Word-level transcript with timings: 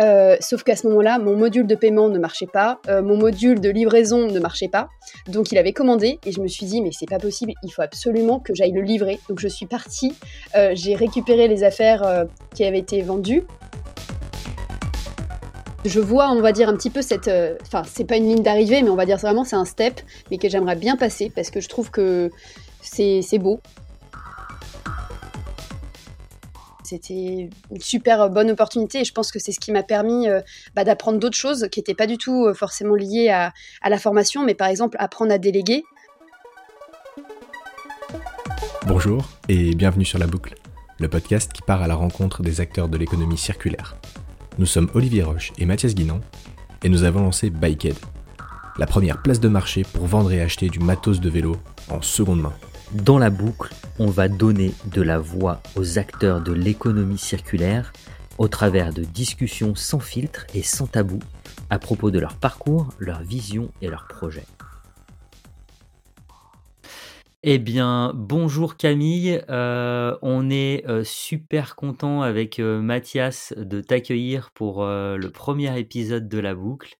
Euh, 0.00 0.36
sauf 0.40 0.62
qu'à 0.62 0.76
ce 0.76 0.86
moment-là, 0.88 1.18
mon 1.18 1.36
module 1.36 1.66
de 1.66 1.74
paiement 1.74 2.08
ne 2.08 2.18
marchait 2.18 2.46
pas, 2.46 2.80
euh, 2.88 3.02
mon 3.02 3.16
module 3.16 3.60
de 3.60 3.70
livraison 3.70 4.30
ne 4.30 4.38
marchait 4.38 4.68
pas. 4.68 4.88
Donc 5.28 5.52
il 5.52 5.58
avait 5.58 5.72
commandé 5.72 6.18
et 6.24 6.32
je 6.32 6.40
me 6.40 6.48
suis 6.48 6.66
dit 6.66 6.82
mais 6.82 6.90
c'est 6.92 7.08
pas 7.08 7.18
possible, 7.18 7.52
il 7.62 7.70
faut 7.70 7.82
absolument 7.82 8.38
que 8.40 8.54
j'aille 8.54 8.72
le 8.72 8.82
livrer. 8.82 9.18
Donc 9.28 9.40
je 9.40 9.48
suis 9.48 9.66
partie, 9.66 10.14
euh, 10.54 10.72
j'ai 10.74 10.94
récupéré 10.94 11.48
les 11.48 11.64
affaires 11.64 12.26
qui 12.54 12.64
avaient 12.64 12.78
été 12.78 13.02
vendues. 13.02 13.44
Je 15.84 16.00
vois, 16.00 16.30
on 16.30 16.40
va 16.40 16.50
dire, 16.50 16.68
un 16.68 16.74
petit 16.74 16.90
peu 16.90 17.00
cette. 17.00 17.30
Enfin, 17.62 17.82
c'est 17.86 18.04
pas 18.04 18.16
une 18.16 18.28
ligne 18.28 18.42
d'arrivée, 18.42 18.82
mais 18.82 18.90
on 18.90 18.96
va 18.96 19.06
dire 19.06 19.18
vraiment 19.18 19.44
c'est 19.44 19.56
un 19.56 19.64
step, 19.64 20.00
mais 20.30 20.38
que 20.38 20.48
j'aimerais 20.48 20.74
bien 20.74 20.96
passer 20.96 21.30
parce 21.34 21.50
que 21.50 21.60
je 21.60 21.68
trouve 21.68 21.90
que 21.90 22.30
c'est 22.82 23.38
beau. 23.38 23.60
C'était 26.86 27.48
une 27.72 27.80
super 27.80 28.30
bonne 28.30 28.48
opportunité 28.48 29.00
et 29.00 29.04
je 29.04 29.12
pense 29.12 29.32
que 29.32 29.40
c'est 29.40 29.50
ce 29.50 29.58
qui 29.58 29.72
m'a 29.72 29.82
permis 29.82 30.28
euh, 30.28 30.40
bah, 30.76 30.84
d'apprendre 30.84 31.18
d'autres 31.18 31.36
choses 31.36 31.66
qui 31.72 31.80
n'étaient 31.80 31.96
pas 31.96 32.06
du 32.06 32.16
tout 32.16 32.46
euh, 32.46 32.54
forcément 32.54 32.94
liées 32.94 33.28
à, 33.28 33.52
la 33.84 33.98
formation, 33.98 34.44
mais 34.44 34.54
par 34.54 34.68
exemple 34.68 34.96
apprendre 35.00 35.32
à 35.32 35.38
déléguer. 35.38 35.82
Bonjour 38.86 39.28
et 39.48 39.74
bienvenue 39.74 40.04
sur 40.04 40.20
La 40.20 40.28
Boucle, 40.28 40.54
le 41.00 41.08
podcast 41.08 41.52
qui 41.52 41.60
part 41.62 41.82
à 41.82 41.88
la 41.88 41.96
rencontre 41.96 42.42
des 42.44 42.60
acteurs 42.60 42.88
de 42.88 42.96
l'économie 42.96 43.36
circulaire. 43.36 43.96
Nous 44.58 44.66
sommes 44.66 44.88
Olivier 44.94 45.24
Roche 45.24 45.52
et 45.58 45.66
Mathias 45.66 45.92
Guinan 45.92 46.20
et 46.84 46.88
nous 46.88 47.02
avons 47.02 47.22
lancé 47.22 47.50
Bikehead, 47.50 47.96
la 48.78 48.86
première 48.86 49.22
place 49.22 49.40
de 49.40 49.48
marché 49.48 49.82
pour 49.82 50.06
vendre 50.06 50.30
et 50.30 50.40
acheter 50.40 50.68
du 50.68 50.78
matos 50.78 51.18
de 51.18 51.30
vélo 51.30 51.56
en 51.90 52.00
seconde 52.00 52.42
main. 52.42 52.54
Dans 52.92 53.18
la 53.18 53.30
boucle, 53.30 53.74
on 53.98 54.06
va 54.06 54.28
donner 54.28 54.72
de 54.92 55.02
la 55.02 55.18
voix 55.18 55.60
aux 55.74 55.98
acteurs 55.98 56.40
de 56.40 56.52
l'économie 56.52 57.18
circulaire 57.18 57.92
au 58.38 58.46
travers 58.46 58.92
de 58.92 59.02
discussions 59.02 59.74
sans 59.74 59.98
filtre 59.98 60.46
et 60.54 60.62
sans 60.62 60.86
tabou 60.86 61.18
à 61.68 61.80
propos 61.80 62.12
de 62.12 62.20
leur 62.20 62.36
parcours, 62.36 62.90
leur 63.00 63.22
vision 63.22 63.72
et 63.82 63.88
leurs 63.88 64.06
projets. 64.06 64.46
Eh 67.42 67.58
bien, 67.58 68.12
bonjour 68.14 68.76
Camille, 68.76 69.40
euh, 69.50 70.16
on 70.22 70.48
est 70.48 70.84
euh, 70.88 71.02
super 71.04 71.74
content 71.74 72.22
avec 72.22 72.60
euh, 72.60 72.80
Mathias 72.80 73.52
de 73.56 73.80
t'accueillir 73.80 74.50
pour 74.52 74.84
le 74.84 75.28
premier 75.28 75.76
épisode 75.78 76.28
de 76.28 76.38
la 76.38 76.54
boucle. 76.54 76.94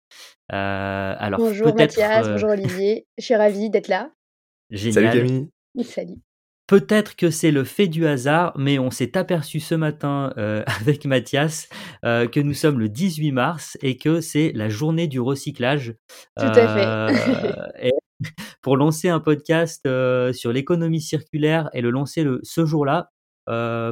alors 0.48 1.38
bonjour 1.38 1.74
Mathias, 1.76 2.28
bonjour 2.28 2.50
Olivier, 2.50 3.06
je 3.18 3.24
suis 3.24 3.36
ravie 3.36 3.70
d'être 3.70 3.88
là. 3.88 4.10
Génial. 4.70 4.94
Salut 4.94 5.28
Camille. 5.28 5.48
Salut. 5.84 6.20
Peut-être 6.66 7.14
que 7.14 7.30
c'est 7.30 7.52
le 7.52 7.62
fait 7.62 7.86
du 7.86 8.06
hasard, 8.06 8.52
mais 8.56 8.80
on 8.80 8.90
s'est 8.90 9.16
aperçu 9.16 9.60
ce 9.60 9.76
matin 9.76 10.32
euh, 10.36 10.64
avec 10.80 11.04
Mathias 11.04 11.68
euh, 12.04 12.26
que 12.26 12.40
nous 12.40 12.54
sommes 12.54 12.80
le 12.80 12.88
18 12.88 13.32
mars 13.32 13.78
et 13.82 13.96
que 13.96 14.20
c'est 14.20 14.52
la 14.54 14.68
journée 14.68 15.06
du 15.06 15.20
recyclage. 15.20 15.94
Tout 16.36 16.44
à 16.44 17.08
fait. 17.08 17.86
Euh, 17.86 17.90
pour 18.62 18.76
lancer 18.76 19.08
un 19.08 19.20
podcast 19.20 19.86
sur 20.32 20.52
l'économie 20.52 21.00
circulaire 21.00 21.70
et 21.72 21.82
le 21.82 21.90
lancer 21.90 22.24
le, 22.24 22.40
ce 22.42 22.66
jour-là, 22.66 23.12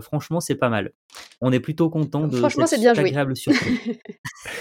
franchement, 0.03 0.41
c'est 0.41 0.57
pas 0.57 0.71
mal. 0.71 0.93
On 1.41 1.53
est 1.53 1.61
plutôt 1.61 1.91
content 1.91 2.27
de 2.27 2.39
franchement, 2.39 2.67
c'est 2.67 2.79
bien 2.79 2.95
agréable 2.95 3.37
surprise. 3.37 3.79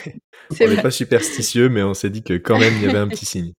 on 0.62 0.68
n'est 0.68 0.82
pas 0.82 0.92
superstitieux, 0.92 1.70
mais 1.70 1.82
on 1.82 1.96
s'est 1.96 2.12
dit 2.12 2.24
que 2.24 2.34
quand 2.34 2.60
même 2.60 2.74
il 2.76 2.84
y 2.84 2.90
avait 2.90 3.00
un 3.00 3.08
petit 3.08 3.26
signe. 3.26 3.54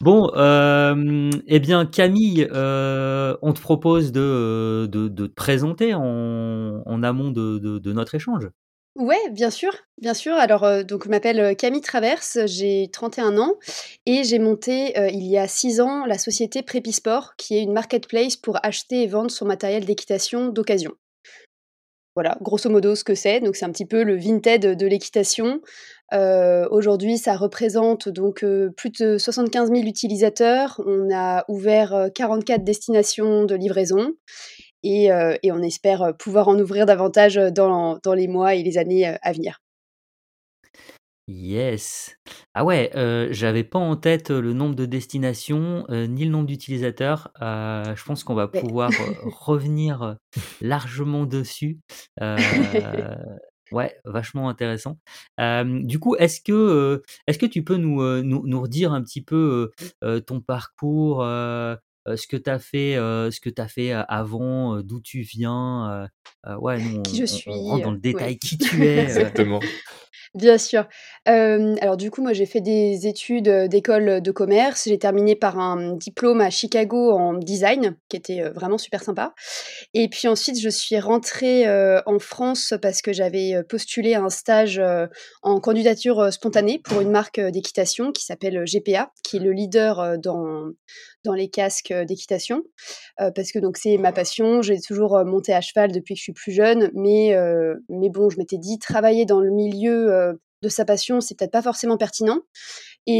Bon, 0.00 0.30
euh, 0.34 1.30
eh 1.46 1.60
bien 1.60 1.84
Camille, 1.84 2.48
euh, 2.52 3.36
on 3.42 3.52
te 3.52 3.60
propose 3.60 4.12
de, 4.12 4.88
de, 4.90 5.08
te 5.08 5.34
présenter 5.34 5.92
en, 5.92 6.82
en 6.86 7.02
amont 7.02 7.30
de, 7.30 7.58
de, 7.58 7.92
notre 7.92 8.14
échange. 8.14 8.48
Ouais, 8.96 9.28
bien 9.30 9.50
sûr, 9.50 9.72
bien 10.00 10.14
sûr. 10.14 10.32
Alors, 10.34 10.64
euh, 10.64 10.84
donc, 10.84 11.04
je 11.04 11.10
m'appelle 11.10 11.54
Camille 11.54 11.82
Traverse, 11.82 12.38
j'ai 12.46 12.88
31 12.90 13.36
ans 13.36 13.56
et 14.06 14.24
j'ai 14.24 14.38
monté 14.38 14.94
il 15.12 15.26
y 15.26 15.36
a 15.36 15.46
6 15.46 15.82
ans 15.82 16.06
la 16.06 16.16
société 16.16 16.62
Prépisport, 16.62 17.36
qui 17.36 17.56
est 17.56 17.62
une 17.62 17.72
marketplace 17.72 18.36
pour 18.36 18.58
acheter 18.62 19.02
et 19.02 19.06
vendre 19.06 19.30
son 19.30 19.44
matériel 19.44 19.84
d'équitation 19.84 20.48
d'occasion. 20.48 20.92
Voilà, 22.16 22.36
grosso 22.42 22.68
modo 22.68 22.94
ce 22.96 23.04
que 23.04 23.14
c'est. 23.14 23.40
Donc 23.40 23.56
c'est 23.56 23.64
un 23.64 23.70
petit 23.70 23.86
peu 23.86 24.02
le 24.02 24.16
Vinted 24.16 24.76
de 24.76 24.86
l'équitation. 24.86 25.60
Euh, 26.12 26.66
aujourd'hui, 26.70 27.18
ça 27.18 27.36
représente 27.36 28.08
donc 28.08 28.42
euh, 28.42 28.70
plus 28.76 28.90
de 28.90 29.18
75 29.18 29.70
000 29.70 29.86
utilisateurs. 29.86 30.80
On 30.84 31.08
a 31.14 31.44
ouvert 31.48 32.08
44 32.14 32.60
euh, 32.60 32.64
destinations 32.64 33.44
de 33.44 33.54
livraison 33.54 34.12
et, 34.82 35.10
on 35.12 35.62
espère 35.62 36.14
pouvoir 36.18 36.48
en 36.48 36.58
ouvrir 36.58 36.86
davantage 36.86 37.34
dans, 37.36 37.98
dans 38.02 38.14
les 38.14 38.28
mois 38.28 38.54
et 38.54 38.62
les 38.62 38.78
années 38.78 39.06
à 39.06 39.32
venir. 39.32 39.60
Yes. 41.28 42.16
Ah 42.54 42.64
ouais, 42.64 42.90
j'avais 43.30 43.62
pas 43.62 43.78
en 43.78 43.94
tête 43.96 44.30
le 44.30 44.52
nombre 44.52 44.74
de 44.74 44.86
destinations, 44.86 45.84
ni 45.90 46.24
le 46.24 46.30
nombre 46.30 46.46
d'utilisateurs. 46.46 47.30
je 47.40 48.04
pense 48.04 48.24
qu'on 48.24 48.34
va 48.34 48.48
pouvoir 48.48 48.90
revenir 49.24 50.16
largement 50.62 51.26
dessus. 51.26 51.78
ouais, 53.72 53.96
vachement 54.04 54.48
intéressant. 54.48 54.98
du 55.64 55.98
coup, 55.98 56.16
est-ce 56.16 56.40
que, 56.40 57.02
est-ce 57.26 57.38
que 57.38 57.46
tu 57.46 57.64
peux 57.64 57.76
nous, 57.76 58.22
nous, 58.22 58.60
redire 58.60 58.92
un 58.92 59.02
petit 59.02 59.22
peu 59.22 59.70
ton 60.26 60.40
parcours, 60.40 61.22
ce 61.22 62.26
que 62.26 62.36
tu 62.36 62.50
as 62.50 62.58
fait, 62.58 62.94
ce 62.96 63.40
que 63.40 63.50
tu 63.50 63.62
fait 63.68 63.92
avant, 63.92 64.82
d'où 64.82 65.00
tu 65.00 65.20
viens 65.20 66.08
Ouais, 66.58 66.80
nous, 66.80 67.02
Qui 67.02 67.18
je 67.18 67.24
suis, 67.26 67.50
rentre 67.50 67.84
dans 67.84 67.92
le 67.92 67.98
détail, 67.98 68.38
qui 68.38 68.58
tu 68.58 68.84
es. 68.84 68.98
Exactement. 69.04 69.60
Bien 70.34 70.58
sûr. 70.58 70.86
alors 71.24 71.96
du 71.96 72.10
coup, 72.10 72.22
moi, 72.22 72.32
j'ai 72.32 72.46
fait 72.46 72.60
des 72.60 73.08
études, 73.08 73.48
d'école, 73.48 74.22
de 74.22 74.30
commerce. 74.30 74.84
J'ai 74.86 74.98
terminé 74.98 75.34
par 75.34 75.58
un 75.58 75.94
diplôme 75.96 76.40
à 76.40 76.50
Chicago 76.50 77.10
en 77.10 77.34
design, 77.34 77.96
qui 78.08 78.16
était, 78.16 78.48
vraiment 78.50 78.78
super 78.78 79.02
sympa 79.02 79.34
et 79.94 80.08
puis 80.08 80.28
ensuite, 80.28 80.60
je 80.60 80.68
suis 80.68 80.98
rentrée, 81.00 81.66
en 82.06 82.18
France 82.18 82.74
parce 82.80 83.02
que 83.02 83.12
j'avais, 83.12 83.62
postulé 83.68 84.14
un 84.14 84.28
stage, 84.30 84.80
en 85.42 85.60
candidature, 85.60 86.32
spontanée 86.32 86.78
pour 86.78 87.00
une 87.00 87.10
marque, 87.10 87.40
d'équitation 87.40 88.12
qui 88.12 88.24
s'appelle, 88.24 88.64
GPA, 88.64 89.10
qui 89.24 89.38
est 89.38 89.40
le 89.40 89.52
leader, 89.52 90.18
dans 90.18 90.70
dans 91.24 91.34
les 91.34 91.48
casques, 91.48 91.92
d'équitation. 91.92 92.62
parce 93.18 93.52
que 93.52 93.58
donc 93.58 93.76
c'est 93.76 93.96
ma 93.98 94.12
passion. 94.12 94.62
J'ai 94.62 94.80
toujours, 94.80 95.24
monté 95.24 95.52
à 95.52 95.60
cheval 95.60 95.92
depuis 95.92 96.14
que 96.14 96.18
je 96.18 96.24
suis 96.24 96.32
plus 96.32 96.52
jeune, 96.52 96.90
mais 96.94 97.34
mais 97.88 98.10
bon, 98.10 98.30
je 98.30 98.38
m'étais 98.38 98.58
dit: 98.58 98.78
«Travailler 98.78 99.26
dans 99.26 99.40
le 99.40 99.50
milieu, 99.50 100.38
de 100.62 100.68
sa 100.68 100.84
passion, 100.84 101.20
c'est 101.20 101.36
peut-être 101.38 101.52
pas 101.52 101.62
forcément 101.62 101.96
pertinent. 101.96 102.40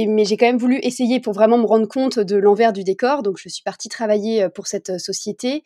Mais 0.09 0.25
j'ai 0.25 0.37
quand 0.37 0.47
même 0.47 0.59
voulu 0.59 0.79
essayer 0.83 1.21
pour 1.21 1.33
vraiment 1.33 1.59
me 1.59 1.67
rendre 1.67 1.87
compte 1.87 2.19
de 2.19 2.37
l'envers 2.37 2.73
du 2.73 2.85
décor. 2.85 3.23
Donc, 3.23 3.39
je 3.39 3.49
suis 3.49 3.63
partie 3.63 3.89
travailler 3.89 4.49
pour 4.55 4.67
cette 4.67 4.99
société 4.99 5.65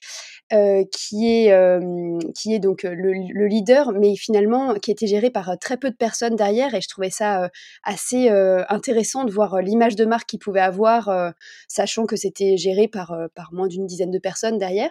euh, 0.53 0.85
qui, 0.93 1.27
est, 1.27 1.53
euh, 1.53 2.19
qui 2.35 2.55
est 2.55 2.59
donc 2.59 2.83
le, 2.83 2.93
le, 2.93 3.47
leader, 3.47 3.93
mais 3.93 4.15
finalement 4.15 4.75
qui 4.75 4.91
était 4.91 5.07
gérée 5.07 5.31
par 5.31 5.59
très 5.59 5.79
peu 5.79 5.91
de 5.91 5.97
personnes 5.97 6.37
derrière. 6.37 6.75
Et 6.75 6.83
je 6.83 6.89
trouvais 6.89 7.09
ça 7.09 7.49
assez 7.83 8.29
intéressant 8.69 9.25
de 9.25 9.33
voir 9.33 9.63
l'image 9.63 9.97
de 9.97 10.05
marque 10.05 10.29
qu'il 10.29 10.39
pouvait 10.39 10.61
avoir, 10.61 11.33
sachant 11.67 12.05
que 12.05 12.17
c'était 12.17 12.57
géré 12.57 12.89
par, 12.89 13.17
par 13.35 13.53
moins 13.53 13.69
d'une 13.69 13.87
dizaine 13.87 14.11
de 14.11 14.19
personnes 14.19 14.59
derrière. 14.59 14.91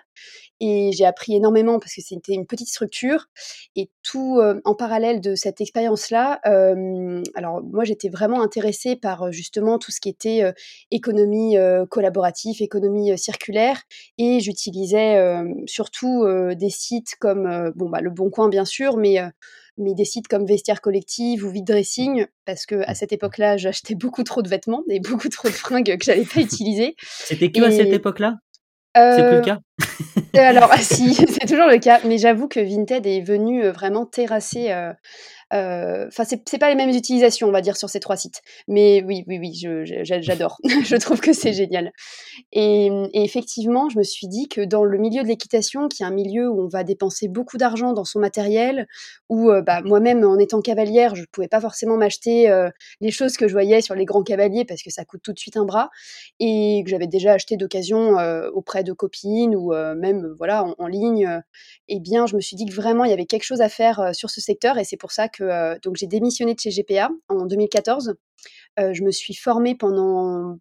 Et 0.59 0.91
j'ai 0.93 1.05
appris 1.05 1.35
énormément 1.35 1.79
parce 1.79 1.93
que 1.95 2.01
c'était 2.01 2.33
une 2.33 2.47
petite 2.47 2.69
structure. 2.69 3.27
Et 3.75 3.89
tout 4.01 4.41
en 4.65 4.75
parallèle 4.75 5.21
de 5.21 5.35
cette 5.35 5.61
expérience-là, 5.61 6.39
alors 7.35 7.61
moi 7.63 7.83
j'étais 7.83 8.09
vraiment 8.09 8.41
intéressée 8.41 8.95
par 8.95 9.22
justement 9.31 9.79
tout 9.79 9.91
ce 9.91 9.99
qui 9.99 10.09
était 10.09 10.53
économie 10.91 11.55
collaborative, 11.89 12.61
économie 12.61 13.17
circulaire, 13.17 13.81
et 14.17 14.39
j'utilisais 14.39 15.17
surtout 15.67 16.25
des 16.55 16.69
sites 16.69 17.15
comme 17.19 17.71
bon 17.75 17.89
bah 17.89 18.01
le 18.01 18.09
Bon 18.09 18.29
Coin 18.29 18.49
bien 18.49 18.65
sûr, 18.65 18.97
mais 18.97 19.19
mais 19.77 19.93
des 19.93 20.05
sites 20.05 20.27
comme 20.27 20.45
Vestiaire 20.45 20.81
Collective 20.81 21.45
ou 21.45 21.49
Vide 21.49 21.65
Dressing, 21.65 22.27
parce 22.45 22.65
que 22.65 22.81
à 22.87 22.93
cette 22.93 23.11
époque-là, 23.11 23.57
j'achetais 23.57 23.95
beaucoup 23.95 24.23
trop 24.23 24.41
de 24.41 24.49
vêtements 24.49 24.83
et 24.89 24.99
beaucoup 24.99 25.29
trop 25.29 25.47
de 25.47 25.53
fringues 25.53 25.97
que 25.97 26.05
j'allais 26.05 26.25
pas 26.25 26.41
utiliser. 26.41 26.95
C'était 27.01 27.51
que 27.51 27.61
à 27.61 27.71
cette 27.71 27.93
époque-là? 27.93 28.37
C'est 28.95 29.27
plus 29.27 29.37
le 29.37 29.41
cas? 29.41 29.59
Alors, 30.35 30.69
ah, 30.71 30.77
si, 30.81 31.13
c'est 31.15 31.47
toujours 31.47 31.67
le 31.67 31.79
cas, 31.79 31.99
mais 32.05 32.17
j'avoue 32.17 32.47
que 32.47 32.59
Vinted 32.59 33.05
est 33.05 33.21
venu 33.21 33.67
vraiment 33.69 34.05
terrasser 34.05 34.71
euh, 34.71 34.93
enfin, 35.51 36.23
c'est 36.25 36.57
pas 36.57 36.69
les 36.69 36.75
mêmes 36.75 36.89
utilisations, 36.89 37.47
on 37.47 37.51
va 37.51 37.61
dire, 37.61 37.77
sur 37.77 37.89
ces 37.89 37.99
trois 37.99 38.17
sites. 38.17 38.41
Mais 38.67 39.03
oui, 39.05 39.23
oui, 39.27 39.39
oui, 39.39 39.53
j'adore. 40.03 40.57
Je, 40.83 40.95
trouve 40.95 41.19
que 41.19 41.33
c'est 41.33 41.53
génial. 41.53 41.91
Et, 42.51 42.89
effectivement, 43.13 43.89
je 43.89 43.97
me 43.97 44.03
suis 44.03 44.27
dit 44.27 44.47
que 44.47 44.61
dans 44.61 44.83
le 44.83 44.97
milieu 44.97 45.23
de 45.23 45.27
l'équitation, 45.27 45.87
qui 45.87 46.03
est 46.03 46.05
un 46.05 46.11
milieu 46.11 46.49
où 46.49 46.61
on 46.61 46.67
va 46.67 46.83
dépenser 46.83 47.27
beaucoup 47.27 47.57
d'argent 47.57 47.93
dans 47.93 48.05
son 48.05 48.19
matériel, 48.19 48.87
où 49.29 49.49
euh, 49.49 49.61
bah, 49.61 49.81
moi-même, 49.81 50.23
en 50.23 50.37
étant 50.37 50.61
cavalière, 50.61 51.15
je 51.15 51.23
pouvais 51.31 51.47
pas 51.47 51.61
forcément 51.61 51.97
m'acheter 51.97 52.49
euh, 52.49 52.69
les 53.01 53.11
choses 53.11 53.37
que 53.37 53.47
je 53.47 53.53
voyais 53.53 53.81
sur 53.81 53.95
les 53.95 54.05
grands 54.05 54.23
cavaliers 54.23 54.65
parce 54.65 54.81
que 54.81 54.89
ça 54.89 55.05
coûte 55.05 55.21
tout 55.23 55.33
de 55.33 55.39
suite 55.39 55.57
un 55.57 55.65
bras, 55.65 55.89
et 56.39 56.81
que 56.83 56.89
j'avais 56.89 57.07
déjà 57.07 57.33
acheté 57.33 57.57
d'occasion 57.57 58.17
auprès 58.53 58.83
de 58.83 58.93
copines 58.93 59.55
ou 59.55 59.73
même 59.73 60.33
voilà 60.37 60.63
en, 60.63 60.75
en 60.77 60.87
ligne. 60.87 61.41
eh 61.87 61.99
bien, 61.99 62.25
je 62.27 62.35
me 62.35 62.41
suis 62.41 62.55
dit 62.55 62.65
que 62.65 62.73
vraiment 62.73 63.05
il 63.05 63.09
y 63.09 63.13
avait 63.13 63.25
quelque 63.25 63.43
chose 63.43 63.61
à 63.61 63.69
faire 63.69 64.13
sur 64.13 64.29
ce 64.29 64.41
secteur, 64.41 64.77
et 64.77 64.83
c'est 64.83 64.97
pour 64.97 65.11
ça 65.11 65.27
que 65.33 65.79
donc 65.81 65.95
j'ai 65.97 66.07
démissionné 66.07 66.53
de 66.53 66.59
chez 66.59 66.69
GPA 66.69 67.09
en 67.29 67.45
2014. 67.45 68.15
je 68.77 69.03
me 69.03 69.11
suis 69.11 69.35
formée 69.35 69.75
pendant 69.75 70.57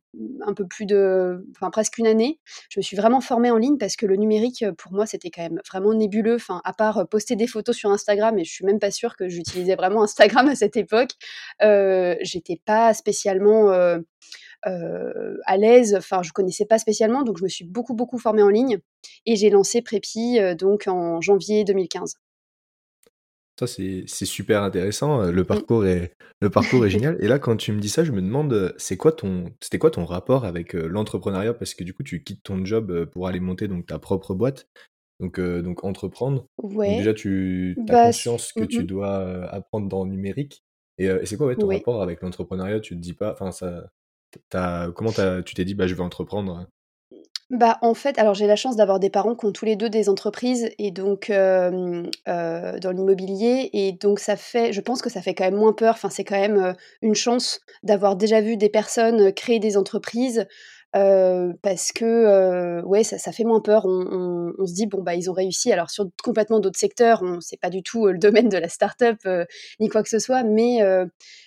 un 0.47 0.55
peu 0.55 0.67
plus 0.67 0.87
de, 0.87 1.47
enfin 1.57 1.71
presque 1.71 1.99
une 1.99 2.07
année. 2.07 2.41
Je 2.71 2.81
me 2.81 2.83
suis 2.83 2.97
vraiment 2.97 3.21
formée 3.21 3.51
en 3.51 3.57
ligne 3.57 3.79
parce 3.79 3.97
que 3.97 4.07
le 4.07 4.17
numérique, 4.17 4.65
pour 4.79 4.93
moi, 4.93 5.07
c'était 5.07 5.31
quand 5.31 5.43
même 5.43 5.61
vraiment 5.71 5.95
nébuleux. 5.95 6.37
Enfin, 6.37 6.61
à 6.65 6.73
part 6.73 7.09
poster 7.09 7.37
des 7.37 7.47
photos 7.47 7.77
sur 7.77 7.91
Instagram, 7.91 8.39
et 8.39 8.45
je 8.45 8.53
suis 8.53 8.65
même 8.65 8.79
pas 8.79 8.91
sûre 8.91 9.17
que 9.17 9.29
j'utilisais 9.29 9.77
vraiment 9.77 10.03
Instagram 10.05 10.49
à 10.49 10.55
cette 10.55 10.77
époque. 10.77 11.11
J'étais 11.61 12.61
pas 12.65 12.95
spécialement 12.95 13.71
à 14.65 15.57
l'aise. 15.57 15.95
Enfin, 15.97 16.23
je 16.23 16.33
connaissais 16.33 16.67
pas 16.67 16.79
spécialement, 16.79 17.23
donc 17.23 17.39
je 17.39 17.45
me 17.45 17.49
suis 17.49 17.65
beaucoup 17.65 17.95
beaucoup 17.95 18.19
formée 18.19 18.43
en 18.43 18.49
ligne 18.49 18.79
et 19.27 19.37
j'ai 19.37 19.51
lancé 19.51 19.83
Prépi 19.83 20.39
donc 20.57 20.85
en 20.87 21.21
janvier 21.21 21.65
2015. 21.65 22.17
Ça, 23.67 23.67
c'est 24.07 24.07
super 24.27 24.63
intéressant. 24.63 25.31
Le 25.31 25.43
Mmh. 25.43 25.45
parcours 25.45 25.87
est, 25.87 26.15
le 26.41 26.51
parcours 26.51 26.85
est 26.87 26.91
génial. 26.91 27.17
Et 27.21 27.29
là, 27.29 27.39
quand 27.39 27.57
tu 27.57 27.73
me 27.73 27.81
dis 27.81 27.89
ça, 27.89 28.05
je 28.05 28.13
me 28.13 28.21
demande, 28.21 28.75
c'est 28.77 28.97
quoi 28.97 29.13
ton, 29.13 29.53
c'était 29.61 29.79
quoi 29.79 29.91
ton 29.91 30.05
rapport 30.05 30.45
avec 30.45 30.73
l'entrepreneuriat? 30.73 31.55
Parce 31.55 31.75
que 31.75 31.85
du 31.85 31.95
coup, 31.95 32.03
tu 32.03 32.23
quittes 32.25 32.43
ton 32.43 32.65
job 32.65 33.05
pour 33.07 33.29
aller 33.29 33.41
monter 33.41 33.69
donc 33.69 33.87
ta 33.87 33.99
propre 33.99 34.35
boîte, 34.35 34.67
donc, 35.21 35.41
donc 35.41 35.85
entreprendre. 35.85 36.47
Donc 36.87 36.97
déjà, 36.97 37.15
tu 37.15 37.83
as 37.89 37.93
bah, 37.93 38.03
conscience 38.03 38.53
que 38.53 38.65
mmh 38.65 38.69
tu 38.69 38.85
dois 38.85 39.45
apprendre 39.47 39.89
dans 39.89 40.05
le 40.05 40.11
numérique. 40.11 40.65
Et, 40.99 41.07
et 41.07 41.27
c'est 41.27 41.37
quoi 41.37 41.47
ouais, 41.47 41.57
ton 41.57 41.69
rapport 41.69 42.03
avec 42.03 42.21
l'entrepreneuriat? 42.23 42.81
Tu 42.81 42.97
te 42.97 43.01
dis 43.01 43.15
pas, 43.15 43.33
enfin, 43.33 43.53
ça, 43.53 43.91
comment 44.95 45.13
tu 45.45 45.55
t'es 45.55 45.65
dit, 45.65 45.75
bah, 45.75 45.87
je 45.87 45.95
vais 45.95 46.03
entreprendre? 46.03 46.67
Bah, 47.53 47.77
en 47.83 47.93
fait, 47.93 48.19
alors 48.19 48.33
j'ai 48.33 48.47
la 48.47 48.57
chance 48.57 48.77
d'avoir 48.77 48.99
des 48.99 49.11
parents 49.11 49.35
qui 49.37 49.45
ont 49.45 49.53
tous 49.53 49.67
les 49.67 49.77
2 49.77 49.91
des 49.91 50.09
entreprises 50.09 50.71
et 50.79 50.91
donc 50.91 51.29
dans 51.31 52.91
l'immobilier 52.95 53.69
et 53.75 53.93
donc 53.93 54.21
ça 54.21 54.37
fait 54.37 54.73
je 54.73 54.81
pense 54.81 55.03
que 55.03 55.11
ça 55.11 55.21
fait 55.21 55.35
quand 55.35 55.45
même 55.45 55.57
moins 55.57 55.75
peur. 55.75 55.93
Enfin, 55.95 56.09
c'est 56.09 56.25
quand 56.25 56.41
même, 56.41 56.75
une 57.03 57.15
chance 57.15 57.61
d'avoir 57.83 58.17
déjà 58.17 58.41
vu 58.41 58.57
des 58.57 58.71
personnes, 58.71 59.33
créer 59.35 59.59
des 59.59 59.77
entreprises, 59.77 60.47
parce 60.95 61.93
que, 61.93 62.83
ouais, 62.87 63.05
ça 63.05 63.19
ça 63.19 63.33
fait 63.33 63.45
moins 63.45 63.61
peur. 63.61 63.85
On 63.87 64.53
on 64.59 64.67
se 64.67 64.73
dit: 64.75 64.87
«Bon, 64.87 65.03
bah, 65.03 65.15
ils 65.15 65.29
ont 65.31 65.35
réussi». 65.35 65.73
Alors 65.75 65.91
sur 65.91 66.07
complètement 66.25 66.59
d'autres 66.61 66.79
secteurs, 66.79 67.21
on 67.23 67.41
c'est 67.43 67.61
pas 67.61 67.71
du 67.71 67.83
tout, 67.83 68.07
le 68.07 68.19
domaine 68.19 68.49
de 68.49 68.57
la 68.59 68.69
start-up, 68.71 69.19
ni 69.81 69.89
quoi 69.91 70.03
que 70.03 70.09
ce 70.09 70.19
soit, 70.19 70.43
mais 70.43 70.79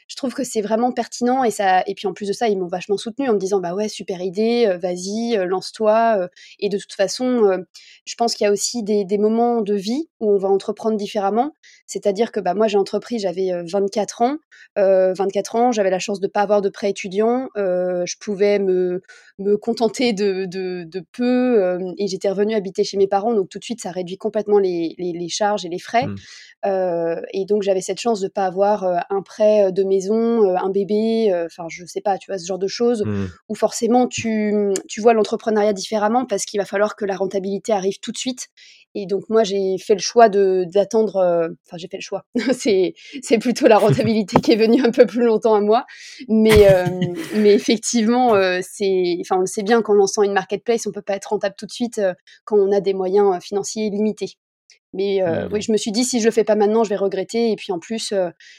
je 0.07 0.16
trouve 0.16 0.34
que 0.34 0.44
c'est 0.44 0.62
vraiment 0.62 0.92
pertinent 0.92 1.44
et 1.44 1.52
ça 1.52 1.84
et 1.88 1.96
puis 1.96 2.07
en 2.07 2.13
plus 2.13 2.28
de 2.28 2.34
ça, 2.34 2.48
ils 2.50 2.57
m'ont 2.60 2.68
vachement 2.68 2.98
soutenue 2.98 3.30
en 3.30 3.34
me 3.34 3.40
disant: 3.40 3.60
«Bah 3.60 3.74
ouais, 3.75 3.90
super 3.90 4.22
idée, 4.22 4.68
heu, 4.68 4.78
vas-y, 4.78 5.36
heu, 5.38 5.46
lance-toi, 5.46 6.18
heu» 6.25 6.30
et 6.60 6.69
de 6.69 6.78
toute 6.78 6.94
façon, 6.94 7.63
je 8.06 8.16
pense 8.16 8.36
qu'il 8.36 8.46
y 8.46 8.48
a 8.48 8.52
aussi 8.52 8.84
des 8.84 9.06
des 9.06 9.18
moments 9.18 9.62
de 9.62 9.74
vie 9.75 10.10
où 10.19 10.31
on 10.31 10.38
va 10.38 10.50
entreprendre 10.50 10.98
différemment. 10.98 11.54
C'est-à-dire 11.88 12.31
que, 12.31 12.40
bah, 12.40 12.54
moi, 12.54 12.68
j'ai 12.68 12.78
entrepris, 12.78 13.19
j'avais, 13.19 13.52
heu, 13.54 13.63
24 13.68 14.22
ans. 14.22 14.38
Heu, 14.78 15.13
24 15.18 15.56
ans, 15.56 15.72
j'avais 15.72 15.90
la 15.90 16.00
chance 16.00 16.19
de 16.19 16.28
pas 16.28 16.42
avoir 16.42 16.62
de 16.62 16.69
prêt 16.69 16.90
étudiant, 16.92 17.50
je 17.56 18.16
pouvais 18.19 18.60
me 18.60 19.02
me 19.40 19.57
contenter 19.57 20.13
de 20.13 20.46
de 20.46 20.84
de 20.86 21.04
peu, 21.13 21.80
et 21.98 22.07
j'étais 22.07 22.30
revenue 22.30 22.56
habiter 22.56 22.84
chez 22.84 22.98
mes 22.98 23.07
parents, 23.07 23.34
donc 23.34 23.50
tout 23.50 23.60
de 23.60 23.63
suite, 23.63 23.81
ça 23.81 23.92
réduit 23.92 24.18
complètement 24.18 24.60
les 24.60 24.96
les 24.98 25.12
les 25.13 25.30
charges 25.30 25.66
et 25.66 25.69
les 25.69 25.80
frais. 25.80 26.10
Mmh. 26.66 27.22
Et 27.34 27.46
donc 27.46 27.62
j'avais 27.63 27.81
cette 27.81 28.00
chance 28.00 28.22
de 28.22 28.28
pas 28.28 28.46
avoir, 28.46 28.84
un 29.10 29.22
prêt, 29.22 29.72
de 29.72 29.84
maison, 29.95 30.44
heu, 30.44 30.56
un 30.57 30.69
bébé, 30.69 31.31
heu, 31.33 31.45
enfin 31.45 31.65
je 31.69 31.86
sais 31.86 32.01
pas, 32.01 32.18
tu 32.18 32.31
vois? 32.31 32.38
Ce 32.38 32.45
genre 32.45 32.59
de 32.59 32.68
choses 32.68 33.03
Mmh. 33.06 33.25
où 33.50 33.56
forcément 33.56 34.07
tu, 34.07 34.53
tu 34.88 35.01
vois 35.01 35.13
l'entrepreneuriat 35.13 35.74
différemment 35.74 36.25
parce 36.25 36.45
qu'il 36.45 36.59
va 36.59 36.65
falloir 36.65 36.95
que 36.95 37.06
la 37.06 37.15
rentabilité 37.15 37.71
arrive 37.74 38.00
tout 38.01 38.12
de 38.12 38.18
suite 38.18 38.47
et 38.95 39.06
donc 39.06 39.24
moi 39.30 39.44
j'ai 39.44 39.77
fait 39.77 39.94
le 39.94 40.00
choix 40.00 40.30
de 40.30 40.65
d'attendre, 40.74 41.18
heu, 41.18 41.57
enfin 41.68 41.77
j'ai 41.77 41.88
fait 41.88 41.97
le 41.97 42.01
choix, 42.01 42.24
c'est 42.53 42.94
c'est 43.21 43.38
plutôt 43.38 43.68
la 43.68 43.77
rentabilité 43.80 44.39
qui 44.42 44.51
est 44.53 44.56
venue 44.56 44.83
un 44.86 44.92
peu 44.92 45.06
plus 45.06 45.24
longtemps 45.25 45.56
à 45.56 45.62
moi 45.62 45.86
mais 46.27 46.65
mais 47.33 47.53
effectivement, 47.53 48.33
c'est 48.62 49.18
enfin 49.21 49.38
on 49.38 49.42
le 49.42 49.45
sait 49.45 49.63
bien 49.63 49.81
qu'en 49.81 49.94
lançant 49.94 50.24
une 50.24 50.33
marketplace, 50.33 50.88
on 50.88 50.92
peut 50.92 51.01
pas 51.01 51.15
être 51.15 51.27
rentable 51.27 51.56
tout 51.57 51.65
de 51.65 51.71
suite, 51.71 52.01
quand 52.45 52.57
on 52.57 52.71
a 52.71 52.80
des 52.81 52.94
moyens, 52.94 53.42
financiers 53.44 53.89
limités. 53.89 54.36
Mais 54.94 55.21
oui, 55.51 55.62
je 55.62 55.71
me 55.71 55.77
suis 55.77 55.91
dit: 55.91 56.03
«Si 56.06 56.19
je 56.21 56.25
le 56.25 56.31
fais 56.31 56.44
pas 56.45 56.56
maintenant, 56.56 56.83
je 56.83 56.89
vais 56.89 56.95
regretter» 56.95 57.51
et 57.51 57.56
puis 57.57 57.71
en 57.73 57.79
plus, 57.79 58.13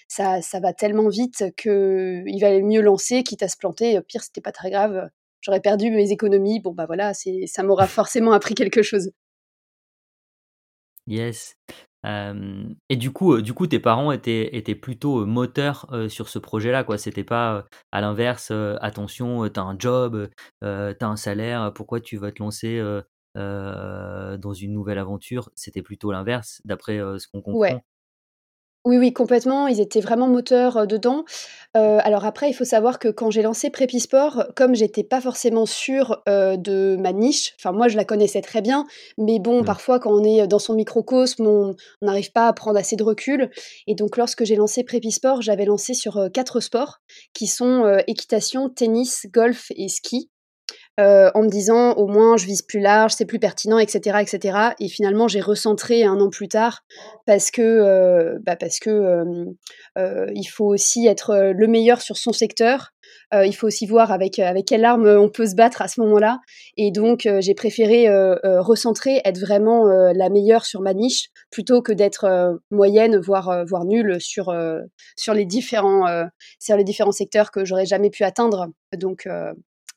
ça 0.09 0.43
ça 0.43 0.61
va 0.61 0.73
tellement 0.75 1.09
vite 1.09 1.45
qu'il 1.57 2.39
valait 2.41 2.63
mieux 2.63 2.83
lancer, 2.83 3.23
quitte 3.25 3.43
à 3.43 3.49
se 3.49 3.57
planter, 3.57 3.99
au 3.99 4.03
pire, 4.03 4.23
c'était 4.23 4.41
pas 4.43 4.53
très 4.53 4.71
grave, 4.71 5.09
j'aurais 5.41 5.61
perdu 5.61 5.91
mes 5.91 6.11
économies, 6.13 6.61
bon, 6.61 6.73
bah, 6.73 6.87
voilà, 6.87 7.15
c'est 7.15 7.47
ça 7.47 7.63
m'aura 7.63 7.87
forcément 7.89 8.33
appris 8.33 8.55
quelque 8.55 8.83
chose. 8.83 9.11
Yes. 11.07 11.57
Et 12.89 12.97
du 12.97 13.11
coup, 13.13 13.41
du 13.41 13.53
coup, 13.53 13.67
tes 13.67 13.81
parents 13.81 14.13
étaient 14.13 14.57
étaient 14.57 14.75
plutôt, 14.77 15.27
moteurs, 15.27 15.87
sur 16.09 16.29
ce 16.29 16.39
projet-là, 16.39 16.85
quoi? 16.85 16.99
C'était 16.99 17.25
pas, 17.25 17.65
à 17.93 18.01
l'inverse, 18.01 18.53
«Attention, 18.81 19.45
heu, 19.45 19.51
tu 19.53 19.59
as 19.61 19.65
un 19.65 19.77
job, 19.79 20.15
heu 20.15 20.31
heu, 20.65 20.95
tu 20.99 21.05
as 21.05 21.09
un 21.09 21.17
salaire, 21.17 21.73
pourquoi 21.75 22.01
tu 22.01 22.17
vas 22.17 22.31
te 22.33 22.41
lancer, 22.43 22.79
dans 23.37 24.53
une 24.55 24.73
nouvelle 24.73 24.99
aventure?» 24.99 25.51
c'était 25.55 25.83
plutôt 25.83 26.13
l'inverse, 26.13 26.61
d'après, 26.65 26.99
ce 26.99 27.29
qu'on 27.29 27.43
Ouais. 27.53 27.71
comprend? 27.71 27.85
Oui, 28.85 28.99
oui, 28.99 29.13
complètement, 29.13 29.67
ils 29.67 29.81
étaient 29.81 30.01
vraiment 30.01 30.29
moteurs, 30.29 30.87
dedans. 30.87 31.25
Alors 31.75 32.25
après, 32.25 32.49
il 32.49 32.53
faut 32.55 32.65
savoir 32.65 33.01
que 33.01 33.09
quand 33.09 33.31
j'ai 33.33 33.43
lancé 33.43 33.69
Prépisport, 33.69 34.45
comme 34.55 34.77
j'étais 34.77 35.03
pas 35.03 35.21
forcément 35.21 35.67
sûre, 35.67 36.23
de 36.27 36.97
ma 36.97 37.13
niche, 37.13 37.53
enfin 37.59 37.73
moi 37.73 37.89
je 37.89 37.97
la 37.97 38.05
connaissais 38.05 38.43
très 38.43 38.63
bien, 38.63 38.87
mais 39.19 39.41
bon, 39.41 39.63
Mmh. 39.63 39.65
parfois 39.65 39.99
quand 39.99 40.13
on 40.13 40.23
est, 40.25 40.47
dans 40.47 40.61
son 40.61 40.75
microcosme, 40.75 41.47
on 41.47 41.75
n'arrive 42.01 42.31
pas 42.33 42.47
à 42.47 42.53
prendre 42.53 42.79
assez 42.79 42.95
de 42.97 43.03
recul 43.03 43.51
et 43.89 43.95
donc 43.97 44.17
lorsque 44.17 44.45
j'ai 44.45 44.55
lancé 44.57 44.85
Prépisport, 44.85 45.43
j'avais 45.43 45.65
lancé 45.65 45.93
sur, 45.93 46.29
4 46.33 46.61
sports 46.61 47.01
qui 47.35 47.49
sont, 47.49 47.99
équitation, 48.07 48.69
tennis, 48.71 49.27
golf 49.33 49.67
et 49.77 49.89
ski 49.89 50.31
heu, 51.01 51.31
en 51.35 51.43
me 51.43 51.49
disant: 51.49 51.93
«Au 51.95 52.07
moins 52.07 52.37
je 52.37 52.47
vise 52.47 52.63
plus 52.63 52.81
large, 52.81 53.13
c'est 53.15 53.25
plus 53.27 53.39
pertinent» 53.39 53.79
et 53.79 53.87
cetera 53.89 54.23
et 54.81 54.89
finalement 54.89 55.29
j'ai 55.29 55.41
recentré 55.41 56.05
un 56.05 56.21
an 56.21 56.31
plus 56.31 56.49
tard 56.49 56.83
parce 57.27 57.51
que, 57.51 57.63
heu, 57.63 58.39
bah, 58.45 58.57
parce 58.57 58.79
que, 58.81 58.91
heu, 59.99 60.27
il 60.35 60.45
faut 60.47 60.67
aussi 60.67 61.07
être, 61.07 61.31
heu, 61.33 61.53
le 61.53 61.67
meilleur 61.67 62.01
sur 62.03 62.17
son 62.17 62.33
secteur. 62.33 62.91
Heu, 63.35 63.47
il 63.47 63.53
faut 63.53 63.67
aussi 63.67 63.87
voir 63.87 64.13
avec, 64.13 64.39
avec 64.39 64.67
quelle 64.67 64.85
arme, 64.85 65.07
on 65.07 65.29
peut 65.29 65.47
se 65.47 65.55
battre 65.55 65.83
à 65.83 65.89
ce 65.89 66.01
moment-là. 66.01 66.41
Et 66.77 66.91
donc 66.93 67.29
j'ai 67.41 67.55
préféré, 67.55 68.07
recentrer, 68.45 69.21
être 69.25 69.39
vraiment, 69.41 69.85
la 69.87 70.29
meilleure 70.31 70.65
sur 70.67 70.81
ma 70.81 70.95
niche 70.95 71.29
plutôt 71.51 71.83
que 71.83 71.93
d'être, 71.93 72.59
moyenne, 72.71 73.17
voire, 73.19 73.65
voire 73.67 73.85
nulle 73.85 74.21
sur, 74.21 74.55
sur 75.17 75.35
les 75.35 75.45
différents, 75.47 76.07
sur 76.61 76.77
les 76.77 76.85
différents 76.85 77.13
secteurs 77.13 77.51
que 77.51 77.65
j'aurais 77.65 77.87
jamais 77.87 78.11
pu 78.11 78.25
atteindre. 78.25 78.69
Donc 78.97 79.29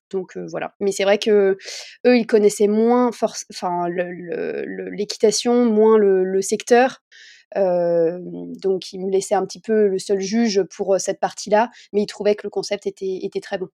donc 0.09 0.37
voilà. 0.37 0.73
Mais 0.79 0.91
c'est 0.91 1.03
vrai 1.03 1.17
qu'eux, 1.17 1.57
ils 2.05 2.27
connaissaient 2.27 2.67
moins 2.67 3.07
enfin 3.07 3.87
l'équitation, 3.89 5.65
moins 5.65 5.97
le 5.97 6.23
le 6.23 6.41
secteur, 6.41 7.01
donc 7.55 8.93
ils 8.93 8.99
me 8.99 9.09
laissaient 9.11 9.35
un 9.35 9.45
petit 9.45 9.61
peu 9.61 9.87
le 9.87 9.99
seul 9.99 10.19
juge 10.19 10.63
pour, 10.75 10.99
cette 10.99 11.19
partie-là, 11.19 11.69
mais 11.93 12.01
ils 12.01 12.07
trouvaient 12.07 12.35
que 12.35 12.45
le 12.45 12.49
concept 12.49 12.87
était 12.87 13.19
était 13.23 13.41
très 13.41 13.57
bon. 13.57 13.67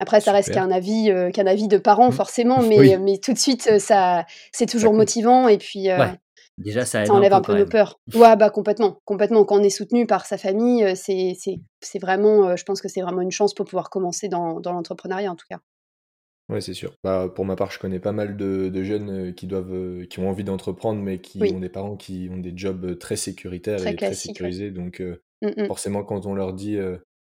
Après 0.00 0.20
ça 0.20 0.30
reste 0.32 0.52
qu'un 0.52 0.70
avis, 0.70 1.10
qu'un 1.34 1.46
avis 1.46 1.66
de 1.66 1.78
parents 1.78 2.10
Mmh. 2.10 2.12
forcément, 2.12 2.62
mais 2.68 2.78
Oui, 2.78 2.96
mais 2.98 3.18
tout 3.18 3.32
de 3.32 3.38
suite, 3.38 3.78
ça 3.78 4.24
c'est 4.52 4.66
toujours 4.66 4.92
motivant 4.92 5.48
et 5.48 5.58
puis, 5.58 5.88
Ouais, 5.88 6.12
déjà 6.58 6.84
ça 6.84 7.06
aide 7.06 7.14
enlève 7.14 7.32
un 7.32 7.40
peu 7.40 7.54
nos 7.54 7.66
peurs. 7.66 7.98
Ouais, 8.14 8.36
bah, 8.36 8.50
complètement, 8.50 9.00
complètement. 9.04 9.44
Quand 9.44 9.58
on 9.60 9.62
est 9.62 9.70
soutenu 9.70 10.06
par 10.06 10.26
sa 10.26 10.38
famille, 10.38 10.96
c'est 10.96 11.34
c'est 11.38 11.60
c'est 11.80 11.98
vraiment, 11.98 12.56
je 12.56 12.64
pense 12.64 12.80
que 12.82 12.88
c'est 12.88 13.02
vraiment 13.02 13.20
une 13.22 13.30
chance 13.30 13.54
pour 13.54 13.66
pouvoir 13.66 13.90
commencer 13.90 14.28
dans 14.28 14.60
dans 14.60 14.72
l'entrepreneuriat 14.72 15.30
en 15.32 15.36
tout 15.36 15.46
cas. 15.48 15.58
Ouais, 16.48 16.62
c'est 16.62 16.72
sûr. 16.72 16.94
Bah, 17.04 17.28
pour 17.34 17.44
ma 17.44 17.56
part, 17.56 17.70
je 17.70 17.78
connais 17.78 18.00
pas 18.00 18.12
mal 18.12 18.36
de 18.38 18.70
de 18.70 18.82
jeunes, 18.82 19.34
qui 19.34 19.46
doivent, 19.46 20.06
qui 20.06 20.18
ont 20.18 20.30
envie 20.30 20.44
d'entreprendre, 20.44 21.02
mais 21.02 21.20
qui 21.20 21.50
ont 21.50 21.58
Oui. 21.58 21.60
des 21.60 21.68
parents 21.68 21.96
qui 21.96 22.28
ont 22.32 22.38
des 22.38 22.56
jobs, 22.56 22.98
très 22.98 23.16
sécuritaires 23.16 23.82
Très 23.82 23.92
et 23.92 23.98
très 23.98 24.14
ouais. 24.14 24.14
sécurisés. 24.14 24.70
Donc, 24.70 25.02
Mmh 25.42 25.48
mh. 25.56 25.68
forcément, 25.68 26.04
quand 26.04 26.24
on 26.24 26.34
leur 26.34 26.54
dit, 26.54 26.76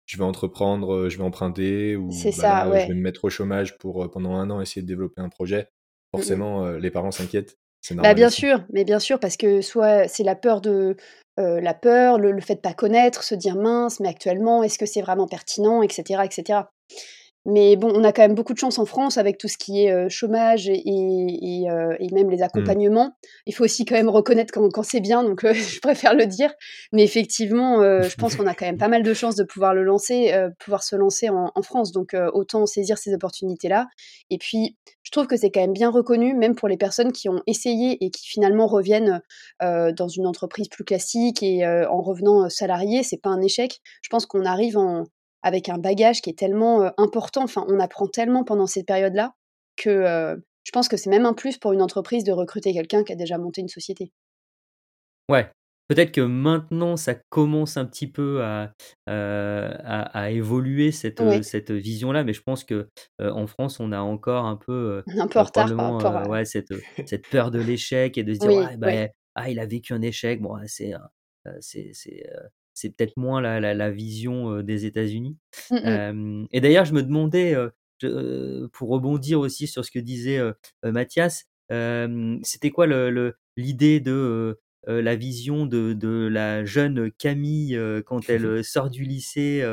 «Je 0.06 0.16
vais 0.18 0.24
entreprendre, 0.24 1.08
je 1.08 1.18
vais 1.18 1.24
emprunter» 1.24 1.96
C'est 2.10 2.30
ou 2.30 2.32
«Bah, 2.32 2.46
ça, 2.46 2.64
là, 2.64 2.76
je 2.76 2.86
vais 2.86 2.94
me 2.94 3.00
mettre 3.00 3.24
au 3.24 3.30
chômage 3.30 3.76
pour, 3.78 4.08
pendant 4.10 4.34
un 4.36 4.50
an 4.50 4.60
essayer 4.60 4.82
de 4.82 4.86
développer 4.86 5.20
un 5.20 5.28
projet», 5.28 5.68
Mmh 6.16 6.22
mh. 6.30 6.42
forcément, 6.42 6.70
les 6.70 6.90
parents 6.92 7.10
s'inquiètent. 7.10 7.56
Bah, 7.96 8.14
bien 8.14 8.30
sûr, 8.30 8.64
mais 8.72 8.84
bien 8.84 8.98
sûr 9.00 9.18
parce 9.18 9.36
que 9.36 9.60
soit 9.60 10.06
c'est 10.08 10.22
la 10.22 10.36
peur 10.36 10.60
de, 10.60 10.96
heu, 11.40 11.60
la 11.60 11.74
peur, 11.74 12.18
le 12.18 12.30
le 12.32 12.40
fait 12.40 12.54
de 12.56 12.60
pas 12.60 12.74
connaître, 12.74 13.22
se 13.24 13.34
dire: 13.34 13.56
«Mince, 13.56 13.98
mais 14.00 14.08
actuellement, 14.08 14.62
est-ce 14.62 14.78
que 14.78 14.86
c'est 14.86 15.00
vraiment 15.02 15.26
pertinent?» 15.26 15.82
et 15.82 15.88
cetera 15.90 16.24
et 16.26 16.30
cetera. 16.30 16.70
Mais 17.50 17.76
bon, 17.76 17.90
on 17.94 18.04
a 18.04 18.12
quand 18.12 18.20
même 18.20 18.34
beaucoup 18.34 18.52
de 18.52 18.58
chance 18.58 18.78
en 18.78 18.84
France 18.84 19.16
avec 19.16 19.38
tout 19.38 19.48
ce 19.48 19.56
qui 19.56 19.86
est 19.86 20.08
chômage 20.10 20.68
et, 20.68 20.82
et, 20.84 21.66
même 22.12 22.28
les 22.28 22.42
accompagnements. 22.42 23.16
Il 23.46 23.54
faut 23.54 23.64
aussi 23.64 23.86
quand 23.86 23.94
même 23.94 24.10
reconnaître 24.10 24.52
quand, 24.52 24.82
c'est 24.82 25.00
bien, 25.00 25.24
donc 25.24 25.40
je 25.52 25.80
préfère 25.80 26.14
le 26.14 26.26
dire. 26.26 26.52
Mais 26.92 27.02
effectivement, 27.02 27.82
je 28.02 28.14
pense 28.16 28.36
qu'on 28.36 28.46
a 28.46 28.54
quand 28.54 28.66
même 28.66 28.76
pas 28.76 28.88
mal 28.88 29.02
de 29.02 29.14
chances 29.14 29.34
de 29.34 29.44
pouvoir 29.44 29.72
le 29.72 29.82
lancer, 29.82 30.30
pouvoir 30.58 30.82
se 30.82 30.94
lancer 30.94 31.30
en, 31.30 31.50
en 31.54 31.62
France. 31.62 31.90
Donc 31.92 32.14
autant 32.34 32.66
saisir 32.66 32.98
ces 32.98 33.14
opportunités-là. 33.14 33.86
Et 34.28 34.36
puis, 34.36 34.76
je 35.02 35.10
trouve 35.10 35.26
que 35.26 35.38
c'est 35.38 35.50
quand 35.50 35.62
même 35.62 35.72
bien 35.72 35.90
reconnu, 35.90 36.34
même 36.34 36.54
pour 36.54 36.68
les 36.68 36.76
personnes 36.76 37.12
qui 37.12 37.30
ont 37.30 37.40
essayé 37.46 38.04
et 38.04 38.10
qui 38.10 38.28
finalement 38.28 38.66
reviennent 38.66 39.22
dans 39.60 40.08
une 40.08 40.26
entreprise 40.26 40.68
plus 40.68 40.84
classique 40.84 41.42
et 41.42 41.66
en 41.66 42.02
revenant 42.02 42.50
salarié, 42.50 43.02
c'est 43.02 43.22
pas 43.22 43.30
un 43.30 43.40
échec. 43.40 43.80
Je 44.02 44.10
pense 44.10 44.26
qu'on 44.26 44.44
arrive 44.44 44.76
en 44.76 45.06
avec 45.42 45.68
un 45.68 45.78
bagage 45.78 46.20
qui 46.20 46.30
est 46.30 46.38
tellement 46.38 46.92
important, 46.98 47.44
enfin 47.44 47.64
on 47.68 47.80
apprend 47.80 48.06
tellement 48.06 48.44
pendant 48.44 48.66
cette 48.66 48.86
période-là 48.86 49.34
que 49.76 50.36
je 50.64 50.70
pense 50.72 50.88
que 50.88 50.96
c'est 50.96 51.10
même 51.10 51.26
un 51.26 51.34
plus 51.34 51.56
pour 51.58 51.72
une 51.72 51.82
entreprise 51.82 52.24
de 52.24 52.32
recruter 52.32 52.72
quelqu'un 52.72 53.04
qui 53.04 53.12
a 53.12 53.16
déjà 53.16 53.38
monté 53.38 53.60
une 53.60 53.68
société. 53.68 54.12
Ouais, 55.30 55.50
peut-être 55.88 56.12
que 56.12 56.20
maintenant 56.20 56.96
ça 56.96 57.14
commence 57.30 57.76
un 57.76 57.84
petit 57.86 58.06
peu 58.06 58.42
à, 58.42 58.72
à, 59.06 60.02
à 60.18 60.30
évoluer 60.30 60.92
cette, 60.92 61.22
cette 61.42 61.70
vision-là, 61.70 62.24
mais 62.24 62.32
je 62.32 62.42
pense 62.42 62.64
que 62.64 62.88
en 63.20 63.46
France 63.46 63.80
on 63.80 63.92
a 63.92 64.00
encore 64.00 64.44
un 64.44 64.56
peu 64.56 65.02
Un 65.16 65.28
peu 65.28 65.38
en 65.38 65.44
retard 65.44 65.66
par 65.66 65.76
probablement 65.76 65.98
rapport 65.98 66.16
à 66.16 66.28
ouais, 66.28 66.44
cette, 66.44 66.72
cette 67.06 67.28
peur 67.28 67.50
de 67.50 67.60
l'échec 67.60 68.18
et 68.18 68.24
de 68.24 68.34
se 68.34 68.38
dire 68.40 68.50
Oui, 68.50 68.76
bah, 68.76 69.08
ah, 69.36 69.50
il 69.50 69.60
a 69.60 69.66
vécu 69.66 69.92
un 69.92 70.02
échec, 70.02 70.42
bon, 70.42 70.58
c'est 70.66 70.92
c'est 71.60 72.26
c'est 72.78 72.90
peut-être 72.90 73.16
moins 73.16 73.40
la, 73.40 73.58
la, 73.60 73.74
la 73.74 73.90
vision 73.90 74.62
des 74.62 74.86
États-Unis. 74.86 75.36
Mmh 75.70 76.12
mh. 76.12 76.46
Et 76.52 76.60
d'ailleurs, 76.60 76.84
je 76.84 76.94
me 76.94 77.02
demandais, 77.02 77.56
je, 78.00 78.66
pour 78.68 78.88
rebondir 78.88 79.40
aussi 79.40 79.66
sur 79.66 79.84
ce 79.84 79.90
que 79.90 79.98
disait 79.98 80.40
Mathias, 80.84 81.46
c'était 82.42 82.70
quoi 82.70 82.86
le, 82.86 83.10
le, 83.10 83.36
l'idée 83.56 84.00
de 84.00 84.58
la 84.86 85.16
vision 85.16 85.66
de, 85.66 85.92
de, 85.92 86.28
la 86.30 86.64
jeune 86.64 87.10
Camille 87.18 87.78
quand 88.06 88.30
elle 88.30 88.64
sort 88.64 88.90
du 88.90 89.02
lycée 89.04 89.64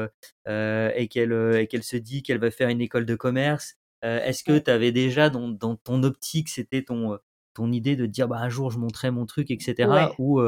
et 0.48 1.08
qu'elle 1.08 1.84
se 1.84 1.98
dit 1.98 2.24
qu'elle 2.24 2.40
va 2.40 2.52
faire 2.52 2.70
une 2.70 2.82
école 2.82 3.06
de 3.06 3.16
commerce 3.16 3.76
Est-ce 4.02 4.44
que 4.44 4.58
tu 4.58 4.72
avais 4.72 4.92
déjà 4.92 5.30
dans, 5.30 5.50
dans 5.50 5.76
ton 5.76 6.04
optique, 6.04 6.50
c'était 6.50 6.82
ton, 6.82 7.20
ton 7.54 7.72
idée 7.72 7.96
de 7.96 8.06
dire 8.06 8.28
bah, 8.28 8.38
un 8.40 8.50
jour 8.50 8.72
je 8.72 8.80
montrerai 8.80 9.12
mon 9.12 9.26
truc, 9.26 9.52
etc. 9.52 9.90
Ouais. 9.90 10.08
Ou 10.18 10.42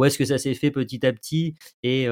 ou 0.00 0.04
est-ce 0.06 0.16
que 0.16 0.24
ça 0.24 0.38
s'est 0.38 0.54
fait 0.54 0.70
petit 0.70 1.04
à 1.04 1.12
petit 1.12 1.56
et 1.82 2.06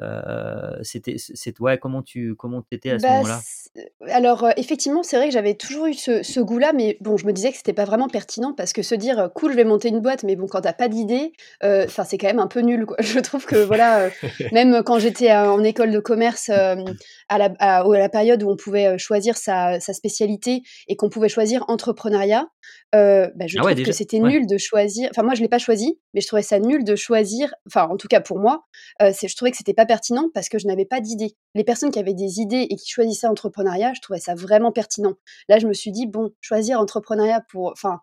euh, 0.00 0.76
c'était 0.82 1.16
c'est 1.18 1.58
ouais 1.60 1.78
comment 1.78 2.02
tu 2.02 2.34
comment 2.36 2.62
t'étais 2.62 2.90
à 2.90 2.98
ce 2.98 3.06
Bah, 3.06 3.10
moment-là? 3.10 3.44
alors, 4.08 4.46
effectivement, 4.56 5.02
c'est 5.02 5.16
vrai 5.16 5.26
que 5.26 5.32
j'avais 5.32 5.54
toujours 5.54 5.86
eu 5.86 5.94
ce 5.94 6.22
ce 6.22 6.38
goût-là, 6.38 6.72
mais 6.72 6.96
bon, 7.00 7.16
je 7.16 7.26
me 7.26 7.32
disais 7.32 7.50
que 7.50 7.56
c'était 7.56 7.72
pas 7.72 7.84
vraiment 7.84 8.08
pertinent 8.08 8.52
parce 8.54 8.72
que 8.72 8.82
se 8.82 8.94
dire: 8.94 9.30
«Cool, 9.34 9.50
je 9.52 9.56
vais 9.56 9.64
monter 9.64 9.88
une 9.88 9.98
boîte», 10.00 10.22
mais 10.22 10.36
bon, 10.36 10.46
quand 10.46 10.60
tu 10.60 10.68
as 10.68 10.72
pas 10.72 10.86
d'idée, 10.88 11.32
enfin, 11.62 12.04
c'est 12.04 12.18
quand 12.18 12.28
même 12.28 12.38
un 12.38 12.46
peu 12.46 12.60
nul, 12.60 12.86
quoi. 12.86 12.96
Je 13.00 13.18
trouve 13.18 13.46
que 13.46 13.56
voilà, 13.64 14.12
même 14.52 14.82
quand 14.84 14.98
j'étais, 15.00 15.32
en 15.32 15.62
école 15.64 15.90
de 15.90 15.98
commerce, 16.00 16.48
à 16.50 16.76
la 17.38 17.50
à 17.58 17.80
à 17.80 17.98
la 17.98 18.08
période 18.08 18.42
où 18.44 18.50
on 18.50 18.56
pouvait, 18.56 18.96
choisir 18.98 19.36
sa 19.36 19.80
sa 19.80 19.92
spécialité 19.92 20.62
et 20.88 20.94
qu'on 20.96 21.08
pouvait 21.08 21.28
choisir 21.28 21.64
entrepreneuriat, 21.68 22.46
bah, 22.92 23.46
je 23.48 23.58
Ah 23.58 23.64
ouais 23.64 23.74
trouve 23.74 23.80
que 23.80 23.90
c'était 23.92 24.20
Ouais. 24.22 24.30
nul 24.30 24.46
de 24.46 24.56
choisir 24.58 25.08
enfin, 25.10 25.22
moi, 25.24 25.34
je 25.34 25.40
l'ai 25.42 25.48
pas 25.48 25.58
choisi, 25.58 25.98
mais 26.14 26.20
je 26.20 26.26
trouvais 26.28 26.42
ça 26.42 26.60
nul 26.60 26.84
de 26.84 26.94
choisir 26.96 27.52
enfin, 27.66 27.88
en 27.90 27.96
tout 27.96 28.08
cas 28.08 28.20
pour 28.20 28.38
moi, 28.38 28.64
c'est 29.12 29.28
je 29.28 29.36
trouvais 29.36 29.50
que 29.50 29.56
c'était 29.56 29.74
pas 29.74 29.83
pertinent 29.86 30.28
parce 30.34 30.48
que 30.48 30.58
je 30.58 30.66
n'avais 30.66 30.84
pas 30.84 31.00
d'idée. 31.00 31.36
Les 31.54 31.64
personnes 31.64 31.90
qui 31.90 31.98
avaient 31.98 32.14
des 32.14 32.40
idées 32.40 32.66
et 32.70 32.76
qui 32.76 32.88
choisissaient 32.90 33.26
entrepreneuriat, 33.26 33.92
je 33.94 34.00
trouvais 34.00 34.20
ça 34.20 34.34
vraiment 34.34 34.72
pertinent. 34.72 35.14
Là, 35.48 35.58
je 35.58 35.66
me 35.66 35.72
suis 35.72 35.92
dit: 35.92 36.06
«Bon, 36.06 36.30
choisir 36.40 36.80
entrepreneuriat 36.80 37.42
pour» 37.50 37.70
enfin, 37.72 38.00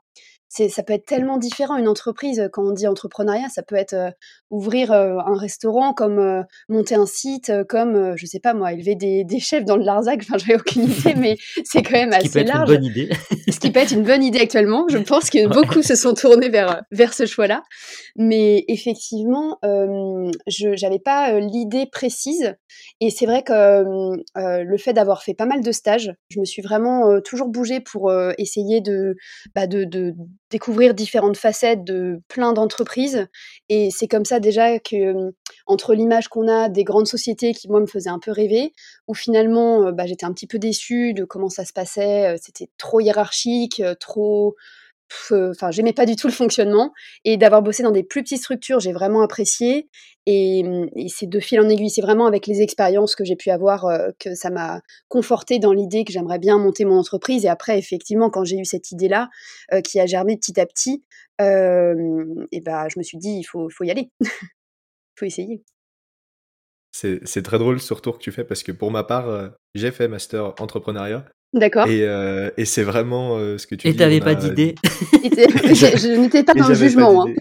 c'est 0.53 0.67
ça 0.67 0.83
peut 0.83 0.91
être 0.93 1.05
tellement 1.05 1.37
différent 1.37 1.77
une 1.77 1.87
entreprise, 1.87 2.49
quand 2.51 2.63
on 2.63 2.71
dit 2.73 2.85
entrepreneuriat, 2.87 3.47
ça 3.47 3.63
peut 3.63 3.75
être, 3.77 3.93
heu, 3.93 4.09
ouvrir, 4.49 4.91
heu, 4.91 5.17
un 5.25 5.37
restaurant, 5.37 5.93
comme, 5.93 6.43
monter 6.67 6.95
un 6.95 7.05
site, 7.05 7.51
comme, 7.69 8.17
je 8.17 8.25
sais 8.25 8.41
pas 8.41 8.53
moi, 8.53 8.73
élever 8.73 8.95
des 8.95 9.23
des 9.23 9.39
chèvres 9.39 9.65
dans 9.65 9.77
le 9.77 9.83
Larzac, 9.85 10.19
enfin, 10.23 10.37
j'en 10.37 10.53
ai 10.53 10.57
aucune 10.57 10.83
idée, 10.91 11.15
mais 11.15 11.37
c'est 11.63 11.81
quand 11.83 11.93
même 11.93 12.11
Ce 12.13 12.19
qui 12.19 12.29
peut 12.29 12.39
assez 12.39 12.39
être 12.39 12.47
une 12.49 12.53
large. 12.53 12.69
bonne 12.69 12.83
idée. 12.83 13.09
Ce 13.49 13.59
qui 13.59 13.71
peut 13.71 13.79
être 13.79 13.93
une 13.93 14.03
bonne 14.03 14.23
idée 14.23 14.39
actuellement. 14.39 14.85
Je 14.89 14.97
pense 14.97 15.29
que 15.29 15.39
Ouais. 15.47 15.47
beaucoup 15.47 15.81
se 15.81 15.95
sont 15.95 16.13
tournés 16.13 16.49
vers, 16.49 16.83
vers 16.91 17.13
ce 17.13 17.25
choix-là. 17.25 17.63
Mais 18.17 18.65
effectivement, 18.67 19.57
je 19.63 20.75
j'avais 20.75 20.99
pas, 20.99 21.39
l'idée 21.39 21.85
précise 21.91 22.55
et 22.99 23.09
c'est 23.09 23.25
vrai 23.25 23.43
que, 23.43 23.83
le 24.35 24.77
fait 24.77 24.93
d'avoir 24.93 25.23
fait 25.23 25.33
pas 25.33 25.45
mal 25.45 25.61
de 25.63 25.71
stages, 25.71 26.11
je 26.29 26.39
me 26.41 26.45
suis 26.45 26.61
vraiment, 26.61 27.21
toujours 27.21 27.47
bougée 27.47 27.79
pour, 27.79 28.11
essayer 28.37 28.81
de, 28.81 29.15
bah, 29.55 29.67
de 29.67 29.85
de 29.85 30.13
découvrir 30.51 30.93
différentes 30.93 31.37
facettes 31.37 31.83
de 31.83 32.21
plein 32.27 32.53
d'entreprises. 32.53 33.27
Et 33.69 33.89
c'est 33.91 34.07
comme 34.07 34.25
ça 34.25 34.39
déjà 34.39 34.79
que, 34.79 35.33
entre 35.67 35.93
l'image 35.95 36.27
qu'on 36.29 36.47
a 36.49 36.69
des 36.69 36.83
grandes 36.83 37.07
sociétés 37.07 37.53
qui, 37.53 37.69
moi, 37.69 37.79
me 37.81 37.87
faisaient 37.87 38.09
un 38.11 38.19
peu 38.19 38.31
rêver, 38.31 38.73
où 39.07 39.13
finalement, 39.15 39.87
heu, 39.87 39.91
bah, 39.93 40.05
j'étais 40.07 40.25
un 40.25 40.33
petit 40.33 40.47
peu 40.47 40.59
déçue 40.59 41.13
de 41.13 41.23
comment 41.25 41.49
ça 41.49 41.65
se 41.65 41.73
passait, 41.73 42.35
heu, 42.35 42.37
c'était 42.41 42.69
trop 42.77 42.99
hiérarchique, 43.01 43.81
heu, 43.85 43.95
trop 43.99 44.55
enfin, 45.31 45.71
j'aimais 45.71 45.93
pas 45.93 46.05
du 46.05 46.15
tout 46.15 46.27
le 46.27 46.33
fonctionnement 46.33 46.93
et 47.25 47.37
d'avoir 47.37 47.61
bossé 47.61 47.83
dans 47.83 47.91
des 47.91 48.03
plus 48.03 48.23
petites 48.23 48.39
structures, 48.41 48.79
j'ai 48.79 48.91
vraiment 48.93 49.21
apprécié 49.21 49.89
et 50.25 50.59
et 50.95 51.09
c'est 51.09 51.27
de 51.27 51.39
fil 51.39 51.59
en 51.59 51.69
aiguille. 51.69 51.89
C'est 51.89 52.01
vraiment 52.01 52.27
avec 52.27 52.47
les 52.47 52.61
expériences 52.61 53.15
que 53.15 53.23
j'ai 53.25 53.35
pu 53.35 53.49
avoir, 53.49 53.85
heu, 53.87 54.13
que 54.19 54.35
ça 54.35 54.49
m'a 54.49 54.81
confortée 55.09 55.59
dans 55.59 55.73
l'idée 55.73 56.03
que 56.03 56.13
j'aimerais 56.13 56.39
bien 56.39 56.57
monter 56.57 56.85
mon 56.85 56.97
entreprise 56.99 57.45
et 57.45 57.49
après 57.49 57.77
effectivement, 57.77 58.29
quand 58.29 58.43
j'ai 58.43 58.57
eu 58.57 58.65
cette 58.65 58.91
idée-là, 58.91 59.29
heu, 59.73 59.81
qui 59.81 59.99
a 59.99 60.05
germé 60.05 60.37
petit 60.37 60.59
à 60.59 60.65
petit, 60.65 61.03
hem 61.39 62.47
et 62.51 62.61
bah, 62.61 62.87
je 62.89 62.99
me 62.99 63.03
suis 63.03 63.17
dit: 63.17 63.31
«Il 63.39 63.43
faut 63.43 63.69
faut 63.69 63.83
y 63.83 63.91
aller. 63.91 64.09
Il 64.21 64.27
faut 65.19 65.25
essayer». 65.25 65.63
C'est 66.93 67.41
très 67.43 67.57
drôle 67.57 67.79
ce 67.79 67.93
retour 67.93 68.17
que 68.17 68.23
tu 68.23 68.31
fais 68.31 68.43
parce 68.43 68.63
que 68.63 68.71
pour 68.71 68.91
ma 68.91 69.03
part, 69.03 69.51
j'ai 69.75 69.91
fait 69.91 70.07
master 70.07 70.53
entrepreneuriat 70.59 71.25
D'accord. 71.53 71.87
et 71.87 72.03
heu 72.05 72.53
et 72.55 72.65
c'est 72.65 72.83
vraiment, 72.83 73.37
heu, 73.37 73.57
ce 73.57 73.67
que 73.67 73.75
tu 73.75 73.87
Et 73.87 73.91
dis, 73.91 73.97
tu 73.97 74.03
avais 74.03 74.17
on 74.21 74.25
pas 74.25 74.31
a 74.31 74.35
d'idée? 74.35 74.75
Et 75.23 75.29
je 75.75 75.97
je 75.97 76.19
n'étais 76.19 76.43
pas 76.43 76.53
et 76.55 76.59
dans 76.59 76.69
le 76.69 76.75
jugement, 76.75 77.23
hein. 77.23 77.33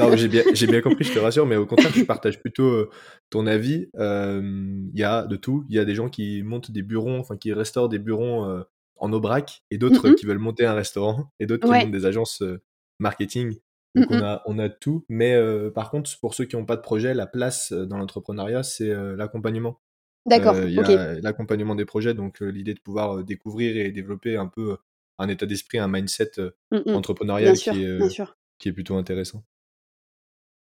Non, 0.00 0.16
j'ai 0.16 0.28
bien 0.28 0.42
j'ai 0.52 0.66
bien 0.66 0.80
compris, 0.82 1.04
je 1.04 1.12
te 1.12 1.18
rassure, 1.20 1.46
mais 1.46 1.56
au 1.56 1.66
contraire, 1.66 1.92
je 1.94 2.04
partage 2.04 2.40
plutôt, 2.40 2.64
heu, 2.64 2.90
ton 3.30 3.46
avis. 3.46 3.88
Il 3.98 4.90
y 4.98 5.04
a 5.04 5.22
de 5.26 5.36
tout. 5.36 5.64
Il 5.68 5.76
y 5.76 5.78
a 5.78 5.84
des 5.84 5.94
gens 5.94 6.08
qui 6.08 6.42
montent 6.42 6.70
des 6.72 6.82
bureaux, 6.82 7.16
enfin 7.18 7.36
qui 7.36 7.52
restaurent 7.52 7.88
des 7.88 7.98
bureaux, 8.00 8.44
heu, 8.46 8.64
en 8.96 9.12
aubrac 9.12 9.62
et 9.70 9.78
d'autres 9.78 10.10
qui 10.10 10.26
veulent 10.26 10.38
monter 10.38 10.66
un 10.66 10.74
restaurant 10.74 11.30
et 11.40 11.46
d'autres 11.46 11.66
qui 11.66 11.72
montent 11.72 11.92
des 11.92 12.06
agences, 12.06 12.42
heu, 12.42 12.60
marketing. 12.98 13.54
Donc 13.94 14.10
on 14.10 14.22
a 14.22 14.42
on 14.46 14.58
a 14.58 14.68
tout, 14.70 15.04
mais 15.08 15.36
par 15.74 15.90
contre, 15.90 16.10
pour 16.20 16.34
ceux 16.34 16.46
qui 16.46 16.56
ont 16.56 16.64
pas 16.64 16.76
de 16.76 16.80
projet, 16.82 17.14
la 17.14 17.26
place, 17.26 17.72
dans 17.72 17.98
l'entrepreneuriat, 17.98 18.62
c'est, 18.64 18.92
l'accompagnement. 19.16 19.78
D'accord, 20.26 20.54
y 20.68 20.78
a 20.78 21.20
l'accompagnement 21.20 21.74
des 21.74 21.84
projets, 21.84 22.14
donc 22.14 22.40
l'idée 22.40 22.74
de 22.74 22.80
pouvoir, 22.80 23.24
découvrir 23.24 23.76
et 23.76 23.90
développer 23.90 24.36
un 24.36 24.46
peu, 24.46 24.76
un 25.18 25.28
état 25.28 25.46
d'esprit, 25.46 25.78
un 25.78 25.88
mindset, 25.88 26.32
Mmh 26.70 26.76
mh. 26.76 26.82
Bien 26.86 26.94
entrepreneurial 26.96 27.54
qui 27.54 27.60
sûr, 27.60 27.74
est, 27.74 28.22
qui 28.58 28.72
plutôt 28.72 28.96
intéressant. 28.96 29.42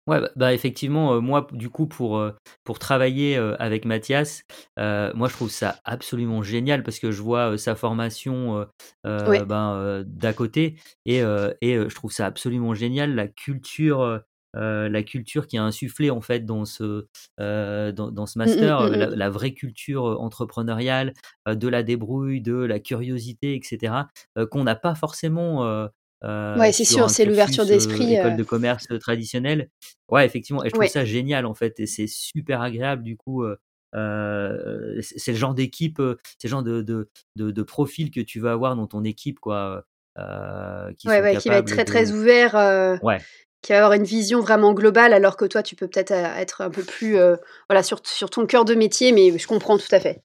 Ouais, 0.06 0.20
bah 0.22 0.30
bah, 0.36 0.54
effectivement, 0.54 1.20
moi, 1.20 1.46
du 1.52 1.68
coup, 1.68 1.86
pour, 1.86 2.18
travailler, 2.78 3.36
avec 3.36 3.84
Mathias, 3.84 4.42
moi, 4.78 5.28
je 5.28 5.32
trouve 5.34 5.50
ça 5.50 5.80
absolument 5.84 6.42
génial 6.42 6.82
parce 6.82 6.98
que 6.98 7.10
je 7.10 7.20
vois, 7.20 7.58
sa 7.58 7.74
formation, 7.74 8.66
ben, 9.04 10.04
d'à 10.06 10.32
côté 10.32 10.76
et 11.04 11.18
et 11.60 11.74
je 11.76 11.94
trouve 11.94 12.12
ça 12.12 12.26
absolument 12.26 12.74
génial 12.74 13.14
la 13.14 13.28
culture, 13.28 14.22
heu, 14.56 14.88
la 14.88 15.02
culture 15.02 15.46
qui 15.46 15.56
est 15.56 15.58
insufflée, 15.60 16.10
en 16.10 16.20
fait, 16.20 16.40
dans 16.46 16.64
ce, 16.64 17.06
heu, 17.40 17.92
dans 17.92 18.10
dans 18.10 18.26
ce 18.26 18.38
Mmh 18.44 18.52
mh, 18.52 18.72
master, 18.78 18.88
mmh 18.88 19.08
la 19.16 19.30
vraie 19.30 19.52
culture, 19.54 20.04
entrepreneuriale, 20.20 21.14
de 21.46 21.68
la 21.68 21.82
débrouille, 21.82 22.40
de 22.40 22.54
la 22.54 22.80
curiosité 22.80 23.54
et 23.56 23.60
cetera, 23.62 24.08
heu, 24.38 24.46
qu'on 24.46 24.64
n'a 24.64 24.76
pas 24.76 24.94
forcément, 24.94 25.64
Ouais, 26.54 26.72
c'est 26.72 26.84
sûr, 26.84 27.10
c'est 27.10 27.24
l'ouverture 27.26 27.66
d'esprit, 27.66 28.12
école 28.12 28.36
de 28.36 28.42
commerce, 28.44 28.86
traditionnelle. 29.00 29.70
Ouais, 30.10 30.24
effectivement 30.26 30.64
et 30.64 30.70
je 30.70 30.74
trouve 30.74 30.86
Ouais. 30.86 30.88
ça 30.88 31.04
génial, 31.04 31.44
en 31.46 31.54
fait 31.54 31.78
et 31.80 31.86
c'est 31.86 32.06
super 32.06 32.62
agréable 32.62 33.02
du 33.02 33.16
coup, 33.16 33.44
c'est 33.92 35.32
le 35.32 35.36
genre 35.38 35.54
d'équipe, 35.54 36.00
c'est 36.38 36.48
le 36.48 36.50
genre 36.50 36.62
de 36.62 36.82
de 36.82 37.10
de 37.36 37.50
de 37.50 37.62
profil 37.62 38.10
que 38.10 38.20
tu 38.20 38.40
vas 38.40 38.52
avoir 38.52 38.74
dans 38.76 38.86
ton 38.86 39.04
équipe 39.04 39.38
quoi, 39.40 39.84
qui 40.98 41.08
Ouais, 41.08 41.20
sont 41.20 41.22
ouais, 41.22 41.36
qui 41.36 41.48
va 41.50 41.58
être 41.58 41.66
très, 41.66 41.84
très 41.84 42.10
ouvert, 42.12 42.54
ouais. 43.00 43.26
Qui 43.62 43.72
va 43.72 43.78
avoir 43.78 43.92
une 43.94 44.04
vision 44.04 44.40
vraiment 44.40 44.72
globale 44.72 45.12
alors 45.12 45.36
que 45.36 45.44
toi, 45.44 45.62
tu 45.62 45.76
peux 45.76 45.88
peut-être, 45.88 46.12
heu, 46.12 46.24
être 46.38 46.60
un 46.60 46.70
peu 46.70 46.82
plus, 46.82 47.16
heu, 47.16 47.38
voilà, 47.68 47.82
sur 47.82 48.00
sur 48.04 48.30
ton 48.30 48.46
cœur 48.46 48.64
de 48.64 48.74
métier, 48.74 49.12
mais 49.12 49.36
je 49.36 49.46
comprends 49.46 49.78
tout 49.78 49.92
à 49.92 50.00
fait. 50.00 50.20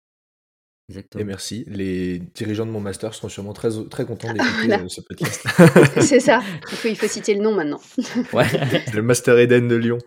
Et 0.90 0.92
Exactement. 0.94 1.26
merci. 1.26 1.64
Les 1.68 2.20
dirigeants 2.20 2.66
de 2.66 2.72
mon 2.72 2.82
master 2.82 3.14
seront 3.14 3.30
sûrement 3.30 3.54
très 3.54 3.70
très 3.90 4.06
contents 4.06 4.32
d'écouter, 4.34 4.74
heu, 4.74 4.90
ce 4.90 5.02
podcast. 5.08 5.46
C'est 6.02 6.20
ça, 6.20 6.42
il 6.72 6.78
faut 6.78 6.88
il 6.90 6.96
faut 6.98 7.08
citer 7.08 7.34
le 7.34 7.42
nom 7.42 7.54
maintenant. 7.54 7.82
Ouais. 8.34 8.48
Le 8.94 9.02
Master 9.02 9.38
Eden 9.40 9.68
de 9.68 9.76
Lyon. 9.76 9.98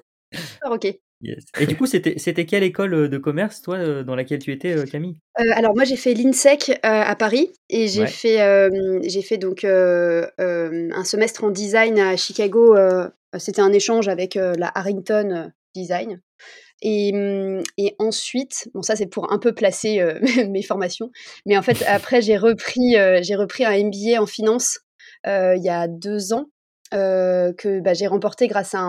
Ah 0.62 0.70
OK. 0.72 0.86
Yes. 1.22 1.44
Et 1.58 1.66
du 1.66 1.76
coup, 1.76 1.86
c'était 1.86 2.44
quelle 2.44 2.62
école, 2.62 3.08
de 3.08 3.18
commerce, 3.18 3.62
toi, 3.62 4.02
dans 4.02 4.14
laquelle 4.14 4.38
tu 4.38 4.52
étais, 4.52 4.74
Camille? 4.90 5.16
Heu, 5.40 5.50
alors 5.54 5.74
moi 5.74 5.84
j'ai 5.84 5.96
fait 5.96 6.12
l'INSEC, 6.14 6.78
à 6.82 7.16
Paris 7.16 7.52
et 7.70 7.88
j'ai 7.88 8.02
Ouais. 8.02 8.06
fait, 8.06 8.70
j'ai 9.04 9.22
fait 9.22 9.38
donc, 9.38 9.64
un 9.64 11.04
semestre 11.04 11.44
en 11.44 11.50
design 11.50 11.98
à 11.98 12.16
Chicago, 12.16 12.76
c'était 13.38 13.62
un 13.62 13.72
échange 13.72 14.08
avec, 14.08 14.34
la 14.34 14.70
Harrington 14.74 15.50
Design 15.74 16.20
et 16.82 17.12
mmh 17.12 17.62
et 17.78 17.96
ensuite, 17.98 18.68
bon 18.74 18.82
ça 18.82 18.96
c'est 18.96 19.06
pour 19.06 19.32
un 19.32 19.38
peu 19.38 19.54
placer, 19.54 20.04
mes 20.50 20.62
formations, 20.62 21.10
mais 21.46 21.56
en 21.56 21.62
fait 21.62 21.82
après 21.88 22.20
j'ai 22.20 22.36
repris, 22.36 22.94
j'ai 23.22 23.34
repris 23.36 23.64
un 23.64 23.72
MBA 23.84 24.20
en 24.20 24.26
finance, 24.26 24.80
il 25.24 25.60
y 25.62 25.70
a 25.70 25.88
2 25.88 26.34
ans, 26.34 26.44
que, 26.90 27.80
bah, 27.80 27.94
j'ai 27.94 28.06
remporté 28.06 28.48
grâce 28.48 28.74
à 28.74 28.80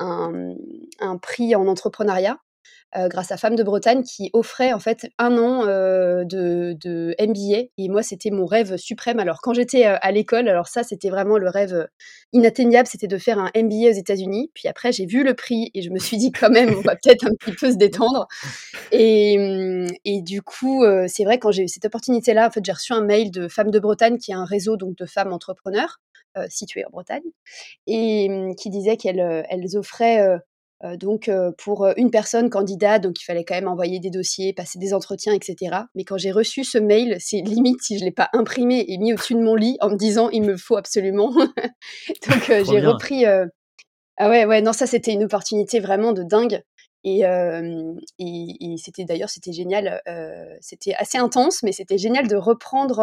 un 0.00 1.18
prix 1.22 1.54
en 1.54 1.66
entrepreneuriat, 1.66 2.38
heu, 2.96 3.08
grâce 3.08 3.32
à 3.32 3.36
Femmes 3.36 3.56
de 3.56 3.62
Bretagne 3.62 4.02
qui 4.02 4.30
offrait 4.32 4.72
en 4.72 4.78
fait 4.78 5.08
1 5.18 5.36
an, 5.38 5.66
heu, 5.66 6.24
de 6.24 6.74
de 6.80 7.14
MBA 7.20 7.68
et 7.78 7.88
moi 7.88 8.02
c'était 8.02 8.30
mon 8.30 8.46
rêve 8.46 8.76
suprême. 8.76 9.18
Alors 9.20 9.40
quand 9.42 9.52
j'étais, 9.54 9.86
heu, 9.86 9.96
à 10.00 10.12
l'école, 10.12 10.48
alors 10.48 10.68
ça 10.68 10.82
c'était 10.84 11.10
vraiment 11.10 11.38
le 11.38 11.48
rêve, 11.48 11.88
inatteignable, 12.32 12.88
c'était 12.88 13.06
de 13.08 13.18
faire 13.18 13.38
un 13.38 13.50
MBA 13.54 13.90
aux 13.90 13.92
États-Unis. 13.92 14.50
Puis 14.54 14.68
après 14.68 14.92
j'ai 14.92 15.06
vu 15.06 15.24
le 15.24 15.34
prix 15.34 15.70
et 15.74 15.82
je 15.82 15.90
me 15.90 15.98
suis 15.98 16.16
dit: 16.16 16.32
«Quand 16.32 16.50
même, 16.50 16.70
on 16.78 16.80
va 16.82 16.96
peut-être 17.02 17.26
un 17.26 17.34
petit 17.40 17.52
peu 17.52 17.70
se 17.72 17.76
détendre» 17.76 18.26
et 18.92 19.86
et 20.04 20.22
du 20.22 20.42
coup, 20.42 20.84
c'est 21.08 21.24
vrai 21.24 21.38
quand 21.38 21.52
j'ai 21.52 21.64
eu 21.64 21.68
cette 21.68 21.84
opportunité-là, 21.86 22.48
en 22.48 22.50
fait, 22.50 22.64
j'ai 22.64 22.72
reçu 22.72 22.92
un 22.94 23.02
mail 23.02 23.30
de 23.30 23.48
Femmes 23.48 23.70
de 23.70 23.78
Bretagne 23.80 24.18
qui 24.18 24.32
est 24.32 24.34
un 24.34 24.44
réseau 24.44 24.76
donc 24.76 24.96
de 24.96 25.06
femmes 25.06 25.32
entrepreneurs, 25.32 26.00
heu, 26.38 26.46
situé 26.50 26.84
en 26.86 26.90
Bretagne 26.90 27.22
et 27.86 28.28
mmh, 28.28 28.56
qui 28.56 28.70
disait 28.70 28.96
qu'elles, 28.98 29.44
elles 29.50 29.76
offraient, 29.78 30.38
heu, 30.84 30.96
donc 30.96 31.28
heu, 31.28 31.52
pour, 31.58 31.86
heu, 31.86 31.94
1 31.96 32.10
personne 32.10 32.50
candidate, 32.50 33.02
donc 33.02 33.20
il 33.20 33.24
fallait 33.24 33.44
quand 33.44 33.54
même 33.54 33.68
envoyer 33.68 34.00
des 34.00 34.10
dossiers, 34.10 34.52
passer 34.52 34.78
des 34.78 34.94
entretiens 34.94 35.34
et 35.34 35.40
cetera. 35.42 35.86
Mais 35.94 36.04
quand 36.04 36.18
j'ai 36.18 36.30
reçu 36.32 36.64
ce 36.64 36.78
mail, 36.78 37.16
c'est 37.20 37.40
limite 37.40 37.82
si 37.82 37.98
je 37.98 38.04
l'ai 38.04 38.12
pas 38.12 38.28
imprimé 38.32 38.84
et 38.88 38.98
mis 38.98 39.12
au-dessus 39.12 39.34
de 39.34 39.40
mon 39.42 39.54
lit 39.54 39.76
en 39.80 39.90
me 39.90 39.96
disant: 39.96 40.30
«Il 40.30 40.42
me 40.42 40.56
faut 40.56 40.76
absolument». 40.76 41.30
Donc 42.28 42.46
j'ai 42.64 42.80
repris, 42.80 43.24
ah 43.26 44.30
ouais, 44.30 44.46
ouais, 44.46 44.62
non 44.62 44.72
ça 44.74 44.86
c'était 44.86 45.12
une 45.12 45.24
opportunité 45.24 45.80
vraiment 45.80 46.12
de 46.12 46.22
dingue 46.24 46.62
et 47.04 47.20
et 48.18 48.56
et 48.60 48.76
c'était 48.78 49.04
d'ailleurs 49.04 49.30
c'était 49.30 49.52
génial, 49.52 50.02
c'était 50.60 50.94
assez 50.94 51.18
intense, 51.18 51.62
mais 51.62 51.72
c'était 51.72 51.98
génial 51.98 52.28
de 52.28 52.36
reprendre, 52.36 53.00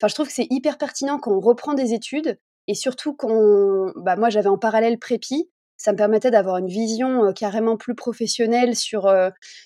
enfin 0.00 0.08
je 0.08 0.14
trouve 0.14 0.28
que 0.28 0.34
c'est 0.34 0.48
hyper 0.50 0.78
pertinent 0.78 1.18
quand 1.18 1.32
on 1.32 1.40
reprend 1.40 1.74
des 1.74 1.94
études 1.94 2.38
et 2.68 2.74
surtout 2.74 3.14
quand 3.14 3.30
on 3.30 3.92
bah, 3.96 4.16
moi 4.16 4.30
j'avais 4.30 4.48
en 4.48 4.58
parallèle 4.58 4.98
prépi, 4.98 5.50
ça 5.82 5.92
me 5.92 5.96
permettait 5.96 6.30
d'avoir 6.30 6.58
une 6.58 6.68
vision, 6.68 7.32
carrément 7.32 7.76
plus 7.76 7.94
professionnelle 7.94 8.76
sur, 8.76 9.12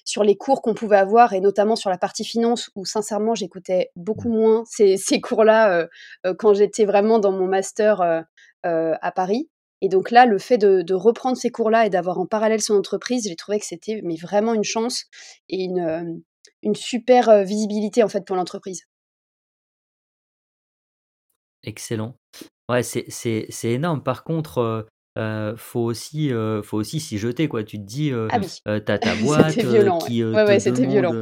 sur 0.05 0.25
les 0.25 0.37
cours 0.37 0.63
qu'on 0.63 0.75
pouvait 0.75 0.97
avoir 0.97 1.35
et 1.35 1.41
notamment 1.41 1.77
sur 1.77 1.91
la 1.91 1.99
partie 1.99 2.25
finance 2.25 2.71
où 2.75 2.87
sincèrement 2.87 3.35
j'écoutais 3.35 3.91
beaucoup 3.97 4.29
Mmh. 4.29 4.33
moins 4.33 4.65
ces 4.67 4.97
ces 4.97 5.21
cours-là, 5.21 5.89
quand 6.39 6.55
j'étais 6.55 6.85
vraiment 6.85 7.19
dans 7.19 7.33
mon 7.33 7.47
master, 7.47 8.01
à 8.63 9.13
Paris 9.13 9.49
et 9.83 9.89
donc 9.89 10.11
là, 10.11 10.25
le 10.25 10.39
fait 10.39 10.59
de 10.59 10.83
de 10.83 10.95
reprendre 10.95 11.37
ces 11.37 11.51
cours-là 11.51 11.87
et 11.87 11.91
d'avoir 11.91 12.19
en 12.19 12.27
parallèle 12.27 12.63
son 12.63 12.75
entreprise, 12.75 13.29
j'ai 13.29 13.37
trouvé 13.37 13.59
que 13.59 13.67
c'était 13.67 14.01
mais 14.03 14.17
vraiment 14.17 14.55
une 14.55 14.65
chance 14.65 15.05
et 15.51 15.65
une, 15.65 16.23
une 16.63 16.75
super, 16.75 17.45
visibilité 17.45 18.03
en 18.03 18.09
fait 18.09 18.25
pour 18.27 18.37
l'entreprise. 18.37 18.87
Excellent. 21.63 22.15
Ouais, 22.69 22.83
c'est 22.83 23.47
énorme. 23.65 24.03
Par 24.03 24.25
contre, 24.25 24.87
heu, 25.17 25.55
faut 25.57 25.81
aussi, 25.81 26.31
heu, 26.31 26.63
faut 26.63 26.77
aussi 26.79 27.01
s'y 27.01 27.19
jeter, 27.19 27.49
quoi. 27.49 27.65
Tu 27.65 27.79
te 27.79 27.85
dis, 27.85 28.11
heu 28.11 28.29
Ah 28.31 28.39
oui, 28.41 28.47
heu, 28.69 28.85
tu 28.85 28.93
as 28.93 28.99
ta 28.99 29.15
boîte, 29.23 29.55
violent, 29.57 29.99
qui, 29.99 30.23
Ouais, 30.23 30.59
te 30.59 30.71
demande, 30.71 30.91
violent. 30.91 31.13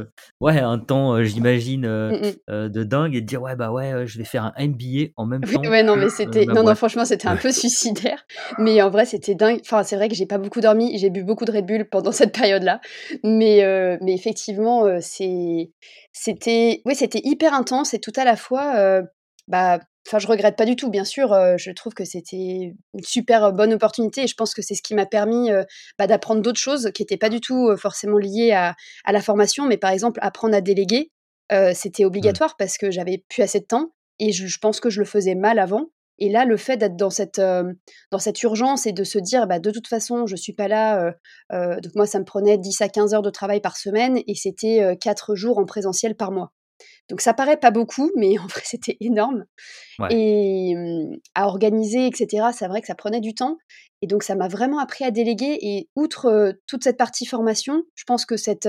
ouais, 0.41 0.59
un 0.59 0.79
temps, 0.79 1.23
j'imagine, 1.23 1.85
Mmh 1.85 2.11
mh. 2.11 2.31
heu, 2.49 2.69
de 2.69 2.83
dingue 2.83 3.15
et 3.15 3.21
te 3.21 3.25
dire: 3.25 3.41
«Ouais, 3.41 3.55
bah, 3.55 3.71
ouais, 3.71 4.05
je 4.05 4.17
vais 4.17 4.23
faire 4.23 4.43
un 4.45 4.53
MBA 4.57 5.11
en 5.15 5.25
même 5.25 5.41
temps 5.43 5.61
ouais, 5.63 5.83
non, 5.83 5.95
mais 5.95 6.09
c'était 6.09 6.45
non, 6.45 6.55
non, 6.55 6.63
boîte». 6.63 6.77
franchement, 6.77 7.05
c'était 7.05 7.27
un 7.27 7.35
peu 7.37 7.51
suicidaire, 7.51 8.25
mais 8.57 8.81
en 8.81 8.89
vrai, 8.89 9.05
c'était 9.05 9.35
dingue. 9.35 9.59
Enfin, 9.61 9.83
c'est 9.83 9.95
vrai 9.95 10.09
que 10.09 10.15
j'ai 10.15 10.25
pas 10.25 10.37
beaucoup 10.37 10.61
dormi, 10.61 10.97
j'ai 10.97 11.09
bu 11.09 11.23
beaucoup 11.23 11.45
de 11.45 11.51
Red 11.51 11.65
Bull 11.65 11.85
pendant 11.89 12.11
cette 12.11 12.33
période-là, 12.33 12.81
mais 13.23 13.63
heu, 13.63 13.97
mais 14.01 14.13
effectivement, 14.13 14.85
c'est 15.01 15.71
c'était 16.11 16.81
oui, 16.85 16.95
c'était 16.95 17.21
hyper 17.23 17.53
intense 17.53 17.93
et 17.93 17.99
tout 17.99 18.13
à 18.15 18.23
la 18.25 18.35
fois, 18.35 19.01
bah, 19.47 19.79
enfin, 20.07 20.19
je 20.19 20.27
regrette 20.27 20.55
pas 20.57 20.65
du 20.65 20.75
tout, 20.75 20.89
bien 20.89 21.03
sûr, 21.05 21.29
je 21.57 21.71
trouve 21.71 21.93
que 21.93 22.05
c'était 22.05 22.73
une 22.93 23.03
super 23.03 23.51
bonne 23.53 23.73
opportunité 23.73 24.23
et 24.23 24.27
je 24.27 24.35
pense 24.35 24.53
que 24.53 24.61
c'est 24.61 24.75
ce 24.75 24.81
qui 24.81 24.95
m'a 24.95 25.05
permis, 25.05 25.49
bah, 25.97 26.07
d'apprendre 26.07 26.41
d'autres 26.41 26.59
choses 26.59 26.91
qui 26.93 27.03
étaient 27.03 27.17
pas 27.17 27.29
du 27.29 27.41
tout, 27.41 27.75
forcément 27.77 28.17
liées 28.17 28.51
à 28.51 28.75
à 29.05 29.11
la 29.11 29.21
formation, 29.21 29.65
mais 29.67 29.77
par 29.77 29.91
exemple, 29.91 30.19
apprendre 30.21 30.55
à 30.55 30.61
déléguer, 30.61 31.11
c'était 31.73 32.03
Mmh. 32.03 32.05
obligatoire 32.05 32.55
parce 32.57 32.77
que 32.77 32.91
j'avais 32.91 33.23
plus 33.29 33.43
assez 33.43 33.59
de 33.59 33.65
temps 33.65 33.91
et 34.19 34.31
je 34.31 34.47
je 34.47 34.57
pense 34.59 34.79
que 34.79 34.89
je 34.89 34.99
le 34.99 35.05
faisais 35.05 35.35
mal 35.35 35.59
avant 35.59 35.89
et 36.17 36.29
là, 36.29 36.45
le 36.45 36.55
fait 36.57 36.77
d'être 36.77 36.95
dans 36.95 37.09
cette, 37.09 37.41
dans 37.41 38.19
cette 38.19 38.41
urgence 38.43 38.85
et 38.85 38.93
de 38.93 39.03
se 39.03 39.19
dire: 39.19 39.47
«Bah, 39.47 39.59
de 39.59 39.69
toute 39.71 39.87
façon, 39.87 40.25
je 40.27 40.35
suis 40.37 40.53
pas 40.53 40.67
là», 40.69 41.13
donc 41.51 41.93
moi, 41.95 42.05
ça 42.05 42.19
me 42.19 42.25
prenait 42.25 42.57
10 42.57 42.79
à 42.81 42.89
15 42.89 43.13
heures 43.13 43.21
de 43.21 43.29
travail 43.29 43.59
par 43.61 43.77
semaine 43.77 44.19
et 44.27 44.35
c'était, 44.35 44.81
heu, 44.83 44.95
4 44.95 45.35
jours 45.35 45.57
en 45.57 45.65
présentiel 45.65 46.15
par 46.15 46.31
mois. 46.31 46.51
Donc 47.09 47.21
ça 47.21 47.33
paraît 47.33 47.57
pas 47.57 47.71
beaucoup, 47.71 48.11
mais 48.15 48.37
en 48.39 48.47
vrai, 48.47 48.61
c'était 48.63 48.97
énorme 48.99 49.45
Ouais. 49.99 50.09
et 50.11 50.75
mmh, 50.75 51.19
à 51.35 51.47
organiser 51.47 52.07
et 52.07 52.11
cetera, 52.13 52.51
c'est 52.51 52.67
vrai 52.67 52.81
que 52.81 52.87
ça 52.87 52.95
prenait 52.95 53.21
du 53.21 53.33
temps 53.33 53.57
et 54.01 54.07
donc 54.07 54.23
ça 54.23 54.35
m'a 54.35 54.49
vraiment 54.49 54.79
appris 54.79 55.05
à 55.05 55.11
déléguer 55.11 55.57
et 55.61 55.89
outre, 55.95 56.53
toute 56.67 56.83
cette 56.83 56.97
partie 56.97 57.25
formation, 57.25 57.83
je 57.95 58.03
pense 58.05 58.25
que 58.25 58.35
cette, 58.35 58.67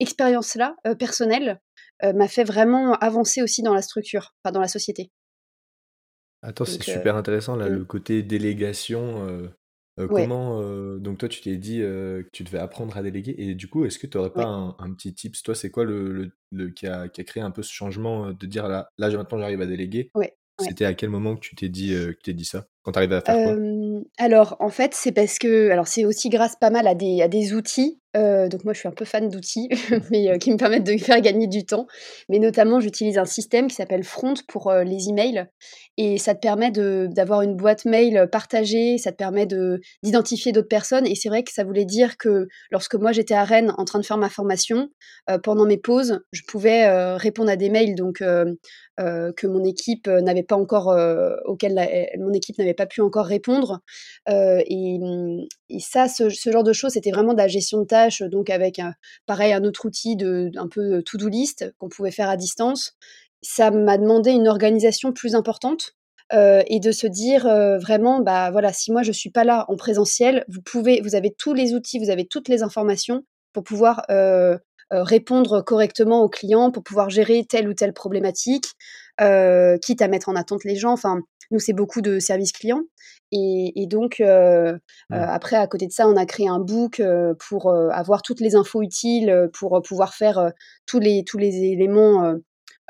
expérience-là, 0.00 0.76
personnelle, 0.98 1.60
m'a 2.02 2.28
fait 2.28 2.44
vraiment 2.44 2.92
avancer 2.94 3.42
aussi 3.42 3.62
dans 3.62 3.72
la 3.72 3.82
structure, 3.82 4.34
enfin 4.44 4.52
dans 4.52 4.60
la 4.60 4.68
société. 4.68 5.10
Attends, 6.42 6.66
c'est 6.66 6.82
super 6.82 7.16
intéressant 7.16 7.56
là, 7.56 7.68
mmh, 7.68 7.74
le 7.74 7.84
côté 7.84 8.22
délégation, 8.22 9.50
heu 9.98 10.08
ouais, 10.08 10.30
comment, 10.30 10.60
heu, 10.62 10.98
donc 11.00 11.18
toi 11.18 11.28
tu 11.28 11.40
t'es 11.40 11.56
dit, 11.56 11.80
heu, 11.80 12.22
que 12.24 12.30
tu 12.32 12.44
devais 12.44 12.58
apprendre 12.58 12.96
à 12.96 13.02
déléguer 13.02 13.34
et 13.38 13.54
du 13.54 13.68
coup, 13.68 13.84
est-ce 13.84 13.98
que 13.98 14.06
tu 14.06 14.16
aurais 14.18 14.34
pas 14.34 14.44
ouais, 14.44 14.46
un 14.46 14.76
un 14.78 14.92
petit 14.94 15.14
tips? 15.14 15.42
Toi, 15.42 15.54
c'est 15.54 15.70
quoi 15.70 15.84
le 15.84 16.12
le 16.12 16.30
le 16.52 16.70
qui 16.70 16.86
a 16.86 17.08
qui 17.08 17.20
a 17.20 17.24
créé 17.24 17.42
un 17.42 17.50
peu 17.50 17.62
ce 17.62 17.72
changement, 17.72 18.28
heu, 18.28 18.34
de 18.34 18.46
dire: 18.46 18.68
«Là 18.68 18.88
là, 18.98 19.10
maintenant 19.10 19.38
j'arrive 19.38 19.60
à 19.62 19.66
déléguer»? 19.66 20.12
ouais, 20.14 20.36
ouais. 20.58 20.70
C'était 20.70 20.84
à 20.84 20.94
quel 20.94 21.10
moment 21.10 21.34
que 21.36 21.40
tu 21.40 21.56
t'es 21.56 21.68
dit, 21.70 21.92
heu, 21.94 22.08
que 22.12 22.18
tu 22.18 22.22
t'es 22.24 22.34
dit 22.34 22.44
ça? 22.44 22.68
Quand 22.82 22.92
tu 22.92 22.98
arrivais 22.98 23.16
à 23.16 23.20
faire 23.20 23.56
alors 24.18 24.56
en 24.60 24.70
fait, 24.70 24.94
c'est 24.94 25.12
parce 25.12 25.38
que 25.38 25.70
alors 25.70 25.88
c'est 25.88 26.04
aussi 26.04 26.28
grâce 26.28 26.56
pas 26.56 26.70
mal 26.70 26.86
à 26.86 26.94
des 26.94 27.22
à 27.22 27.28
des 27.28 27.54
outils, 27.54 28.00
heu, 28.16 28.48
donc 28.48 28.64
moi 28.64 28.72
je 28.72 28.80
suis 28.80 28.88
un 28.88 28.92
peu 28.92 29.04
fan 29.04 29.28
d'outils, 29.28 29.68
mais 30.10 30.30
heu, 30.30 30.38
qui 30.38 30.50
me 30.50 30.56
permettent 30.56 30.84
de 30.84 30.96
faire 30.96 31.20
gagner 31.20 31.46
du 31.46 31.64
temps. 31.64 31.86
Mais 32.28 32.38
notamment 32.38 32.80
j'utilise 32.80 33.18
un 33.18 33.24
système 33.24 33.68
qui 33.68 33.76
s'appelle 33.76 34.04
Front 34.04 34.34
pour, 34.48 34.70
heu, 34.70 34.82
les 34.82 35.08
emails. 35.08 35.46
Et 35.96 36.18
ça 36.18 36.34
te 36.34 36.40
permet 36.40 36.70
d'avoir 36.70 37.42
une 37.42 37.56
boîte 37.56 37.84
mail, 37.84 38.28
partagée, 38.30 38.98
ça 38.98 39.12
te 39.12 39.16
permet 39.16 39.46
de 39.46 39.80
d'identifier 40.02 40.52
d'autres 40.52 40.68
personnes. 40.68 41.06
Et 41.06 41.14
c'est 41.14 41.28
vrai 41.28 41.42
que 41.42 41.52
ça 41.52 41.64
voulait 41.64 41.84
dire 41.84 42.16
que 42.16 42.48
lorsque 42.70 42.94
moi 42.94 43.12
j'étais 43.12 43.34
à 43.34 43.44
Rennes 43.44 43.74
en 43.76 43.84
train 43.84 43.98
de 43.98 44.06
faire 44.06 44.16
ma 44.16 44.30
formation, 44.30 44.88
pendant 45.42 45.66
mes 45.66 45.76
pauses, 45.78 46.20
je 46.32 46.42
pouvais, 46.48 47.14
répondre 47.16 47.50
à 47.50 47.56
des 47.56 47.68
mails. 47.68 47.94
Donc 47.94 48.18
que 48.20 49.46
mon 49.46 49.64
équipe, 49.64 50.08
n'avait 50.08 50.42
pas 50.42 50.56
encore, 50.56 50.94
auquel 51.44 51.74
mon 52.18 52.32
équipe 52.32 52.58
pas 52.74 52.86
pu 52.86 53.00
encore 53.00 53.26
répondre, 53.26 53.80
mmh 54.28 55.40
et 55.72 55.78
ça, 55.80 56.08
ce 56.08 56.28
genre 56.50 56.64
de 56.64 56.72
choses, 56.72 56.92
c'était 56.92 57.12
vraiment 57.12 57.32
de 57.32 57.38
la 57.38 57.48
gestion 57.48 57.80
de 57.80 57.86
tâches, 57.86 58.22
donc 58.22 58.50
avec 58.50 58.80
pareil, 59.26 59.52
un 59.52 59.64
autre 59.64 59.86
outil 59.86 60.16
de 60.16 60.50
un 60.56 60.68
peu 60.68 61.02
to 61.02 61.16
do 61.16 61.28
list 61.28 61.72
qu'on 61.78 61.88
pouvait 61.88 62.10
faire 62.10 62.28
à 62.28 62.36
distance. 62.36 62.92
Ça 63.42 63.70
m'a 63.70 63.96
demandé 63.96 64.30
une 64.32 64.48
organisation 64.48 65.12
plus 65.12 65.34
importante, 65.34 65.92
et 66.32 66.80
de 66.80 66.92
se 66.92 67.06
dire, 67.08 67.44
vraiment, 67.80 68.20
bah, 68.20 68.50
voilà, 68.50 68.72
si 68.72 68.92
moi 68.92 69.02
je 69.02 69.12
suis 69.12 69.30
pas 69.30 69.44
là 69.44 69.64
en 69.68 69.76
présentiel, 69.76 70.44
vous 70.48 70.62
pouvez 70.62 71.00
vous 71.00 71.14
avez 71.14 71.34
tous 71.36 71.54
les 71.54 71.74
outils, 71.74 71.98
vous 71.98 72.10
avez 72.10 72.26
toutes 72.26 72.48
les 72.48 72.62
informations 72.62 73.24
pour 73.52 73.64
pouvoir, 73.64 74.04
répondre 74.90 75.62
correctement 75.62 76.22
aux 76.22 76.28
clients, 76.28 76.72
pour 76.72 76.82
pouvoir 76.82 77.10
gérer 77.10 77.44
telle 77.48 77.68
ou 77.68 77.74
telle 77.74 77.92
problématique, 77.92 78.66
heu, 79.20 79.78
quitte 79.82 80.02
à 80.02 80.08
mettre 80.08 80.28
en 80.28 80.36
attente 80.36 80.64
les 80.64 80.76
gens. 80.76 80.92
Enfin, 80.92 81.20
nous, 81.50 81.58
c'est 81.60 81.72
beaucoup 81.72 82.00
de 82.02 82.18
service 82.20 82.52
client 82.52 82.82
et 83.32 83.72
et 83.82 83.86
donc 83.86 84.20
heu, 84.20 84.78
Mmh. 85.10 85.30
après 85.32 85.56
à 85.56 85.66
côté 85.66 85.86
de 85.86 85.92
ça, 85.92 86.08
on 86.08 86.16
a 86.16 86.26
créé 86.26 86.48
un 86.48 86.60
book, 86.60 87.00
heu, 87.00 87.36
pour, 87.48 87.70
heu, 87.72 87.90
avoir 87.92 88.22
toutes 88.22 88.40
les 88.40 88.54
infos 88.56 88.82
utiles, 88.82 89.48
pour, 89.54 89.80
pouvoir 89.82 90.14
faire, 90.14 90.52
tous 90.86 91.00
les 91.00 91.24
tous 91.24 91.38
les 91.38 91.56
éléments, 91.64 92.34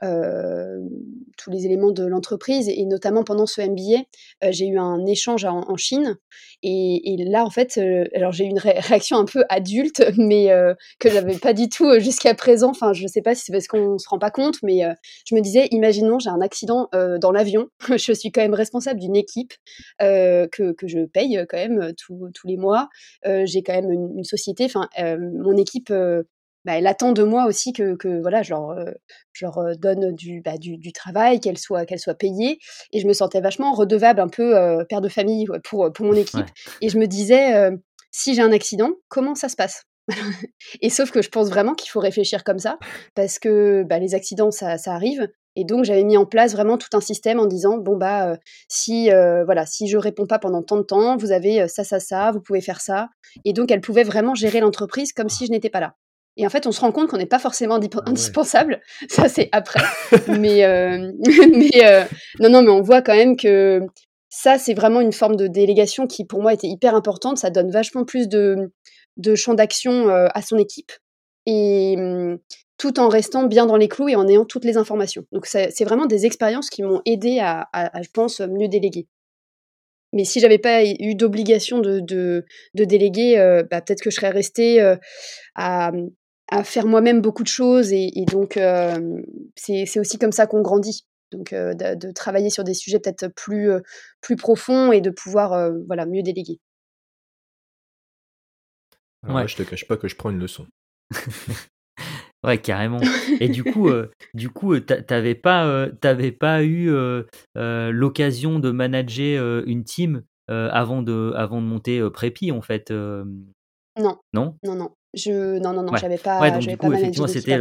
tous 0.01 1.51
les 1.51 1.67
éléments 1.67 1.93
de 1.93 2.05
l'entreprise. 2.05 2.69
Et 2.69 2.85
notamment 2.85 3.25
pendant 3.25 3.47
ce 3.47 3.61
MBA, 3.61 4.05
j'ai 4.51 4.67
eu 4.67 4.79
un 4.79 5.05
échange 5.07 5.45
en, 5.45 5.77
Chine. 5.77 6.17
Et, 6.63 7.17
là, 7.27 7.45
en 7.45 7.51
fait, 7.51 7.81
alors 8.15 8.33
j'ai 8.33 8.45
eu 8.45 8.49
une 8.49 8.59
réaction 8.59 9.19
un 9.19 9.25
peu 9.25 9.45
adulte, 9.49 10.03
mais 10.17 10.49
que 10.99 11.11
j'avais 11.11 11.39
pas 11.39 11.53
du 11.53 11.69
tout 11.69 11.99
jusqu'à 11.99 12.35
présent. 12.35 12.71
Enfin, 12.71 12.93
je 12.93 13.07
sais 13.07 13.23
pas 13.23 13.35
si 13.35 13.45
c'est 13.45 13.53
parce 13.53 13.67
qu'on 13.67 13.99
se 13.99 14.09
rend 14.09 14.19
pas 14.19 14.31
compte, 14.31 14.57
mais 14.63 14.83
je 15.27 15.35
me 15.35 15.41
disais, 15.41 15.69
imaginons, 15.71 16.19
j'ai 16.19 16.31
un 16.31 16.41
accident 16.41 16.89
dans 16.93 17.33
l'avion. 17.33 17.69
je 17.97 18.13
suis 18.13 18.31
quand 18.33 18.43
même 18.43 18.55
responsable 18.55 19.01
d'une 19.01 19.17
équipe 19.17 19.53
que, 19.99 20.47
que, 20.47 20.89
je 20.89 21.05
paye 21.07 21.45
quand 21.49 21.59
même 21.59 21.93
tous 21.97 22.47
les 22.47 22.57
mois. 22.57 22.89
j'ai 23.25 23.63
quand 23.63 23.75
même 23.75 23.91
une, 23.91 24.19
une 24.19 24.25
société. 24.25 24.65
Enfin, 24.65 24.89
mon 25.19 25.57
équipe 25.57 25.93
bah, 26.65 26.77
elle 26.77 26.87
attend 26.87 27.13
de 27.13 27.23
moi 27.23 27.47
aussi 27.47 27.73
que, 27.73 27.97
que 27.97 28.21
voilà, 28.21 28.43
je 28.43 28.51
leur, 28.51 28.75
je 29.33 29.45
leur 29.45 29.77
donne 29.79 30.15
du, 30.15 30.41
bah, 30.43 30.59
du, 30.59 30.77
du, 30.77 30.93
travail, 30.93 31.41
qu'elle 31.41 31.59
soit, 31.59 31.87
qu'elle 31.87 31.99
soit 31.99 32.15
payée. 32.15 32.59
Et 32.93 33.01
je 33.01 33.07
me 33.07 33.13
sentais 33.13 33.41
vachement 33.41 33.73
redevable, 33.73 34.21
un 34.21 34.29
peu 34.29 34.55
père 34.89 35.01
de 35.01 35.09
famille 35.09 35.47
pour, 35.65 35.91
pour 35.93 36.07
mon 36.07 36.13
équipe. 36.15 36.47
Et 36.81 36.89
je 36.89 36.99
me 36.99 37.07
disais, 37.07 37.71
si 38.11 38.35
j'ai 38.35 38.43
un 38.43 38.53
accident, 38.53 38.91
comment 39.09 39.35
ça 39.35 39.49
se 39.49 39.57
passe? 39.57 39.85
Et 40.81 40.91
sauf 40.91 41.11
que 41.11 41.23
je 41.23 41.29
pense 41.29 41.49
vraiment 41.49 41.75
qu'il 41.75 41.91
faut 41.91 42.01
réfléchir 42.01 42.45
comme 42.45 42.59
ça, 42.59 42.79
parce 43.15 43.39
que 43.39 43.85
bah, 43.85 43.99
les 43.99 44.15
accidents, 44.15 44.51
ça, 44.51 44.79
ça 44.79 44.95
arrive. 44.95 45.29
Et 45.57 45.65
donc 45.65 45.85
j'avais 45.85 46.05
mis 46.05 46.17
en 46.17 46.27
place 46.27 46.53
vraiment 46.53 46.79
tout 46.79 46.97
un 46.97 47.01
système 47.01 47.41
en 47.41 47.47
disant 47.47 47.77
bon 47.77 47.97
bah 47.97 48.37
si 48.69 49.11
voilà 49.11 49.67
si 49.67 49.89
je 49.89 49.99
réponds 49.99 50.27
pas 50.27 50.39
pendant 50.39 50.63
tant 50.63 50.77
de 50.77 50.83
temps, 50.83 51.17
vous 51.17 51.33
avez 51.33 51.67
ça 51.67 51.83
ça 51.83 51.99
ça, 51.99 52.31
vous 52.31 52.41
pouvez 52.41 52.61
faire 52.61 52.81
ça. 52.81 53.09
Et 53.45 53.53
donc 53.53 53.73
elle 53.73 53.81
pouvait 53.81 54.05
vraiment 54.05 54.35
gérer 54.37 54.61
l'entreprise 54.61 55.13
comme 55.13 55.29
si 55.29 55.47
je 55.47 55.51
n'étais 55.51 55.71
pas 55.71 55.81
là. 55.81 55.97
Et 56.37 56.47
en 56.47 56.51
fait, 56.51 56.67
on 56.67 56.73
se 56.73 56.81
rend 56.81 56.93
compte 56.93 57.09
qu'on 57.09 57.17
n'est 57.17 57.27
pas 57.27 57.39
forcément 57.39 57.79
ah 57.81 58.01
indispensable. 58.07 58.81
Ça, 59.09 59.29
c'est 59.29 59.49
après. 59.53 59.83
mais 60.29 60.65
euh, 60.65 61.13
mais 61.53 61.85
euh, 61.85 62.05
non, 62.39 62.51
non, 62.51 62.63
mais 62.63 62.71
on 62.71 62.83
voit 62.83 63.03
quand 63.03 63.15
même 63.15 63.37
que 63.37 63.83
ça, 64.29 64.59
c'est 64.59 64.75
vraiment 64.75 65.01
une 65.01 65.13
forme 65.13 65.35
de 65.35 65.49
délégation 65.49 66.07
qui, 66.07 66.25
pour 66.25 66.41
moi, 66.41 66.55
était 66.55 66.69
hyper 66.69 66.95
importante. 66.95 67.39
Ça 67.39 67.51
donne 67.51 67.71
vachement 67.71 68.05
plus 68.05 68.29
de, 68.29 68.73
de 69.17 69.35
champ 69.35 69.55
d'action 69.55 70.09
euh, 70.09 70.29
à 70.35 70.41
son 70.41 70.57
équipe. 70.57 70.93
Et 71.47 71.97
mmh, 71.97 72.39
tout 72.79 73.01
en 73.01 73.09
restant 73.09 73.43
bien 73.43 73.67
dans 73.67 73.77
les 73.77 73.89
clous 73.89 74.09
et 74.09 74.15
en 74.15 74.29
ayant 74.29 74.45
toutes 74.45 74.65
les 74.65 74.77
informations. 74.77 75.25
Donc, 75.33 75.47
c'est 75.47 75.85
vraiment 75.85 76.07
des 76.07 76.27
expériences 76.27 76.71
qui 76.71 76.83
m'ont 76.83 77.03
aidé 77.05 77.41
à, 77.41 77.69
je 78.03 78.09
pense, 78.15 78.41
mieux 78.41 78.69
déléguer. 78.69 79.09
Mais 80.13 80.25
si 80.25 80.41
j'avais 80.41 80.59
pas 80.59 80.85
eu 80.85 81.15
d'obligation 81.15 81.81
de, 81.81 82.01
de, 82.01 82.45
déléguer, 82.75 83.37
bah, 83.71 83.83
peut-être 83.83 84.01
que 84.01 84.11
je 84.11 84.17
serais 84.17 84.31
restée 84.31 84.81
à, 85.55 85.93
à 86.51 86.65
faire 86.65 86.87
moi-même 86.87 87.21
beaucoup 87.21 87.43
de 87.43 87.49
choses 87.49 87.93
et, 87.93 88.25
donc 88.31 88.59
c'est 89.57 90.01
aussi 90.01 90.19
comme 90.19 90.33
ça 90.33 90.47
qu'on 90.47 90.63
grandit. 90.63 91.07
Donc 91.33 91.55
de, 91.55 92.13
travailler 92.13 92.51
sur 92.51 92.65
des 92.65 92.75
sujets 92.75 92.99
peut-être 92.99 93.29
plus, 93.29 93.71
plus 94.21 94.37
profonds 94.37 94.93
et 94.93 95.01
de 95.01 95.11
pouvoir 95.11 95.71
voilà, 95.87 96.07
mieux 96.07 96.23
déléguer. 96.23 96.61
ouais. 99.29 99.47
Je 99.47 99.57
te 99.57 99.63
cache 99.63 99.87
pas 99.87 99.97
que 99.97 100.09
je 100.09 100.17
prends 100.17 100.31
une 100.31 100.41
leçon. 100.41 100.67
ouais, 102.45 102.59
carrément. 102.59 103.01
Et 103.39 103.49
du 103.49 103.63
coup, 103.63 103.89
du 104.35 104.51
coup, 104.51 104.79
t'avais 104.81 105.37
pas, 105.37 105.89
pas 106.41 106.65
eu 106.65 106.91
l'occasion 107.55 108.59
de 108.59 108.71
manager 108.71 109.63
une 109.67 109.85
team 109.85 110.25
avant 110.49 111.03
de, 111.03 111.33
avant 111.37 111.63
de 111.63 111.67
monter 111.67 112.03
Prépi 112.11 112.51
en 112.51 112.61
fait. 112.61 112.91
Non. 112.91 114.19
Non? 114.33 114.57
Non, 114.65 114.75
non. 114.75 114.91
Je 115.15 115.59
non, 115.59 115.73
non, 115.73 115.83
non, 115.83 115.97
j'avais 115.97 116.19
pas 116.19 116.41
Ouais, 116.41 116.51
donc 116.51 116.63
du 116.63 116.77
coup, 116.77 116.93
effectivement, 116.93 117.27
c'était 117.27 117.59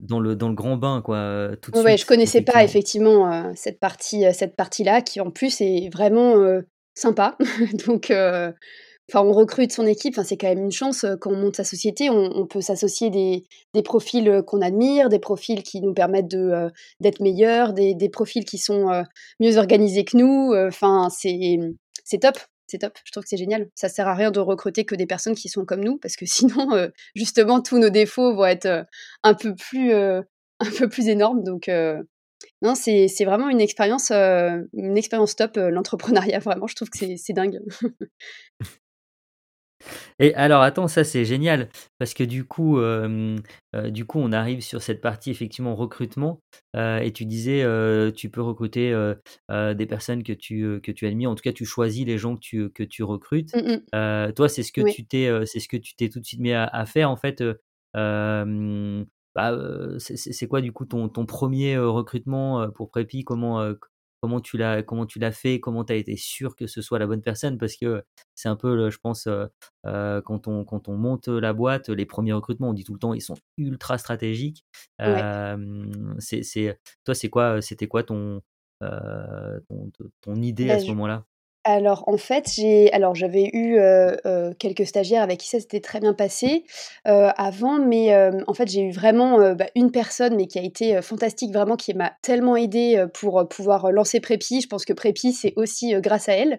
dans 0.00 0.20
le 0.20 0.36
dans 0.36 0.48
le 0.48 0.54
grand 0.54 0.76
bain, 0.76 1.02
quoi, 1.02 1.50
tout 1.60 1.72
de 1.72 1.78
Ouais, 1.80 1.96
je 1.96 2.06
connaissais 2.06 2.42
pas 2.42 2.62
effectivement, 2.62 3.52
cette 3.54 3.80
partie, 3.80 4.24
cette 4.32 4.56
partie-là 4.56 5.02
qui 5.02 5.20
en 5.20 5.30
plus 5.30 5.60
est 5.60 5.90
vraiment, 5.92 6.36
sympa. 6.94 7.36
Donc 7.86 8.12
enfin, 8.12 9.24
on 9.26 9.32
recrute 9.32 9.72
son 9.72 9.86
équipe, 9.86 10.14
enfin, 10.14 10.22
c'est 10.22 10.36
quand 10.36 10.48
même 10.48 10.62
une 10.62 10.72
chance, 10.72 11.04
quand 11.20 11.32
on 11.32 11.36
monte 11.36 11.56
sa 11.56 11.64
société, 11.64 12.10
on 12.10 12.46
peut 12.46 12.60
s'associer 12.60 13.10
des 13.10 13.44
des 13.74 13.82
profils, 13.82 14.42
qu'on 14.46 14.60
admire, 14.60 15.08
des 15.08 15.18
profils 15.18 15.62
qui 15.62 15.80
nous 15.80 15.94
permettent 15.94 16.30
de, 16.30 16.70
d'être 17.00 17.20
meilleurs, 17.20 17.72
des 17.72 17.94
des 17.94 18.08
profils 18.08 18.44
qui 18.44 18.58
sont, 18.58 19.02
mieux 19.40 19.56
organisés 19.56 20.04
que 20.04 20.16
nous, 20.16 20.54
enfin, 20.54 21.08
c'est 21.10 21.58
c'est 22.04 22.18
top 22.18 22.38
c'est 22.68 22.78
top, 22.78 22.98
je 23.04 23.10
trouve 23.10 23.24
que 23.24 23.28
c'est 23.28 23.38
génial. 23.38 23.68
Ça 23.74 23.88
sert 23.88 24.06
à 24.06 24.14
rien 24.14 24.30
de 24.30 24.40
recruter 24.40 24.84
que 24.84 24.94
des 24.94 25.06
personnes 25.06 25.34
qui 25.34 25.48
sont 25.48 25.64
comme 25.64 25.82
nous, 25.82 25.96
parce 25.96 26.16
que 26.16 26.26
sinon, 26.26 26.72
euh, 26.74 26.88
justement, 27.14 27.60
tous 27.60 27.78
nos 27.78 27.90
défauts 27.90 28.34
vont 28.34 28.44
être 28.44 28.66
euh, 28.66 28.84
un 29.22 29.34
peu 29.34 29.54
plus, 29.54 29.92
euh, 29.92 30.22
un 30.60 30.70
peu 30.70 30.88
plus 30.88 31.08
énormes. 31.08 31.42
Donc, 31.42 31.70
non, 32.62 32.74
c'est 32.74 33.24
vraiment 33.24 33.48
une 33.48 33.60
expérience, 33.60 34.10
une 34.10 34.96
expérience 34.96 35.36
top, 35.36 35.56
l'entrepreneuriat. 35.56 36.38
Vraiment, 36.44 36.66
je 36.66 36.74
trouve 36.74 36.90
que 36.90 36.98
c'est 37.16 37.32
dingue. 37.32 37.60
Et 40.18 40.34
alors 40.34 40.62
attends, 40.62 40.88
ça 40.88 41.04
c'est 41.04 41.24
génial 41.24 41.68
parce 41.98 42.14
que 42.14 42.24
du 42.24 42.44
coup, 42.44 42.80
du 43.90 44.04
coup, 44.04 44.18
on 44.18 44.32
arrive 44.32 44.60
sur 44.60 44.82
cette 44.82 45.00
partie 45.00 45.30
effectivement 45.30 45.74
recrutement 45.76 46.40
et 46.74 47.12
tu 47.12 47.24
disais, 47.24 47.64
tu 48.14 48.30
peux 48.30 48.42
recruter 48.42 48.92
des 49.50 49.86
personnes 49.86 50.22
que 50.22 50.32
tu 50.32 50.80
que 50.82 50.92
tu 50.92 51.06
admires. 51.06 51.30
En 51.30 51.34
tout 51.34 51.42
cas, 51.42 51.52
tu 51.52 51.64
choisis 51.64 52.04
les 52.06 52.18
gens 52.18 52.34
que 52.34 52.40
tu 52.40 52.70
que 52.70 52.82
tu 52.82 53.02
recrutes. 53.02 53.54
Mmh 53.54 54.32
toi, 54.34 54.48
c'est 54.48 54.62
ce 54.62 54.72
que 54.72 54.90
tu 54.90 55.06
t'es 55.06 55.30
c'est 55.46 55.60
ce 55.60 55.68
que 55.68 55.76
tu 55.76 55.94
t'es 55.94 56.08
tout 56.08 56.20
de 56.20 56.24
suite 56.24 56.40
mis 56.40 56.52
à, 56.52 56.86
faire 56.86 57.10
en 57.10 57.16
fait. 57.16 57.42
Bah, 57.94 59.64
c'est 59.98 60.48
quoi 60.48 60.60
du 60.60 60.72
coup 60.72 60.84
ton, 60.84 61.08
ton 61.08 61.24
premier 61.24 61.78
recrutement 61.78 62.68
pour 62.70 62.90
Prépi? 62.90 63.24
Comment 63.24 63.74
comment 64.20 64.40
tu 64.40 64.56
l'as 64.56 64.82
comment 64.82 65.06
tu 65.06 65.18
l'as 65.18 65.32
fait, 65.32 65.60
comment 65.60 65.84
tu 65.84 65.92
as 65.92 65.96
été 65.96 66.16
sûr 66.16 66.56
que 66.56 66.66
ce 66.66 66.82
soit 66.82 66.98
la 66.98 67.06
bonne 67.06 67.22
personne 67.22 67.58
parce 67.58 67.76
que 67.76 68.02
c'est 68.34 68.48
un 68.48 68.56
peu 68.56 68.90
je 68.90 68.98
pense 68.98 69.28
quand 69.84 70.48
on 70.48 70.64
quand 70.64 70.88
on 70.88 70.96
monte 70.96 71.28
la 71.28 71.52
boîte, 71.52 71.88
les 71.88 72.06
premiers 72.06 72.32
recrutements, 72.32 72.70
on 72.70 72.74
dit 72.74 72.84
tout 72.84 72.94
le 72.94 72.98
temps 72.98 73.14
ils 73.14 73.22
sont 73.22 73.36
ultra 73.56 73.98
stratégiques. 73.98 74.64
c'est 76.18 76.78
toi 77.04 77.14
c'est 77.14 77.28
quoi 77.28 77.62
c'était 77.62 77.88
quoi 77.88 78.02
ton, 78.02 78.42
ton, 80.20 80.34
idée 80.36 80.70
à 80.70 80.74
bah, 80.74 80.80
ce 80.80 80.88
moment-là? 80.88 81.27
Alors 81.68 82.04
en 82.06 82.16
fait, 82.16 82.50
j'ai 82.54 82.90
j'avais 83.14 83.50
eu, 83.52 83.78
quelques 84.58 84.86
stagiaires 84.86 85.22
avec 85.22 85.38
qui 85.38 85.48
ça 85.48 85.60
s'était 85.60 85.80
très 85.80 86.00
bien 86.00 86.14
passé, 86.14 86.64
avant, 87.04 87.78
mais 87.78 88.16
en 88.46 88.54
fait, 88.54 88.68
j'ai 88.68 88.82
eu 88.82 88.90
vraiment, 88.90 89.54
bah, 89.54 89.66
une 89.74 89.90
personne, 89.90 90.36
mais 90.36 90.46
qui 90.46 90.58
a 90.58 90.62
été, 90.62 91.00
fantastique, 91.02 91.52
vraiment, 91.52 91.76
qui 91.76 91.94
m'a 91.94 92.12
tellement 92.22 92.56
aidée, 92.56 93.04
pour, 93.14 93.46
pouvoir, 93.48 93.92
lancer 93.92 94.20
Prépi. 94.20 94.60
Je 94.60 94.68
pense 94.68 94.84
que 94.84 94.92
Prépi, 94.92 95.32
c'est 95.32 95.52
aussi, 95.56 95.94
grâce 96.00 96.28
à 96.28 96.34
elle, 96.34 96.58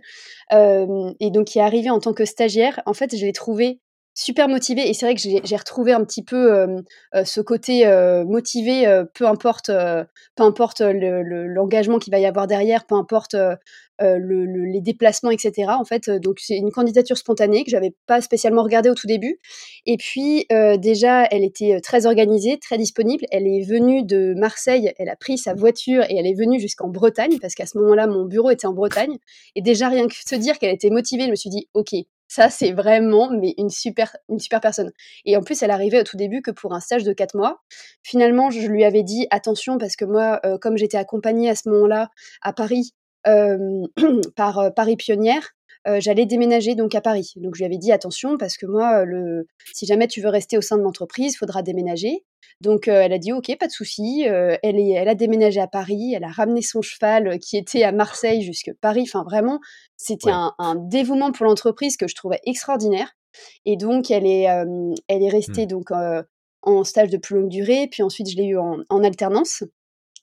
et 0.51 1.31
donc 1.31 1.47
qui 1.47 1.59
est 1.59 1.63
arrivée 1.63 1.89
en 1.89 1.99
tant 1.99 2.13
que 2.13 2.25
stagiaire. 2.25 2.81
En 2.85 2.93
fait, 2.93 3.15
je 3.15 3.25
l'ai 3.25 3.33
trouvée 3.33 3.79
super 4.19 4.49
motivée 4.49 4.89
et 4.89 4.93
c'est 4.93 5.05
vrai 5.05 5.15
que 5.15 5.21
j'ai 5.21 5.55
retrouvé 5.55 5.93
un 5.93 6.03
petit 6.03 6.23
peu, 6.23 6.67
ce 7.13 7.41
côté, 7.41 7.85
motivé, 8.27 9.03
peu 9.13 9.27
importe, 9.27 9.67
peu 9.67 10.43
importe 10.43 10.81
l'engagement 10.81 11.99
qu'il 11.99 12.11
va 12.11 12.19
y 12.19 12.25
avoir 12.25 12.47
derrière, 12.47 12.85
peu 12.85 12.95
importe, 12.95 13.35
euh, 14.01 14.17
les 14.71 14.79
déplacements, 14.79 15.31
etc. 15.31 15.71
En 15.77 15.83
fait, 15.83 16.07
euh, 16.07 16.19
donc 16.19 16.39
c'est 16.39 16.55
une 16.55 16.71
candidature 16.71 17.17
spontanée 17.17 17.65
que 17.65 17.71
j'avais 17.71 17.93
pas 18.07 18.21
spécialement 18.21 18.63
regardée 18.63 18.89
au 18.89 18.95
tout 18.95 19.07
début. 19.07 19.39
Et 19.85 19.97
puis 19.97 20.45
euh, 20.53 20.77
déjà, 20.77 21.25
elle 21.25 21.43
était 21.43 21.81
très 21.81 22.05
organisée, 22.05 22.57
très 22.59 22.77
disponible. 22.77 23.25
Elle 23.29 23.45
est 23.45 23.61
venue 23.61 24.03
de 24.03 24.33
Marseille, 24.37 24.93
elle 24.97 25.09
a 25.09 25.17
pris 25.17 25.37
sa 25.37 25.53
voiture 25.53 26.03
et 26.09 26.15
elle 26.15 26.27
est 26.27 26.33
venue 26.33 26.61
jusqu'en 26.61 26.87
Bretagne 26.87 27.39
parce 27.41 27.55
qu'à 27.55 27.65
ce 27.65 27.77
moment-là, 27.79 28.07
mon 28.07 28.25
bureau 28.25 28.51
était 28.51 28.67
en 28.67 28.73
Bretagne. 28.73 29.17
Et 29.55 29.61
déjà 29.61 29.89
rien 29.89 30.07
que 30.07 30.15
se 30.15 30.35
dire 30.35 30.59
qu'elle 30.59 30.73
était 30.73 30.91
motivée, 30.91 31.25
je 31.25 31.31
me 31.31 31.35
suis 31.35 31.49
dit, 31.49 31.67
ok, 31.73 31.93
ça, 32.29 32.49
c'est 32.49 32.71
vraiment 32.71 33.29
mais 33.29 33.53
une 33.57 33.69
super, 33.69 34.15
une 34.29 34.39
super 34.39 34.61
personne. 34.61 34.91
Et 35.25 35.35
en 35.35 35.41
plus, 35.41 35.61
elle 35.61 35.71
arrivait 35.71 35.99
au 35.99 36.03
tout 36.03 36.15
début 36.15 36.41
que 36.41 36.51
pour 36.51 36.73
un 36.73 36.79
stage 36.79 37.03
de 37.03 37.11
4 37.11 37.35
mois. 37.35 37.59
Finalement, 38.03 38.51
je 38.51 38.65
lui 38.67 38.85
avais 38.85 39.03
dit 39.03 39.27
attention 39.31 39.77
parce 39.77 39.97
que 39.97 40.05
moi, 40.05 40.39
comme 40.61 40.77
j'étais 40.77 40.97
accompagnée 40.97 41.49
à 41.49 41.55
ce 41.55 41.67
moment-là 41.69 42.09
à 42.41 42.53
Paris 42.53 42.93
par 44.35 44.73
Paris 44.75 44.95
Pionnière, 44.95 45.55
j'allais 45.85 46.25
déménager 46.25 46.75
donc 46.75 46.95
à 46.95 47.01
Paris. 47.01 47.33
Donc 47.37 47.55
je 47.55 47.59
lui 47.59 47.65
avais 47.65 47.77
dit 47.77 47.91
attention 47.91 48.37
parce 48.37 48.57
que 48.57 48.65
moi, 48.65 49.05
le, 49.05 49.47
si 49.73 49.85
jamais 49.85 50.07
tu 50.07 50.21
veux 50.21 50.29
rester 50.29 50.57
au 50.57 50.61
sein 50.61 50.77
de 50.77 50.81
l'entreprise, 50.81 51.33
il 51.33 51.37
faudra 51.37 51.63
déménager. 51.63 52.23
Donc 52.61 52.87
elle 52.87 53.13
a 53.13 53.17
dit 53.17 53.31
ok, 53.31 53.55
pas 53.57 53.67
de 53.67 53.71
souci. 53.71 54.23
elle, 54.23 54.79
est, 54.79 54.91
elle 54.91 55.07
a 55.07 55.15
déménagé 55.15 55.59
à 55.59 55.67
Paris, 55.67 56.13
elle 56.13 56.23
a 56.23 56.29
ramené 56.29 56.61
son 56.61 56.81
cheval 56.81 57.39
qui 57.39 57.57
était 57.57 57.83
à 57.83 57.91
Marseille 57.91 58.41
jusque 58.41 58.71
Paris. 58.81 59.03
Enfin 59.03 59.23
vraiment, 59.23 59.59
c'était 59.97 60.31
un, 60.31 60.75
dévouement 60.75 61.31
pour 61.31 61.45
l'entreprise 61.45 61.97
que 61.97 62.07
je 62.07 62.15
trouvais 62.15 62.39
extraordinaire. 62.45 63.13
Et 63.65 63.77
donc 63.77 64.11
elle 64.11 64.25
est, 64.25 64.47
elle 65.07 65.23
est 65.23 65.29
restée 65.29 65.65
mmh. 65.65 65.69
donc 65.69 65.91
en 66.61 66.83
stage 66.83 67.09
de 67.09 67.17
plus 67.17 67.35
longue 67.35 67.49
durée. 67.49 67.87
Puis 67.89 68.03
ensuite 68.03 68.29
je 68.29 68.35
l'ai 68.35 68.45
eu 68.45 68.57
en 68.57 69.03
alternance. 69.03 69.63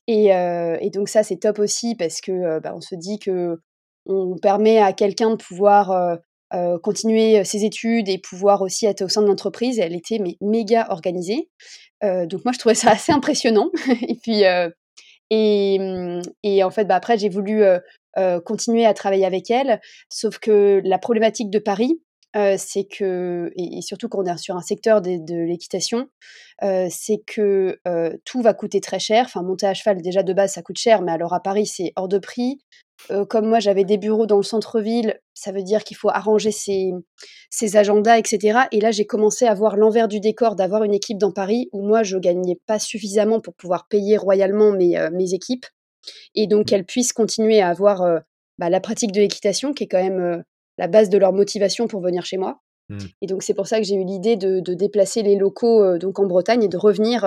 Et, 0.06 0.90
donc 0.92 1.08
ça, 1.08 1.22
c'est 1.22 1.36
top 1.36 1.58
aussi 1.58 1.94
parce 1.94 2.20
que 2.20 2.60
bah, 2.60 2.72
on 2.74 2.80
se 2.80 2.94
dit 2.94 3.18
que 3.18 3.58
on 4.06 4.36
permet 4.36 4.78
à 4.78 4.92
quelqu'un 4.92 5.30
de 5.30 5.36
pouvoir 5.36 6.18
continuer 6.82 7.44
ses 7.44 7.64
études 7.64 8.08
et 8.08 8.18
pouvoir 8.18 8.62
aussi 8.62 8.86
être 8.86 9.02
au 9.02 9.08
sein 9.08 9.22
de 9.22 9.26
l'entreprise. 9.26 9.78
Elle 9.78 9.94
était 9.94 10.18
mais 10.18 10.36
méga 10.40 10.86
organisée. 10.90 11.48
donc 12.02 12.44
moi, 12.44 12.52
je 12.52 12.58
trouvais 12.58 12.74
ça 12.74 12.90
assez 12.92 13.12
impressionnant. 13.12 13.70
et 14.08 14.16
puis, 14.22 14.42
et, 15.30 15.78
mmh, 15.78 16.22
et, 16.44 16.64
en 16.64 16.70
fait, 16.70 16.84
bah, 16.84 16.94
après, 16.94 17.18
j'ai 17.18 17.28
voulu 17.28 17.62
continuer 18.44 18.86
à 18.86 18.94
travailler 18.94 19.26
avec 19.26 19.50
elle. 19.50 19.80
Sauf 20.08 20.38
que 20.38 20.80
la 20.84 20.98
problématique 20.98 21.50
de 21.50 21.58
Paris, 21.58 22.00
c'est 22.58 22.84
que, 22.84 23.50
et, 23.56 23.80
surtout 23.82 24.08
quand 24.08 24.20
on 24.20 24.26
est 24.26 24.38
sur 24.38 24.56
un 24.56 24.62
secteur 24.62 25.00
de, 25.00 25.18
de 25.18 25.46
l'équitation, 25.46 26.08
c'est 26.60 27.22
que 27.26 27.80
tout 28.24 28.42
va 28.42 28.54
coûter 28.54 28.80
très 28.80 28.98
cher. 28.98 29.24
Enfin, 29.26 29.42
monter 29.42 29.66
à 29.66 29.74
cheval, 29.74 30.00
déjà 30.02 30.22
de 30.22 30.32
base, 30.32 30.52
ça 30.52 30.62
coûte 30.62 30.78
cher, 30.78 31.02
mais 31.02 31.12
alors 31.12 31.34
à 31.34 31.40
Paris, 31.40 31.66
c'est 31.66 31.92
hors 31.96 32.08
de 32.08 32.18
prix. 32.18 32.58
Comme 33.28 33.46
moi, 33.46 33.60
j'avais 33.60 33.84
des 33.84 33.98
bureaux 33.98 34.26
dans 34.26 34.36
le 34.36 34.42
centre-ville, 34.42 35.20
ça 35.34 35.52
veut 35.52 35.62
dire 35.62 35.84
qu'il 35.84 35.96
faut 35.96 36.08
arranger 36.08 36.50
ses, 36.50 36.92
ses, 37.50 37.76
agendas, 37.76 38.18
etc. 38.18 38.60
Et 38.72 38.80
là, 38.80 38.90
j'ai 38.90 39.06
commencé 39.06 39.46
à 39.46 39.54
voir 39.54 39.76
l'envers 39.76 40.08
du 40.08 40.20
décor 40.20 40.56
d'avoir 40.56 40.82
une 40.82 40.94
équipe 40.94 41.18
dans 41.18 41.32
Paris 41.32 41.68
où 41.72 41.86
moi, 41.86 42.02
je 42.02 42.16
gagnais 42.18 42.58
pas 42.66 42.78
suffisamment 42.78 43.40
pour 43.40 43.54
pouvoir 43.54 43.86
payer 43.88 44.16
royalement 44.16 44.72
mes, 44.72 44.98
mes 45.12 45.34
équipes. 45.34 45.66
Et 46.34 46.46
donc, 46.46 46.62
mmh. 46.62 46.64
qu'elles 46.64 46.86
puissent 46.86 47.12
continuer 47.12 47.60
à 47.60 47.68
avoir 47.68 48.02
bah, 48.58 48.70
la 48.70 48.80
pratique 48.80 49.12
de 49.12 49.20
l'équitation, 49.20 49.72
qui 49.72 49.84
est 49.84 49.88
quand 49.88 50.02
même 50.02 50.42
la 50.78 50.88
base 50.88 51.08
de 51.08 51.18
leur 51.18 51.32
motivation 51.32 51.86
pour 51.86 52.00
venir 52.00 52.24
chez 52.24 52.38
moi. 52.38 52.60
Mmh. 52.88 52.98
Et 53.22 53.26
donc 53.26 53.42
c'est 53.42 53.54
pour 53.54 53.66
ça 53.66 53.78
que 53.78 53.84
j'ai 53.84 53.96
eu 53.96 54.04
l'idée 54.04 54.36
de, 54.36 54.60
déplacer 54.74 55.22
les 55.22 55.36
locaux 55.36 55.98
donc 55.98 56.18
en 56.18 56.26
Bretagne 56.26 56.62
et 56.62 56.68
de 56.68 56.76
revenir 56.76 57.24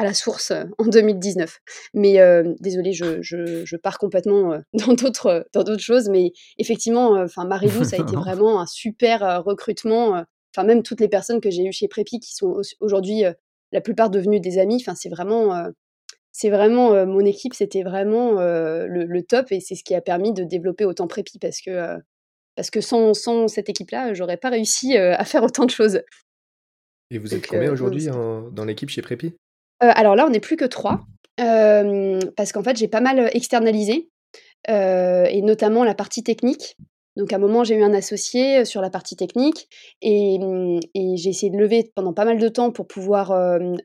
à 0.00 0.04
la 0.04 0.14
source 0.14 0.50
euh, 0.50 0.64
en 0.78 0.86
2019. 0.86 1.60
Mais 1.94 2.18
désolé, 2.60 2.92
je, 2.92 3.20
je, 3.20 3.76
pars 3.76 3.98
complètement 3.98 4.58
dans 4.72 4.94
d'autres 4.94 5.46
dans 5.52 5.62
d'autres 5.62 5.82
choses, 5.82 6.08
mais 6.08 6.32
effectivement, 6.58 7.12
enfin 7.22 7.44
Marilou, 7.44 7.84
ça 7.84 7.96
a 7.96 8.00
été 8.00 8.16
vraiment 8.16 8.60
un 8.60 8.66
super 8.66 9.44
recrutement. 9.44 10.24
Enfin 10.54 10.66
même 10.66 10.82
toutes 10.82 11.00
les 11.00 11.08
personnes 11.08 11.40
que 11.40 11.50
j'ai 11.50 11.64
eues 11.64 11.72
chez 11.72 11.86
Prépi 11.86 12.18
qui 12.18 12.34
sont 12.34 12.60
aujourd'hui 12.80 13.22
la 13.72 13.80
plupart 13.80 14.10
devenues 14.10 14.40
des 14.40 14.58
amis. 14.58 14.78
Enfin 14.80 14.94
c'est 14.94 15.10
vraiment 15.10 15.66
c'est 16.32 16.50
vraiment 16.50 17.06
mon 17.06 17.20
équipe, 17.20 17.54
c'était 17.54 17.82
vraiment 17.82 18.32
le, 18.40 19.04
le, 19.04 19.22
top 19.22 19.52
et 19.52 19.60
c'est 19.60 19.74
ce 19.74 19.84
qui 19.84 19.94
a 19.94 20.00
permis 20.00 20.32
de 20.32 20.44
développer 20.44 20.84
autant 20.84 21.06
Prépi 21.06 21.38
parce 21.38 21.60
que 21.60 21.96
parce 22.56 22.70
que 22.70 22.80
sans, 22.80 23.14
sans 23.14 23.48
cette 23.48 23.68
équipe-là, 23.68 24.12
j'aurais 24.14 24.36
pas 24.36 24.50
réussi 24.50 24.96
à 24.96 25.24
faire 25.24 25.44
autant 25.44 25.66
de 25.66 25.70
choses. 25.70 26.02
Et 27.10 27.18
vous 27.18 27.34
êtes 27.34 27.46
combien 27.46 27.72
aujourd'hui 27.72 28.06
dans 28.06 28.64
l'équipe 28.64 28.88
chez 28.88 29.02
Prépi? 29.02 29.34
Alors 29.80 30.14
là, 30.14 30.26
on 30.26 30.30
n'est 30.30 30.40
plus 30.40 30.56
que 30.56 30.64
trois, 30.64 31.00
parce 31.36 32.52
qu'en 32.52 32.62
fait, 32.62 32.76
j'ai 32.76 32.88
pas 32.88 33.00
mal 33.00 33.30
externalisé, 33.32 34.10
et 34.68 35.42
notamment 35.42 35.84
la 35.84 35.94
partie 35.94 36.22
technique. 36.22 36.76
Donc 37.16 37.32
à 37.32 37.36
un 37.36 37.38
moment, 37.38 37.64
j'ai 37.64 37.74
eu 37.74 37.82
un 37.82 37.92
associé 37.92 38.64
sur 38.64 38.80
la 38.80 38.88
partie 38.88 39.16
technique 39.16 39.68
mmh, 40.02 40.78
et, 40.94 41.16
j'ai 41.16 41.30
essayé 41.30 41.50
de 41.50 41.58
lever 41.58 41.90
pendant 41.94 42.12
pas 42.14 42.24
mal 42.24 42.38
de 42.38 42.48
temps 42.48 42.70
pour 42.70 42.86
pouvoir 42.86 43.32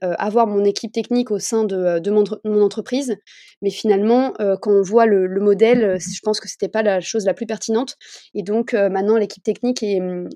avoir 0.01 0.47
mon 0.47 0.63
équipe 0.63 0.91
technique 0.91 1.31
au 1.31 1.39
sein 1.39 1.63
de, 1.63 2.09
mon, 2.09 2.61
entreprise. 2.61 3.15
Mais 3.61 3.71
finalement, 3.71 4.33
quand 4.61 4.71
on 4.71 4.81
voit 4.81 5.05
le, 5.05 5.27
modèle, 5.41 5.97
je 5.99 6.19
pense 6.23 6.39
que 6.39 6.47
c'était 6.47 6.69
pas 6.69 6.83
la 6.83 7.01
chose 7.01 7.25
la 7.25 7.33
plus 7.33 7.45
pertinente. 7.45 7.95
Et 8.33 8.43
donc 8.43 8.73
maintenant, 8.73 9.17
l'équipe 9.17 9.43
technique 9.43 9.83
mmh, 9.83 10.29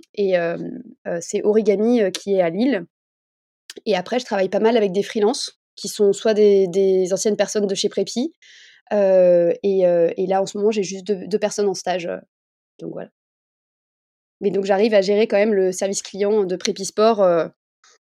c'est 1.22 1.44
Origami 1.44 2.02
qui 2.12 2.36
est 2.36 2.42
à 2.42 2.50
Lille. 2.50 2.86
Et 3.86 3.96
après, 3.96 4.20
je 4.20 4.26
travaille 4.26 4.50
pas 4.50 4.60
mal 4.60 4.78
avec 4.78 4.92
des 4.92 5.04
freelances 5.04 5.60
qui 5.76 5.88
sont 5.88 6.14
soit 6.14 6.34
des, 6.34 7.08
anciennes 7.12 7.38
personnes 7.38 7.68
de 7.68 7.76
chez 7.76 7.90
Prépi, 7.90 8.34
et, 8.92 10.26
là, 10.28 10.42
en 10.42 10.46
ce 10.46 10.58
moment, 10.58 10.72
j'ai 10.72 10.84
juste 10.84 11.06
deux 11.06 11.40
personnes 11.40 11.70
en 11.70 11.74
stage 11.74 12.10
donc 12.80 12.94
voilà. 12.94 13.10
Mais 14.42 14.52
donc 14.52 14.66
j'arrive 14.66 14.94
à 14.94 15.02
gérer 15.02 15.28
quand 15.28 15.38
même 15.38 15.54
le 15.54 15.72
service 15.72 16.02
client 16.02 16.46
de 16.46 16.56
Prépisport 16.56 17.22
euh, 17.22 17.48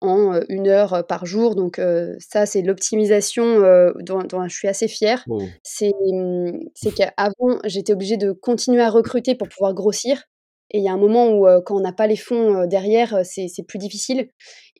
en 0.01 0.41
une 0.49 0.67
heure 0.69 1.07
par 1.07 1.25
jour. 1.25 1.55
Donc 1.55 1.81
ça, 2.19 2.47
c'est 2.47 2.63
l'optimisation 2.63 3.61
dont, 4.01 4.49
je 4.49 4.55
suis 4.55 4.69
assez 4.69 4.89
fière. 4.89 5.25
Mmh, 5.29 6.59
c'est 6.75 6.95
qu'avant, 6.95 7.61
j'étais 7.65 7.93
obligée 7.93 8.17
de 8.17 8.33
continuer 8.33 8.83
à 8.83 8.91
recruter 8.91 9.35
pour 9.35 9.49
pouvoir 9.49 9.73
grossir. 9.73 10.25
Et 10.71 10.79
il 10.79 10.85
y 10.85 10.89
a 10.89 10.93
un 10.93 10.99
moment 10.99 11.31
où, 11.31 11.47
quand 11.65 11.77
on 11.77 11.81
n'a 11.81 11.93
pas 11.93 12.07
les 12.07 12.17
fonds 12.17 12.67
derrière, 12.67 13.21
c'est 13.25 13.67
plus 13.67 13.79
difficile. 13.79 14.29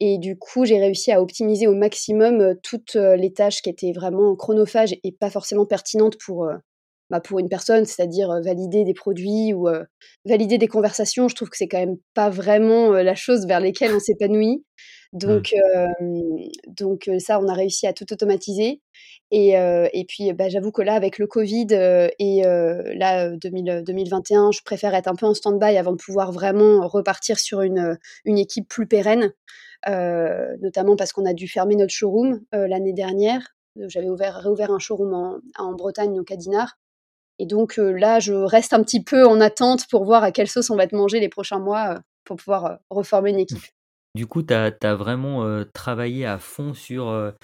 Et 0.01 0.19
du 0.19 0.37
coup, 0.39 0.65
j'ai 0.65 0.79
réussi 0.79 1.13
à 1.13 1.23
optimiser 1.23 1.67
au 1.67 1.75
maximum 1.75 2.55
toutes 2.63 2.95
les 2.95 3.33
tâches 3.33 3.63
qui 3.63 3.71
étaient 3.71 3.93
vraiment 3.93 4.35
chronophages 4.37 4.95
et 5.05 5.13
pas 5.13 5.31
forcément 5.31 5.65
pertinentes 5.67 6.17
pour, 6.25 6.49
bah, 7.11 7.21
pour 7.21 7.39
une 7.39 7.49
personne, 7.49 7.85
c'est-à-dire 7.85 8.29
valider 8.45 8.85
des 8.85 8.95
produits 8.95 9.55
ou 9.55 9.69
valider 10.25 10.59
des 10.59 10.69
conversations, 10.69 11.29
je 11.29 11.37
trouve 11.37 11.51
que 11.51 11.57
c'est 11.57 11.69
quand 11.69 11.79
même 11.79 11.99
pas 12.15 12.31
vraiment 12.31 12.91
la 12.91 13.15
chose 13.15 13.47
vers 13.47 13.61
laquelle 13.61 13.95
on 13.95 14.01
s'épanouit. 14.01 14.65
Mmh. 15.13 15.19
Donc, 15.19 15.55
donc 16.67 17.11
ça, 17.19 17.41
on 17.41 17.49
a 17.49 17.55
réussi 17.55 17.87
à 17.87 17.93
tout 17.93 18.13
automatiser. 18.13 18.81
Et, 19.31 19.51
et 19.51 20.05
puis, 20.09 20.33
bah, 20.33 20.49
j'avoue 20.49 20.73
que 20.73 20.83
là, 20.83 20.95
avec 20.95 21.19
le 21.19 21.27
Covid 21.27 21.67
et 21.71 22.43
là, 22.43 23.31
2021, 23.31 24.53
je 24.53 24.61
préfère 24.65 24.95
être 24.95 25.09
un 25.09 25.15
peu 25.15 25.27
en 25.27 25.35
stand-by 25.35 25.77
avant 25.77 25.93
de 25.93 25.97
pouvoir 25.97 26.33
vraiment 26.33 26.87
repartir 26.87 27.39
sur 27.39 27.63
une, 27.63 27.99
une 28.25 28.39
équipe 28.39 28.69
plus 28.69 28.87
pérenne. 28.87 29.33
notamment 29.87 30.97
parce 30.97 31.13
qu'on 31.13 31.27
a 31.27 31.35
dû 31.35 31.49
fermer 31.49 31.77
notre 31.77 31.93
showroom 31.93 32.41
l'année 32.53 32.93
dernière. 32.93 33.57
J'avais 33.89 34.09
ouvert, 34.09 34.37
réouvert 34.37 34.71
un 34.71 34.79
showroom 34.79 35.13
en, 35.15 35.39
en 35.59 35.73
Bretagne, 35.75 36.15
donc 36.15 36.31
à 36.31 36.37
Dinard. 36.37 36.79
Et 37.39 37.47
donc 37.47 37.77
là, 37.77 38.19
je 38.19 38.33
reste 38.33 38.73
un 38.73 38.83
petit 38.83 39.03
peu 39.03 39.27
en 39.27 39.41
attente 39.41 39.87
pour 39.91 40.05
voir 40.05 40.23
à 40.23 40.33
quelle 40.33 40.49
sauce 40.49 40.71
on 40.71 40.77
va 40.77 40.85
être 40.85 40.93
mangé 40.93 41.21
les 41.21 41.29
prochains 41.29 41.59
mois 41.59 42.01
pour 42.25 42.37
pouvoir 42.37 42.79
reformer 42.91 43.31
une 43.31 43.39
équipe. 43.39 43.76
Du 44.17 44.27
coup, 44.27 44.43
tu 44.43 44.55
as, 44.55 44.95
vraiment 44.95 45.65
travaillé 45.73 46.25
à 46.25 46.39
fond 46.39 46.75
sur 46.75 47.35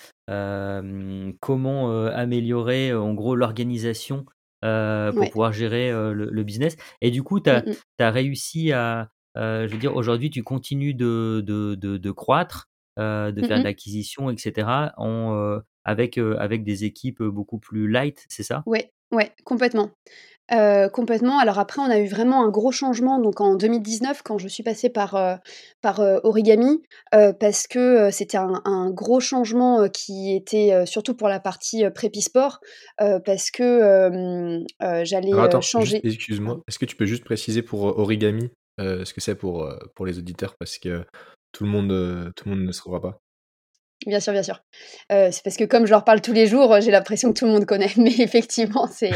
comment 1.40 2.06
améliorer 2.08 2.94
en 2.94 3.12
gros 3.14 3.36
l'organisation 3.36 4.24
pour 4.62 5.30
pouvoir 5.30 5.52
gérer 5.52 5.92
le, 5.92 6.42
business. 6.42 6.76
Et 7.00 7.10
du 7.10 7.22
coup, 7.22 7.40
tu 7.40 7.50
as, 7.50 7.62
mmh 7.62 7.74
réussi 8.00 8.72
à, 8.72 9.10
je 9.36 9.68
veux 9.68 9.78
dire, 9.78 9.94
aujourd'hui, 9.94 10.30
tu 10.30 10.42
continues 10.42 10.94
de, 10.94 11.42
de, 11.46 11.74
de, 11.76 12.10
croître, 12.10 12.70
de 12.96 13.02
faire 13.02 13.58
de 13.58 13.60
mmh 13.60 13.64
l'acquisition, 13.64 14.30
etc., 14.30 14.68
en, 14.96 15.60
avec, 15.84 16.18
avec 16.18 16.64
des 16.64 16.84
équipes 16.84 17.22
beaucoup 17.22 17.58
plus 17.58 17.88
light, 17.88 18.24
c'est 18.28 18.44
ça? 18.44 18.62
Oui, 18.66 18.80
Ouais, 19.12 19.30
complètement. 19.44 19.90
Complètement. 20.92 21.38
Alors 21.38 21.58
après, 21.58 21.80
on 21.80 21.90
a 21.90 21.98
eu 21.98 22.06
vraiment 22.06 22.44
un 22.44 22.48
gros 22.48 22.72
changement 22.72 23.18
donc 23.18 23.40
en 23.40 23.54
2019 23.54 24.22
quand 24.22 24.38
je 24.38 24.48
suis 24.48 24.62
passée 24.62 24.90
par, 24.90 25.40
par, 25.80 26.00
Origami, 26.24 26.82
parce 27.10 27.66
que, 27.66 28.10
c'était 28.10 28.38
un 28.38 28.90
gros 28.90 29.20
changement, 29.20 29.88
qui 29.88 30.34
était, 30.34 30.84
surtout 30.86 31.14
pour 31.14 31.28
la 31.28 31.40
partie, 31.40 31.84
prépi 31.94 32.20
sport, 32.22 32.60
parce 32.98 33.50
que, 33.50 34.64
j'allais, 35.02 35.32
changer 35.60 36.00
excuse-moi, 36.04 36.60
est-ce 36.68 36.78
que 36.78 36.86
tu 36.86 36.96
peux 36.96 37.06
juste 37.06 37.24
préciser 37.24 37.62
pour, 37.62 37.84
Origami, 37.98 38.50
ce 38.78 39.12
que 39.12 39.20
c'est 39.20 39.34
pour, 39.34 39.68
pour 39.94 40.06
les 40.06 40.18
auditeurs? 40.18 40.54
Parce 40.58 40.78
que 40.78 41.04
tout 41.52 41.64
le 41.64 41.70
monde, 41.70 42.32
tout 42.36 42.48
le 42.48 42.56
monde 42.56 42.64
ne 42.66 42.72
saura 42.72 43.00
pas. 43.00 43.18
Bien 44.06 44.20
sûr, 44.20 44.32
bien 44.32 44.42
sûr. 44.42 44.62
c'est 45.10 45.42
parce 45.44 45.56
que 45.56 45.64
comme 45.64 45.86
je 45.86 45.90
leur 45.90 46.04
parle 46.04 46.20
tous 46.20 46.32
les 46.32 46.46
jours, 46.46 46.80
j'ai 46.80 46.90
l'impression 46.90 47.32
que 47.32 47.38
tout 47.38 47.46
le 47.46 47.52
monde 47.52 47.66
connaît, 47.66 47.92
mais 47.96 48.14
effectivement, 48.18 48.88
c'est 48.92 49.12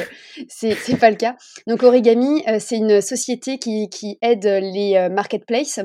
c'est 0.48 0.98
pas 0.98 1.10
le 1.10 1.16
cas. 1.16 1.36
Donc 1.66 1.82
Origami, 1.82 2.44
c'est 2.58 2.76
une 2.76 3.00
société 3.00 3.58
qui 3.58 3.88
qui 3.88 4.18
aide 4.22 4.44
les, 4.44 5.08
marketplaces, 5.10 5.80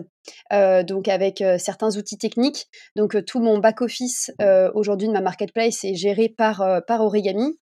donc 0.51 1.07
avec, 1.07 1.43
certains 1.57 1.97
outils 1.97 2.17
techniques. 2.17 2.67
Donc 2.95 3.25
tout 3.25 3.39
mon 3.39 3.57
back 3.57 3.81
office, 3.81 4.31
aujourd'hui 4.73 5.07
de 5.07 5.13
ma 5.13 5.21
marketplace 5.21 5.83
est 5.83 5.95
géré 5.95 6.29
par, 6.29 6.81
par 6.87 7.01
Origami 7.01 7.57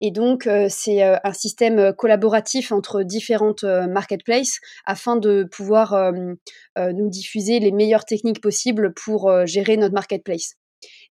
et 0.00 0.10
donc 0.10 0.48
c'est, 0.68 1.02
un 1.02 1.32
système, 1.32 1.92
collaboratif 1.94 2.72
entre 2.72 3.02
différentes, 3.02 3.64
marketplaces 3.64 4.58
afin 4.84 5.16
de 5.16 5.48
pouvoir, 5.50 6.12
nous 6.12 7.08
diffuser 7.08 7.60
les 7.60 7.72
meilleures 7.72 8.04
techniques 8.04 8.40
possibles 8.40 8.92
pour, 8.94 9.30
gérer 9.46 9.76
notre 9.76 9.94
marketplace. 9.94 10.56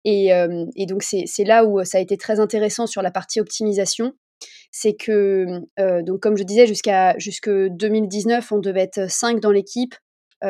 Et, 0.05 0.87
donc, 0.87 1.03
c'est 1.03 1.45
là 1.45 1.65
où 1.65 1.85
ça 1.85 1.99
a 1.99 2.01
été 2.01 2.17
très 2.17 2.41
intéressant 2.41 2.87
sur 2.87 3.03
la 3.03 3.11
partie 3.11 3.41
optimisation. 3.41 4.15
C'est 4.71 4.95
que, 4.95 5.61
donc, 6.03 6.21
comme 6.21 6.37
je 6.37 6.43
disais, 6.43 6.67
jusqu'à 6.67 7.17
jusque 7.19 7.51
2019, 7.51 8.53
on 8.53 8.59
devait 8.59 8.83
être 8.83 9.11
cinq 9.11 9.41
dans 9.41 9.53
l'équipe, 9.53 9.95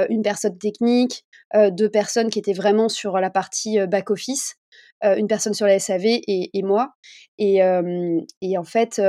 une 0.08 0.22
personne 0.22 0.56
technique, 0.58 1.24
deux 1.54 1.90
personnes 1.90 2.30
qui 2.30 2.38
étaient 2.38 2.52
vraiment 2.52 2.88
sur 2.88 3.18
la 3.18 3.30
partie 3.30 3.78
back-office, 3.86 4.56
une 5.02 5.26
personne 5.26 5.54
sur 5.54 5.66
la 5.66 5.78
SAV 5.78 6.04
et, 6.06 6.62
moi. 6.62 6.94
Et, 7.38 7.62
en 7.62 8.64
fait, 8.64 9.02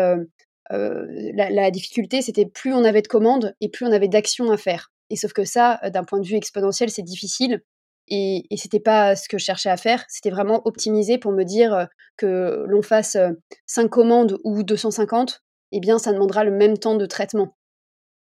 la, 0.70 1.72
difficulté, 1.72 2.22
c'était 2.22 2.46
plus 2.46 2.74
on 2.74 2.84
avait 2.84 3.02
de 3.02 3.08
commandes 3.08 3.56
et 3.62 3.70
plus 3.70 3.86
on 3.86 3.92
avait 3.92 4.10
d'actions 4.10 4.52
à 4.52 4.58
faire. 4.58 4.92
Et 5.10 5.16
sauf 5.16 5.32
que 5.32 5.46
ça, 5.46 5.80
d'un 5.94 6.04
point 6.04 6.20
de 6.20 6.28
vue 6.28 6.36
exponentiel, 6.36 6.90
c'est 6.90 7.04
difficile 7.04 7.62
et, 8.08 8.46
et 8.50 8.58
c'était 8.58 8.80
pas 8.80 9.16
ce 9.16 9.30
que 9.30 9.38
je 9.38 9.46
cherchais 9.46 9.70
à 9.70 9.78
faire. 9.78 10.04
C'était 10.10 10.30
vraiment 10.30 10.62
optimiser 10.66 11.18
pour 11.18 11.32
me 11.32 11.44
dire 11.44 11.88
que 12.18 12.64
l'on 12.68 12.82
fasse 12.82 13.18
5 13.66 13.90
commandes 13.90 14.38
ou 14.44 14.64
250, 14.64 15.42
eh 15.72 15.80
bien, 15.80 15.98
ça 15.98 16.14
demandera 16.14 16.44
le 16.44 16.52
même 16.52 16.78
temps 16.78 16.96
de 16.96 17.06
traitement. 17.06 17.56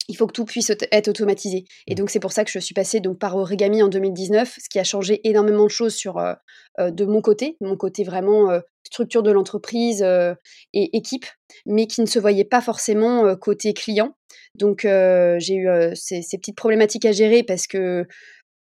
il 0.10 0.17
faut 0.17 0.28
que 0.28 0.34
tout 0.34 0.43
puisse 0.43 0.69
être 0.69 1.08
automatisé. 1.08 1.63
Et 1.88 1.93
mmh. 1.93 1.96
donc, 1.96 2.10
c'est 2.10 2.19
pour 2.19 2.34
ça 2.34 2.43
que 2.43 2.52
je 2.52 2.60
suis 2.60 2.74
passée 2.74 3.00
donc, 3.00 3.19
par 3.19 3.38
Origami 3.38 3.82
en 3.82 3.88
2019, 3.88 4.58
ce 4.62 4.69
qui 4.69 4.80
a 4.80 4.84
changé 4.84 5.22
énormément 5.24 5.63
de 5.63 5.69
choses 5.69 5.93
sur, 5.93 6.17
euh, 6.17 6.34
de 6.80 7.06
mon 7.06 7.22
côté, 7.22 7.56
mon 7.62 7.78
côté 7.78 8.04
vraiment 8.04 8.50
euh, 8.50 8.60
structure 8.84 9.24
de 9.24 9.32
l'entreprise 9.32 10.04
et 10.74 10.98
équipe, 10.98 11.26
mais 11.65 11.88
qui 11.88 12.02
ne 12.02 12.06
se 12.06 12.19
voyait 12.19 12.43
pas 12.43 12.62
forcément 12.62 13.36
côté 13.38 13.74
client. 13.74 14.13
Donc, 14.56 14.82
j'ai 14.82 15.56
eu 15.56 15.67
ces, 15.96 16.22
petites 16.38 16.58
problématiques 16.58 17.06
à 17.06 17.12
gérer 17.12 17.43
parce 17.43 17.65
que, 17.65 18.06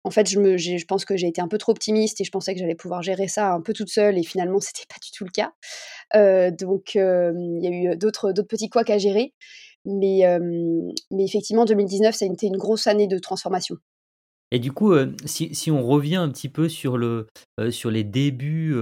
en 0.06 0.12
fait, 0.12 0.30
je, 0.30 0.40
me, 0.40 0.56
je 0.56 0.86
pense 0.86 1.04
que 1.04 1.18
j'ai 1.18 1.28
été 1.28 1.42
un 1.42 1.48
peu 1.48 1.58
trop 1.58 1.72
optimiste 1.72 2.22
et 2.22 2.24
je 2.24 2.32
pensais 2.32 2.54
que 2.54 2.60
j'allais 2.60 2.76
pouvoir 2.76 3.02
gérer 3.02 3.28
ça 3.28 3.52
un 3.52 3.62
peu 3.62 3.74
toute 3.74 3.90
seule 3.90 4.18
et 4.18 4.24
finalement, 4.24 4.60
c'était 4.62 4.86
pas 4.88 5.00
du 5.04 5.12
tout 5.12 5.26
le 5.26 5.32
cas. 5.32 5.52
donc, 6.52 6.96
il 6.96 7.60
y 7.62 7.68
a 7.68 7.72
eu 7.72 7.98
d'autres 7.98 8.32
petits 8.32 8.70
couacs 8.70 8.92
à 8.92 8.98
gérer. 8.98 9.34
Mais, 9.88 10.24
mais 11.12 11.24
effectivement, 11.24 11.66
2019, 11.66 12.16
ça 12.16 12.26
a 12.26 12.28
été 12.28 12.48
une 12.48 12.58
grosse 12.58 12.88
année 12.88 13.08
de 13.08 13.20
transformation. 13.20 13.76
Et 14.52 14.60
du 14.60 14.72
coup, 14.72 14.94
si, 15.26 15.54
si, 15.54 15.72
on 15.72 15.86
revient 15.86 16.16
un 16.16 16.30
petit 16.30 16.50
peu 16.50 16.70
sur, 16.70 16.98
le, 16.98 17.28
sur 17.72 17.92
les 17.92 18.04
débuts, 18.04 18.76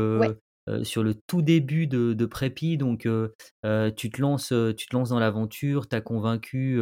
sur 0.84 1.04
le 1.04 1.14
tout 1.28 1.42
début 1.42 1.88
de, 1.88 2.14
de 2.14 2.26
Prépi, 2.26 2.78
donc 2.78 3.02
tu, 3.02 4.12
te 4.12 4.22
lances, 4.22 4.54
tu 4.78 4.88
te 4.88 4.96
lances 4.96 5.10
dans 5.10 5.20
l'aventure, 5.20 5.88
tu 5.88 5.96
as, 5.96 6.02
convaincu, 6.02 6.82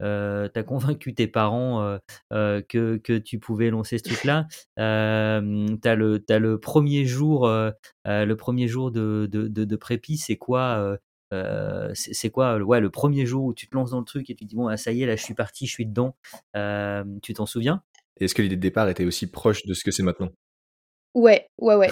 as 0.00 0.62
convaincu 0.66 1.14
tes 1.14 1.26
parents 1.26 1.98
que, 2.30 2.96
que 2.96 3.18
tu 3.18 3.38
pouvais 3.38 3.70
lancer 3.70 3.98
ce 3.98 4.04
truc-là. 4.04 4.46
tu 4.76 4.82
as, 4.82 5.94
le, 5.94 6.24
as 6.28 6.38
le 6.38 6.58
premier 6.58 7.04
jour, 7.04 7.48
le 8.06 8.34
premier 8.34 8.68
jour 8.68 8.90
de, 8.90 9.28
de, 9.30 9.48
de, 9.48 9.64
de 9.64 9.76
Prépi, 9.76 10.16
c'est 10.16 10.36
quoi 10.36 10.98
euh, 11.32 11.92
c'est 11.94 12.30
quoi 12.30 12.58
ouais, 12.58 12.80
le 12.80 12.90
premier 12.90 13.24
jour 13.24 13.44
où 13.44 13.54
tu 13.54 13.68
te 13.68 13.76
lances 13.76 13.90
dans 13.90 14.00
le 14.00 14.04
truc 14.04 14.30
et 14.30 14.34
tu 14.34 14.44
te 14.44 14.48
dis 14.48 14.56
bon 14.56 14.66
ah, 14.66 14.76
ça 14.76 14.90
y 14.90 15.02
est 15.02 15.06
là 15.06 15.14
je 15.14 15.22
suis 15.22 15.34
parti 15.34 15.66
je 15.66 15.72
suis 15.72 15.86
dedans. 15.86 16.16
Euh, 16.56 17.04
tu 17.22 17.34
t'en 17.34 17.46
souviens? 17.46 17.82
Est-ce 18.18 18.34
que 18.34 18.42
l'idée 18.42 18.56
de 18.56 18.60
départ 18.60 18.88
était 18.88 19.04
aussi 19.04 19.30
proche 19.30 19.64
de 19.64 19.74
ce 19.74 19.84
que 19.84 19.92
c'est 19.92 20.02
maintenant? 20.02 20.30
Ouais 21.14 21.46
ouais 21.58 21.76
ouais 21.76 21.90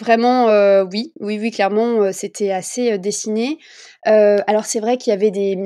Vraiment, 0.00 0.48
euh, 0.48 0.84
oui, 0.90 1.12
oui, 1.20 1.38
oui, 1.40 1.50
clairement, 1.50 2.12
c'était 2.12 2.50
assez 2.50 2.98
dessiné. 2.98 3.58
alors 4.04 4.64
c'est 4.64 4.80
vrai 4.80 4.96
qu'il 4.98 5.12
y 5.12 5.14
avait 5.14 5.30
des, 5.30 5.56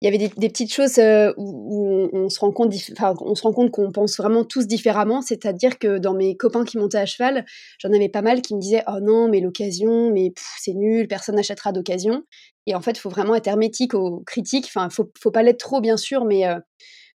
il 0.00 0.04
y 0.04 0.08
avait 0.08 0.18
des, 0.18 0.48
petites 0.48 0.72
choses 0.72 0.98
euh, 0.98 1.32
où, 1.36 2.08
on, 2.12 2.28
se 2.28 2.38
rend 2.38 2.52
compte, 2.52 3.70
qu'on 3.72 3.90
pense 3.90 4.16
vraiment 4.16 4.44
tous 4.44 4.68
différemment. 4.68 5.22
C'est-à-dire 5.22 5.78
que 5.78 5.98
dans 5.98 6.14
mes 6.14 6.36
copains 6.36 6.64
qui 6.64 6.78
montaient 6.78 6.98
à 6.98 7.06
cheval, 7.06 7.44
j'en 7.78 7.92
avais 7.92 8.08
pas 8.08 8.22
mal 8.22 8.40
qui 8.40 8.54
me 8.54 8.60
disaient 8.60 8.84
oh 8.86 9.00
non 9.02 9.28
mais 9.28 9.40
l'occasion, 9.40 10.12
mais 10.12 10.32
c'est 10.60 10.74
nul, 10.74 11.08
personne 11.08 11.34
n'achètera 11.34 11.72
d'occasion. 11.72 12.22
Et 12.66 12.76
en 12.76 12.80
fait, 12.80 12.92
il 12.92 13.00
faut 13.00 13.10
vraiment 13.10 13.34
être 13.34 13.48
hermétique 13.48 13.94
aux 13.94 14.20
critiques. 14.20 14.66
Enfin, 14.66 14.88
faut, 14.88 15.10
faut 15.20 15.32
pas 15.32 15.42
l'être 15.42 15.58
trop 15.58 15.80
bien 15.80 15.96
sûr, 15.96 16.24
mais 16.24 16.46
euh, 16.46 16.60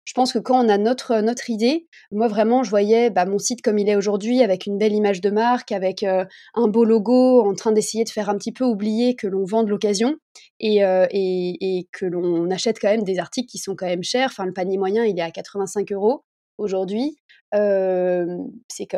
je 0.05 0.13
pense 0.13 0.33
que 0.33 0.39
quand 0.39 0.65
on 0.65 0.69
a 0.69 0.77
notre, 0.79 1.21
notre 1.21 1.51
idée, 1.51 1.87
moi 2.11 2.27
vraiment, 2.27 2.63
je 2.63 2.69
voyais 2.71 3.11
bah, 3.11 3.25
mon 3.25 3.37
site 3.37 3.61
comme 3.61 3.77
il 3.77 3.87
est 3.87 3.95
aujourd'hui, 3.95 4.41
avec 4.41 4.65
une 4.65 4.77
belle 4.77 4.93
image 4.93 5.21
de 5.21 5.29
marque, 5.29 5.71
avec 5.71 6.01
euh, 6.01 6.25
un 6.55 6.67
beau 6.67 6.83
logo, 6.83 7.47
en 7.47 7.53
train 7.53 7.71
d'essayer 7.71 8.05
de 8.05 8.09
faire 8.09 8.29
un 8.29 8.37
petit 8.37 8.51
peu 8.51 8.63
oublier 8.63 9.15
que 9.15 9.27
l'on 9.27 9.45
vend 9.45 9.63
de 9.63 9.69
l'occasion 9.69 10.15
et, 10.59 10.83
euh, 10.83 11.05
et, 11.11 11.87
que 11.91 12.07
l'on 12.07 12.49
achète 12.49 12.79
quand 12.79 12.89
même 12.89 13.03
des 13.03 13.19
articles 13.19 13.47
qui 13.47 13.59
sont 13.59 13.75
quand 13.75 13.85
même 13.85 14.03
chers. 14.03 14.29
Enfin, 14.31 14.45
le 14.45 14.53
panier 14.53 14.79
moyen, 14.79 15.05
il 15.05 15.19
est 15.19 15.21
à 15.21 15.31
85 15.31 15.91
euros 15.91 16.23
aujourd'hui. 16.57 17.17
Euh, 17.53 18.25
c'est 18.67 18.87
quand 18.87 18.97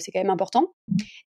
c'est 0.00 0.12
quand 0.12 0.20
même 0.20 0.30
important. 0.30 0.72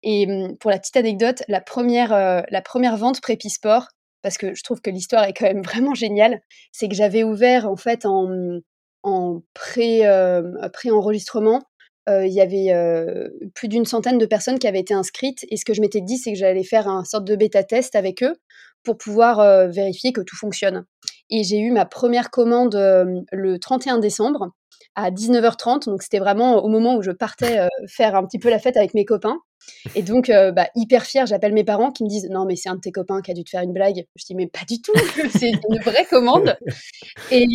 Et 0.02 0.28
pour 0.60 0.72
la 0.72 0.80
petite 0.80 0.98
anecdote, 0.98 1.44
la 1.50 1.60
première 1.62 2.10
la 2.12 2.62
première 2.62 2.96
vente 2.96 3.22
Prépi 3.22 3.50
Sport, 3.50 3.88
parce 4.22 4.38
que 4.38 4.54
je 4.54 4.64
trouve 4.64 4.82
que 4.82 4.90
l'histoire 4.90 5.26
est 5.26 5.34
quand 5.34 5.46
même 5.46 5.62
vraiment 5.64 5.94
géniale, 5.94 6.42
c'est 6.72 6.88
que 6.88 6.96
j'avais 6.96 7.24
ouvert 7.24 7.70
en 7.70 7.76
fait 7.76 8.06
en 8.06 8.60
en 9.04 9.42
pré-enregistrement, 9.54 11.62
il 12.08 12.34
y 12.34 12.42
avait 12.42 12.74
plus 13.54 13.68
d'une 13.68 13.86
centaine 13.86 14.18
de 14.18 14.26
personnes 14.26 14.60
qui 14.60 14.68
avaient 14.68 14.80
été 14.80 14.94
inscrites. 14.94 15.46
Et 15.50 15.58
ce 15.58 15.66
que 15.66 15.74
je 15.74 15.82
m'étais 15.82 16.02
dit, 16.02 16.18
c'est 16.18 16.32
que 16.34 16.38
j'allais 16.38 16.64
faire 16.64 16.88
un 16.88 17.04
sorte 17.04 17.26
de 17.26 17.36
bêta-test 17.36 17.96
avec 17.96 18.24
eux 18.24 18.36
pour 18.84 18.98
pouvoir 18.98 19.68
vérifier 19.70 20.14
que 20.14 20.22
tout 20.22 20.36
fonctionne. 20.36 20.86
Et 21.30 21.44
j'ai 21.44 21.60
eu 21.60 21.72
ma 21.72 21.86
première 21.86 22.32
commande 22.32 22.76
le 22.76 23.58
31 23.60 24.00
décembre 24.00 24.52
à 24.96 25.12
19h30. 25.12 25.86
Donc 25.86 26.02
c'était 26.02 26.20
vraiment 26.20 26.64
au 26.64 26.68
moment 26.68 26.96
où 26.96 27.04
je 27.04 27.12
partais 27.12 27.68
faire 27.88 28.16
un 28.16 28.26
petit 28.26 28.40
peu 28.40 28.50
la 28.50 28.58
fête 28.58 28.78
avec 28.78 28.96
mes 28.96 29.06
copains. 29.06 29.38
Et 29.96 30.02
donc, 30.02 30.28
bah, 30.30 30.68
hyper 30.76 31.06
fière, 31.06 31.26
j'appelle 31.26 31.54
mes 31.54 31.64
parents 31.64 31.92
qui 31.92 32.04
me 32.04 32.10
disent 32.10 32.28
Non, 32.30 32.46
mais 32.46 32.56
c'est 32.56 32.70
un 32.70 32.76
de 32.76 32.82
tes 32.82 32.92
copains 32.92 33.22
qui 33.22 33.32
a 33.32 33.34
dû 33.34 33.44
te 33.44 33.50
faire 33.50 33.62
une 33.62 33.74
blague. 33.74 34.06
Je 34.16 34.26
dis 34.26 34.36
Mais 34.36 34.48
pas 34.48 34.66
du 34.68 34.82
tout, 34.82 34.94
c'est 35.38 35.50
une 35.50 35.80
vraie 35.80 36.06
commande. 36.06 36.58
Et, 37.32 37.48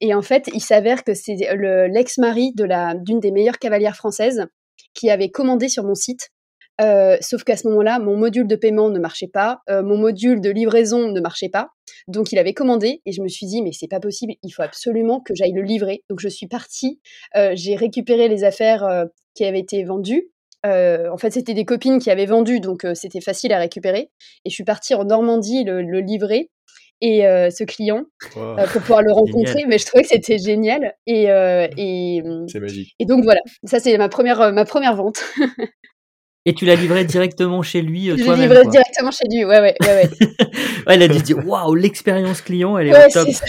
et, 0.00 0.14
en 0.14 0.22
fait, 0.22 0.48
il 0.52 0.60
s'avère 0.60 1.04
que 1.04 1.14
c'est 1.14 1.36
l'ex-mari 1.36 2.52
d'une 2.54 3.20
des 3.20 3.30
meilleures 3.30 3.58
cavalières 3.58 3.96
françaises 3.96 4.46
qui 4.94 5.10
avait 5.10 5.30
commandé 5.30 5.68
sur 5.68 5.84
mon 5.84 5.94
site 5.94 6.30
euh, 6.80 7.16
sauf 7.20 7.44
qu'à 7.44 7.56
ce 7.56 7.68
moment-là, 7.68 7.98
mon 7.98 8.16
module 8.16 8.46
de 8.46 8.56
paiement 8.56 8.90
ne 8.90 8.98
marchait 8.98 9.28
pas, 9.28 9.60
euh, 9.70 9.82
mon 9.82 9.96
module 9.96 10.40
de 10.40 10.50
livraison 10.50 11.08
ne 11.08 11.20
marchait 11.20 11.48
pas. 11.48 11.70
Donc 12.08 12.32
il 12.32 12.38
avait 12.38 12.54
commandé 12.54 13.00
et 13.06 13.12
je 13.12 13.22
me 13.22 13.28
suis 13.28 13.46
dit 13.46 13.62
mais 13.62 13.72
c'est 13.72 13.88
pas 13.88 14.00
possible, 14.00 14.34
il 14.42 14.50
faut 14.50 14.62
absolument 14.62 15.20
que 15.20 15.34
j'aille 15.34 15.52
le 15.52 15.62
livrer. 15.62 16.02
Donc 16.10 16.20
je 16.20 16.28
suis 16.28 16.48
partie, 16.48 17.00
euh, 17.36 17.52
j'ai 17.54 17.76
récupéré 17.76 18.28
les 18.28 18.44
affaires 18.44 19.06
qui 19.34 19.44
avaient 19.44 19.60
été 19.60 19.84
vendues. 19.84 20.30
En 20.64 21.16
fait, 21.18 21.30
c'était 21.30 21.54
des 21.54 21.64
copines 21.64 21.98
qui 21.98 22.10
avaient 22.10 22.26
vendu, 22.26 22.60
donc 22.60 22.86
c'était 22.94 23.20
facile 23.20 23.52
à 23.52 23.58
récupérer. 23.58 24.10
Et 24.44 24.50
je 24.50 24.54
suis 24.54 24.64
partie 24.64 24.94
en 24.94 25.04
Normandie 25.04 25.64
le, 25.64 26.00
livrer 26.00 26.50
et 27.00 27.20
ce 27.22 27.64
client 27.64 28.04
pour 28.32 28.80
pouvoir 28.80 29.02
le 29.02 29.12
rencontrer. 29.12 29.64
Mais 29.66 29.78
je 29.78 29.86
trouvais 29.86 30.02
que 30.02 30.08
c'était 30.08 30.38
génial. 30.38 30.94
Et, 31.06 31.24
et, 31.76 32.22
c'est 32.48 32.60
magique. 32.60 32.94
Et 32.98 33.06
donc 33.06 33.24
voilà, 33.24 33.40
ça 33.64 33.78
c'est 33.78 33.96
ma 33.98 34.08
première, 34.08 34.52
ma 34.52 34.64
première 34.64 34.96
vente. 34.96 35.22
Et 36.46 36.52
tu 36.52 36.66
l'as 36.66 36.74
livré 36.74 37.04
directement 37.04 37.62
chez 37.62 37.80
lui 37.80 38.10
euh, 38.10 38.16
Je 38.18 38.24
l'ai 38.24 38.42
livré 38.42 38.66
directement 38.66 39.10
chez 39.10 39.24
lui, 39.30 39.46
ouais, 39.46 39.60
ouais, 39.60 39.74
ouais. 39.80 40.10
ouais, 40.86 40.94
il 40.94 41.02
a 41.02 41.08
dit 41.08 41.32
waouh, 41.32 41.74
l'expérience 41.74 42.42
client, 42.42 42.76
elle 42.76 42.88
est 42.88 42.92
ouais, 42.92 43.06
au 43.06 43.10
top. 43.10 43.28
Ça. 43.30 43.44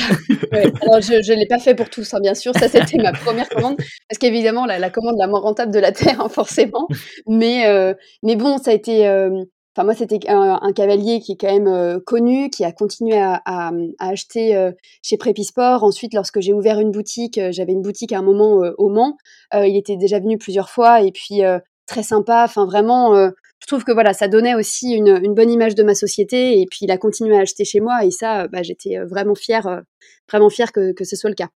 Ouais. 0.53 0.71
Alors, 0.81 1.01
je 1.01 1.31
ne 1.34 1.38
l'ai 1.38 1.45
pas 1.45 1.60
fait 1.60 1.75
pour 1.75 1.89
tous, 1.89 2.13
hein, 2.13 2.19
bien 2.21 2.34
sûr. 2.36 2.53
Ça, 2.58 2.69
c'était 2.69 2.97
ma 2.97 3.12
première 3.12 3.49
commande. 3.49 3.75
Parce 3.77 4.17
qu'évidemment, 4.19 4.65
la, 4.65 4.79
la, 4.79 4.89
commande 4.89 5.15
la 5.17 5.27
moins 5.27 5.41
rentable 5.41 5.73
de 5.73 5.79
la 5.79 5.91
Terre, 5.91 6.21
hein, 6.21 6.29
forcément. 6.29 6.88
Mais, 7.27 7.67
euh, 7.67 7.93
mais 8.23 8.38
bon, 8.38 8.58
ça 8.58 8.71
a 8.71 8.73
été. 8.73 9.08
Euh, 9.08 9.43
enfin, 9.75 9.84
moi, 9.84 9.93
c'était 9.93 10.19
un, 10.29 10.60
un, 10.62 10.71
cavalier 10.71 11.19
qui 11.19 11.34
est 11.34 11.38
quand 11.38 11.51
même 11.51 11.67
euh, 11.67 11.99
connu, 11.99 12.49
qui 12.49 12.63
a 12.63 12.71
continué 12.71 13.17
à, 13.17 13.41
à, 13.45 13.71
à 13.99 14.10
acheter 14.10 14.55
euh, 14.55 14.71
chez 15.01 15.17
Prépisport. 15.17 15.84
Ensuite, 15.84 16.13
lorsque 16.13 16.39
j'ai 16.39 16.53
ouvert 16.53 16.79
une 16.79 16.91
boutique, 16.91 17.39
j'avais 17.49 17.73
une 17.73 17.81
boutique 17.81 18.13
à 18.13 18.19
un 18.19 18.23
moment 18.23 18.62
au 18.77 18.88
Mans. 18.88 19.17
il 19.53 19.75
était 19.75 19.97
déjà 19.97 20.19
venu 20.19 20.38
plusieurs 20.38 20.69
fois. 20.69 21.01
Et 21.01 21.12
puis, 21.12 21.41
très 21.85 22.03
sympa. 22.03 22.43
Enfin, 22.45 22.65
vraiment, 22.65 23.15
euh, 23.15 23.29
je 23.61 23.67
trouve 23.67 23.83
que 23.83 23.91
voilà, 23.91 24.13
ça 24.13 24.27
donnait 24.27 24.55
aussi 24.55 24.91
une, 24.93 25.33
bonne 25.33 25.49
image 25.49 25.75
de 25.75 25.83
ma 25.83 25.95
société. 25.95 26.59
Et 26.61 26.65
puis, 26.69 26.79
il 26.81 26.91
a 26.91 26.97
continué 26.97 27.37
à 27.37 27.41
acheter 27.41 27.65
chez 27.65 27.79
moi. 27.79 28.05
Et 28.05 28.11
ça, 28.11 28.47
bah, 28.47 28.63
j'étais 28.63 28.97
euh, 28.97 29.05
vraiment 29.05 29.35
fière, 29.35 29.67
euh, 29.67 29.81
vraiment 30.29 30.49
fière 30.49 30.71
que, 30.71 30.93
ce 31.03 31.15
soit 31.15 31.29
le 31.29 31.35
cas. 31.35 31.49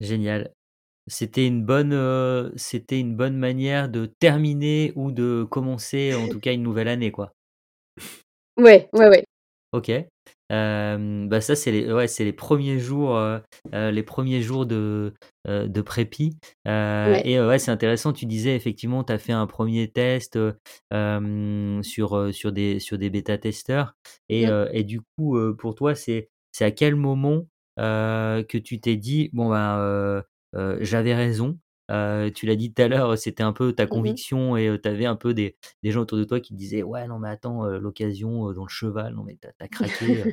Génial. 0.00 0.52
C'était 1.08 1.46
une 1.46 1.64
bonne, 1.64 2.52
c'était 2.56 2.98
une 2.98 3.14
bonne 3.14 3.36
manière 3.36 3.88
de 3.88 4.06
terminer 4.06 4.92
ou 4.96 5.12
de 5.12 5.46
commencer, 5.48 6.12
en 6.16 6.28
tout 6.28 6.40
cas, 6.40 6.52
une 6.52 6.64
nouvelle 6.64 6.88
année, 6.88 7.12
quoi. 7.12 7.32
Ouais, 8.56 8.88
ouais, 8.92 9.08
ouais. 9.08 9.25
Ok 9.72 9.90
bah 10.48 11.40
ça, 11.40 11.56
c'est 11.56 11.72
les, 11.72 11.92
ouais, 11.92 12.06
c'est 12.06 12.24
les 12.24 12.32
premiers 12.32 12.78
jours, 12.78 13.20
les 13.72 14.02
premiers 14.02 14.42
jours 14.42 14.64
de, 14.64 15.12
de 15.44 15.80
prépi. 15.80 16.38
Et 16.66 17.40
ouais, 17.40 17.58
c'est 17.58 17.70
intéressant. 17.70 18.12
Tu 18.12 18.26
disais 18.26 18.54
effectivement, 18.54 19.02
tu 19.04 19.12
as 19.12 19.18
fait 19.18 19.32
un 19.32 19.46
premier 19.46 19.90
test 19.90 20.38
sur, 21.82 22.34
sur 22.34 22.52
des, 22.52 22.78
sur 22.78 22.98
des 22.98 23.10
bêta-testeurs. 23.10 23.94
Et, 24.28 24.46
et 24.72 24.84
du 24.84 25.00
coup, 25.00 25.38
pour 25.58 25.74
toi, 25.74 25.94
c'est, 25.94 26.28
c'est 26.52 26.64
à 26.64 26.70
quel 26.70 26.94
moment 26.94 27.46
que 27.76 28.58
tu 28.58 28.80
t'es 28.80 28.96
dit, 28.96 29.30
bon, 29.32 29.50
ben, 29.50 30.22
j'avais 30.80 31.14
raison, 31.14 31.58
tu 31.88 32.46
l'as 32.46 32.56
dit 32.56 32.72
tout 32.72 32.82
à 32.82 32.88
l'heure, 32.88 33.16
c'était 33.18 33.42
un 33.42 33.52
peu 33.52 33.72
ta 33.72 33.84
mmh 33.84 33.88
conviction 33.88 34.56
et 34.56 34.78
tu 34.82 34.88
avais 34.88 35.06
un 35.06 35.16
peu 35.16 35.34
des, 35.34 35.56
des, 35.82 35.90
gens 35.90 36.00
autour 36.02 36.18
de 36.18 36.24
toi 36.24 36.40
qui 36.40 36.52
te 36.52 36.58
disaient 36.58 36.82
Ouais, 36.82 37.06
non, 37.06 37.18
mais 37.18 37.28
attends, 37.28 37.64
l'occasion 37.64 38.52
dans 38.52 38.64
le 38.64 38.68
cheval, 38.68 39.14
non, 39.14 39.22
mais 39.24 39.36
t'as 39.40 39.50
as 39.60 39.68
craqué. 39.68 40.24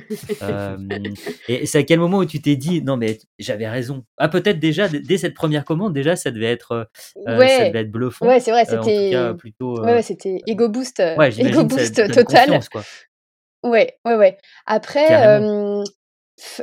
et 1.48 1.66
c'est 1.66 1.78
à 1.78 1.82
quel 1.82 2.00
moment 2.00 2.18
où 2.18 2.24
tu 2.24 2.40
t'es 2.40 2.56
dit 2.56 2.82
Non, 2.82 2.96
mais 2.96 3.18
j'avais 3.38 3.68
raison 3.68 4.04
Ah, 4.18 4.28
peut-être 4.28 4.58
déjà, 4.58 4.88
dès 4.88 5.18
cette 5.18 5.34
première 5.34 5.64
commande, 5.64 5.92
déjà, 5.92 6.16
ça 6.16 6.30
devait 6.30 6.50
être, 6.50 6.88
ouais. 7.16 7.48
ça 7.48 7.68
devait 7.68 7.80
être 7.80 7.90
bluffant. 7.90 8.26
Ouais, 8.26 8.40
c'est 8.40 8.50
vrai, 8.50 8.64
c'était. 8.64 9.12
plutôt. 9.38 9.80
Ouais, 9.82 10.02
c'était 10.02 10.40
ego 10.46 10.68
boost, 10.68 11.00
ego 11.00 11.64
boost 11.64 12.12
total. 12.12 12.60
Quoi. 12.70 12.82
Ouais, 13.64 13.98
ouais, 14.04 14.14
ouais. 14.14 14.36
Après, 14.66 15.40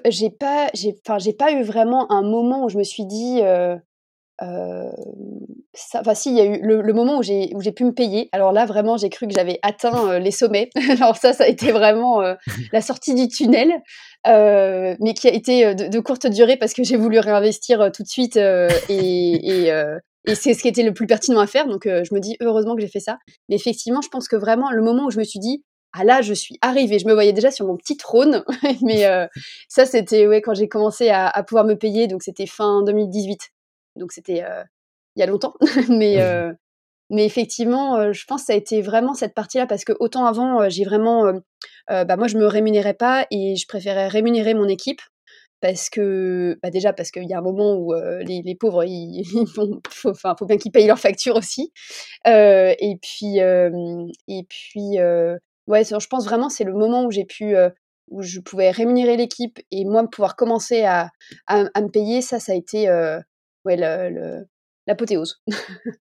j'ai 0.07 0.29
pas, 0.29 0.69
j'ai, 0.73 0.95
j'ai 1.19 1.33
pas 1.33 1.51
eu 1.51 1.63
vraiment 1.63 2.11
un 2.11 2.21
moment 2.21 2.65
où 2.65 2.69
je 2.69 2.77
me 2.77 2.83
suis 2.83 3.05
dit 3.05 3.41
enfin 4.41 6.13
si, 6.15 6.29
il 6.31 6.37
y 6.37 6.41
a 6.41 6.45
eu 6.45 6.59
le, 6.61 6.93
moment 6.93 7.19
où 7.19 7.23
j'ai 7.23 7.51
où 7.53 7.61
j'ai 7.61 7.71
pu 7.71 7.85
me 7.85 7.93
payer. 7.93 8.29
Alors 8.31 8.51
là, 8.51 8.65
vraiment, 8.65 8.97
j'ai 8.97 9.09
cru 9.09 9.27
que 9.27 9.33
j'avais 9.33 9.59
atteint 9.61 10.19
les 10.19 10.31
sommets. 10.31 10.69
Alors 10.89 11.15
ça, 11.15 11.33
ça 11.33 11.43
a 11.45 11.47
été 11.47 11.71
vraiment 11.71 12.21
la 12.73 12.81
sortie 12.81 13.13
du 13.13 13.27
tunnel, 13.27 13.71
mais 14.25 15.13
qui 15.15 15.27
a 15.27 15.33
été 15.33 15.75
de, 15.75 15.99
courte 15.99 16.27
durée 16.27 16.57
parce 16.57 16.73
que 16.73 16.83
j'ai 16.83 16.97
voulu 16.97 17.19
réinvestir 17.19 17.91
tout 17.93 18.03
de 18.03 18.07
suite 18.07 18.37
et, 18.37 19.67
et, 19.67 19.71
c'est 20.35 20.53
ce 20.53 20.61
qui 20.61 20.67
était 20.67 20.83
le 20.83 20.93
plus 20.93 21.07
pertinent 21.07 21.39
à 21.39 21.47
faire. 21.47 21.67
Donc 21.67 21.83
je 21.85 22.13
me 22.13 22.19
dis 22.19 22.37
heureusement 22.41 22.75
que 22.75 22.81
j'ai 22.81 22.87
fait 22.87 22.99
ça. 22.99 23.17
Mais 23.49 23.55
effectivement, 23.55 24.01
je 24.01 24.09
pense 24.09 24.27
que 24.27 24.35
vraiment 24.35 24.71
le 24.71 24.81
moment 24.81 25.05
où 25.05 25.11
je 25.11 25.19
me 25.19 25.23
suis 25.23 25.39
dit 25.39 25.63
ah 25.93 26.05
là, 26.05 26.21
je 26.21 26.33
suis 26.33 26.57
arrivée. 26.61 26.99
Je 26.99 27.05
me 27.05 27.13
voyais 27.13 27.33
déjà 27.33 27.51
sur 27.51 27.67
mon 27.67 27.75
petit 27.75 27.97
trône, 27.97 28.43
mais 28.81 29.05
ça, 29.67 29.85
c'était 29.85 30.25
ouais, 30.25 30.41
quand 30.41 30.53
j'ai 30.53 30.67
commencé 30.67 31.09
à, 31.09 31.27
à, 31.27 31.43
pouvoir 31.43 31.65
me 31.65 31.75
payer, 31.75 32.07
donc 32.07 32.23
c'était 32.23 32.47
fin 32.47 32.83
2018. 32.83 33.51
Donc 33.95 34.11
c'était 34.11 34.43
il 35.15 35.19
y 35.19 35.23
a 35.23 35.25
longtemps, 35.25 35.53
mais 35.89 36.17
mais 37.09 37.25
effectivement, 37.25 38.13
je 38.13 38.25
pense 38.25 38.41
que 38.41 38.45
ça 38.47 38.53
a 38.53 38.55
été 38.55 38.81
vraiment 38.81 39.13
cette 39.13 39.33
partie-là 39.33 39.67
parce 39.67 39.83
que 39.83 39.91
autant 39.99 40.25
avant, 40.25 40.69
j'ai 40.69 40.85
vraiment, 40.85 41.31
bah 41.89 42.15
moi 42.17 42.27
je 42.27 42.37
me 42.37 42.45
rémunérais 42.45 42.93
pas 42.93 43.27
et 43.31 43.55
je 43.57 43.67
préférais 43.67 44.07
rémunérer 44.07 44.53
mon 44.53 44.67
équipe 44.67 45.01
parce 45.61 45.89
que 45.89 46.57
bah 46.63 46.69
déjà 46.69 46.93
parce 46.93 47.11
qu'il 47.11 47.29
y 47.29 47.33
a 47.33 47.37
un 47.37 47.41
moment 47.41 47.75
où 47.75 47.93
les, 47.93 48.41
les, 48.43 48.55
pauvres 48.55 48.83
ils, 48.85 49.23
faut, 49.53 50.09
enfin 50.09 50.35
faut 50.37 50.45
bien 50.45 50.57
qu'ils 50.57 50.71
payent 50.71 50.87
leurs 50.87 50.99
factures 50.99 51.35
aussi 51.35 51.71
et 52.25 52.97
puis 53.01 53.37
et 53.39 54.43
puis 54.49 54.97
ouais 55.67 55.83
je 55.83 56.07
pense 56.07 56.25
vraiment 56.25 56.49
c'est 56.49 56.63
le 56.63 56.73
moment 56.73 57.03
où 57.05 57.11
j'ai 57.11 57.25
pu 57.25 57.55
où 58.09 58.21
je 58.21 58.39
pouvais 58.39 58.71
rémunérer 58.71 59.17
l'équipe 59.17 59.59
et 59.71 59.85
moi 59.85 60.05
pouvoir 60.09 60.35
commencer 60.35 60.83
à, 60.83 61.09
à, 61.47 61.65
à, 61.73 61.81
me 61.81 61.89
payer 61.89 62.21
ça 62.21 62.39
ça 62.39 62.53
a 62.53 62.55
été 62.55 62.89
ouais, 63.65 63.77
l'apothéose. 64.87 65.41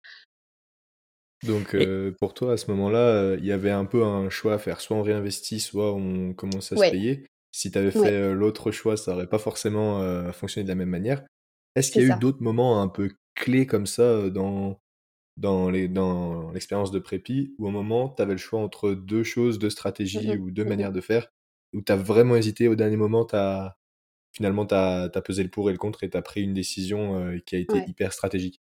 Donc 1.46 1.76
pour 2.18 2.34
toi, 2.34 2.52
à 2.52 2.56
ce 2.56 2.70
moment-là, 2.70 3.36
il 3.36 3.46
y 3.46 3.52
avait 3.52 3.70
un 3.70 3.86
peu 3.86 4.04
un 4.04 4.28
choix 4.28 4.54
à 4.54 4.58
faire. 4.58 4.80
Soit 4.80 4.96
on 4.96 5.02
réinvestit, 5.02 5.60
soit 5.60 5.94
on 5.94 6.34
commence 6.34 6.72
à 6.72 6.76
se 6.76 6.90
payer. 6.90 7.26
Si 7.52 7.70
tu 7.70 7.78
avais 7.78 7.90
fait 7.90 8.34
l'autre 8.34 8.70
choix, 8.70 8.96
ça 8.96 9.12
n'aurait 9.12 9.26
pas 9.26 9.38
forcément 9.38 10.32
fonctionné 10.32 10.64
de 10.64 10.68
la 10.68 10.74
même 10.74 10.90
manière. 10.90 11.24
Est-ce 11.76 11.92
qu'il 11.92 12.02
y 12.02 12.10
a 12.10 12.16
eu 12.16 12.18
d'autres 12.18 12.42
moments 12.42 12.82
un 12.82 12.88
peu 12.88 13.10
clés 13.34 13.66
comme 13.66 13.86
ça 13.86 14.28
dans, 14.28 14.80
dans, 15.36 15.70
les, 15.70 15.88
dans 15.88 16.52
l'expérience 16.52 16.90
de 16.90 16.98
prépi, 16.98 17.54
où 17.58 17.66
au 17.66 17.70
moment, 17.70 18.08
tu 18.08 18.22
avais 18.22 18.32
le 18.32 18.38
choix 18.38 18.60
entre 18.60 18.92
deux 18.92 19.24
choses, 19.24 19.58
deux 19.58 19.70
stratégies 19.70 20.36
ou 20.36 20.50
deux 20.50 20.64
manières 20.64 20.92
de 20.92 21.00
faire, 21.00 21.28
où 21.72 21.82
tu 21.82 21.90
as 21.90 21.96
vraiment 21.96 22.36
hésité 22.36 22.68
au 22.68 22.74
dernier 22.74 22.96
moment, 22.96 23.24
tu 23.24 23.36
as 23.36 23.76
finalement, 24.32 24.66
tu 24.66 24.74
as, 24.74 25.10
pesé 25.24 25.42
le 25.42 25.50
pour 25.50 25.68
et 25.70 25.72
le 25.72 25.78
contre 25.78 26.04
et 26.04 26.10
tu 26.10 26.16
as 26.16 26.22
pris 26.22 26.42
une 26.42 26.54
décision 26.54 27.38
qui 27.46 27.56
a 27.56 27.58
été 27.58 27.84
hyper 27.86 28.12
stratégique 28.12 28.60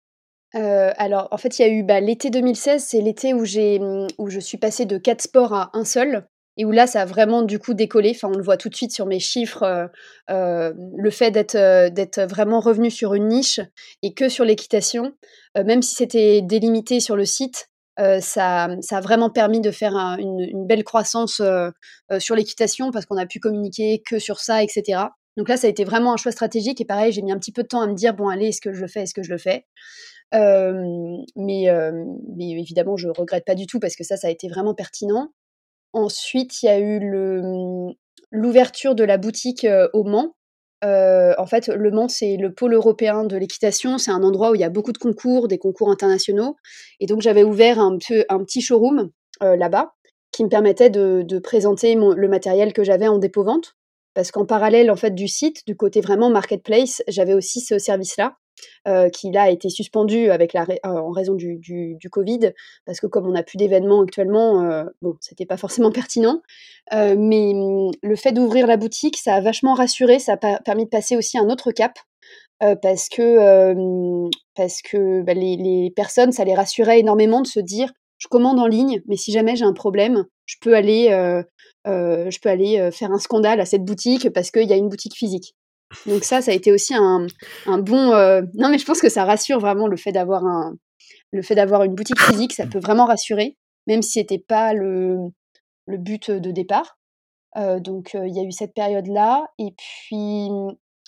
alors, 0.55 1.29
en 1.31 1.39
fait, 1.39 1.59
il 1.59 1.63
y 1.63 1.65
a 1.65 1.69
eu 1.69 1.83
bah, 1.83 2.01
l'été 2.01 2.31
2016, 2.31 2.85
c'est 2.85 3.01
l'été 3.01 3.33
où, 3.35 3.43
où 3.43 4.31
je 4.31 4.41
suis 4.41 4.59
passée 4.59 4.85
de 4.85 4.99
quatre 4.99 5.23
sports 5.23 5.55
à 5.55 5.71
un 5.73 5.85
seul. 5.85 6.27
Et 6.59 6.67
où 6.67 6.71
là, 6.71 6.87
ça 6.87 7.01
a 7.01 7.05
vraiment 7.07 7.43
du 7.43 7.59
coup 7.59 7.73
décollé. 7.73 8.13
Enfin, 8.15 8.29
on 8.29 8.37
le 8.37 8.43
voit 8.43 8.59
tout 8.59 8.69
de 8.69 8.75
suite 8.75 8.93
sur 8.93 9.07
mes 9.07 9.21
chiffres. 9.21 9.91
le 10.29 11.11
fait 11.11 11.31
d'être, 11.31 12.21
vraiment 12.29 12.61
revenu 12.61 12.91
sur 12.91 13.15
une 13.15 13.29
niche 13.29 13.61
et 14.03 14.13
que 14.13 14.29
sur 14.29 14.45
l'équitation, 14.45 15.15
même 15.57 15.83
si 15.83 15.95
c'était 15.95 16.43
délimité 16.43 17.01
sur 17.01 17.17
le 17.17 17.25
site, 17.25 17.71
ça, 17.97 18.69
ça 18.81 18.97
a 18.99 19.01
vraiment 19.01 19.31
permis 19.31 19.61
de 19.61 19.71
faire 19.71 19.97
une, 19.97 20.41
une, 20.41 20.67
belle 20.67 20.85
croissance 20.85 21.41
sur 22.19 22.35
l'équitation 22.35 22.91
parce 22.91 23.07
qu'on 23.07 23.17
a 23.17 23.27
pu 23.27 23.41
communiquer 23.41 24.03
que 24.05 24.19
sur 24.19 24.41
ça, 24.41 24.63
etc. 24.63 25.05
Donc 25.37 25.49
là, 25.49 25.57
ça 25.57 25.67
a 25.67 25.71
été 25.71 25.85
vraiment 25.85 26.13
un 26.13 26.17
choix 26.17 26.33
stratégique. 26.33 26.81
Et 26.81 26.85
pareil, 26.85 27.13
j'ai 27.13 27.23
mis 27.23 27.33
un 27.33 27.39
petit 27.39 27.53
peu 27.53 27.63
de 27.63 27.69
temps 27.69 27.81
à 27.81 27.87
me 27.87 27.95
dire, 27.95 28.15
bon, 28.15 28.29
allez, 28.29 28.49
est-ce 28.49 28.61
que 28.61 28.73
je 28.73 28.81
le 28.81 28.89
fais, 28.89 29.03
est-ce 29.03 29.15
que 29.15 29.23
je 29.23 29.31
le 29.31 29.39
fais? 29.39 29.67
Mais, 31.37 31.69
évidemment, 32.39 32.97
je 32.97 33.09
regrette 33.09 33.45
pas 33.45 33.55
du 33.55 33.67
tout 33.67 33.81
parce 33.81 33.97
que 33.97 34.05
ça, 34.05 34.17
ça 34.17 34.29
a 34.29 34.31
été 34.31 34.49
vraiment 34.49 34.75
pertinent. 34.75 35.33
Ensuite, 35.93 36.63
il 36.63 36.67
y 36.67 36.69
a 36.69 36.79
eu 36.79 37.01
mmh, 37.01 37.93
l'ouverture 38.31 38.95
de 38.95 39.05
la 39.05 39.19
boutique 39.19 39.67
au 39.93 40.05
Mans. 40.05 40.35
en 40.83 41.47
fait, 41.47 41.69
le 41.69 41.91
Mans, 41.91 42.09
c'est 42.09 42.37
le 42.37 42.53
pôle 42.53 42.75
européen 42.75 43.25
de 43.25 43.37
l'équitation. 43.37 43.99
C'est 43.99 44.11
un 44.11 44.23
endroit 44.23 44.51
où 44.51 44.55
il 44.55 44.61
y 44.61 44.65
a 44.65 44.71
beaucoup 44.71 44.93
de 44.93 44.99
concours, 44.99 45.49
des 45.49 45.59
concours 45.59 45.91
internationaux. 45.91 46.57
Et 47.01 47.07
donc, 47.07 47.23
j'avais 47.23 47.45
ouvert 47.45 47.79
un, 47.79 47.97
petit 47.99 48.61
showroom 48.61 49.11
là-bas 49.41 49.95
qui 50.31 50.45
me 50.45 50.49
permettait 50.49 50.89
de, 50.89 51.23
de 51.27 51.39
présenter 51.39 51.95
le 51.95 52.29
matériel 52.29 52.73
que 52.73 52.85
j'avais 52.85 53.09
en 53.09 53.19
dépôt-vente 53.19 53.77
parce 54.15 54.31
qu'en 54.31 54.47
parallèle 54.47 54.91
en 54.91 54.97
fait 54.97 55.15
du 55.15 55.29
site, 55.29 55.67
du 55.67 55.77
côté 55.77 56.01
vraiment 56.01 56.31
marketplace, 56.31 57.03
j'avais 57.09 57.35
aussi 57.35 57.61
ce 57.61 57.79
service-là. 57.79 58.37
Euh, 58.87 59.09
qui 59.09 59.31
là 59.31 59.45
a 59.45 59.51
été 59.51 59.69
suspendu 59.71 60.31
euh, 60.31 60.37
en 60.85 61.11
raison 61.11 61.35
du, 61.35 61.99
Covid, 62.11 62.53
parce 62.85 63.01
que 63.01 63.07
comme 63.07 63.27
on 63.27 63.33
n'a 63.33 63.43
plus 63.43 63.57
d'événements 63.57 64.03
actuellement, 64.03 64.63
euh, 64.63 64.85
bon, 65.01 65.17
c'était 65.21 65.47
pas 65.47 65.57
forcément 65.57 65.91
pertinent. 65.93 66.43
mais 66.93 67.53
mmh, 67.55 67.93
le 68.03 68.17
fait 68.17 68.33
d'ouvrir 68.33 68.67
la 68.67 68.77
boutique, 68.77 69.17
ça 69.17 69.35
a 69.35 69.41
vachement 69.41 69.75
rassuré, 69.75 70.19
ça 70.19 70.37
a 70.41 70.59
permis 70.61 70.85
de 70.85 70.91
passer 70.91 71.17
aussi 71.17 71.39
un 71.39 71.49
autre 71.49 71.73
cap. 71.73 71.99
parce 72.61 73.09
que, 73.09 74.29
que 74.85 75.23
bah, 75.23 75.35
les, 75.35 75.93
personnes, 75.97 76.33
ça 76.33 76.45
les 76.45 76.55
rassurait 76.55 77.01
énormément 77.01 77.41
de 77.41 77.47
se 77.47 77.61
dire 77.61 77.93
je 78.23 78.29
commande 78.29 78.61
en 78.61 78.69
ligne, 78.69 79.03
mais 79.09 79.17
si 79.17 79.33
jamais 79.33 79.57
j'ai 79.57 79.65
un 79.65 79.73
problème, 79.73 80.27
je 80.47 80.55
peux 80.61 80.77
aller 80.77 81.09
je 81.85 82.39
peux 82.41 82.49
aller 82.49 82.91
faire 82.93 83.11
un 83.11 83.19
scandale 83.19 83.61
à 83.61 83.65
cette 83.65 83.85
boutique 83.85 84.31
parce 84.31 84.53
qu'il 84.53 84.69
y 84.69 84.73
a 84.73 84.77
une 84.77 84.89
boutique 84.89 85.17
physique. 85.17 85.57
Donc 86.07 86.23
ça, 86.23 86.41
ça 86.41 86.53
a 86.53 86.55
été 86.55 86.71
aussi 86.71 86.95
un, 86.95 87.27
bon. 87.67 88.13
Non, 88.55 88.69
mais 88.71 88.79
je 88.79 88.85
pense 88.85 89.01
que 89.01 89.09
ça 89.09 89.25
rassure 89.25 89.59
vraiment 89.59 89.89
le 89.89 89.97
fait 89.97 90.13
d'avoir 90.13 90.45
une 91.33 91.95
boutique 91.97 92.21
physique, 92.21 92.53
ça 92.53 92.67
peut 92.67 92.79
vraiment 92.79 93.07
rassurer, 93.07 93.57
même 93.89 94.03
si 94.03 94.21
c'était 94.21 94.39
pas 94.39 94.73
le, 94.73 95.17
le 95.87 95.99
but 95.99 96.31
de 96.31 96.53
départ. 96.53 96.97
donc 97.57 98.15
il 98.15 98.37
y 98.37 98.39
a 98.39 98.45
eu 98.45 98.53
cette 98.53 98.73
période-là, 98.73 99.47
et 99.59 99.75
puis 99.77 100.49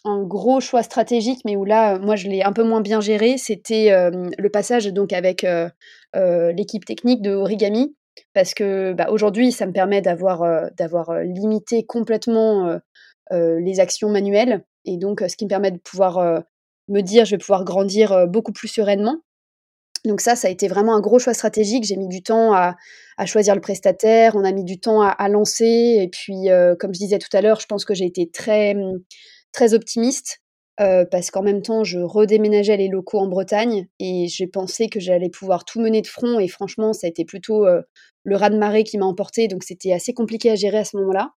un 0.04 0.22
gros 0.22 0.60
choix 0.60 0.82
stratégique, 0.82 1.40
mais 1.44 1.56
où 1.56 1.64
là, 1.64 1.98
moi, 1.98 2.16
je 2.16 2.28
l'ai 2.28 2.42
un 2.42 2.52
peu 2.52 2.62
moins 2.62 2.80
bien 2.80 3.00
géré, 3.00 3.38
c'était 3.38 3.90
le 4.10 4.48
passage 4.50 4.86
donc 4.86 5.12
avec 5.12 5.46
l'équipe 6.14 6.84
technique 6.84 7.22
de 7.22 7.32
Origami, 7.32 7.94
parce 8.32 8.54
que 8.54 8.92
bah, 8.92 9.08
aujourd'hui, 9.10 9.52
ça 9.52 9.66
me 9.66 9.72
permet 9.72 10.02
d'avoir 10.02 10.42
euh, 10.42 10.66
d'avoir 10.76 11.10
euh, 11.10 11.22
limité 11.22 11.84
complètement 11.84 12.78
euh, 13.32 13.60
les 13.60 13.80
actions 13.80 14.10
manuelles, 14.10 14.64
et 14.84 14.96
donc 14.96 15.24
ce 15.26 15.36
qui 15.36 15.44
me 15.44 15.48
permet 15.48 15.70
de 15.70 15.78
pouvoir 15.78 16.42
me 16.88 17.00
dire, 17.00 17.24
je 17.24 17.32
vais 17.32 17.38
pouvoir 17.38 17.64
grandir 17.64 18.26
beaucoup 18.28 18.52
plus 18.52 18.68
sereinement. 18.68 19.16
Donc 20.04 20.20
ça, 20.20 20.36
ça 20.36 20.48
a 20.48 20.50
été 20.50 20.68
vraiment 20.68 20.94
un 20.94 21.00
gros 21.00 21.18
choix 21.18 21.32
stratégique. 21.32 21.84
J'ai 21.84 21.96
mis 21.96 22.08
du 22.08 22.22
temps 22.22 22.52
à, 22.52 22.76
choisir 23.24 23.54
le 23.54 23.62
prestataire, 23.62 24.36
on 24.36 24.44
a 24.44 24.52
mis 24.52 24.64
du 24.64 24.78
temps 24.78 25.00
à, 25.00 25.08
à 25.08 25.28
lancer, 25.30 25.98
et 26.02 26.08
puis 26.12 26.48
comme 26.78 26.92
je 26.92 26.98
disais 26.98 27.18
tout 27.18 27.34
à 27.34 27.40
l'heure, 27.40 27.60
je 27.60 27.66
pense 27.66 27.86
que 27.86 27.94
j'ai 27.94 28.04
été 28.04 28.30
très 28.30 28.74
très 29.54 29.72
optimiste 29.72 30.40
parce 30.76 31.30
qu'en 31.30 31.42
même 31.42 31.62
temps, 31.62 31.84
je 31.84 32.00
redéménageais 32.00 32.76
les 32.76 32.88
locaux 32.88 33.20
en 33.20 33.28
Bretagne 33.28 33.86
et 34.00 34.26
j'ai 34.28 34.46
pensé 34.48 34.88
que 34.88 35.00
j'allais 35.00 35.30
pouvoir 35.30 35.64
tout 35.64 35.80
mener 35.80 36.02
de 36.02 36.06
front. 36.06 36.40
Et 36.40 36.48
franchement, 36.48 36.92
ça 36.92 37.06
a 37.06 37.10
été 37.10 37.24
plutôt 37.24 37.64
le 38.24 38.36
raz-de-marée 38.36 38.84
qui 38.84 38.98
m'a 38.98 39.06
emporté, 39.06 39.46
donc 39.48 39.62
c'était 39.62 39.92
assez 39.92 40.12
compliqué 40.12 40.50
à 40.50 40.56
gérer 40.56 40.78
à 40.78 40.84
ce 40.84 40.96
moment-là. 40.96 41.30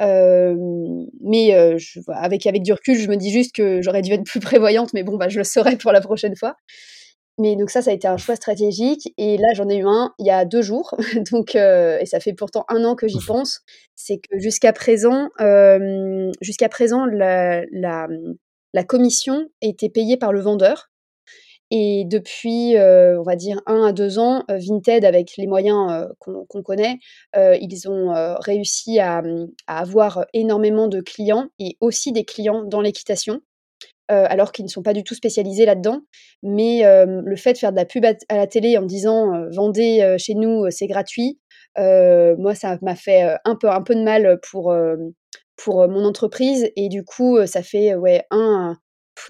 mais 0.00 1.78
je, 1.78 2.00
avec, 2.08 2.46
avec 2.46 2.62
du 2.62 2.72
recul, 2.72 2.96
je 2.96 3.08
me 3.08 3.16
dis 3.16 3.32
juste 3.32 3.54
que 3.54 3.82
j'aurais 3.82 4.02
dû 4.02 4.12
être 4.12 4.24
plus 4.24 4.40
prévoyante, 4.40 4.92
mais 4.94 5.02
bon, 5.02 5.16
bah, 5.16 5.28
je 5.28 5.38
le 5.38 5.44
saurai 5.44 5.76
pour 5.76 5.90
la 5.92 6.00
prochaine 6.00 6.36
fois. 6.36 6.54
Mais 7.38 7.54
donc 7.54 7.70
ça, 7.70 7.82
ça 7.82 7.90
a 7.90 7.94
été 7.94 8.08
un 8.08 8.16
choix 8.16 8.36
stratégique. 8.36 9.14
Et 9.16 9.36
là, 9.38 9.48
j'en 9.54 9.68
ai 9.68 9.76
eu 9.76 9.86
un 9.86 10.12
il 10.18 10.26
y 10.26 10.30
a 10.30 10.44
deux 10.44 10.62
jours. 10.62 10.94
donc, 11.32 11.54
et 11.54 12.04
ça 12.04 12.20
fait 12.20 12.32
pourtant 12.32 12.64
un 12.68 12.84
an 12.84 12.96
que 12.96 13.06
j'y 13.08 13.24
pense. 13.24 13.62
C'est 13.94 14.18
que 14.18 14.38
jusqu'à 14.38 14.72
présent, 14.72 15.28
jusqu'à 16.40 16.68
présent, 16.68 17.06
la, 17.06 17.62
la, 17.70 18.08
la 18.74 18.84
commission 18.84 19.48
était 19.62 19.88
payée 19.88 20.16
par 20.16 20.32
le 20.32 20.40
vendeur. 20.40 20.90
Et 21.70 22.04
depuis, 22.06 22.74
on 22.76 23.22
va 23.22 23.36
dire, 23.36 23.60
un 23.66 23.84
à 23.84 23.92
deux 23.92 24.18
ans, 24.18 24.42
Vinted, 24.48 25.04
avec 25.04 25.36
les 25.36 25.46
moyens 25.46 26.08
qu'on 26.18 26.62
connaît, 26.62 26.98
ils 27.36 27.88
ont 27.88 28.14
réussi 28.40 28.98
à, 28.98 29.22
à, 29.66 29.78
avoir 29.78 30.24
énormément 30.32 30.88
de 30.88 31.00
clients 31.00 31.48
et 31.58 31.76
aussi 31.80 32.12
des 32.12 32.24
clients 32.24 32.64
dans 32.64 32.80
l'équitation, 32.80 33.42
alors 34.08 34.52
qu'ils 34.52 34.64
ne 34.64 34.70
sont 34.70 34.82
pas 34.82 34.92
du 34.94 35.04
tout 35.04 35.14
spécialisés 35.14 35.66
là-dedans. 35.66 36.00
Mais 36.42 36.82
le 37.06 37.36
fait 37.36 37.52
de 37.54 37.58
faire 37.58 37.72
de 37.72 37.76
la 37.76 37.84
pub 37.84 38.04
à, 38.04 38.14
la 38.30 38.46
télé 38.46 38.78
en 38.78 38.82
disant 38.82 39.48
vendez 39.52 40.16
chez 40.18 40.34
nous, 40.34 40.70
c'est 40.70 40.86
gratuit, 40.86 41.38
moi, 41.76 42.54
ça 42.54 42.78
m'a 42.82 42.96
fait 42.96 43.36
un 43.44 43.56
peu, 43.56 43.70
un 43.70 43.82
peu 43.82 43.94
de 43.94 44.02
mal 44.02 44.38
pour 44.50 44.74
pour 45.56 45.88
mon 45.88 46.04
entreprise. 46.04 46.70
Et 46.76 46.88
du 46.88 47.04
coup, 47.04 47.44
ça 47.46 47.62
fait 47.62 47.94
ouais, 47.94 48.24
un, 48.30 48.76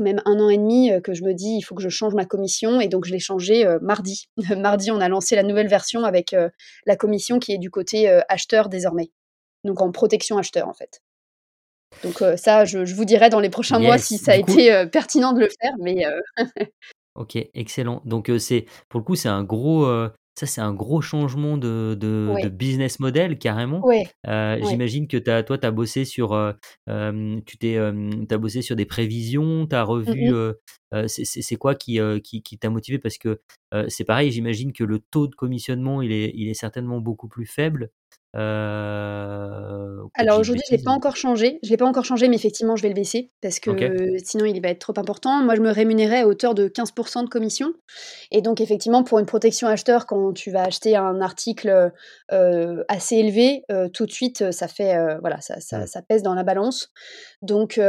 même 0.01 0.21
un 0.25 0.39
an 0.41 0.49
et 0.49 0.59
demi 0.59 0.91
que 1.03 1.15
je 1.15 1.25
me 1.25 1.33
dis, 1.35 1.57
il 1.57 1.63
faut 1.63 1.75
que 1.75 1.83
je 1.83 1.89
change 1.89 2.15
ma 2.15 2.25
commission. 2.25 2.81
Et 2.81 2.89
donc, 2.89 3.05
je 3.05 3.13
l'ai 3.13 3.19
changé 3.19 3.67
mardi. 3.81 4.29
mardi, 4.57 4.91
on 4.91 5.01
a 5.01 5.09
lancé 5.09 5.37
la 5.37 5.43
nouvelle 5.43 5.69
version 5.69 6.05
avec 6.05 6.35
la 6.87 6.97
commission 6.97 7.39
qui 7.39 7.53
est 7.53 7.59
du 7.59 7.71
côté 7.71 8.09
acheteur 8.29 8.69
désormais. 8.69 9.11
Donc, 9.65 9.81
en 9.83 9.91
protection 9.91 10.39
acheteur, 10.39 10.69
en 10.69 10.75
fait. 10.75 11.03
Donc, 12.03 12.23
ça, 12.37 12.65
je, 12.65 12.79
vous 12.95 13.05
dirai 13.05 13.29
dans 13.31 13.41
les 13.41 13.51
prochains 13.51 13.79
mois 13.79 13.99
si 13.99 14.19
ça 14.19 14.33
a 14.33 14.37
été 14.37 14.87
pertinent 14.91 15.33
de 15.33 15.41
le 15.41 15.49
faire. 15.61 15.73
Mais 15.81 16.05
OK, 17.15 17.37
excellent. 17.55 18.03
Donc, 18.05 18.31
c'est 18.39 18.67
pour 18.89 19.01
le 19.01 19.05
coup, 19.05 19.17
c'est 19.17 19.29
un 19.29 19.43
gros, 19.43 19.87
ça, 20.39 20.47
c'est 20.47 20.61
un 20.61 20.73
gros 20.73 21.01
changement 21.01 21.57
de 21.57 21.97
de 21.99 22.29
de 22.29 22.35
Ouais. 22.35 22.51
business 22.51 23.01
model 23.01 23.39
carrément. 23.39 23.85
Ouais, 23.85 24.07
Heu, 24.27 24.31
ouais. 24.31 24.61
j'imagine 24.65 25.09
que 25.09 25.17
as 25.29 25.43
toi, 25.43 25.59
tu 25.59 25.67
as 25.67 25.71
bossé 25.73 26.05
sur, 26.05 26.29
tu 26.87 27.59
t'es, 27.59 27.77
as 27.77 28.39
bossé 28.39 28.63
sur 28.63 28.77
des 28.77 28.87
prévisions, 28.87 29.67
tu 29.67 29.75
as 29.75 29.83
Mmh 29.85 29.89
revu, 29.89 30.33
c'est 31.09 31.57
quoi 31.57 31.75
qui, 31.75 31.99
qui 32.23 32.43
qui 32.43 32.59
t'a 32.59 32.71
motivé? 32.71 32.99
Parce 32.99 33.19
que, 33.19 33.41
c'est 33.89 34.05
pareil, 34.05 34.31
j'imagine 34.31 34.73
que 34.73 34.85
le 34.85 35.01
taux 35.01 35.27
de 35.27 35.35
commissionnement, 35.35 36.03
il 36.03 36.13
est 36.13 36.31
il 36.35 36.49
est 36.49 36.55
certainement 36.55 37.01
beaucoup 37.01 37.29
plus 37.29 37.47
faible. 37.47 37.91
Alors 38.35 40.41
aujourd'hui, 40.41 40.63
je 40.67 40.73
l'ai 40.73 40.77
bêtise, 40.77 40.85
pas 40.85 40.91
encore 40.91 41.17
changé. 41.17 41.59
Je 41.63 41.71
l'ai 41.71 41.77
pas 41.77 41.87
encore 41.87 42.05
changé, 42.05 42.29
mais 42.29 42.37
effectivement, 42.37 42.77
je 42.77 42.83
vais 42.83 42.89
le 42.89 42.95
baisser 42.95 43.31
parce 43.41 43.59
que 43.59 43.71
sinon 44.23 44.45
il 44.45 44.61
va 44.61 44.69
être 44.69 44.81
trop 44.81 44.99
important. 44.99 45.43
Moi, 45.43 45.55
je 45.55 45.61
me 45.61 45.71
rémunérais 45.71 46.21
à 46.21 46.27
hauteur 46.27 46.55
de 46.55 46.69
15 46.69 46.93
de 47.25 47.29
commission 47.29 47.73
et 48.31 48.43
donc 48.43 48.61
effectivement, 48.61 49.03
pour 49.03 49.19
une 49.19 49.27
protection 49.27 49.69
acheteur, 49.69 50.07
quand 50.07 50.33
tu 50.33 50.51
vas 50.51 50.65
acheter 50.65 50.97
un 50.97 51.21
article, 51.21 51.93
assez 52.31 53.17
élevé, 53.17 53.63
tout 53.95 54.07
de 54.07 54.13
suite, 54.13 54.53
ça 54.53 54.69
fait, 54.69 54.97
voilà, 55.21 55.41
ça 55.41 55.61
ça 55.61 55.79
Mmh. 55.79 55.87
ça 55.87 56.03
pèse 56.03 56.23
dans 56.23 56.35
la 56.35 56.43
balance. 56.43 56.91
Donc 57.43 57.81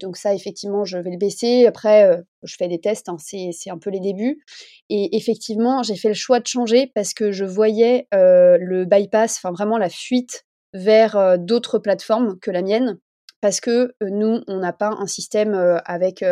donc 0.00 0.16
ça, 0.16 0.34
effectivement, 0.34 0.84
je 0.84 0.98
vais 0.98 1.10
le 1.10 1.18
baisser. 1.18 1.66
Après, 1.66 2.22
je 2.44 2.56
fais 2.56 2.68
des 2.68 2.80
tests, 2.80 3.08
hein, 3.08 3.16
c'est 3.18 3.70
un 3.70 3.78
peu 3.78 3.90
les 3.90 4.00
débuts 4.00 4.44
et 4.90 5.16
effectivement, 5.16 5.82
j'ai 5.82 5.96
fait 5.96 6.08
le 6.08 6.14
choix 6.14 6.40
de 6.40 6.46
changer 6.46 6.90
parce 6.94 7.14
que 7.14 7.32
je 7.32 7.44
voyais, 7.44 8.06
heu, 8.14 8.58
le 8.60 8.84
bypass, 8.86 9.36
enfin 9.38 9.52
vraiment 9.52 9.78
la 9.78 9.88
fuite 9.90 10.44
vers, 10.74 11.16
heu, 11.16 11.38
d'autres 11.38 11.78
plateformes 11.78 12.38
que 12.40 12.50
la 12.50 12.62
mienne. 12.62 12.98
Parce 13.40 13.60
que, 13.60 13.94
heu, 14.02 14.10
nous, 14.10 14.40
on 14.48 14.58
n'a 14.58 14.72
pas 14.72 14.90
un 14.98 15.06
système, 15.06 15.54
avec, 15.86 16.24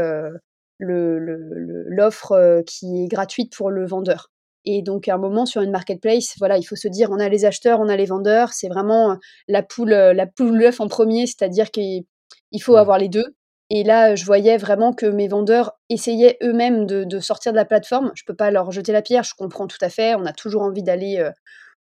l'offre, 0.80 2.62
qui 2.66 3.04
est 3.04 3.08
gratuite 3.08 3.54
pour 3.56 3.70
le 3.70 3.86
vendeur. 3.86 4.30
Et 4.66 4.82
donc 4.82 5.08
à 5.08 5.14
un 5.14 5.18
moment 5.18 5.46
sur 5.46 5.62
une 5.62 5.70
marketplace, 5.70 6.34
voilà, 6.38 6.58
il 6.58 6.64
faut 6.64 6.76
se 6.76 6.88
dire: 6.88 7.10
«On 7.12 7.20
a 7.20 7.28
les 7.28 7.44
acheteurs, 7.46 7.80
on 7.80 7.88
a 7.88 7.96
les 7.96 8.06
vendeurs». 8.06 8.52
C'est 8.54 8.68
vraiment, 8.68 9.16
la 9.48 9.62
poule, 9.62 9.90
la 9.92 10.26
poule 10.26 10.50
ou 10.52 10.54
l'œuf 10.56 10.80
en 10.80 10.88
premier, 10.88 11.26
c'est-à-dire 11.26 11.70
qu'il 11.70 12.04
il 12.52 12.62
faut 12.62 12.76
avoir 12.76 12.98
les 12.98 13.08
2. 13.08 13.24
Et 13.70 13.82
là, 13.84 14.14
je 14.14 14.24
voyais 14.24 14.56
vraiment 14.58 14.92
que 14.92 15.06
mes 15.06 15.28
vendeurs 15.28 15.72
essayaient 15.90 16.38
eux-mêmes 16.42 16.86
de 16.86 17.18
sortir 17.20 17.52
de 17.52 17.56
la 17.56 17.64
plateforme. 17.64 18.12
Je 18.14 18.22
peux 18.26 18.34
pas 18.34 18.50
leur 18.52 18.70
jeter 18.72 18.92
la 18.92 19.02
pierre, 19.02 19.24
je 19.24 19.34
comprends 19.36 19.66
tout 19.66 19.78
à 19.80 19.88
fait. 19.88 20.14
On 20.14 20.24
a 20.26 20.32
toujours 20.32 20.62
envie 20.62 20.82
d'aller, 20.84 21.18
heu, 21.20 21.32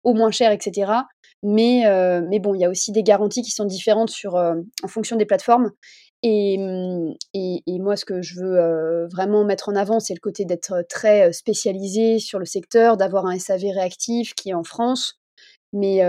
au 0.03 0.13
moins 0.13 0.31
cher 0.31 0.51
et 0.53 0.59
cetera. 0.61 1.07
Mais 1.43 1.86
bon, 2.39 2.55
il 2.55 2.61
y 2.61 2.65
a 2.65 2.69
aussi 2.69 2.91
des 2.93 3.03
garanties 3.03 3.43
qui 3.43 3.51
sont 3.51 3.65
différentes 3.65 4.11
heu, 4.38 4.65
en 4.84 4.88
fonction 4.89 5.17
des 5.17 5.25
plateformes 5.25 5.71
et 6.23 6.57
mmh 6.59 7.13
et 7.36 7.63
et 7.67 7.79
moi, 7.79 7.97
ce 7.97 8.05
que 8.05 8.21
je 8.21 8.36
veux, 8.41 9.07
vraiment 9.11 9.43
mettre 9.45 9.69
en 9.69 9.75
avant, 9.75 9.99
c'est 10.01 10.13
le 10.15 10.19
côté 10.21 10.45
d'être 10.45 10.84
très, 10.89 11.34
spécialisé 11.34 12.19
sur 12.19 12.39
le 12.39 12.45
secteur, 12.45 12.97
d'avoir 12.97 13.25
un 13.27 13.38
SAV 13.39 13.63
réactif 13.75 14.34
qui 14.36 14.49
est 14.51 14.53
en 14.55 14.63
France. 14.63 15.15
Mais 15.74 16.01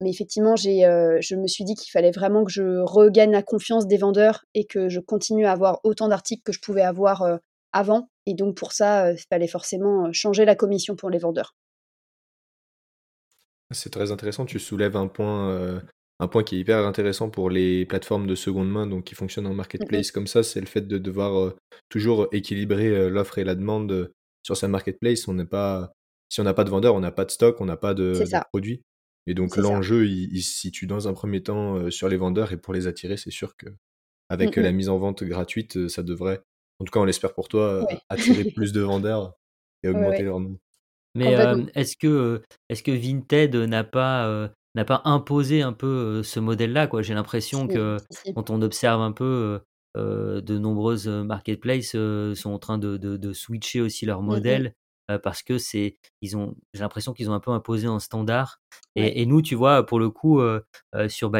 mais 0.00 0.10
effectivement, 0.10 0.56
j'ai, 0.56 0.80
je 1.20 1.34
me 1.36 1.46
suis 1.46 1.64
dit 1.64 1.74
qu'il 1.74 1.90
fallait 1.90 2.12
vraiment 2.12 2.44
que 2.44 2.52
je 2.52 2.80
regagne 2.80 3.32
la 3.32 3.42
confiance 3.42 3.86
des 3.86 3.96
vendeurs 3.96 4.44
et 4.54 4.64
que 4.64 4.88
je 4.88 5.00
continue 5.00 5.46
à 5.46 5.52
avoir 5.52 5.80
autant 5.84 6.08
d'articles 6.08 6.42
que 6.44 6.52
je 6.52 6.60
pouvais 6.60 6.82
avoir, 6.82 7.38
avant 7.72 8.08
et 8.26 8.34
donc 8.34 8.56
pour 8.56 8.72
ça, 8.72 9.12
il 9.12 9.18
fallait 9.28 9.48
forcément, 9.48 10.12
changer 10.12 10.44
la 10.44 10.54
commission 10.56 10.96
pour 10.96 11.10
les 11.10 11.18
vendeurs. 11.18 11.54
C'est 13.70 13.90
très 13.90 14.12
intéressant, 14.12 14.44
tu 14.46 14.58
soulèves 14.58 14.96
un 14.96 15.08
point, 15.08 15.82
un 16.20 16.28
point 16.28 16.44
qui 16.44 16.56
est 16.56 16.60
hyper 16.60 16.86
intéressant 16.86 17.30
pour 17.30 17.50
les 17.50 17.86
plateformes 17.86 18.26
de 18.26 18.34
seconde 18.34 18.70
main, 18.70 18.86
donc 18.86 19.04
qui 19.04 19.14
fonctionnent 19.14 19.46
en 19.46 19.54
Mmh 19.78 19.90
mh. 19.96 19.96
marketplace 19.96 20.10
comme 20.12 20.26
ça, 20.26 20.42
c'est 20.42 20.60
le 20.60 20.66
fait 20.66 20.82
de 20.82 20.98
devoir, 20.98 21.54
toujours 21.88 22.28
équilibrer, 22.32 23.10
l'offre 23.10 23.38
et 23.38 23.44
la 23.44 23.54
demande, 23.54 24.12
sur 24.44 24.56
sa 24.56 24.68
marketplace. 24.68 25.26
On 25.26 25.34
n'est 25.34 25.46
pas 25.46 25.92
si 26.34 26.40
on 26.40 26.44
n'a 26.44 26.52
pas 26.54 26.64
de 26.64 26.70
vendeur, 26.70 26.96
on 26.96 27.00
n'a 27.00 27.12
pas 27.12 27.24
de 27.24 27.30
stock, 27.30 27.60
on 27.60 27.64
n'a 27.64 27.76
pas 27.76 27.94
de 27.94 28.24
produit. 28.50 28.82
Et 29.28 29.34
donc 29.34 29.56
l'enjeu, 29.56 30.06
il 30.06 30.34
il 30.34 30.42
se 30.42 30.58
situe 30.58 30.86
dans 30.88 31.06
un 31.06 31.12
premier 31.14 31.42
temps, 31.44 31.90
sur 31.92 32.08
les 32.08 32.16
vendeurs 32.16 32.52
et 32.52 32.56
pour 32.56 32.74
les 32.74 32.88
attirer, 32.88 33.16
c'est 33.16 33.30
sûr 33.30 33.54
Mmh 34.40 34.50
qu'avec, 34.50 34.58
heu, 34.58 34.62
la 34.62 34.72
mise 34.72 34.88
en 34.88 34.98
vente 34.98 35.22
gratuite, 35.22 35.86
ça 35.88 36.02
devrait, 36.02 36.42
en 36.80 36.84
tout 36.84 36.90
cas 36.90 36.98
on 36.98 37.04
l'espère 37.04 37.34
pour 37.34 37.46
toi, 37.48 37.86
attirer 38.08 38.44
plus 38.56 38.72
de 38.72 38.80
vendeurs 38.80 39.34
et 39.84 39.88
augmenter 39.88 40.22
ouais, 40.22 40.24
leur 40.24 40.40
nombre. 40.40 40.58
Mais, 41.14 41.30
est-ce 41.76 41.96
que, 41.96 42.42
que 42.68 42.90
Vinted, 42.90 43.54
n'a 43.54 43.84
pas, 43.84 44.50
n'a 44.74 44.84
pas 44.84 45.02
imposé 45.04 45.62
un 45.62 45.72
peu, 45.72 46.24
ce 46.24 46.40
modèle-là, 46.40 46.88
quoi? 46.88 47.02
J'ai 47.02 47.14
l'impression 47.14 47.68
Si, 47.68 47.74
que 47.74 47.98
si, 48.10 48.34
quand 48.34 48.50
on 48.50 48.60
observe 48.60 49.00
un 49.00 49.12
peu, 49.12 49.60
de 49.96 50.58
nombreuses, 50.58 51.06
marketplaces, 51.06 51.92
sont 51.92 52.50
en 52.52 52.58
train 52.58 52.78
de 52.78 52.96
de 52.96 53.16
de 53.16 53.32
switcher 53.32 53.80
aussi 53.80 54.04
leur 54.04 54.20
Mmh 54.20 54.26
mh. 54.26 54.30
modèle, 54.32 54.74
parce 55.22 55.42
que 55.42 55.58
c'est 55.58 55.98
ils 56.22 56.36
ont 56.36 56.54
j'ai 56.72 56.80
l'impression 56.80 57.12
qu'ils 57.12 57.30
ont 57.30 57.34
un 57.34 57.40
peu 57.40 57.50
imposé 57.50 57.86
un 57.86 57.98
standard 58.00 58.60
Ouais. 58.96 59.12
et 59.20 59.26
nous, 59.26 59.42
tu 59.42 59.54
vois, 59.56 59.84
pour 59.86 59.98
le 59.98 60.10
coup, 60.10 60.40
sur 61.08 61.30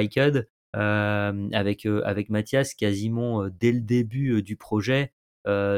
hem, 0.75 1.49
avec, 1.53 1.87
avec 1.87 2.29
Mathias, 2.31 2.75
quasiment, 2.75 3.49
dès 3.49 3.73
le 3.73 3.81
début, 3.81 4.43
du 4.43 4.57
projet, 4.57 5.12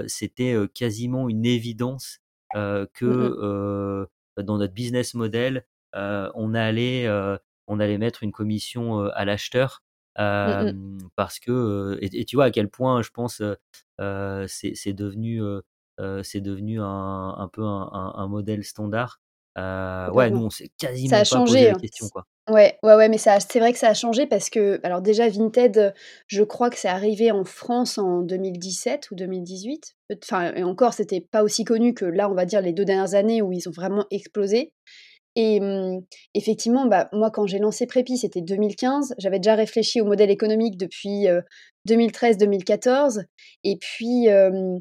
c'était, 0.06 0.56
quasiment 0.74 1.28
une 1.28 1.44
évidence, 1.46 2.20
que, 2.54 2.86
Mmh 3.04 4.06
dans 4.42 4.58
notre 4.58 4.74
business 4.74 5.14
model, 5.14 5.66
on 5.94 6.54
allait, 6.54 7.08
on 7.68 7.80
allait 7.80 7.98
mettre 7.98 8.22
une 8.22 8.32
commission, 8.32 9.00
à 9.00 9.24
l'acheteur, 9.24 9.82
Mmh 10.18 10.98
parce 11.16 11.38
que, 11.38 11.98
et 12.00 12.20
et 12.20 12.24
tu 12.24 12.36
vois 12.36 12.46
à 12.46 12.50
quel 12.50 12.70
point 12.70 13.02
je 13.02 13.10
pense, 13.10 13.42
c'est 13.98 14.92
devenu, 14.94 15.42
c'est 16.22 16.40
devenu 16.40 16.80
un 16.80 17.34
un 17.38 17.48
peu 17.48 17.62
un 17.64 17.90
un 17.92 18.12
un 18.16 18.28
modèle 18.28 18.64
standard. 18.64 19.20
Heu, 19.58 20.10
ouais, 20.12 20.30
nous, 20.30 20.40
on 20.44 20.50
s'est 20.50 20.70
Ça 21.04 21.18
a 21.18 21.24
quasiment 21.24 21.24
pas 21.24 21.40
posé 21.42 21.64
changé, 21.64 21.66
la 21.66 21.74
hein. 21.74 21.78
question, 21.80 22.08
quoi. 22.08 22.24
ouais, 22.50 22.78
ouais, 22.82 22.94
ouais, 22.94 23.08
mais 23.08 23.18
c'est 23.18 23.58
vrai 23.58 23.72
que 23.72 23.78
ça 23.78 23.88
a 23.88 23.94
changé 23.94 24.26
parce 24.26 24.50
que 24.50 24.80
alors 24.82 25.00
déjà 25.02 25.28
Vinted, 25.28 25.94
je 26.26 26.42
crois 26.42 26.70
que 26.70 26.78
c'est 26.78 26.88
arrivé 26.88 27.30
en 27.30 27.44
France 27.44 27.98
en 27.98 28.20
2017 28.22 29.10
ou 29.10 29.14
2018. 29.14 29.94
Peut 30.08 30.18
enfin 30.22 30.52
et 30.54 30.62
encore, 30.64 30.92
c'était 30.94 31.20
pas 31.22 31.42
aussi 31.42 31.64
connu 31.64 31.94
que 31.94 32.04
là, 32.04 32.28
on 32.30 32.34
va 32.34 32.44
dire 32.44 32.60
les 32.60 32.72
2 32.72 32.84
dernières 32.84 33.14
années 33.14 33.42
où 33.42 33.52
ils 33.52 33.68
ont 33.68 33.72
vraiment 33.72 34.06
explosé 34.10 34.72
et 35.36 35.60
mmh, 35.60 36.00
effectivement, 36.34 36.86
bah, 36.86 37.08
moi, 37.12 37.30
quand 37.30 37.46
j'ai 37.46 37.58
lancé 37.58 37.86
Prépi, 37.86 38.16
c'était 38.18 38.40
2015. 38.40 39.14
J'avais 39.18 39.38
déjà 39.38 39.54
réfléchi 39.54 40.00
au 40.00 40.06
modèle 40.06 40.30
économique 40.30 40.78
depuis, 40.78 41.28
heu, 41.28 41.42
2013-2014 41.86 43.24
et 43.64 43.76
puis, 43.78 44.26
hem 44.26 44.80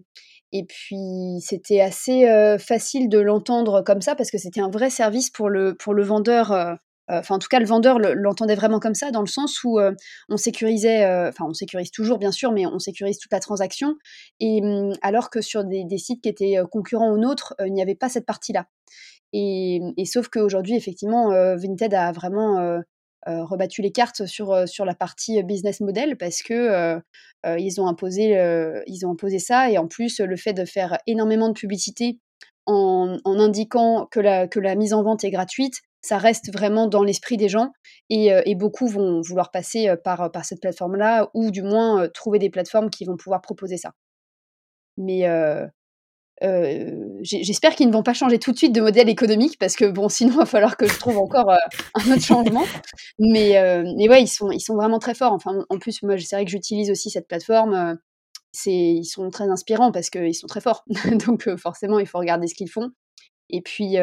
et 0.57 0.63
puis 0.63 1.41
c'était 1.41 1.81
assez, 1.81 2.25
facile 2.59 3.09
de 3.09 3.19
l'entendre 3.19 3.81
comme 3.81 4.01
ça 4.01 4.15
parce 4.15 4.31
que 4.31 4.37
c'était 4.37 4.61
un 4.61 4.69
vrai 4.69 4.89
service 4.89 5.29
pour 5.29 5.49
le 5.49 5.75
pour 5.75 5.93
le 5.93 6.01
vendeur, 6.01 6.77
enfin, 7.09 7.35
en 7.35 7.39
tout 7.39 7.49
cas, 7.49 7.59
le 7.59 7.65
vendeur 7.65 7.99
le 7.99 8.13
l'entendait 8.13 8.55
vraiment 8.55 8.79
comme 8.79 8.95
ça, 8.95 9.11
dans 9.11 9.19
le 9.19 9.27
sens 9.27 9.65
où, 9.65 9.79
on 10.29 10.37
sécurisait, 10.37 11.05
enfin, 11.27 11.45
on 11.49 11.53
sécurise 11.53 11.91
toujours 11.91 12.19
bien 12.19 12.31
sûr, 12.31 12.53
mais 12.53 12.65
on 12.65 12.79
sécurise 12.79 13.19
toute 13.19 13.33
la 13.33 13.41
transaction 13.41 13.95
et 14.39 14.61
mmh, 14.61 14.93
alors 15.01 15.29
que 15.29 15.41
sur 15.41 15.65
des 15.65 15.97
sites 15.97 16.21
qui 16.21 16.29
étaient, 16.29 16.55
concurrents 16.71 17.11
aux 17.11 17.17
nôtres, 17.17 17.53
il 17.65 17.73
n'y 17.73 17.81
avait 17.81 17.95
pas 17.95 18.07
cette 18.07 18.25
partie-là. 18.25 18.67
Et 19.33 19.81
mmh 19.81 19.93
et 19.97 20.05
sauf 20.05 20.29
qu'aujourd'hui, 20.29 20.75
effectivement, 20.75 21.31
Vinted 21.57 21.93
a 21.93 22.13
vraiment, 22.13 22.79
rebattu 23.27 23.81
les 23.81 23.91
cartes 23.91 24.25
sur, 24.25 24.53
heu, 24.53 24.67
sur 24.67 24.85
la 24.85 24.95
partie, 24.95 25.39
heu, 25.39 25.43
business 25.43 25.79
model 25.81 26.17
parce 26.17 26.41
que, 26.43 26.99
ils 27.57 27.79
ont 27.81 27.87
imposé, 27.87 28.31
ils 28.87 29.05
ont 29.05 29.11
imposé 29.11 29.39
ça 29.39 29.69
et 29.71 29.77
en 29.77 29.87
plus, 29.87 30.19
le 30.19 30.35
fait 30.37 30.53
de 30.53 30.65
faire 30.65 30.97
énormément 31.07 31.47
de 31.49 31.53
publicité 31.53 32.19
en 32.65 33.17
indiquant 33.25 34.07
que 34.11 34.19
la 34.19 34.47
que 34.47 34.59
la 34.59 34.75
mise 34.75 34.93
en 34.93 35.03
vente 35.03 35.23
est 35.23 35.29
gratuite, 35.31 35.81
ça 36.01 36.17
reste 36.17 36.51
vraiment 36.53 36.87
dans 36.87 37.03
l'esprit 37.03 37.37
des 37.37 37.49
gens 37.49 37.71
et 38.09 38.29
et 38.45 38.55
beaucoup 38.55 38.87
vont 38.87 39.21
vouloir 39.21 39.51
passer, 39.51 39.93
par, 40.03 40.31
par 40.31 40.45
cette 40.45 40.61
plateforme-là 40.61 41.29
ou 41.35 41.51
du 41.51 41.61
moins, 41.63 42.07
trouver 42.09 42.39
des 42.39 42.49
plateformes 42.49 42.89
qui 42.89 43.05
vont 43.05 43.17
pouvoir 43.17 43.41
proposer 43.41 43.77
ça. 43.77 43.93
Mais 44.97 45.25
J'e 46.41 47.37
j'espère 47.43 47.75
qu'ils 47.75 47.87
ne 47.87 47.93
vont 47.93 48.03
pas 48.03 48.13
changer 48.13 48.39
tout 48.39 48.51
de 48.51 48.57
suite 48.57 48.73
de 48.73 48.81
modèle 48.81 49.09
économique 49.09 49.57
parce 49.59 49.75
que 49.75 49.85
bon, 49.85 50.09
sinon 50.09 50.33
il 50.33 50.37
va 50.39 50.45
falloir 50.45 50.77
que 50.77 50.87
je 50.87 50.97
trouve 50.99 51.17
encore, 51.17 51.51
heu, 51.51 51.57
un 51.95 52.11
autre 52.13 52.23
changement. 52.23 52.65
Mais 53.19 53.57
heu, 53.57 53.83
mais 53.97 54.09
ouais, 54.09 54.21
ils 54.23 54.27
sont 54.27 54.51
ils 54.51 54.59
sont 54.61 54.75
vraiment 54.75 54.99
très 54.99 55.15
forts. 55.15 55.33
Enfin, 55.33 55.65
en 55.69 55.77
plus, 55.79 56.03
moi, 56.03 56.17
c'est 56.19 56.35
vrai 56.35 56.45
que 56.45 56.51
j'utilise 56.51 56.91
aussi 56.91 57.09
cette 57.09 57.27
plateforme, 57.27 57.73
heu, 57.75 57.99
c'est 58.53 58.71
ils 58.73 59.05
sont 59.05 59.29
très 59.31 59.49
inspirants 59.49 59.91
parce 59.91 60.09
qu'ils 60.09 60.35
sont 60.35 60.47
très 60.47 60.61
forts. 60.61 60.83
Donc 61.27 61.49
forcément, 61.57 61.99
il 61.99 62.07
faut 62.07 62.19
regarder 62.19 62.47
ce 62.47 62.55
qu'ils 62.55 62.71
font 62.71 62.91
et 63.51 63.61
puis, 63.61 63.97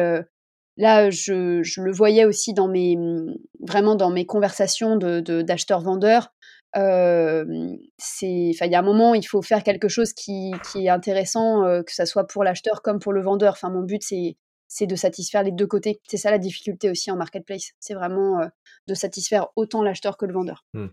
là, 0.77 1.09
je 1.09 1.61
je 1.63 1.81
le 1.81 1.91
voyais 1.91 2.25
aussi 2.25 2.53
dans 2.53 2.67
mes, 2.67 2.95
mmh, 2.97 3.35
vraiment 3.67 3.95
dans 3.95 4.09
mes 4.11 4.25
conversations 4.25 4.95
de 4.97 5.21
d'acheteurs-vendeurs. 5.41 6.29
Il 6.75 7.79
y 8.21 8.75
a 8.75 8.79
un 8.79 8.81
moment, 8.81 9.13
il 9.13 9.23
faut 9.23 9.41
faire 9.41 9.63
quelque 9.63 9.87
chose 9.87 10.13
qui 10.13 10.51
est 10.75 10.89
intéressant, 10.89 11.83
que 11.83 11.93
ça 11.93 12.05
soit 12.05 12.25
pour 12.25 12.43
l'acheteur 12.43 12.81
comme 12.81 12.99
pour 12.99 13.13
le 13.13 13.21
vendeur. 13.21 13.53
Enfin, 13.53 13.69
mon 13.69 13.83
but, 13.83 14.01
c'est 14.03 14.87
de 14.87 14.95
satisfaire 14.95 15.43
les 15.43 15.51
2 15.51 15.67
côtés. 15.67 15.99
C'est 16.07 16.17
ça 16.17 16.31
la 16.31 16.39
difficulté 16.39 16.89
aussi 16.89 17.11
en 17.11 17.15
marketplace. 17.15 17.73
C'est 17.79 17.93
vraiment, 17.93 18.49
de 18.87 18.93
satisfaire 18.93 19.49
autant 19.55 19.83
l'acheteur 19.83 20.17
que 20.17 20.25
le 20.25 20.33
vendeur. 20.33 20.65
Mmh. 20.73 20.87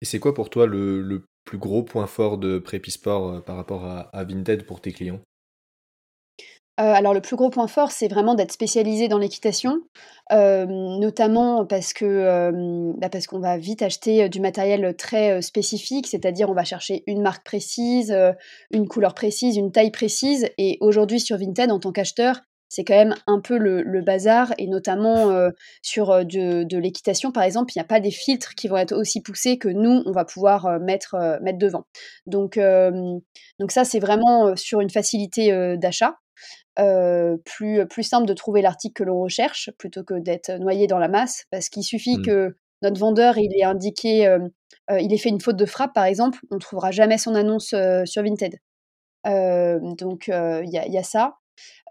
Et 0.00 0.04
c'est 0.04 0.20
quoi 0.20 0.34
pour 0.34 0.50
toi 0.50 0.66
le 0.66 1.26
plus 1.44 1.58
gros 1.58 1.82
point 1.82 2.06
fort 2.06 2.38
de 2.38 2.58
Prépisport 2.58 3.42
par 3.44 3.56
rapport 3.56 3.84
à 3.86 4.24
Vinted 4.24 4.66
pour 4.66 4.80
tes 4.80 4.92
clients? 4.92 5.20
Alors 6.76 7.14
le 7.14 7.20
plus 7.20 7.36
gros 7.36 7.50
point 7.50 7.68
fort, 7.68 7.92
c'est 7.92 8.08
vraiment 8.08 8.34
d'être 8.34 8.52
spécialisé 8.52 9.08
dans 9.08 9.18
l'équitation, 9.18 9.80
notamment 10.30 11.64
parce 11.64 11.92
que, 11.92 12.50
bah, 12.98 13.08
parce 13.08 13.26
qu'on 13.26 13.38
va 13.38 13.56
vite 13.58 13.82
acheter, 13.82 14.28
du 14.28 14.40
matériel, 14.40 14.94
très, 14.96 15.40
spécifique. 15.42 16.06
C'est-à-dire 16.06 16.50
on 16.50 16.54
va 16.54 16.64
chercher 16.64 17.04
une 17.06 17.22
marque 17.22 17.44
précise, 17.44 18.16
une 18.72 18.88
couleur 18.88 19.14
précise, 19.14 19.56
une 19.56 19.70
taille 19.70 19.92
précise 19.92 20.48
et 20.58 20.78
aujourd'hui 20.80 21.20
sur 21.20 21.38
Vinted 21.38 21.70
en 21.70 21.78
tant 21.78 21.92
qu'acheteur, 21.92 22.40
c'est 22.68 22.82
quand 22.82 22.96
même 22.96 23.14
un 23.28 23.40
peu 23.40 23.56
le 23.56 24.00
bazar 24.02 24.52
et 24.58 24.66
notamment, 24.66 25.30
sur, 25.80 26.24
de 26.24 26.76
l'équitation 26.76 27.30
par 27.30 27.44
exemple, 27.44 27.72
il 27.74 27.78
n'y 27.78 27.82
a 27.82 27.86
pas 27.86 28.00
des 28.00 28.10
filtres 28.10 28.56
qui 28.56 28.66
vont 28.66 28.78
être 28.78 28.96
aussi 28.96 29.22
poussés 29.22 29.58
que 29.58 29.68
nous, 29.68 30.02
on 30.06 30.10
va 30.10 30.24
pouvoir, 30.24 30.80
mettre, 30.80 31.14
mettre 31.40 31.58
devant. 31.58 31.84
Donc 32.26 32.58
donc 33.60 33.70
ça, 33.70 33.84
c'est 33.84 34.00
vraiment, 34.00 34.56
sur 34.56 34.80
une 34.80 34.90
facilité, 34.90 35.76
d'achat 35.76 36.16
plus, 36.76 37.86
plus 37.86 38.02
simple 38.02 38.26
de 38.26 38.34
trouver 38.34 38.62
l'article 38.62 38.94
que 38.94 39.04
l'on 39.04 39.20
recherche 39.20 39.70
plutôt 39.78 40.04
que 40.04 40.14
d'être 40.18 40.50
noyé 40.52 40.86
dans 40.86 40.98
la 40.98 41.08
masse. 41.08 41.44
Parce 41.50 41.68
qu'il 41.68 41.84
suffit 41.84 42.18
mmh. 42.18 42.22
que 42.22 42.56
notre 42.82 42.98
vendeur 42.98 43.38
il 43.38 43.50
ait 43.58 43.64
indiqué, 43.64 44.36
il 44.90 45.12
ait 45.12 45.18
fait 45.18 45.28
une 45.30 45.40
faute 45.40 45.56
de 45.56 45.66
frappe 45.66 45.94
par 45.94 46.04
exemple, 46.04 46.40
on 46.50 46.56
ne 46.56 46.60
trouvera 46.60 46.90
jamais 46.90 47.18
son 47.18 47.34
annonce 47.34 47.74
sur 48.04 48.22
Vinted. 48.22 48.58
donc 49.24 50.28
il 50.28 50.68
y, 50.68 50.92
y, 50.92 50.98
a 50.98 51.02
ça. 51.02 51.36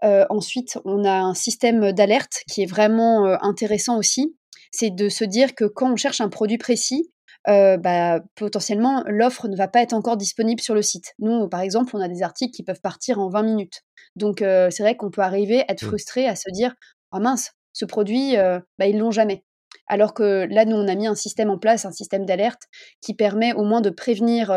ensuite, 0.02 0.78
on 0.84 1.04
a 1.04 1.20
un 1.20 1.34
système 1.34 1.92
d'alerte 1.92 2.42
qui 2.48 2.62
est 2.62 2.66
vraiment 2.66 3.24
intéressant 3.42 3.98
aussi. 3.98 4.36
C'est 4.70 4.90
de 4.90 5.08
se 5.08 5.24
dire 5.24 5.54
que 5.54 5.64
quand 5.64 5.92
on 5.92 5.96
cherche 5.96 6.20
un 6.20 6.28
produit 6.28 6.58
précis, 6.58 7.10
bah, 7.46 8.20
potentiellement, 8.34 9.02
l'offre 9.06 9.48
ne 9.48 9.56
va 9.56 9.68
pas 9.68 9.82
être 9.82 9.92
encore 9.92 10.16
disponible 10.16 10.60
sur 10.60 10.74
le 10.74 10.82
site. 10.82 11.14
Nous, 11.18 11.48
par 11.48 11.60
exemple, 11.60 11.96
on 11.96 12.00
a 12.00 12.08
des 12.08 12.22
articles 12.22 12.54
qui 12.54 12.62
peuvent 12.62 12.80
partir 12.80 13.18
en 13.18 13.28
20 13.28 13.42
minutes. 13.42 13.82
Donc, 14.16 14.38
c'est 14.40 14.82
vrai 14.82 14.96
qu'on 14.96 15.10
peut 15.10 15.22
arriver 15.22 15.60
à 15.62 15.72
être 15.72 15.84
mmh. 15.84 15.88
frustré, 15.88 16.26
à 16.28 16.36
se 16.36 16.50
dire 16.52 16.74
«Ah 17.12 17.20
mince, 17.20 17.52
ce 17.72 17.84
produit, 17.84 18.36
bah, 18.78 18.86
ils 18.86 18.98
l'ont 18.98 19.10
jamais». 19.10 19.44
Alors 19.86 20.14
que 20.14 20.46
là, 20.50 20.64
nous, 20.64 20.76
on 20.76 20.88
a 20.88 20.94
mis 20.94 21.06
un 21.06 21.14
système 21.14 21.50
en 21.50 21.58
place, 21.58 21.84
un 21.84 21.92
système 21.92 22.24
d'alerte 22.24 22.62
qui 23.00 23.14
permet 23.14 23.52
au 23.54 23.64
moins 23.64 23.80
de 23.80 23.90
prévenir 23.90 24.50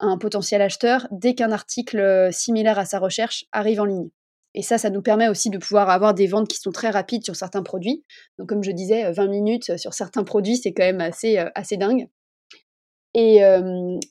un 0.00 0.18
potentiel 0.18 0.62
acheteur 0.62 1.06
dès 1.10 1.34
qu'un 1.34 1.52
article 1.52 2.28
similaire 2.32 2.78
à 2.78 2.84
sa 2.84 2.98
recherche 2.98 3.44
arrive 3.52 3.80
en 3.80 3.84
ligne. 3.84 4.10
Et 4.54 4.62
ça, 4.62 4.78
ça 4.78 4.90
nous 4.90 5.02
permet 5.02 5.28
aussi 5.28 5.48
de 5.50 5.58
pouvoir 5.58 5.90
avoir 5.90 6.12
des 6.12 6.26
ventes 6.26 6.48
qui 6.48 6.58
sont 6.58 6.72
très 6.72 6.90
rapides 6.90 7.24
sur 7.24 7.36
certains 7.36 7.62
produits. 7.62 8.04
Donc, 8.38 8.48
comme 8.48 8.64
je 8.64 8.72
disais, 8.72 9.10
20 9.12 9.28
minutes 9.28 9.76
sur 9.76 9.94
certains 9.94 10.24
produits, 10.24 10.56
c'est 10.56 10.72
quand 10.72 10.84
même 10.84 11.00
assez, 11.00 11.38
assez 11.54 11.76
dingue. 11.76 12.08
Et, 13.14 13.40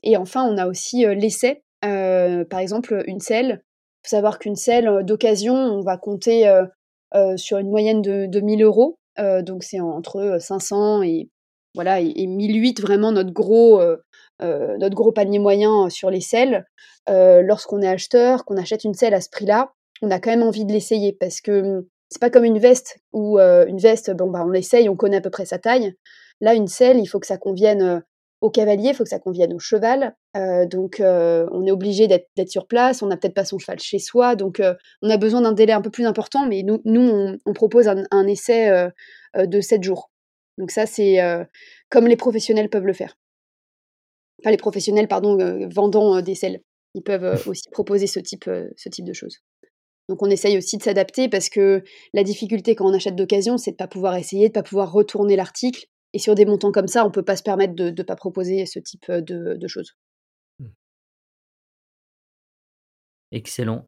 et, 0.03 0.17
enfin, 0.17 0.43
on 0.43 0.57
a 0.57 0.67
aussi 0.67 1.05
l'essai. 1.05 1.63
par 1.81 2.59
exemple, 2.59 3.03
une 3.07 3.19
selle. 3.19 3.63
Faut 4.03 4.09
savoir 4.09 4.39
qu'une 4.39 4.55
selle 4.55 5.03
d'occasion, 5.03 5.55
on 5.55 5.81
va 5.81 5.97
compter 5.97 6.49
sur 7.35 7.57
une 7.57 7.69
moyenne 7.69 8.01
de, 8.01 8.27
de 8.27 8.39
1000 8.39 8.63
euros. 8.63 8.97
donc, 9.17 9.63
c'est 9.63 9.79
entre 9.79 10.37
500 10.39 11.03
et, 11.03 11.29
voilà, 11.75 11.99
et, 11.99 12.27
1008, 12.27 12.81
vraiment 12.81 13.11
notre 13.11 13.33
gros, 13.33 13.81
notre 14.41 14.95
gros 14.95 15.11
panier 15.11 15.39
moyen 15.39 15.89
sur 15.89 16.09
les 16.09 16.21
selles. 16.21 16.65
Lorsqu'on 17.07 17.81
est 17.81 17.87
acheteur, 17.87 18.45
qu'on 18.45 18.57
achète 18.57 18.83
une 18.83 18.93
selle 18.93 19.13
à 19.13 19.21
ce 19.21 19.29
prix-là, 19.29 19.73
on 20.01 20.11
a 20.11 20.19
quand 20.19 20.31
même 20.31 20.43
envie 20.43 20.65
de 20.65 20.71
l'essayer 20.71 21.13
parce 21.13 21.41
que 21.41 21.79
mmh, 21.79 21.85
c'est 22.09 22.21
pas 22.21 22.29
comme 22.29 22.45
une 22.45 22.59
veste 22.59 22.99
où 23.11 23.37
une 23.37 23.79
veste, 23.79 24.11
bon, 24.15 24.29
bah, 24.29 24.43
on 24.45 24.49
l'essaye, 24.49 24.89
on 24.89 24.95
connaît 24.95 25.17
à 25.17 25.21
peu 25.21 25.29
près 25.29 25.45
sa 25.45 25.59
taille. 25.59 25.93
Là, 26.41 26.53
une 26.53 26.67
selle, 26.67 26.99
il 26.99 27.05
faut 27.05 27.19
que 27.19 27.27
ça 27.27 27.37
convienne 27.37 28.03
au 28.41 28.49
cavalier, 28.49 28.89
il 28.89 28.95
faut 28.95 29.03
que 29.03 29.09
ça 29.09 29.19
convienne 29.19 29.53
au 29.53 29.59
cheval. 29.59 30.15
donc, 30.35 31.01
on 31.01 31.65
est 31.65 31.71
obligé 31.71 32.07
d'être 32.07 32.49
sur 32.49 32.67
place. 32.67 33.01
On 33.01 33.07
n'a 33.07 33.17
peut-être 33.17 33.33
pas 33.33 33.45
son 33.45 33.59
cheval 33.59 33.79
chez 33.79 33.99
soi. 33.99 34.35
Donc, 34.35 34.61
on 35.01 35.09
a 35.09 35.17
besoin 35.17 35.41
d'un 35.41 35.51
délai 35.51 35.73
un 35.73 35.81
peu 35.81 35.89
plus 35.89 36.05
important. 36.05 36.47
Mais 36.47 36.63
nous, 36.63 36.81
nous 36.85 37.37
on, 37.45 37.53
propose 37.53 37.87
un, 37.87 38.27
essai 38.27 38.89
de 39.35 39.61
7 39.61 39.83
jours. 39.83 40.09
Donc, 40.57 40.71
ça, 40.71 40.85
c'est 40.85 41.17
comme 41.89 42.07
les 42.07 42.15
professionnels 42.15 42.69
peuvent 42.69 42.85
le 42.85 42.93
faire. 42.93 43.17
Enfin, 44.41 44.51
les 44.51 44.57
professionnels, 44.57 45.09
pardon, 45.09 45.37
vendant 45.69 46.21
des 46.21 46.35
selles. 46.35 46.61
Ils 46.95 47.03
peuvent 47.03 47.43
aussi 47.47 47.69
proposer 47.71 48.07
ce 48.07 48.19
type, 48.19 48.49
ce 48.77 48.89
type 48.89 49.05
de 49.05 49.13
choses. 49.13 49.39
Donc 50.09 50.23
on 50.23 50.29
essaye 50.29 50.57
aussi 50.57 50.77
de 50.77 50.83
s'adapter 50.83 51.29
parce 51.29 51.49
que 51.49 51.83
la 52.13 52.23
difficulté 52.23 52.75
quand 52.75 52.89
on 52.89 52.93
achète 52.93 53.15
d'occasion, 53.15 53.57
c'est 53.57 53.71
de 53.71 53.75
ne 53.75 53.77
pas 53.77 53.87
pouvoir 53.87 54.15
essayer, 54.15 54.49
de 54.49 54.49
ne 54.49 54.53
pas 54.55 54.63
pouvoir 54.63 54.91
retourner 54.91 55.35
l'article. 55.35 55.85
Et 56.13 56.19
sur 56.19 56.35
des 56.35 56.45
montants 56.45 56.71
comme 56.71 56.87
ça, 56.87 57.03
on 57.03 57.07
ne 57.07 57.13
peut 57.13 57.23
pas 57.23 57.35
se 57.35 57.43
permettre 57.43 57.75
de 57.75 57.91
ne 57.91 58.03
pas 58.03 58.15
proposer 58.15 58.65
ce 58.65 58.79
type 58.79 59.11
de, 59.11 59.67
choses. 59.67 59.95
Mmh. 60.59 60.67
Excellent. 63.31 63.87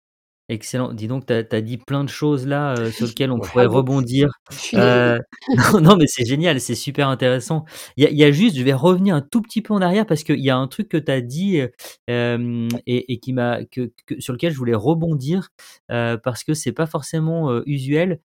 Excellent. 0.52 0.92
Dis 0.92 1.08
donc, 1.08 1.26
tu 1.26 1.34
as, 1.34 1.62
dit 1.62 1.78
plein 1.78 2.04
de 2.04 2.10
choses 2.10 2.46
là 2.46 2.76
sur 2.92 3.08
lesquelles 3.08 3.32
on 3.32 3.40
pourrait 3.40 3.68
rebondir. 3.68 4.28
non, 4.74 5.96
mais 5.96 6.08
c'est 6.08 6.26
génial, 6.26 6.60
c'est 6.60 6.76
super 6.76 7.08
intéressant. 7.08 7.64
Il 7.96 8.04
y, 8.04 8.24
a 8.26 8.32
juste, 8.32 8.58
je 8.58 8.64
vais 8.64 8.74
revenir 8.74 9.16
un 9.16 9.22
tout 9.22 9.42
petit 9.42 9.62
peu 9.62 9.74
en 9.74 9.82
arrière 9.82 10.06
parce 10.06 10.24
qu'il 10.24 10.42
y 10.42 10.50
a 10.50 10.58
un 10.58 10.68
truc 10.68 10.90
que 10.90 10.98
tu 10.98 11.10
as 11.10 11.22
dit 11.22 11.62
et, 12.10 13.20
qui 13.22 13.32
m'a, 13.32 13.64
que, 13.64 13.94
sur 14.20 14.34
lequel 14.34 14.52
je 14.52 14.58
voulais 14.58 14.76
rebondir 14.76 15.52
parce 15.88 16.44
que 16.44 16.54
c'est 16.54 16.74
pas 16.74 16.86
forcément 16.86 17.62
usuel. 17.66 18.20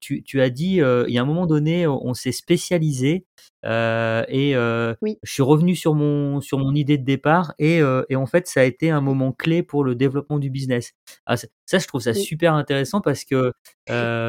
Tu, 0.00 0.22
tu, 0.22 0.40
as 0.40 0.48
dit, 0.48 0.76
il 0.76 1.12
y 1.12 1.18
a 1.18 1.20
un 1.20 1.26
moment 1.26 1.46
donné, 1.46 1.86
on 1.86 2.14
s'est 2.14 2.32
spécialisé 2.32 3.26
et 3.64 4.52
je 4.54 4.96
suis 5.24 5.42
revenu 5.42 5.76
sur 5.76 5.94
mon, 5.94 6.40
sur 6.40 6.56
mon 6.56 6.74
idée 6.74 6.96
de 6.96 7.04
départ 7.04 7.52
et, 7.58 7.82
et 8.08 8.16
en 8.16 8.26
fait, 8.26 8.46
ça 8.46 8.60
a 8.60 8.64
été 8.64 8.88
un 8.88 9.02
moment 9.02 9.32
clé 9.32 9.62
pour 9.62 9.84
le 9.84 9.94
développement 9.94 10.38
du 10.38 10.48
business. 10.48 10.94
Ah, 11.26 11.36
ça, 11.36 11.48
je 11.78 11.86
trouve 11.86 12.00
ça 12.00 12.14
super 12.14 12.54
intéressant 12.54 13.00
parce 13.00 13.24
que 13.24 13.52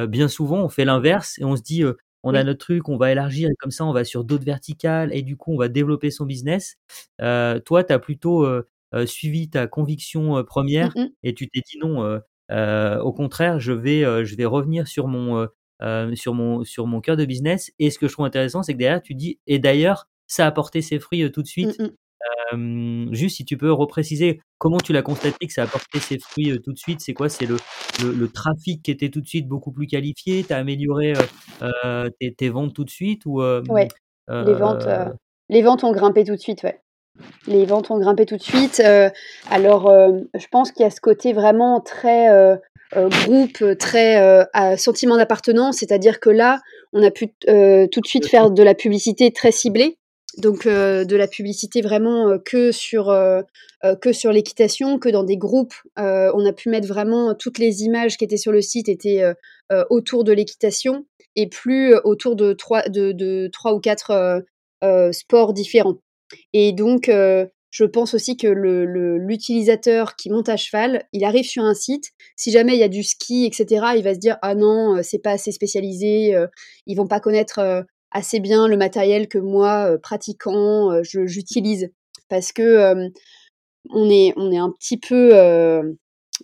bien 0.07 0.27
souvent, 0.27 0.63
on 0.63 0.69
fait 0.69 0.85
l'inverse 0.85 1.37
et 1.39 1.43
on 1.45 1.55
se 1.55 1.61
dit, 1.61 1.83
on 2.23 2.33
a 2.35 2.43
notre 2.43 2.59
truc, 2.59 2.87
on 2.89 2.97
va 2.97 3.11
élargir 3.11 3.49
et 3.49 3.55
comme 3.59 3.71
ça, 3.71 3.85
on 3.85 3.93
va 3.93 4.03
sur 4.03 4.23
d'autres 4.23 4.45
verticales 4.45 5.13
et 5.13 5.21
du 5.23 5.35
coup, 5.37 5.53
on 5.53 5.57
va 5.57 5.67
développer 5.67 6.11
son 6.11 6.25
business. 6.25 6.75
toi, 7.19 7.83
tu 7.83 7.93
as 7.93 7.99
plutôt 7.99 8.47
suivi 9.05 9.49
ta 9.49 9.67
conviction 9.67 10.43
première 10.43 10.91
mmh 10.95 11.07
et 11.23 11.33
tu 11.33 11.49
t'es 11.49 11.61
dit 11.61 11.77
non, 11.79 12.19
au 12.49 13.13
contraire, 13.13 13.59
je 13.59 13.71
vais, 13.73 14.25
je 14.25 14.35
vais 14.35 14.45
revenir 14.45 14.87
sur 14.87 15.07
mon, 15.07 15.47
sur, 16.15 16.33
mon, 16.33 16.63
sur 16.63 16.87
mon 16.87 17.01
cœur 17.01 17.17
de 17.17 17.25
business. 17.25 17.71
Et 17.79 17.89
ce 17.91 17.99
que 17.99 18.07
je 18.07 18.13
trouve 18.13 18.25
intéressant, 18.25 18.63
c'est 18.63 18.73
que 18.73 18.79
derrière, 18.79 19.01
tu 19.01 19.15
dis, 19.15 19.39
et 19.47 19.59
d'ailleurs, 19.59 20.07
ça 20.27 20.47
a 20.47 20.51
porté 20.51 20.81
ses 20.81 20.99
fruits 20.99 21.29
tout 21.31 21.41
de 21.41 21.47
suite. 21.47 21.81
Juste 23.11 23.37
si 23.37 23.45
tu 23.45 23.57
peux 23.57 23.71
repréciser 23.71 24.39
comment 24.57 24.77
tu 24.77 24.93
l'as 24.93 25.01
constaté 25.01 25.47
que 25.47 25.53
ça 25.53 25.63
a 25.63 25.67
porté 25.67 25.99
ses 25.99 26.19
fruits 26.19 26.57
tout 26.63 26.71
de 26.71 26.77
suite, 26.77 27.01
c'est 27.01 27.13
quoi? 27.13 27.29
C'est 27.29 27.45
le, 27.45 27.57
le, 28.03 28.27
trafic 28.27 28.83
qui 28.83 28.91
était 28.91 29.09
tout 29.09 29.21
de 29.21 29.27
suite 29.27 29.47
beaucoup 29.47 29.71
plus 29.71 29.87
qualifié? 29.87 30.43
Tu 30.43 30.53
as 30.53 30.57
amélioré 30.57 31.13
tes, 32.37 32.49
ventes 32.49 32.73
tout 32.73 32.83
de 32.83 32.89
suite 32.89 33.25
ou, 33.25 33.41
Ouais, 33.41 33.87
les, 34.29 34.53
ventes, 34.53 34.87
les 35.49 35.61
ventes 35.61 35.83
ont 35.83 35.91
grimpé 35.91 36.23
tout 36.23 36.35
de 36.35 36.39
suite, 36.39 36.63
ouais. 36.63 36.79
Les 37.47 37.65
ventes 37.65 37.91
ont 37.91 37.99
grimpé 37.99 38.25
tout 38.25 38.37
de 38.37 38.41
suite. 38.41 38.81
alors, 39.49 39.91
je 40.33 40.47
pense 40.51 40.71
qu'il 40.71 40.83
y 40.83 40.87
a 40.87 40.91
ce 40.91 41.01
côté 41.01 41.33
vraiment 41.33 41.81
très 41.81 42.59
groupe, 42.95 43.63
très 43.79 44.47
sentiment 44.77 45.17
d'appartenance, 45.17 45.77
c'est-à-dire 45.77 46.19
que 46.19 46.29
là, 46.29 46.59
on 46.93 47.03
a 47.03 47.11
pu 47.11 47.27
tout 47.27 48.01
de 48.01 48.07
suite 48.07 48.27
faire 48.27 48.51
de 48.51 48.63
la 48.63 48.75
publicité 48.75 49.31
très 49.31 49.51
ciblée 49.51 49.97
donc 50.37 50.67
de 50.67 51.15
la 51.15 51.27
publicité 51.27 51.81
vraiment 51.81 52.37
que 52.43 52.71
sur 52.71 53.13
que 54.01 54.13
sur 54.13 54.31
l'équitation, 54.31 54.99
que 54.99 55.09
dans 55.09 55.23
des 55.23 55.37
groupes. 55.37 55.75
on 55.97 56.45
a 56.45 56.53
pu 56.53 56.69
mettre 56.69 56.87
vraiment 56.87 57.35
toutes 57.35 57.59
les 57.59 57.83
images 57.83 58.17
qui 58.17 58.25
étaient 58.25 58.37
sur 58.37 58.51
le 58.51 58.61
site 58.61 58.89
étaient 58.89 59.23
autour 59.89 60.23
de 60.23 60.31
l'équitation 60.31 61.05
et 61.35 61.47
plus 61.47 61.95
autour 62.03 62.35
de 62.35 62.53
trois 62.53 62.83
de, 62.89 63.49
trois 63.51 63.73
ou 63.73 63.79
quatre 63.79 64.43
sports 65.11 65.53
différents. 65.53 65.97
Et 66.53 66.71
donc 66.73 67.09
je 67.73 67.85
pense 67.85 68.13
aussi 68.13 68.37
que 68.37 68.47
l'utilisateur 68.47 70.09
le, 70.09 70.13
qui 70.15 70.29
monte 70.29 70.47
à 70.47 70.57
cheval, 70.57 71.05
il 71.11 71.23
arrive 71.23 71.45
sur 71.45 71.63
un 71.63 71.73
site, 71.73 72.11
si 72.35 72.51
jamais 72.51 72.73
il 72.73 72.79
y 72.79 72.83
a 72.83 72.87
du 72.87 73.01
ski, 73.01 73.45
etc., 73.45 73.93
il 73.97 74.03
va 74.03 74.13
se 74.13 74.19
dire 74.19 74.37
ah 74.43 74.53
non, 74.53 75.01
c'est 75.01 75.17
pas 75.17 75.31
assez 75.31 75.51
spécialisé, 75.51 76.35
ils 76.85 76.95
vont 76.95 77.07
pas 77.07 77.19
connaître 77.19 77.85
assez 78.13 78.39
bien 78.39 78.67
le 78.67 78.77
matériel 78.77 79.27
que 79.27 79.37
moi, 79.37 79.97
pratiquant, 80.01 81.01
j'utilise. 81.03 81.91
Parce 82.29 82.51
que 82.51 83.09
on, 83.89 84.09
est, 84.09 84.33
on 84.37 84.51
est 84.51 84.57
un 84.57 84.71
petit 84.71 84.97
peu... 84.97 85.33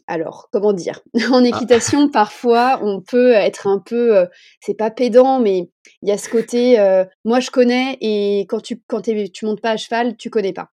alors, 0.08 0.50
comment 0.52 0.74
dire? 0.74 1.02
En 1.32 1.44
ah. 1.44 1.48
équitation, 1.48 2.10
parfois, 2.10 2.80
on 2.84 3.02
peut 3.02 3.32
être 3.32 3.68
un 3.68 3.80
peu... 3.80 4.28
c'est 4.62 4.74
pas 4.74 4.92
pédant, 4.92 5.40
mais 5.40 5.70
il 6.02 6.10
y 6.10 6.12
a 6.12 6.18
ce 6.18 6.30
côté... 6.30 6.78
moi, 7.24 7.40
je 7.40 7.52
connais, 7.52 7.98
et 8.02 8.42
quand 8.50 8.62
tu 8.62 8.82
quand 8.88 9.02
tu 9.02 9.46
montes 9.46 9.62
pas 9.62 9.72
à 9.72 9.78
cheval, 9.78 10.18
tu 10.18 10.30
connais 10.30 10.54
pas. 10.54 10.70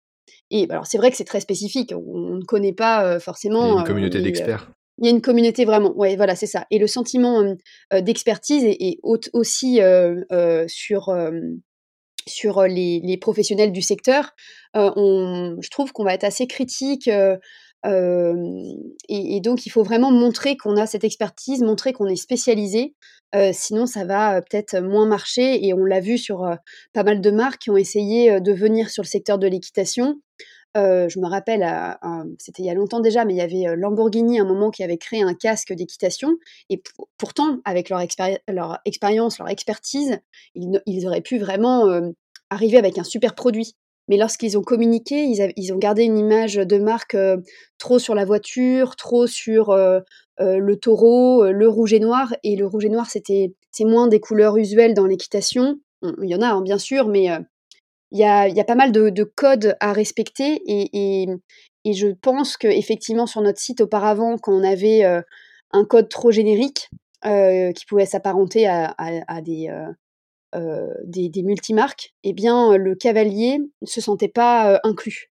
Et 0.51 0.66
alors, 0.68 0.86
c'est 0.86 0.99
vrai 0.99 1.11
que 1.11 1.16
c'est 1.16 1.24
très 1.24 1.41
spécifique. 1.41 1.95
On, 1.95 2.36
ne 2.36 2.45
connaît 2.45 2.72
pas 2.72 3.20
forcément... 3.20 3.64
Il 3.64 3.74
y 3.74 3.76
a 3.76 3.80
une 3.80 3.86
communauté 3.86 4.20
d'experts. 4.20 4.70
Il 5.01 5.07
y 5.07 5.09
a 5.09 5.12
une 5.12 5.22
communauté 5.22 5.64
vraiment, 5.64 5.92
ouais, 5.96 6.14
voilà, 6.16 6.36
c'est 6.36 6.46
ça. 6.46 6.66
Et 6.70 6.78
le 6.78 6.86
sentiment 6.86 7.42
d'expertise 7.90 8.64
est, 8.64 8.98
aussi 9.03 9.80
sur 10.68 11.11
sur 12.26 12.62
les, 12.62 13.18
professionnels 13.20 13.72
du 13.72 13.82
secteur, 13.82 14.34
on, 14.74 15.57
je 15.61 15.70
trouve 15.70 15.92
qu'on 15.92 16.05
va 16.05 16.14
être 16.14 16.24
assez 16.24 16.46
critique. 16.46 17.09
Et, 17.09 17.38
et, 19.09 19.40
donc, 19.40 19.64
il 19.64 19.70
faut 19.70 19.82
vraiment 19.82 20.11
montrer 20.11 20.57
qu'on 20.57 20.76
a 20.76 20.86
cette 20.86 21.05
expertise, 21.05 21.62
montrer 21.62 21.94
qu'on 21.94 22.07
est 22.07 22.16
spécialisé. 22.16 22.94
sinon, 23.53 23.86
ça 23.86 24.05
va 24.05 24.42
peut-être 24.42 24.78
moins 24.80 25.07
marcher. 25.07 25.66
Et 25.66 25.72
on 25.72 25.84
l'a 25.84 26.01
vu 26.01 26.18
sur 26.18 26.46
pas 26.92 27.05
mal 27.05 27.22
de 27.22 27.30
marques 27.30 27.62
qui 27.62 27.70
ont 27.70 27.78
essayé 27.78 28.40
de 28.40 28.53
venir 28.53 28.90
sur 28.90 29.03
le 29.03 29.09
secteur 29.09 29.38
de 29.38 29.46
l'équitation. 29.46 30.20
Je 30.74 31.18
me 31.18 31.26
rappelle, 31.26 31.66
c'était 32.38 32.62
il 32.62 32.66
y 32.66 32.70
a 32.70 32.74
longtemps 32.74 33.00
déjà, 33.00 33.24
mais 33.24 33.34
il 33.34 33.38
y 33.38 33.40
avait 33.40 33.76
Lamborghini 33.76 34.38
à 34.38 34.42
un 34.42 34.46
moment 34.46 34.70
qui 34.70 34.82
avait 34.82 34.98
créé 34.98 35.22
un 35.22 35.34
casque 35.34 35.72
d'équitation. 35.72 36.36
Et 36.68 36.82
pourtant, 37.18 37.58
avec 37.64 37.88
leur, 37.88 38.00
expérience, 38.00 39.38
leur 39.38 39.48
expertise, 39.48 40.18
ils, 40.54 41.06
auraient 41.06 41.20
pu 41.20 41.38
vraiment 41.38 41.88
arriver 42.50 42.78
avec 42.78 42.98
un 42.98 43.04
super 43.04 43.34
produit. 43.34 43.74
Mais 44.08 44.16
lorsqu'ils 44.16 44.58
ont 44.58 44.62
communiqué, 44.62 45.24
ils, 45.56 45.72
ont 45.72 45.78
gardé 45.78 46.02
une 46.02 46.18
image 46.18 46.56
de 46.56 46.78
marque 46.78 47.16
trop 47.78 47.98
sur 47.98 48.14
la 48.14 48.24
voiture, 48.24 48.96
trop 48.96 49.26
sur 49.26 49.72
le 50.38 50.74
taureau, 50.76 51.50
le 51.50 51.68
rouge 51.68 51.92
et 51.92 52.00
noir. 52.00 52.34
Et 52.42 52.56
le 52.56 52.66
rouge 52.66 52.84
et 52.84 52.88
noir, 52.88 53.08
c'était 53.08 53.54
c'est 53.70 53.84
moins 53.84 54.08
des 54.08 54.20
couleurs 54.20 54.56
usuelles 54.56 54.94
dans 54.94 55.06
l'équitation. 55.06 55.78
Il 56.02 56.28
y 56.28 56.34
en 56.34 56.42
a, 56.42 56.48
hein, 56.48 56.62
bien 56.62 56.78
sûr, 56.78 57.08
mais 57.08 57.28
il 58.12 58.18
y 58.18 58.24
a, 58.24 58.64
pas 58.64 58.74
mal 58.74 58.92
de, 58.92 59.24
codes 59.24 59.76
à 59.80 59.92
respecter. 59.92 60.62
Et, 60.66 61.26
je 61.84 62.08
pense 62.08 62.56
qu'effectivement, 62.56 63.26
sur 63.26 63.40
notre 63.42 63.61
site 63.61 63.80
auparavant, 63.80 64.36
quand 64.38 64.52
on 64.52 64.64
avait 64.64 65.04
un 65.04 65.84
code 65.84 66.08
trop 66.08 66.30
générique, 66.30 66.88
qui 67.22 67.86
pouvait 67.86 68.06
s'apparenter 68.06 68.66
à, 68.66 69.40
des, 69.42 69.70
euh, 70.56 70.92
des, 71.04 71.42
multimarques, 71.44 72.12
eh 72.24 72.32
bien, 72.32 72.76
le 72.76 72.96
cavalier 72.96 73.58
ne 73.58 73.86
se 73.86 74.00
sentait 74.00 74.28
pas 74.28 74.72
euh, 74.72 74.78
inclus. 74.82 75.30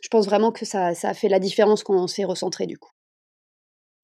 Je 0.00 0.08
pense 0.08 0.24
vraiment 0.24 0.52
que 0.52 0.64
ça, 0.64 0.94
fait 1.14 1.28
la 1.28 1.38
différence 1.38 1.84
quand 1.84 1.94
on 1.94 2.06
s'est 2.06 2.24
recentré 2.24 2.66
du 2.66 2.78
coup. 2.78 2.90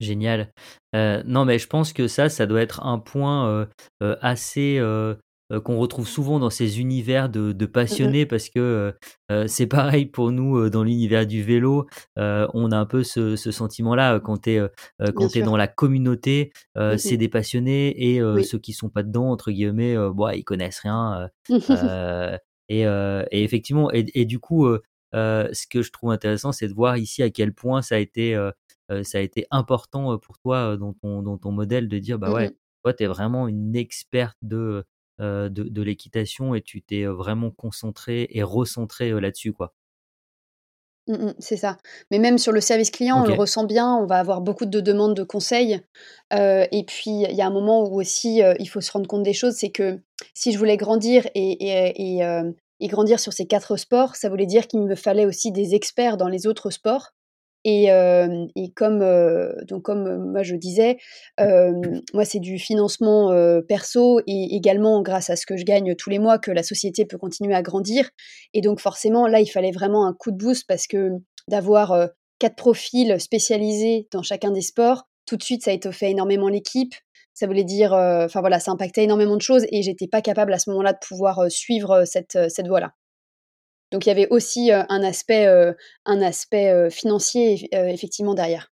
Génial. 0.00 0.52
Euh, 0.94 1.22
non, 1.24 1.44
mais 1.46 1.58
je 1.58 1.66
pense 1.66 1.94
que 1.94 2.08
ça, 2.08 2.28
ça 2.28 2.46
doit 2.46 2.60
être 2.60 2.84
un 2.84 2.98
point 2.98 3.66
assez 4.00 4.78
euh, 5.50 5.60
qu'on 5.60 5.78
retrouve 5.78 6.06
souvent 6.06 6.38
dans 6.38 6.50
ces 6.50 6.78
univers 6.78 7.30
de, 7.30 7.52
mmh 7.52 7.68
passionnés 7.68 8.26
parce 8.26 8.48
que 8.48 8.58
euh, 8.58 8.92
euh, 9.30 9.46
c'est 9.46 9.66
pareil 9.66 10.06
pour 10.06 10.30
nous 10.30 10.68
dans 10.68 10.84
l'univers 10.84 11.26
du 11.26 11.42
vélo. 11.42 11.86
on 12.16 12.70
a 12.70 12.76
un 12.76 12.86
peu 12.86 13.02
ce, 13.02 13.36
sentiment-là 13.36 14.20
quand 14.20 14.42
tu 14.42 14.50
es, 14.50 14.60
quand 15.14 15.36
es 15.36 15.42
dans 15.42 15.56
la 15.56 15.68
communauté, 15.68 16.52
mmh 16.76 16.96
c'est 16.98 17.16
des 17.16 17.28
passionnés 17.28 18.14
et 18.14 18.42
ceux 18.42 18.58
qui 18.58 18.72
sont 18.72 18.90
pas 18.90 19.02
dedans, 19.02 19.30
entre 19.30 19.50
guillemets, 19.50 19.96
bah, 20.14 20.34
ils 20.34 20.44
connaissent 20.44 20.80
rien. 20.80 21.30
Et, 22.70 22.82
et, 22.82 23.44
effectivement, 23.44 23.90
et, 23.92 24.26
du 24.26 24.38
coup, 24.38 24.68
ce 25.14 25.66
que 25.70 25.80
je 25.80 25.90
trouve 25.90 26.10
intéressant, 26.10 26.52
c'est 26.52 26.68
de 26.68 26.74
voir 26.74 26.98
ici 26.98 27.22
à 27.22 27.30
quel 27.30 27.54
point 27.54 27.80
ça 27.80 27.94
a 27.94 27.98
été, 27.98 28.34
ça 29.02 29.18
a 29.18 29.20
été 29.22 29.46
important 29.50 30.18
pour 30.18 30.38
toi 30.38 30.76
dans 30.76 30.92
ton, 30.92 31.22
dans 31.22 31.38
ton 31.38 31.50
modèle 31.50 31.88
de 31.88 31.98
dire, 31.98 32.18
bah 32.18 32.28
mmh 32.28 32.34
ouais, 32.34 32.56
toi, 32.84 32.92
tu 32.92 33.04
es 33.04 33.06
vraiment 33.06 33.48
une 33.48 33.74
experte 33.74 34.36
de, 34.42 34.84
euh, 35.20 35.48
de, 35.48 35.82
l'équitation 35.82 36.54
et 36.54 36.62
tu 36.62 36.82
t'es 36.82 37.04
vraiment 37.04 37.50
concentré 37.50 38.28
et 38.30 38.42
recentré 38.42 39.10
là-dessus, 39.20 39.52
quoi. 39.52 39.74
Mmh, 41.06 41.32
c'est 41.38 41.56
ça. 41.56 41.78
Mais 42.10 42.18
même 42.18 42.36
sur 42.36 42.52
le 42.52 42.60
service 42.60 42.90
client, 42.90 43.22
on 43.22 43.26
le 43.26 43.32
ressent 43.32 43.64
bien, 43.64 43.94
on 43.94 44.06
va 44.06 44.16
avoir 44.16 44.42
beaucoup 44.42 44.66
de 44.66 44.80
demandes 44.80 45.16
de 45.16 45.22
conseils. 45.22 45.80
et 46.30 46.84
puis, 46.86 47.22
il 47.22 47.34
y 47.34 47.40
a 47.40 47.46
un 47.46 47.50
moment 47.50 47.88
où 47.88 47.98
aussi, 47.98 48.42
il 48.58 48.66
faut 48.66 48.82
se 48.82 48.92
rendre 48.92 49.08
compte 49.08 49.22
des 49.22 49.32
choses, 49.32 49.54
c'est 49.54 49.70
que 49.70 50.00
si 50.34 50.52
je 50.52 50.58
voulais 50.58 50.76
grandir 50.76 51.26
et, 51.34 52.20
et 52.80 52.88
grandir 52.88 53.18
sur 53.20 53.32
ces 53.32 53.46
quatre 53.46 53.76
sports, 53.76 54.16
ça 54.16 54.28
voulait 54.28 54.46
dire 54.46 54.66
qu'il 54.66 54.80
me 54.80 54.94
fallait 54.94 55.24
aussi 55.24 55.50
des 55.50 55.74
experts 55.74 56.18
dans 56.18 56.28
les 56.28 56.46
autres 56.46 56.70
sports. 56.70 57.12
Et, 57.64 57.90
comme, 58.74 59.00
donc 59.66 59.82
comme 59.82 60.30
moi 60.30 60.42
je 60.42 60.54
disais, 60.54 60.98
moi 61.38 62.24
c'est 62.24 62.40
du 62.40 62.58
financement 62.58 63.30
perso 63.68 64.20
et 64.26 64.56
également 64.56 65.02
grâce 65.02 65.30
à 65.30 65.36
ce 65.36 65.44
que 65.44 65.56
je 65.56 65.64
gagne 65.64 65.94
tous 65.94 66.10
les 66.10 66.18
mois 66.18 66.38
que 66.38 66.50
la 66.50 66.62
société 66.62 67.04
peut 67.04 67.18
continuer 67.18 67.54
à 67.54 67.62
grandir. 67.62 68.08
Et 68.54 68.60
donc 68.60 68.80
forcément 68.80 69.26
là 69.26 69.40
il 69.40 69.48
fallait 69.48 69.72
vraiment 69.72 70.06
un 70.06 70.14
coup 70.14 70.30
de 70.30 70.36
boost 70.36 70.66
parce 70.66 70.86
que 70.86 71.10
d'avoir 71.48 72.08
quatre 72.38 72.56
profils 72.56 73.20
spécialisés 73.20 74.08
dans 74.12 74.22
chacun 74.22 74.50
des 74.50 74.62
sports, 74.62 75.04
tout 75.26 75.36
de 75.36 75.42
suite 75.42 75.64
ça 75.64 75.70
a 75.70 75.74
étoffé 75.74 76.10
énormément 76.10 76.48
l'équipe. 76.48 76.94
Ça 77.34 77.46
voulait 77.46 77.64
dire, 77.64 77.92
enfin 77.92 78.40
voilà, 78.40 78.58
ça 78.58 78.72
impactait 78.72 79.04
énormément 79.04 79.36
de 79.36 79.42
choses 79.42 79.64
et 79.70 79.82
j'étais 79.82 80.08
pas 80.08 80.22
capable 80.22 80.52
à 80.52 80.58
ce 80.58 80.70
moment-là 80.70 80.92
de 80.92 80.98
pouvoir 81.06 81.48
suivre 81.50 82.04
cette, 82.04 82.36
cette 82.48 82.66
voie-là. 82.66 82.97
Donc 83.90 84.06
il 84.06 84.08
y 84.08 84.12
avait 84.12 84.28
aussi 84.28 84.70
un 84.72 85.02
aspect, 85.02 85.46
un 86.04 86.22
aspect 86.22 86.90
financier 86.90 87.68
effectivement 87.72 88.34
derrière. 88.34 88.70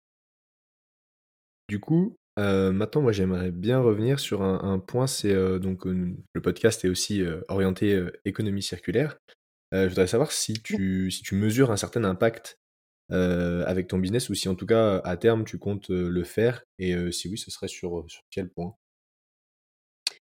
Du 1.69 1.79
coup, 1.79 2.15
maintenant, 2.37 3.01
moi, 3.01 3.11
j'aimerais 3.11 3.51
bien 3.51 3.79
revenir 3.79 4.19
sur 4.19 4.41
un, 4.41 4.79
point. 4.79 5.07
C'est 5.07 5.33
donc 5.59 5.85
le 5.85 6.41
podcast 6.41 6.83
est 6.83 6.89
aussi 6.89 7.23
orienté 7.47 8.03
économie 8.25 8.61
circulaire. 8.61 9.17
je 9.71 9.87
voudrais 9.87 10.07
savoir 10.07 10.31
si 10.31 10.53
tu, 10.61 11.09
si 11.11 11.23
tu 11.23 11.35
mesures 11.35 11.71
un 11.71 11.77
certain 11.77 12.03
impact 12.03 12.59
avec 13.09 13.87
ton 13.87 13.99
business 13.99 14.29
ou 14.29 14.35
si 14.35 14.49
en 14.49 14.55
tout 14.55 14.65
cas 14.65 14.97
à 14.97 15.15
terme 15.15 15.45
tu 15.45 15.57
comptes 15.57 15.89
le 15.89 16.23
faire 16.25 16.63
et 16.77 17.11
si 17.13 17.29
oui, 17.29 17.37
ce 17.37 17.51
serait 17.51 17.69
sur, 17.69 18.03
sur 18.09 18.23
quel 18.31 18.49
point? 18.49 18.75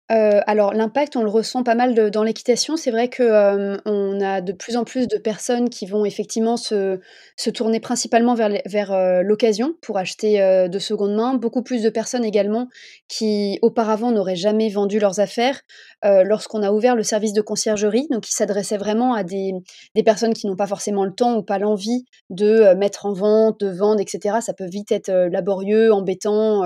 Alors 0.08 0.72
l'impact, 0.72 1.16
on 1.16 1.22
le 1.22 1.30
ressent 1.30 1.62
pas 1.62 1.74
mal 1.74 2.10
dans 2.10 2.22
l'équitation. 2.22 2.76
C'est 2.76 2.90
vrai 2.90 3.08
que, 3.08 3.76
on 3.86 4.20
a 4.20 4.40
de 4.40 4.52
plus 4.52 4.76
en 4.76 4.84
plus 4.84 5.08
de 5.08 5.18
personnes 5.18 5.68
qui 5.68 5.86
vont 5.86 6.04
effectivement 6.04 6.56
se 6.56 7.00
se 7.36 7.50
tourner 7.50 7.80
principalement 7.80 8.34
vers 8.34 8.50
vers, 8.66 9.22
l'occasion 9.22 9.74
pour 9.82 9.98
acheter, 9.98 10.68
de 10.68 10.78
seconde 10.78 11.14
main. 11.14 11.34
Beaucoup 11.34 11.62
plus 11.62 11.82
de 11.82 11.90
personnes 11.90 12.24
également 12.24 12.68
qui 13.08 13.58
auparavant 13.62 14.12
n'auraient 14.12 14.36
jamais 14.36 14.68
vendu 14.68 14.98
leurs 14.98 15.18
affaires, 15.18 15.60
lorsqu'on 16.04 16.62
a 16.62 16.70
ouvert 16.70 16.94
le 16.94 17.02
service 17.02 17.32
de 17.32 17.40
conciergerie, 17.40 18.06
donc 18.10 18.22
qui 18.22 18.32
s'adressait 18.32 18.76
vraiment 18.76 19.14
à 19.14 19.24
des 19.24 19.52
des 19.94 20.02
personnes 20.04 20.34
qui 20.34 20.46
n'ont 20.46 20.56
pas 20.56 20.66
forcément 20.68 21.04
le 21.04 21.12
temps 21.12 21.36
ou 21.36 21.42
pas 21.42 21.58
l'envie 21.58 22.04
de, 22.30 22.74
mettre 22.74 23.06
en 23.06 23.12
vente, 23.12 23.60
de 23.60 23.68
vendre 23.68 24.00
et 24.00 24.06
cetera. 24.06 24.40
Ça 24.40 24.52
peut 24.52 24.66
vite 24.66 24.92
être, 24.92 25.10
laborieux, 25.10 25.92
embêtant, 25.92 26.62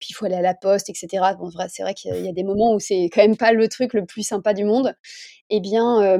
puis 0.00 0.08
il 0.10 0.14
faut 0.14 0.24
aller 0.24 0.34
à 0.34 0.42
la 0.42 0.54
poste 0.54 0.90
et 0.90 0.94
cetera. 0.94 1.34
Bon 1.34 1.50
c'est 1.68 1.82
vrai 1.82 1.94
qu'il 1.94 2.24
y 2.24 2.28
a 2.28 2.32
des 2.32 2.44
moments 2.44 2.74
où 2.74 2.79
c'est 2.80 3.08
quand 3.12 3.22
même 3.22 3.36
pas 3.36 3.52
le 3.52 3.68
truc 3.68 3.94
le 3.94 4.04
plus 4.04 4.22
sympa 4.22 4.54
du 4.54 4.64
monde. 4.64 4.94
Eh 5.50 5.60
bien, 5.60 6.18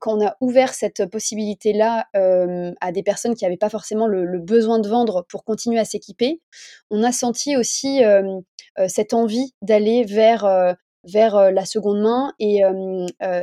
quand 0.00 0.18
on 0.18 0.26
a 0.26 0.36
ouvert 0.40 0.74
cette 0.74 1.06
possibilité-là 1.06 2.06
à 2.14 2.92
des 2.92 3.02
personnes 3.02 3.34
qui 3.34 3.44
n'avaient 3.44 3.56
pas 3.56 3.70
forcément 3.70 4.06
le, 4.06 4.38
besoin 4.38 4.78
de 4.78 4.88
vendre 4.88 5.24
pour 5.28 5.44
continuer 5.44 5.78
à 5.78 5.84
s'équiper, 5.84 6.40
on 6.90 7.02
a 7.02 7.12
senti 7.12 7.56
aussi 7.56 8.00
cette 8.86 9.14
envie 9.14 9.54
d'aller 9.62 10.04
vers 10.04 10.76
vers 11.04 11.52
la 11.52 11.64
seconde 11.64 12.02
main. 12.02 12.32
Et 12.38 12.62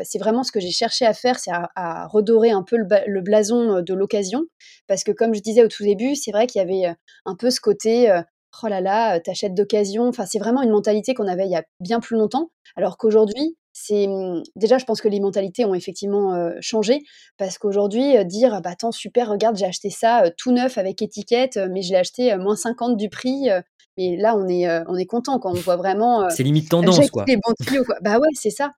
c'est 0.04 0.20
vraiment 0.20 0.44
ce 0.44 0.52
que 0.52 0.60
j'ai 0.60 0.72
cherché 0.72 1.06
à 1.06 1.14
faire, 1.14 1.40
c'est 1.40 1.52
à, 1.52 2.08
redorer 2.08 2.52
un 2.52 2.64
peu 2.64 2.78
le, 2.78 3.22
blason 3.22 3.82
de 3.82 3.94
l'occasion. 3.94 4.44
Parce 4.88 5.04
que 5.04 5.12
comme 5.12 5.34
je 5.34 5.42
disais 5.42 5.64
au 5.64 5.68
tout 5.68 5.84
début, 5.84 6.16
c'est 6.16 6.32
vrai 6.32 6.48
qu'il 6.48 6.60
y 6.60 6.64
avait 6.64 6.96
un 7.26 7.36
peu 7.36 7.50
ce 7.50 7.60
côté 7.60 8.22
oh 8.64 8.68
là 8.68 8.82
là, 8.82 9.20
t'achètes 9.20 9.54
d'occasion. 9.54 10.08
Enfin, 10.08 10.26
c'est 10.26 10.40
vraiment 10.40 10.62
une 10.62 10.72
mentalité 10.72 11.14
qu'on 11.14 11.28
avait 11.28 11.46
il 11.46 11.52
y 11.52 11.56
a 11.56 11.64
bien 11.80 12.00
plus 12.00 12.18
longtemps. 12.18 12.50
Alors 12.76 12.98
qu'aujourd'hui, 12.98 13.58
c'est 13.74 14.08
mmh, 14.08 14.44
déjà, 14.56 14.78
je 14.78 14.86
pense 14.86 15.02
que 15.02 15.08
les 15.08 15.20
mentalités 15.20 15.66
ont 15.66 15.74
effectivement 15.74 16.52
changé 16.62 17.02
parce 17.38 17.58
qu'aujourd'hui, 17.58 18.24
dire 18.26 18.54
«Ah 18.54 18.62
bah 18.62 18.72
attends 18.72 18.92
super, 18.92 19.30
regarde, 19.30 19.58
j'ai 19.58 19.66
acheté 19.66 19.90
ça 19.90 20.24
tout 20.38 20.52
neuf 20.52 20.78
avec 20.78 21.02
étiquette, 21.02 21.60
mais 21.72 21.82
je 21.82 21.92
l'ai 21.92 21.98
acheté 21.98 22.36
moins 22.38 22.56
50 22.56 22.98
du 22.98 23.10
prix. 23.10 23.50
mais 23.98 24.18
là, 24.18 24.36
on 24.38 24.48
est 24.48 24.68
on 24.88 24.96
est 24.96 25.06
content 25.06 25.40
quand 25.40 25.52
on 25.52 25.60
voit 25.60 25.78
vraiment. 25.78 26.30
c'est 26.30 26.44
limite 26.44 26.70
tendance 26.70 27.10
quoi. 27.10 27.26
Les 27.28 27.38
bons 27.38 27.54
tuyaux, 27.66 27.84
quoi. 27.84 27.98
Bah 28.02 28.18
ouais, 28.18 28.30
c'est 28.34 28.50
ça. 28.50 28.72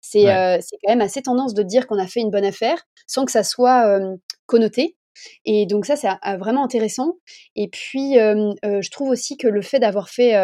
C'est 0.00 0.22
c'est 0.60 0.76
quand 0.82 0.92
même 0.92 1.00
assez 1.00 1.22
tendance 1.22 1.54
de 1.54 1.62
dire 1.62 1.86
qu'on 1.86 1.98
a 1.98 2.06
fait 2.06 2.20
une 2.20 2.30
bonne 2.30 2.44
affaire 2.44 2.78
sans 3.06 3.24
que 3.24 3.32
ça 3.32 3.42
soit 3.42 3.98
connoté. 4.46 4.97
Et 5.44 5.66
donc 5.66 5.86
ça, 5.86 5.96
c'est 5.96 6.08
vraiment 6.38 6.64
intéressant. 6.64 7.14
Et 7.56 7.68
puis, 7.68 8.14
je 8.14 8.90
trouve 8.90 9.10
aussi 9.10 9.36
que 9.36 9.48
le 9.48 9.62
fait 9.62 9.78
d'avoir 9.78 10.08
fait, 10.08 10.34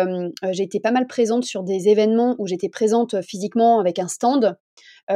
j'ai 0.52 0.62
été 0.62 0.80
pas 0.80 0.90
mal 0.90 1.06
présente 1.06 1.44
sur 1.44 1.62
des 1.62 1.88
événements 1.88 2.34
où 2.38 2.46
j'étais 2.46 2.68
présente 2.68 3.20
physiquement 3.22 3.80
avec 3.80 3.98
un 3.98 4.08
stand 4.08 4.56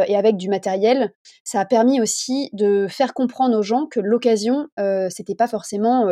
et 0.07 0.17
avec 0.17 0.37
du 0.37 0.51
matériel, 0.51 1.15
ça 1.45 1.61
a 1.61 1.65
permis 1.65 2.01
aussi 2.01 2.51
de 2.53 2.87
faire 2.89 3.15
comprendre 3.15 3.57
aux 3.57 3.63
gens 3.63 3.87
que 3.87 4.01
l'occasion, 4.01 4.67
c'était 5.09 5.35
pas 5.35 5.49
forcément 5.49 6.09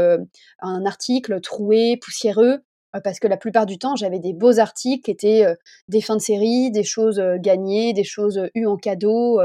un 0.61 0.87
article 0.87 1.41
troué, 1.41 1.99
poussiéreux, 2.03 2.61
parce 3.05 3.21
que 3.21 3.29
la 3.29 3.37
plupart 3.37 3.67
du 3.67 3.77
temps, 3.79 3.95
j'avais 3.95 4.19
des 4.19 4.33
beaux 4.33 4.59
articles 4.59 5.03
qui 5.03 5.11
étaient 5.11 5.45
des 5.89 6.01
fins 6.01 6.17
de 6.17 6.23
série, 6.23 6.71
des 6.71 6.85
choses 6.85 7.23
gagnées, 7.41 7.93
des 7.93 8.05
choses 8.05 8.49
eues 8.55 8.65
en 8.65 8.77
cadeau, 8.77 9.41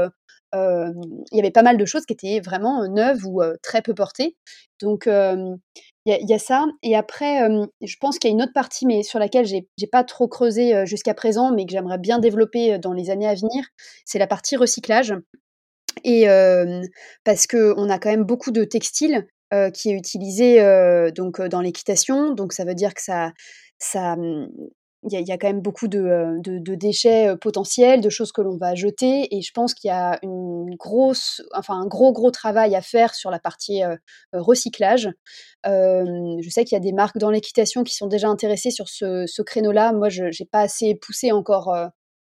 il 0.54 1.36
y 1.36 1.40
avait 1.40 1.50
pas 1.50 1.62
mal 1.62 1.76
de 1.76 1.84
choses 1.84 2.04
qui 2.06 2.12
étaient 2.12 2.40
vraiment 2.40 2.86
neuves 2.88 3.26
ou 3.26 3.42
très 3.62 3.82
peu 3.82 3.94
portées. 3.94 4.36
Donc 4.80 5.06
il 5.06 5.58
y, 6.06 6.34
a 6.34 6.38
ça. 6.38 6.66
Et 6.82 6.96
après, 6.96 7.48
je 7.80 7.96
pense 8.00 8.18
qu'il 8.18 8.30
y 8.30 8.32
a 8.32 8.34
une 8.34 8.42
autre 8.42 8.52
partie, 8.52 8.86
mais 8.86 9.02
sur 9.02 9.18
laquelle 9.18 9.46
j'ai 9.46 9.86
pas 9.90 10.04
trop 10.04 10.28
creusé 10.28 10.86
jusqu'à 10.86 11.14
présent, 11.14 11.52
mais 11.52 11.64
que 11.64 11.72
j'aimerais 11.72 11.98
bien 11.98 12.18
développer 12.18 12.78
dans 12.78 12.92
les 12.92 13.10
années 13.10 13.28
à 13.28 13.34
venir, 13.34 13.64
c'est 14.04 14.18
la 14.18 14.26
partie 14.26 14.56
recyclage. 14.56 15.14
Et 16.04 16.26
parce 17.24 17.46
qu'on 17.46 17.88
a 17.88 17.98
quand 17.98 18.10
même 18.10 18.24
beaucoup 18.24 18.50
de 18.50 18.64
textiles 18.64 19.26
qui 19.74 19.90
est 19.90 19.94
utilisé 19.94 20.58
donc 21.14 21.40
dans 21.40 21.60
l'équitation, 21.60 22.34
donc 22.34 22.52
ça 22.52 22.64
veut 22.64 22.74
dire 22.74 22.94
que 22.94 23.02
ça, 23.02 23.32
ça, 23.78 24.16
mmh, 24.16 24.48
il 25.10 25.20
y, 25.20 25.32
a 25.32 25.38
quand 25.38 25.48
même 25.48 25.60
beaucoup 25.60 25.88
de, 25.88 26.38
déchets 26.76 27.34
potentiels, 27.40 28.00
de 28.00 28.08
choses 28.08 28.30
que 28.30 28.40
l'on 28.40 28.56
va 28.56 28.74
jeter, 28.74 29.34
et 29.34 29.42
je 29.42 29.50
pense 29.52 29.74
qu'il 29.74 29.88
y 29.88 29.92
a 29.92 30.18
une 30.22 30.76
grosse, 30.76 31.42
enfin 31.54 31.74
un 31.74 31.86
gros 31.86 32.12
gros 32.12 32.30
travail 32.30 32.76
à 32.76 32.82
faire 32.82 33.14
sur 33.14 33.30
la 33.30 33.40
partie 33.40 33.82
recyclage. 34.32 35.10
je 35.64 36.48
sais 36.50 36.64
qu'il 36.64 36.76
y 36.76 36.80
a 36.80 36.80
des 36.80 36.92
marques 36.92 37.18
dans 37.18 37.30
l'équitation 37.30 37.82
qui 37.82 37.94
sont 37.94 38.06
déjà 38.06 38.28
intéressées 38.28 38.70
sur 38.70 38.88
ce, 38.88 39.26
ce 39.26 39.42
créneau-là. 39.42 39.92
Moi, 39.92 40.08
je 40.08 40.24
n'ai 40.24 40.48
pas 40.50 40.60
assez 40.60 40.94
poussé 40.94 41.32
encore 41.32 41.74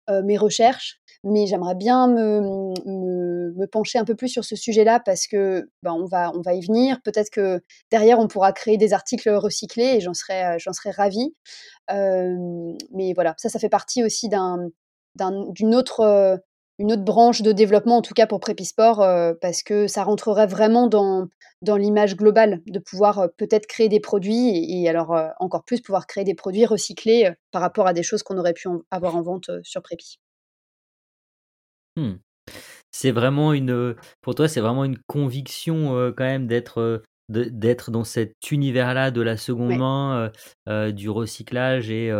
mes 0.09 0.39
recherches, 0.39 1.00
mais 1.25 1.47
j'aimerais 1.47 1.75
bien 1.75 2.09
me, 2.09 3.67
pencher 3.67 3.99
un 3.99 4.05
peu 4.05 4.15
plus 4.15 4.29
sur 4.29 4.45
ce 4.45 4.57
sujet-là 4.57 5.01
parce 5.05 5.27
que 5.27 5.71
ben, 5.83 5.93
on, 5.93 6.07
va, 6.07 6.33
on 6.35 6.41
va 6.41 6.55
y 6.55 6.61
venir. 6.61 7.01
Peut-être 7.03 7.31
que 7.31 7.61
derrière, 7.91 8.19
on 8.19 8.27
pourra 8.27 8.53
créer 8.53 8.79
des 8.79 8.93
articles 8.93 9.31
recyclés 9.31 9.97
et 9.97 10.01
j'en 10.01 10.15
serais, 10.15 10.59
j'en 10.59 10.73
serais 10.73 10.91
ravie. 10.91 11.35
mais 11.89 13.13
voilà, 13.15 13.35
ça, 13.39 13.49
ça 13.49 13.59
fait 13.59 13.69
partie 13.69 14.03
aussi 14.05 14.29
d'un, 14.29 14.71
d'une 15.51 15.75
autre, 15.75 16.41
une 16.79 16.93
autre 16.93 17.05
branche 17.05 17.43
de 17.43 17.53
développement, 17.53 17.99
en 17.99 18.03
tout 18.03 18.15
cas 18.15 18.27
pour 18.27 18.41
Prépisport, 18.41 19.07
parce 19.41 19.63
que 19.63 19.87
ça 19.87 20.03
rentrerait 20.05 20.47
vraiment 20.47 20.87
dans, 20.87 21.29
dans 21.63 21.77
l'image 21.77 22.17
globale 22.17 22.63
de 22.67 22.79
pouvoir 22.79 23.29
peut-être 23.37 23.67
créer 23.67 23.89
des 23.89 24.01
produits 24.01 24.83
et, 24.83 24.89
alors 24.89 25.15
encore 25.39 25.65
plus 25.65 25.81
pouvoir 25.81 26.07
créer 26.07 26.25
des 26.25 26.35
produits 26.35 26.67
recyclés 26.67 27.31
par 27.53 27.63
rapport 27.63 27.87
à 27.87 27.93
des 27.93 28.03
choses 28.03 28.23
qu'on 28.23 28.39
aurait 28.39 28.55
pu 28.55 28.69
avoir 28.91 29.17
en 29.17 29.23
vente 29.23 29.51
sur 29.63 29.83
Prépi. 29.83 30.19
Mmh. 31.97 32.13
C'est 32.91 33.13
vraiment 33.13 33.53
une, 33.53 33.95
pour 34.21 34.35
toi, 34.35 34.49
c'est 34.49 34.61
vraiment 34.61 34.85
une 34.85 34.99
conviction 35.07 36.13
quand 36.17 36.25
même 36.25 36.47
d'être 36.47 37.03
d'être 37.29 37.93
dans 37.93 38.03
cet 38.03 38.51
univers-là 38.51 39.13
de 39.13 39.21
la 39.21 39.37
seconde 39.37 39.77
main, 39.77 40.33
du 40.91 41.09
recyclage 41.09 41.91
et, 41.91 42.13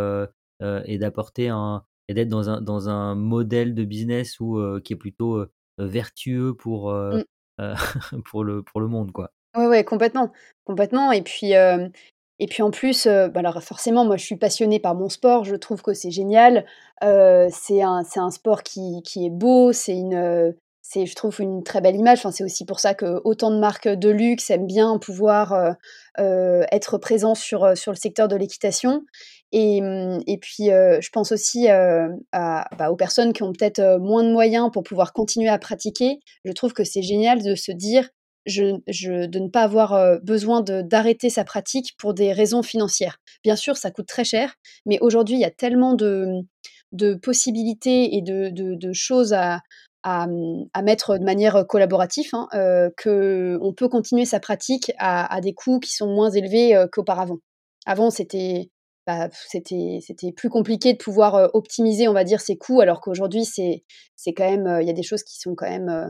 et 0.61 0.97
d'apporter 0.97 1.49
un 1.49 1.83
et 2.07 2.13
d'être 2.13 2.29
dans 2.29 2.49
un, 2.49 2.61
dans 2.61 2.89
un 2.89 3.15
modèle 3.15 3.75
de 3.75 3.83
business 3.83 4.39
où, 4.39 4.57
qui 4.85 4.93
est 4.93 4.97
plutôt 4.97 5.45
vertueux 5.77 6.53
pour, 6.53 6.93
mmh. 6.93 7.23
pour, 8.25 8.45
le, 8.45 8.63
pour 8.63 8.79
le 8.79 8.87
monde. 8.87 9.11
Quoi. 9.11 9.31
Ouais, 9.57 9.67
ouais, 9.67 9.83
complètement. 9.83 10.31
complètement. 10.63 11.11
Et 11.11 11.23
puis, 11.23 11.51
et 12.41 12.47
puis 12.47 12.63
en 12.63 12.71
plus, 12.71 13.05
bah, 13.05 13.29
alors 13.35 13.61
forcément, 13.61 14.03
moi 14.03 14.17
je 14.17 14.25
suis 14.25 14.35
passionnée 14.35 14.79
par 14.79 14.95
mon 14.95 15.09
sport, 15.09 15.43
je 15.45 15.55
trouve 15.55 15.83
que 15.83 15.93
c'est 15.93 16.09
génial. 16.09 16.65
c'est 17.01 17.83
un, 17.83 18.03
un 18.15 18.31
sport 18.31 18.63
qui, 18.63 19.03
qui 19.03 19.27
est 19.27 19.29
beau, 19.29 19.71
c'est 19.73 19.95
une, 19.95 20.55
c'est, 20.81 21.05
je 21.05 21.15
trouve, 21.15 21.39
une 21.39 21.63
très 21.63 21.81
belle 21.81 21.95
image. 21.95 22.17
Enfin, 22.17 22.31
c'est 22.31 22.43
aussi 22.43 22.65
pour 22.65 22.79
ça 22.79 22.95
que 22.95 23.21
autant 23.25 23.51
de 23.51 23.59
marques 23.59 23.87
de 23.87 24.09
luxe 24.09 24.49
aiment 24.49 24.65
bien 24.65 24.97
pouvoir 24.97 25.75
être 26.17 26.97
présents 26.97 27.35
sur, 27.35 27.77
sur 27.77 27.91
le 27.91 27.97
secteur 27.97 28.27
de 28.27 28.35
l'équitation. 28.35 29.03
Et, 29.51 29.79
mmh, 29.79 30.21
et 30.25 30.37
puis, 30.39 30.65
je 30.65 31.09
pense 31.11 31.31
aussi 31.31 31.67
bah, 31.67 32.89
aux 32.89 32.95
personnes 32.95 33.33
qui 33.33 33.43
ont 33.43 33.53
peut-être 33.53 33.99
moins 33.99 34.23
de 34.23 34.31
moyens 34.31 34.71
pour 34.73 34.81
pouvoir 34.81 35.13
continuer 35.13 35.49
à 35.49 35.59
pratiquer. 35.59 36.19
Je 36.43 36.51
trouve 36.53 36.73
que 36.73 36.83
c'est 36.83 37.03
génial 37.03 37.43
de 37.43 37.53
se 37.53 37.71
dire, 37.71 38.09
de 38.47 39.39
ne 39.39 39.49
pas 39.49 39.63
avoir 39.63 40.19
besoin 40.21 40.61
d'arrêter 40.61 41.29
sa 41.29 41.43
pratique 41.43 41.95
pour 41.97 42.13
des 42.13 42.33
raisons 42.33 42.63
financières. 42.63 43.17
Bien 43.43 43.55
sûr, 43.55 43.77
ça 43.77 43.91
coûte 43.91 44.07
très 44.07 44.23
cher, 44.23 44.55
mais 44.85 44.99
aujourd'hui, 45.01 45.35
il 45.35 45.41
y 45.41 45.45
a 45.45 45.51
tellement 45.51 45.93
de, 45.93 46.43
possibilités 47.21 48.15
et 48.15 48.21
de, 48.21 48.93
choses 48.93 49.33
à, 49.33 49.61
mettre 50.81 51.17
de 51.17 51.23
manière 51.23 51.65
collaborative 51.67 52.29
hein, 52.33 52.47
qu'on 53.01 53.73
peut 53.75 53.89
continuer 53.89 54.25
sa 54.25 54.39
pratique 54.39 54.91
à, 54.97 55.39
des 55.41 55.53
coûts 55.53 55.79
qui 55.79 55.93
sont 55.93 56.07
moins 56.07 56.31
élevés 56.31 56.85
qu'auparavant. 56.91 57.37
Avant, 57.85 58.09
bah, 59.07 59.29
c'était 59.47 60.31
plus 60.35 60.49
compliqué 60.49 60.93
de 60.93 60.97
pouvoir 60.97 61.49
optimiser, 61.53 62.07
on 62.07 62.13
va 62.13 62.23
dire, 62.23 62.39
ses 62.39 62.57
coûts, 62.57 62.81
alors 62.81 63.01
qu'aujourd'hui, 63.01 63.45
c'est 63.45 63.83
même, 64.39 64.79
il 64.81 64.87
y 64.87 64.91
a 64.91 64.93
des 64.93 65.03
choses 65.03 65.23
qui 65.23 65.39
sont 65.39 65.55
quand 65.55 65.69
même 65.69 65.89
euh, 65.89 66.07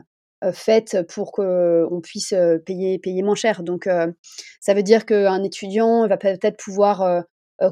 faites 0.52 0.98
pour 1.08 1.32
qu'on 1.32 2.02
puisse 2.02 2.34
euh, 2.34 2.58
payer, 2.58 3.00
payer 3.00 3.22
moins 3.22 3.36
cher. 3.36 3.64
Donc, 3.64 3.88
euh, 3.88 4.08
ça 4.60 4.74
veut 4.74 4.84
dire 4.84 5.06
qu'un 5.06 5.44
étudiant 5.44 6.08
va 6.08 6.18
peut-être 6.18 6.58
pouvoir 6.58 7.24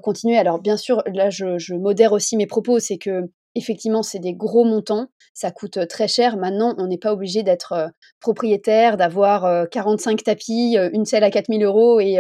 continuer. 0.03 0.37
Alors, 0.37 0.59
bien 0.59 0.77
sûr, 0.77 1.01
là, 1.07 1.31
je, 1.31 1.73
modère 1.73 2.13
aussi 2.13 2.37
mes 2.37 2.45
propos, 2.45 2.79
c'est 2.79 2.99
que 2.99 3.23
effectivement, 3.55 4.03
c'est 4.03 4.19
des 4.19 4.33
gros 4.33 4.63
montants, 4.63 5.07
ça 5.33 5.49
coûte 5.49 5.87
très 5.87 6.07
cher. 6.07 6.37
Maintenant, 6.37 6.75
on 6.77 6.85
n'est 6.85 6.99
pas 6.99 7.11
obligé 7.11 7.41
d'être 7.41 7.89
propriétaire, 8.19 8.97
d'avoir 8.97 9.67
45 9.69 10.23
tapis, 10.23 10.77
une 10.93 11.05
selle 11.05 11.23
à 11.23 11.31
4000 11.31 11.63
euros 11.63 11.99
et, 11.99 12.19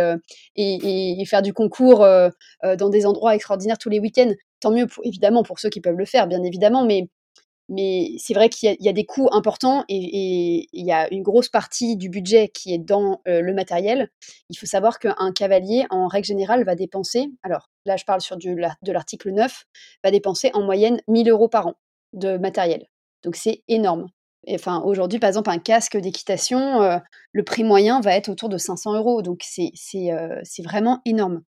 et, 0.55 1.25
faire 1.25 1.43
du 1.43 1.53
concours 1.53 1.99
dans 1.99 2.89
des 2.89 3.05
endroits 3.05 3.35
extraordinaires 3.35 3.77
tous 3.77 3.89
les 3.89 3.99
week-ends. 3.99 4.33
Tant 4.59 4.71
mieux, 4.71 4.87
évidemment, 5.03 5.43
pour 5.43 5.59
ceux 5.59 5.69
qui 5.69 5.81
peuvent 5.81 5.97
le 5.97 6.05
faire, 6.05 6.27
bien 6.27 6.41
évidemment, 6.41 6.83
mais 6.83 7.07
mais 7.69 8.15
c'est 8.17 8.33
vrai 8.33 8.49
qu'il 8.49 8.75
y, 8.79 8.89
a 8.89 8.93
des 8.93 9.05
coûts 9.05 9.29
importants 9.31 9.85
et, 9.87 10.67
il 10.73 10.85
y 10.85 10.91
a 10.91 11.11
une 11.13 11.21
grosse 11.21 11.49
partie 11.49 11.95
du 11.95 12.09
budget 12.09 12.49
qui 12.49 12.73
est 12.73 12.79
dans 12.79 13.21
euh, 13.27 13.41
le 13.41 13.53
matériel. 13.53 14.09
Il 14.49 14.57
faut 14.57 14.65
savoir 14.65 14.97
qu'un 14.97 15.31
cavalier, 15.33 15.85
en 15.91 16.07
règle 16.07 16.25
générale, 16.25 16.65
va 16.65 16.73
dépenser, 16.73 17.27
alors 17.43 17.69
là 17.85 17.95
je 17.95 18.05
parle 18.05 18.21
sur 18.21 18.37
du, 18.37 18.55
de 18.55 18.91
l'article 18.91 19.31
9, 19.31 19.65
va 20.03 20.11
dépenser 20.11 20.49
en 20.53 20.63
moyenne 20.63 20.99
1000 21.07 21.29
euros 21.29 21.47
par 21.47 21.67
an 21.67 21.75
de 22.13 22.37
matériel. 22.37 22.87
Donc 23.23 23.35
c'est 23.35 23.61
énorme. 23.67 24.07
enfin, 24.49 24.81
aujourd'hui, 24.83 25.19
par 25.19 25.27
exemple, 25.27 25.51
un 25.51 25.59
casque 25.59 25.95
d'équitation, 25.95 26.81
euh, 26.81 26.97
le 27.33 27.43
prix 27.43 27.63
moyen 27.63 28.01
va 28.01 28.15
être 28.15 28.29
autour 28.29 28.49
de 28.49 28.57
500 28.57 28.95
euros. 28.95 29.21
Donc 29.21 29.43
c'est 29.43 29.71
euh, 30.11 30.41
vraiment 30.63 31.01
énorme. 31.05 31.43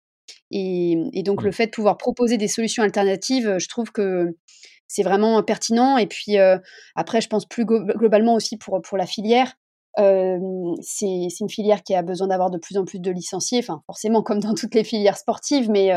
Et, 0.49 0.97
et 1.13 1.23
donc 1.23 1.43
le 1.43 1.49
mmh. 1.49 1.53
fait 1.53 1.65
de 1.67 1.71
pouvoir 1.71 1.97
proposer 1.97 2.37
des 2.37 2.47
solutions 2.47 2.83
alternatives, 2.83 3.57
je 3.59 3.67
trouve 3.69 3.91
que 3.91 4.35
c'est 4.87 5.03
vraiment 5.03 5.41
pertinent. 5.43 5.97
Et 5.97 6.07
puis 6.07 6.37
après, 6.95 7.21
je 7.21 7.27
pense 7.27 7.45
plus 7.45 7.65
globalement 7.65 8.35
aussi 8.35 8.57
pour, 8.57 8.81
pour 8.81 8.97
la 8.97 9.05
filière. 9.05 9.53
c'est 9.97 11.39
une 11.39 11.49
filière 11.49 11.83
qui 11.83 11.95
a 11.95 12.01
besoin 12.01 12.27
d'avoir 12.27 12.49
de 12.49 12.57
plus 12.57 12.77
en 12.77 12.85
plus 12.85 12.99
de 12.99 13.11
licenciés, 13.11 13.59
enfin 13.59 13.81
forcément 13.85 14.21
comme 14.23 14.39
dans 14.39 14.53
toutes 14.53 14.75
les 14.75 14.83
filières 14.83 15.17
sportives, 15.17 15.69
mais 15.69 15.91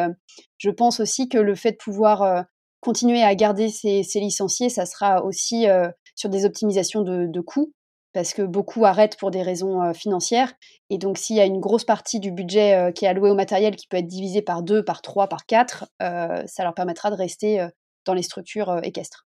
je 0.58 0.70
pense 0.70 1.00
aussi 1.00 1.28
que 1.28 1.38
le 1.38 1.54
fait 1.54 1.72
de 1.72 1.76
pouvoir 1.76 2.44
continuer 2.80 3.22
à 3.22 3.34
garder 3.34 3.68
ces, 3.68 4.02
licenciés, 4.14 4.68
ça 4.68 4.86
sera 4.86 5.24
aussi 5.24 5.66
sur 6.14 6.28
des 6.28 6.44
optimisations 6.44 7.02
de, 7.02 7.26
de, 7.26 7.40
coûts, 7.40 7.72
parce 8.12 8.34
que 8.34 8.42
beaucoup 8.42 8.84
arrêtent 8.84 9.16
pour 9.18 9.30
des 9.30 9.42
raisons 9.42 9.92
financières. 9.94 10.52
Et 10.88 10.98
donc 10.98 11.18
s'il 11.18 11.36
y 11.36 11.40
a 11.40 11.44
une 11.44 11.60
grosse 11.60 11.84
partie 11.84 12.20
du 12.20 12.32
budget 12.32 12.92
qui 12.94 13.04
est 13.04 13.08
alloué 13.08 13.30
au 13.30 13.34
matériel 13.34 13.76
qui 13.76 13.86
peut 13.86 13.98
être 13.98 14.06
divisé 14.06 14.42
par 14.42 14.62
deux, 14.62 14.84
par 14.84 15.02
trois, 15.02 15.28
par 15.28 15.46
quatre, 15.46 15.86
ça 16.00 16.64
leur 16.64 16.74
permettra 16.74 17.10
de 17.10 17.16
rester 17.16 17.68
dans 18.04 18.14
les 18.14 18.22
structures 18.22 18.80
équestres. 18.82 19.26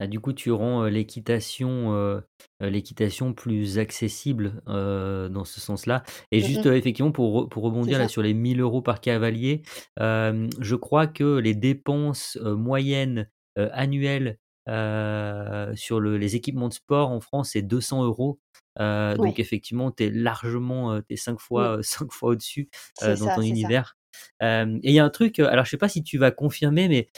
Ah, 0.00 0.08
du 0.08 0.18
coup, 0.18 0.32
tu 0.32 0.50
rends 0.50 0.84
l'équitation, 0.84 2.20
l'équitation 2.60 3.32
plus 3.32 3.78
accessible 3.78 4.60
dans 4.66 5.44
ce 5.44 5.60
sens-là. 5.60 6.02
Et 6.32 6.40
mmh 6.40 6.44
juste, 6.44 6.66
effectivement, 6.66 7.12
pour, 7.12 7.48
pour 7.48 7.62
rebondir 7.62 7.98
là 7.98 8.08
sur 8.08 8.22
les 8.22 8.34
1000 8.34 8.60
euros 8.60 8.82
par 8.82 9.00
cavalier, 9.00 9.62
je 9.98 10.74
crois 10.74 11.06
que 11.06 11.38
les 11.38 11.54
dépenses 11.54 12.36
moyennes 12.42 13.28
annuelles 13.56 14.38
sur 14.66 16.00
les 16.00 16.36
équipements 16.36 16.68
de 16.68 16.74
sport 16.74 17.10
en 17.10 17.20
France, 17.20 17.50
c'est 17.52 17.62
200 17.62 18.04
euros. 18.04 18.40
Donc, 18.78 19.38
effectivement, 19.38 19.92
tu 19.92 20.04
es 20.04 20.10
largement, 20.10 21.00
tu 21.02 21.14
es 21.14 21.16
5 21.16 21.38
fois, 21.38 21.78
cinq 21.82 22.12
fois 22.12 22.30
au-dessus 22.30 22.68
dans 23.00 23.36
ton 23.36 23.42
univers. 23.42 23.96
Et 24.40 24.64
il 24.82 24.92
y 24.92 24.98
a 24.98 25.04
un 25.04 25.10
truc, 25.10 25.38
alors 25.38 25.64
je 25.64 25.70
sais 25.70 25.76
pas 25.76 25.88
si 25.88 26.02
tu 26.02 26.18
vas 26.18 26.30
confirmer, 26.30 26.88
mais 26.88 27.08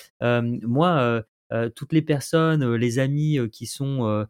moi, 0.63 1.25
toutes 1.75 1.93
les 1.93 2.03
personnes, 2.03 2.75
les 2.75 2.99
amis 2.99 3.39
qui 3.53 3.67
sont, 3.67 4.27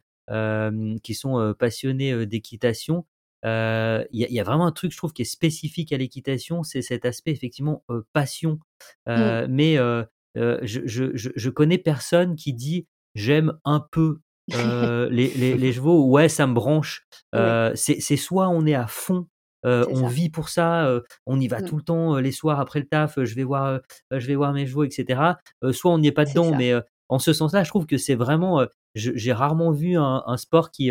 qui 1.03 1.15
sont 1.15 1.55
passionnés 1.59 2.27
d'équitation, 2.27 3.05
il 3.45 4.09
y, 4.13 4.41
a 4.41 4.45
vraiment 4.45 4.67
un 4.67 4.73
truc, 4.73 4.93
je 4.93 4.97
trouve, 4.97 5.13
qui 5.13 5.23
est 5.23 5.27
spécifique 5.27 5.93
à 5.93 5.97
l'équitation, 5.97 6.63
c'est 6.63 6.83
cet 6.83 7.05
aspect 7.05 7.33
effectivement 7.33 7.85
passion. 8.13 8.59
Mmh. 9.07 9.47
Mais 9.49 9.77
je, 10.37 10.81
je, 10.85 11.05
je, 11.15 11.51
connais 11.51 11.79
personne 11.79 12.37
qui 12.37 12.53
dit 12.53 12.87
j'aime 13.15 13.59
un 13.65 13.81
peu 13.81 14.21
les, 15.11 15.29
les, 15.57 15.73
chevaux, 15.73 16.07
ouais, 16.07 16.29
ça 16.29 16.47
me 16.47 16.55
branche. 16.55 17.07
C'est 17.75 18.17
soit 18.17 18.49
on 18.49 18.67
est 18.67 18.75
à 18.75 18.87
fond 18.87 19.27
on 19.65 20.07
vit 20.07 20.31
pour 20.31 20.49
ça, 20.49 21.01
on 21.27 21.41
y 21.41 21.49
va 21.49 21.61
mmh. 21.61 21.65
tout 21.65 21.77
le 21.77 21.83
temps 21.83 22.17
les 22.17 22.33
soirs 22.33 22.61
après 22.61 22.81
le 22.81 22.87
taf, 22.87 23.19
je 23.23 23.35
vais 23.35 23.45
voir, 23.45 23.81
je 24.11 24.27
vais 24.27 24.35
voir 24.35 24.53
mes 24.53 24.67
chevaux, 24.67 24.85
etc. 24.85 25.21
soit 25.73 25.93
on 25.93 25.99
n'y 25.99 26.09
est 26.09 26.13
pas 26.13 26.25
dedans, 26.25 26.55
mais 26.55 26.73
en 27.09 27.19
ce 27.19 27.33
sens-là, 27.33 27.65
je 27.65 27.69
trouve 27.69 27.87
que 27.87 27.99
c'est 27.99 28.15
vraiment, 28.15 28.67
j'ai 28.95 29.33
rarement 29.33 29.71
vu 29.71 29.97
un, 29.97 30.37
sport 30.37 30.71
qui, 30.71 30.91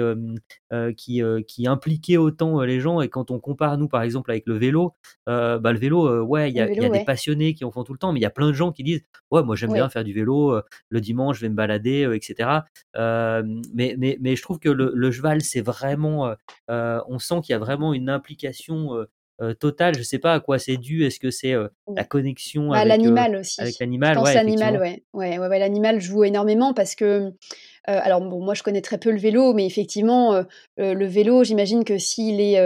qui, 0.98 1.22
qui 1.48 1.68
impliquait 1.68 2.18
autant 2.18 2.62
les 2.62 2.80
gens. 2.80 3.02
Et 3.02 3.10
quand 3.10 3.32
on 3.32 3.40
compare, 3.40 3.78
nous, 3.78 3.88
par 3.88 4.02
exemple, 4.02 4.32
avec 4.32 4.46
le 4.46 4.58
vélo, 4.58 4.94
bah, 5.26 5.60
le 5.60 5.78
vélo, 5.78 6.24
ouais, 6.24 6.50
il 6.50 6.56
y 6.56 6.62
a, 6.62 6.68
des 6.68 7.04
passionnés 7.04 7.54
qui 7.54 7.66
en 7.66 7.72
font 7.72 7.84
tout 7.84 7.94
le 7.94 8.00
temps, 8.00 8.14
mais 8.14 8.20
il 8.20 8.24
y 8.24 8.28
a 8.28 8.32
plein 8.32 8.48
de 8.48 8.54
gens 8.54 8.72
qui 8.72 8.84
disent 8.84 9.04
Ouais, 9.32 9.44
moi, 9.44 9.56
j'aime 9.56 9.74
bien 9.74 9.90
faire 9.90 10.04
du 10.04 10.14
vélo, 10.14 10.62
le 10.90 11.02
dimanche, 11.02 11.38
je 11.38 11.42
vais 11.42 11.50
me 11.50 11.56
balader, 11.56 12.10
etc. 12.14 12.62
mais, 12.96 13.96
mais, 13.98 14.18
mais 14.22 14.36
je 14.36 14.42
trouve 14.42 14.60
que 14.60 14.70
le, 14.70 14.92
le 14.94 15.12
cheval, 15.12 15.42
c'est 15.42 15.62
vraiment. 15.62 16.34
on 16.70 17.20
sent 17.20 17.42
qu'il 17.44 17.54
y 17.54 17.56
a 17.56 17.60
vraiment 17.60 17.94
une 17.94 18.10
implication 18.10 19.06
total. 19.60 19.98
Je 19.98 20.04
sais 20.04 20.20
pas 20.20 20.34
à 20.34 20.40
quoi 20.40 20.60
c'est 20.60 20.78
dû. 20.78 21.06
Est-ce 21.06 21.20
que 21.20 21.32
c'est 21.32 21.54
la 21.96 22.04
connexion 22.04 22.70
bah, 22.70 22.78
avec 22.78 22.90
l'animal 22.90 23.36
aussi 23.36 23.62
avec 23.62 23.80
l'animal? 23.80 24.16
pense 24.16 24.34
l'animal, 24.34 24.80
ouais. 24.80 25.04
Ouais, 25.14 25.38
ouais, 25.38 25.60
l'animal 25.60 26.00
joue 26.00 26.24
énormément 26.24 26.74
parce 26.74 26.96
que 26.96 27.32
alors 27.86 28.22
bon, 28.22 28.44
moi 28.44 28.54
je 28.54 28.64
connais 28.64 28.82
très 28.82 28.98
peu 28.98 29.12
le 29.12 29.20
vélo, 29.20 29.54
mais 29.54 29.66
effectivement, 29.66 30.44
le 30.78 31.06
vélo, 31.06 31.44
j'imagine 31.44 31.84
que 31.84 31.98
s'il 31.98 32.42
est 32.42 32.60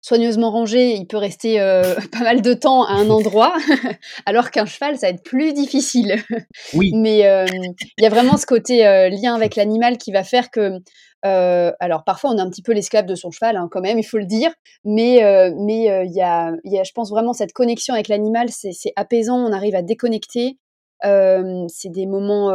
soigneusement 0.00 0.52
rangé, 0.52 0.94
il 0.94 1.06
peut 1.06 1.16
rester 1.16 1.58
pas 2.12 2.20
mal 2.20 2.42
de 2.42 2.54
temps 2.54 2.84
à 2.84 2.92
un 2.92 3.10
endroit, 3.10 3.54
alors 4.26 4.50
qu'un 4.50 4.66
cheval, 4.66 4.96
ça 4.96 5.08
va 5.08 5.14
être 5.14 5.24
plus 5.24 5.52
difficile. 5.52 6.22
Oui. 6.74 6.92
Mais 6.94 7.18
il 7.18 8.02
y 8.02 8.06
a 8.06 8.10
vraiment 8.10 8.36
ce 8.36 8.46
côté 8.46 8.78
lien 9.10 9.34
avec 9.34 9.56
l'animal 9.56 9.98
qui 9.98 10.12
va 10.12 10.24
faire 10.24 10.50
que 10.50 10.80
euh, 11.26 11.72
alors 11.80 12.04
parfois 12.04 12.30
on 12.30 12.38
est 12.38 12.40
un 12.40 12.50
petit 12.50 12.62
peu 12.62 12.72
l'esclave 12.72 13.06
de 13.06 13.14
son 13.14 13.30
cheval 13.30 13.56
hein, 13.56 13.68
quand 13.70 13.80
même, 13.80 13.98
il 13.98 14.04
faut 14.04 14.18
le 14.18 14.26
dire, 14.26 14.50
mais 14.84 15.24
euh, 15.24 15.52
mais 15.58 15.90
euh, 15.90 16.04
y, 16.04 16.22
a, 16.22 16.52
je 16.64 16.92
pense 16.92 17.10
vraiment 17.10 17.32
cette 17.32 17.52
connexion 17.52 17.94
avec 17.94 18.08
l'animal, 18.08 18.48
c'est 18.50 18.92
apaisant, 18.96 19.36
on 19.36 19.52
arrive 19.52 19.74
à 19.74 19.82
déconnecter. 19.82 20.58
c'est 21.02 21.90
des 21.90 22.06
moments 22.06 22.52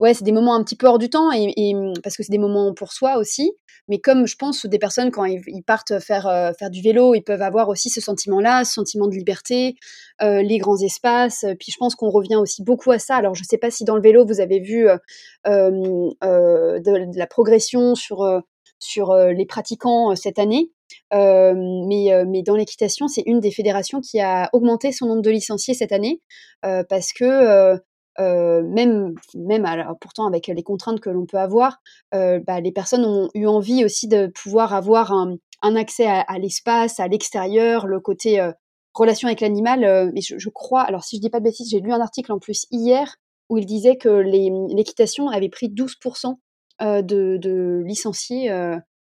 ouais, 0.00 0.14
c'est 0.14 0.24
des 0.24 0.32
moments 0.32 0.54
un 0.54 0.64
petit 0.64 0.76
peu 0.76 0.86
hors 0.86 0.98
du 0.98 1.08
temps 1.10 1.30
et, 1.30 1.74
parce 2.02 2.16
que 2.16 2.22
c'est 2.22 2.32
des 2.32 2.38
moments 2.38 2.74
pour 2.74 2.92
soi 2.92 3.18
aussi. 3.18 3.52
Mais 3.88 3.98
comme 3.98 4.26
je 4.26 4.36
pense 4.36 4.66
des 4.66 4.78
personnes 4.78 5.10
quand 5.10 5.24
ils, 5.24 5.62
partent 5.66 5.98
faire 6.00 6.26
euh, 6.26 6.52
faire 6.58 6.70
du 6.70 6.80
vélo, 6.80 7.14
ils 7.14 7.22
peuvent 7.22 7.42
avoir 7.42 7.68
aussi 7.68 7.90
ce 7.90 8.00
sentiment-là, 8.00 8.64
ce 8.64 8.72
sentiment 8.72 9.08
de 9.08 9.14
liberté, 9.14 9.74
euh, 10.22 10.42
les 10.42 10.58
grands 10.58 10.78
espaces. 10.78 11.44
Puis 11.58 11.72
je 11.72 11.76
pense 11.78 11.94
qu'on 11.94 12.10
revient 12.10 12.36
aussi 12.36 12.62
beaucoup 12.62 12.90
à 12.92 12.98
ça. 12.98 13.16
Alors 13.16 13.34
je 13.34 13.44
sais 13.44 13.58
pas 13.58 13.70
si 13.70 13.84
dans 13.84 13.96
le 13.96 14.02
vélo 14.02 14.24
vous 14.24 14.40
avez 14.40 14.60
vu 14.60 14.88
euh, 14.88 14.98
de, 15.44 17.18
la 17.18 17.26
progression 17.26 17.94
sur 17.94 18.42
sur 18.78 19.14
les 19.14 19.44
pratiquants 19.44 20.14
cette 20.16 20.38
année. 20.38 20.70
mais, 21.12 22.24
mais 22.26 22.42
dans 22.42 22.56
l'équitation, 22.56 23.08
c'est 23.08 23.22
une 23.26 23.40
des 23.40 23.50
fédérations 23.50 24.00
qui 24.00 24.20
a 24.20 24.48
augmenté 24.52 24.92
son 24.92 25.06
nombre 25.06 25.22
de 25.22 25.30
licenciés 25.30 25.74
cette 25.74 25.92
année 25.92 26.22
parce 26.62 27.12
que 27.12 27.78
euh, 28.20 28.62
même, 28.62 29.14
même 29.34 29.64
alors, 29.64 29.96
pourtant 29.98 30.26
avec 30.26 30.46
les 30.48 30.62
contraintes 30.62 31.00
que 31.00 31.10
l'on 31.10 31.26
peut 31.26 31.38
avoir, 31.38 31.78
euh, 32.14 32.40
bah, 32.46 32.60
les 32.60 32.72
personnes 32.72 33.04
ont 33.04 33.30
eu 33.34 33.46
envie 33.46 33.84
aussi 33.84 34.08
de 34.08 34.26
pouvoir 34.26 34.74
avoir 34.74 35.12
un, 35.12 35.36
accès 35.76 36.06
à, 36.06 36.38
l'espace, 36.38 37.00
à 37.00 37.08
l'extérieur, 37.08 37.86
le 37.86 38.00
côté 38.00 38.40
euh, 38.40 38.52
relation 38.94 39.28
avec 39.28 39.40
l'animal. 39.40 40.12
mais 40.14 40.20
je, 40.20 40.48
crois, 40.50 40.82
alors 40.82 41.04
si 41.04 41.16
je 41.16 41.20
dis 41.20 41.30
pas 41.30 41.38
de 41.38 41.44
bêtises, 41.44 41.70
j'ai 41.70 41.80
lu 41.80 41.92
un 41.92 42.00
article 42.00 42.32
en 42.32 42.38
plus 42.38 42.66
hier 42.70 43.16
où 43.48 43.58
il 43.58 43.66
disait 43.66 43.96
que 43.96 44.08
l'équitation 44.08 45.28
avait 45.28 45.48
pris 45.48 45.68
12% 45.68 46.36
de, 46.80 47.36
de, 47.36 47.82
licenciés. 47.84 48.50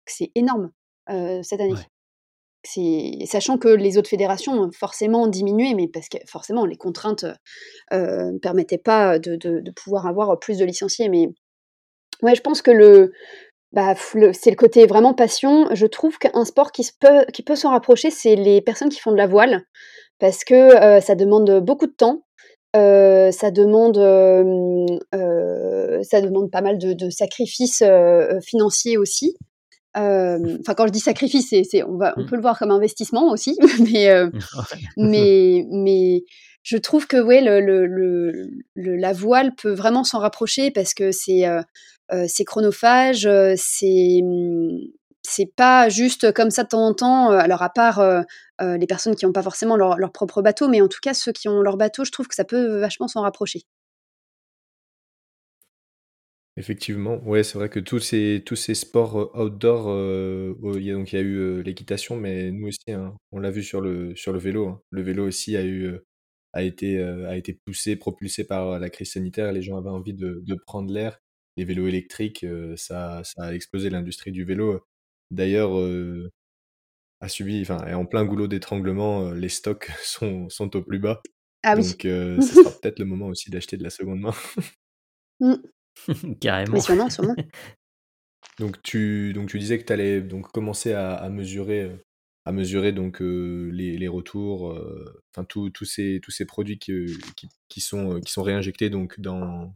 c'est 0.06 0.32
énorme 0.36 0.72
cette 1.08 1.60
année 1.60 1.76
sachant 2.66 3.58
que 3.58 3.68
les 3.68 3.98
autres 3.98 4.10
fédérations 4.10 4.54
ont 4.54 4.72
forcément 4.72 5.28
diminué, 5.28 5.74
mais 5.74 5.88
parce 5.88 6.10
que 6.10 6.18
forcément 6.26 6.66
les 6.66 6.78
contraintes 6.78 7.26
ne 7.92 7.98
euh, 7.98 8.38
permettaient 8.42 8.78
pas 8.78 9.20
de, 9.20 9.72
pouvoir 9.72 10.08
avoir 10.08 10.40
plus 10.40 10.58
de 10.58 10.66
licenciés. 10.66 11.10
Mais 11.10 11.30
ouais, 12.22 12.36
je 12.36 12.42
pense 12.42 12.62
que 12.62 12.72
le, 12.72 13.12
bah, 13.74 13.96
c'est 14.34 14.50
le 14.50 14.56
côté 14.56 14.86
vraiment 14.86 15.14
passion. 15.14 15.68
Je 15.74 15.86
trouve 15.86 16.18
qu'un 16.18 16.46
sport 16.46 16.72
qui, 16.72 16.88
peut, 17.00 17.26
qui 17.34 17.44
peut 17.44 17.56
s'en 17.56 17.72
rapprocher, 17.72 18.12
c'est 18.12 18.36
les 18.36 18.62
personnes 18.62 18.90
qui 18.90 19.00
font 19.00 19.12
de 19.12 19.18
la 19.18 19.28
voile, 19.28 19.64
parce 20.20 20.44
que 20.44 20.54
euh, 20.54 21.02
ça 21.02 21.16
demande 21.16 21.60
beaucoup 21.60 21.88
de 21.88 21.94
temps. 21.94 22.24
Euh, 22.76 23.32
ça 23.32 23.52
demande, 23.52 23.98
ça 25.12 26.22
demande 26.22 26.50
pas 26.50 26.62
mal 26.62 26.78
de 26.80 27.10
sacrifices 27.10 27.84
financiers 28.42 28.98
aussi. 28.98 29.36
Enfin, 29.96 30.74
quand 30.76 30.88
je 30.88 30.92
dis 30.92 31.00
sacrifice, 31.00 31.50
c'est, 31.50 31.84
on, 31.84 31.98
va, 31.98 32.14
on 32.18 32.24
mmh. 32.24 32.26
peut 32.26 32.36
le 32.36 32.42
voir 32.42 32.58
comme 32.58 32.72
investissement 32.72 33.30
aussi, 33.32 33.58
mais, 33.80 34.10
mais, 34.98 35.66
mais 35.70 36.24
je 36.64 36.78
trouve 36.78 37.08
que 37.08 37.18
ouais, 37.18 37.42
le, 37.42 37.60
le, 37.60 38.52
la 38.76 39.14
voile 39.14 39.54
peut 39.56 39.74
vraiment 39.74 40.04
s'en 40.04 40.20
rapprocher 40.20 40.72
parce 40.72 40.94
que 40.94 41.12
c'est, 41.12 41.44
c'est 42.28 42.44
chronophage, 42.46 43.28
c'est, 43.56 44.22
mmh, 44.24 44.80
c'est 45.26 45.54
pas 45.56 45.90
juste 45.90 46.32
comme 46.34 46.50
ça 46.50 46.64
de 46.64 46.70
temps 46.70 46.86
en 46.86 46.94
temps. 46.94 47.30
Alors 47.32 47.62
à 47.62 47.70
part 47.70 48.04
les 48.60 48.88
personnes 48.88 49.16
qui 49.16 49.26
n'ont 49.26 49.34
pas 49.34 49.44
forcément 49.44 49.76
leur, 49.76 49.98
leur, 49.98 50.12
propre 50.12 50.42
bateau, 50.42 50.68
mais 50.70 50.82
en 50.82 50.88
tout 50.88 51.00
cas 51.02 51.14
ceux 51.14 51.32
qui 51.34 51.50
ont 51.50 51.62
leur 51.62 51.78
bateau, 51.78 52.04
je 52.04 52.12
trouve 52.12 52.28
que 52.28 52.36
ça 52.36 52.46
peut 52.46 52.80
vachement 52.80 53.08
s'en 53.08 53.22
rapprocher. 53.22 53.64
Effectivement, 56.56 57.18
ouais, 57.24 57.44
c'est 57.44 57.58
vrai 57.58 57.68
que 57.68 57.80
tous 57.80 58.00
ces 58.00 58.44
tous 58.46 58.56
ces 58.56 58.76
sports, 58.76 59.36
outdoor, 59.36 59.90
il 60.76 60.84
y 60.84 60.92
a 60.92 60.94
donc 60.94 61.12
il 61.12 61.16
y 61.16 61.20
a 61.20 61.22
eu, 61.22 61.64
l'équitation, 61.64 62.16
mais 62.16 62.52
nous 62.52 62.68
aussi, 62.68 62.92
hein, 62.92 63.18
on 63.32 63.40
l'a 63.40 63.50
vu 63.50 63.64
sur 63.64 63.82
le 63.82 64.16
sur 64.16 64.34
le 64.34 64.40
vélo, 64.40 64.68
hein. 64.68 64.82
Le 64.92 65.02
vélo 65.02 65.28
aussi 65.28 65.58
a 65.58 65.66
eu, 65.66 65.98
a 66.54 66.62
été, 66.62 67.02
a 67.02 67.36
été 67.38 67.54
poussé, 67.66 67.96
propulsé 67.96 68.44
par, 68.46 68.80
la 68.80 68.90
crise 68.92 69.14
sanitaire. 69.14 69.52
Les 69.52 69.64
gens 69.64 69.78
avaient 69.78 69.90
envie 69.90 70.14
de 70.14 70.44
de 70.46 70.56
prendre 70.68 70.94
l'air. 70.94 71.20
Les 71.58 71.66
vélos 71.66 71.88
électriques, 71.88 72.46
ça 72.76 73.24
ça 73.24 73.46
a 73.46 73.54
explosé 73.54 73.90
l'industrie 73.90 74.32
du 74.32 74.46
vélo, 74.46 74.86
d'ailleurs, 75.32 75.72
a 77.20 77.30
subi 77.30 77.62
enfin, 77.62 77.84
est 77.88 77.96
en 77.96 78.06
plein 78.06 78.26
goulot 78.26 78.48
d'étranglement, 78.48 79.32
les 79.32 79.50
stocks 79.50 79.90
sont 80.04 80.50
sont 80.50 80.76
au 80.76 80.84
plus 80.84 81.00
bas. 81.00 81.22
Ah 81.64 81.76
oui. 81.76 81.82
Donc, 81.82 82.02
ce 82.04 82.42
sera 82.64 82.70
peut-être 82.80 83.00
le 83.00 83.06
moment 83.06 83.28
aussi 83.28 83.50
d'acheter 83.50 83.78
de 83.78 83.84
la 83.84 83.90
seconde 83.90 84.20
main. 84.20 84.34
Mmh. 85.40 85.56
Carrément. 86.40 86.74
Mais 86.74 86.80
sûrement, 86.80 87.10
sûrement. 87.10 87.36
Donc 88.60 88.82
tu, 88.84 89.34
donc 89.34 89.50
tu 89.50 89.58
disais 89.58 89.80
que 89.80 89.86
tu 89.86 89.94
allais 89.94 90.22
donc 90.22 90.52
commencer 90.52 90.94
à, 90.94 91.16
à 91.16 91.30
mesurer, 91.30 91.90
à 92.46 92.52
mesurer 92.52 92.92
donc 92.92 93.20
les, 93.20 93.98
les, 93.98 94.08
retours, 94.08 94.80
enfin 95.32 95.44
tous 95.44 95.72
ces, 95.86 96.20
tous 96.22 96.30
ces 96.30 96.46
produits 96.46 96.78
qui, 96.78 97.08
qui, 97.36 97.48
qui, 97.68 97.82
sont, 97.82 98.20
qui 98.20 98.32
sont 98.32 98.44
réinjectés 98.44 98.92
donc 98.92 99.20
dans, 99.20 99.74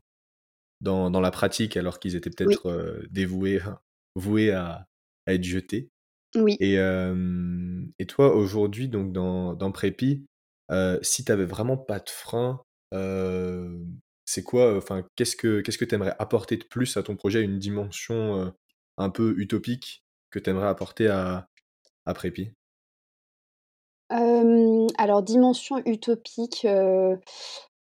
dans, 0.81 1.09
dans 1.09 1.21
la 1.21 1.31
pratique 1.31 1.75
alors 1.75 1.99
qu'ils 1.99 2.15
étaient 2.15 2.29
peut-être 2.29 3.01
dévoués, 3.09 3.61
voués 4.15 4.51
à, 4.51 4.85
à, 5.25 5.33
être 5.33 5.43
jetés. 5.43 5.89
Oui. 6.35 6.55
Et, 6.59 6.75
et 6.75 8.05
toi 8.05 8.35
aujourd'hui 8.35 8.89
donc 8.89 9.11
dans, 9.11 9.55
dans 9.55 9.71
Prépi, 9.71 10.27
si 11.01 11.25
tu 11.25 11.31
avais 11.31 11.45
vraiment 11.45 11.77
pas 11.77 11.99
de 11.99 12.09
frein, 12.09 12.61
c'est 14.27 14.43
quoi, 14.43 14.75
enfin, 14.75 15.07
qu'est-ce 15.15 15.37
que 15.37 15.61
qu'est-ce 15.61 15.77
que 15.77 15.85
tu 15.85 15.95
aimerais 15.95 16.15
apporter 16.19 16.57
de 16.57 16.65
plus 16.65 16.97
à 16.97 17.03
ton 17.03 17.15
projet, 17.15 17.41
une 17.41 17.59
dimension 17.59 18.53
un 18.97 19.09
peu 19.09 19.33
utopique 19.37 20.03
que 20.29 20.37
tu 20.37 20.49
aimerais 20.49 20.67
apporter 20.67 21.07
à, 21.07 21.47
à 22.05 22.13
Prépi? 22.13 22.51
Alors, 24.09 25.23
dimension 25.23 25.77
utopique, 25.85 26.67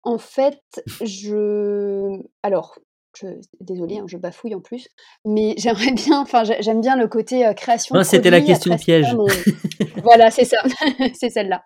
en 0.03 0.17
fait, 0.17 0.83
je. 1.01 2.19
Alors, 2.41 2.79
je... 3.15 3.27
désolée, 3.61 3.99
hein, 3.99 4.05
je 4.07 4.17
bafouille 4.17 4.55
en 4.55 4.61
plus, 4.61 4.87
mais 5.25 5.53
j'aimerais 5.57 5.91
bien, 5.91 6.19
enfin, 6.19 6.43
j'aime 6.43 6.81
bien 6.81 6.95
le 6.95 7.07
côté 7.07 7.51
création. 7.55 7.95
Non, 7.95 8.03
c'était 8.03 8.31
la 8.31 8.41
question 8.41 8.75
piège. 8.77 9.15
voilà, 10.03 10.31
c'est 10.31 10.45
ça, 10.45 10.57
c'est 11.13 11.29
celle-là. 11.29 11.63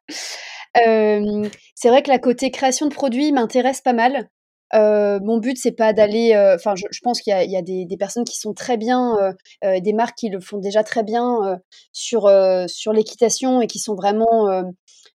c'est 0.76 1.90
vrai 1.90 2.04
que 2.04 2.10
la 2.10 2.20
côté 2.20 2.52
création 2.52 2.88
de 2.88 2.94
produits 2.94 3.32
m'intéresse 3.32 3.80
pas 3.80 3.94
mal. 3.94 4.30
Euh, 4.74 5.20
mon 5.22 5.38
but, 5.38 5.58
c'est 5.58 5.72
pas 5.72 5.94
d'aller. 5.94 6.34
Euh, 6.34 6.56
enfin, 6.56 6.76
je, 6.76 7.00
pense 7.02 7.22
qu'il 7.22 7.32
y 7.34 7.58
a, 7.58 7.62
des, 7.62 7.98
personnes 7.98 8.26
qui 8.26 8.38
sont 8.38 8.54
très 8.54 8.78
bien, 8.78 9.16
euh, 9.64 9.80
des 9.80 9.94
marques 9.94 10.18
qui 10.18 10.30
le 10.30 10.40
font 10.40 10.58
déjà 10.58 10.84
très 10.84 11.04
bien 11.04 11.60
sur 11.94 12.30
sur 12.68 12.94
l'équitation 12.94 13.62
et 13.62 13.68
qui 13.68 13.80
sont 13.80 13.96
vraiment 13.96 14.64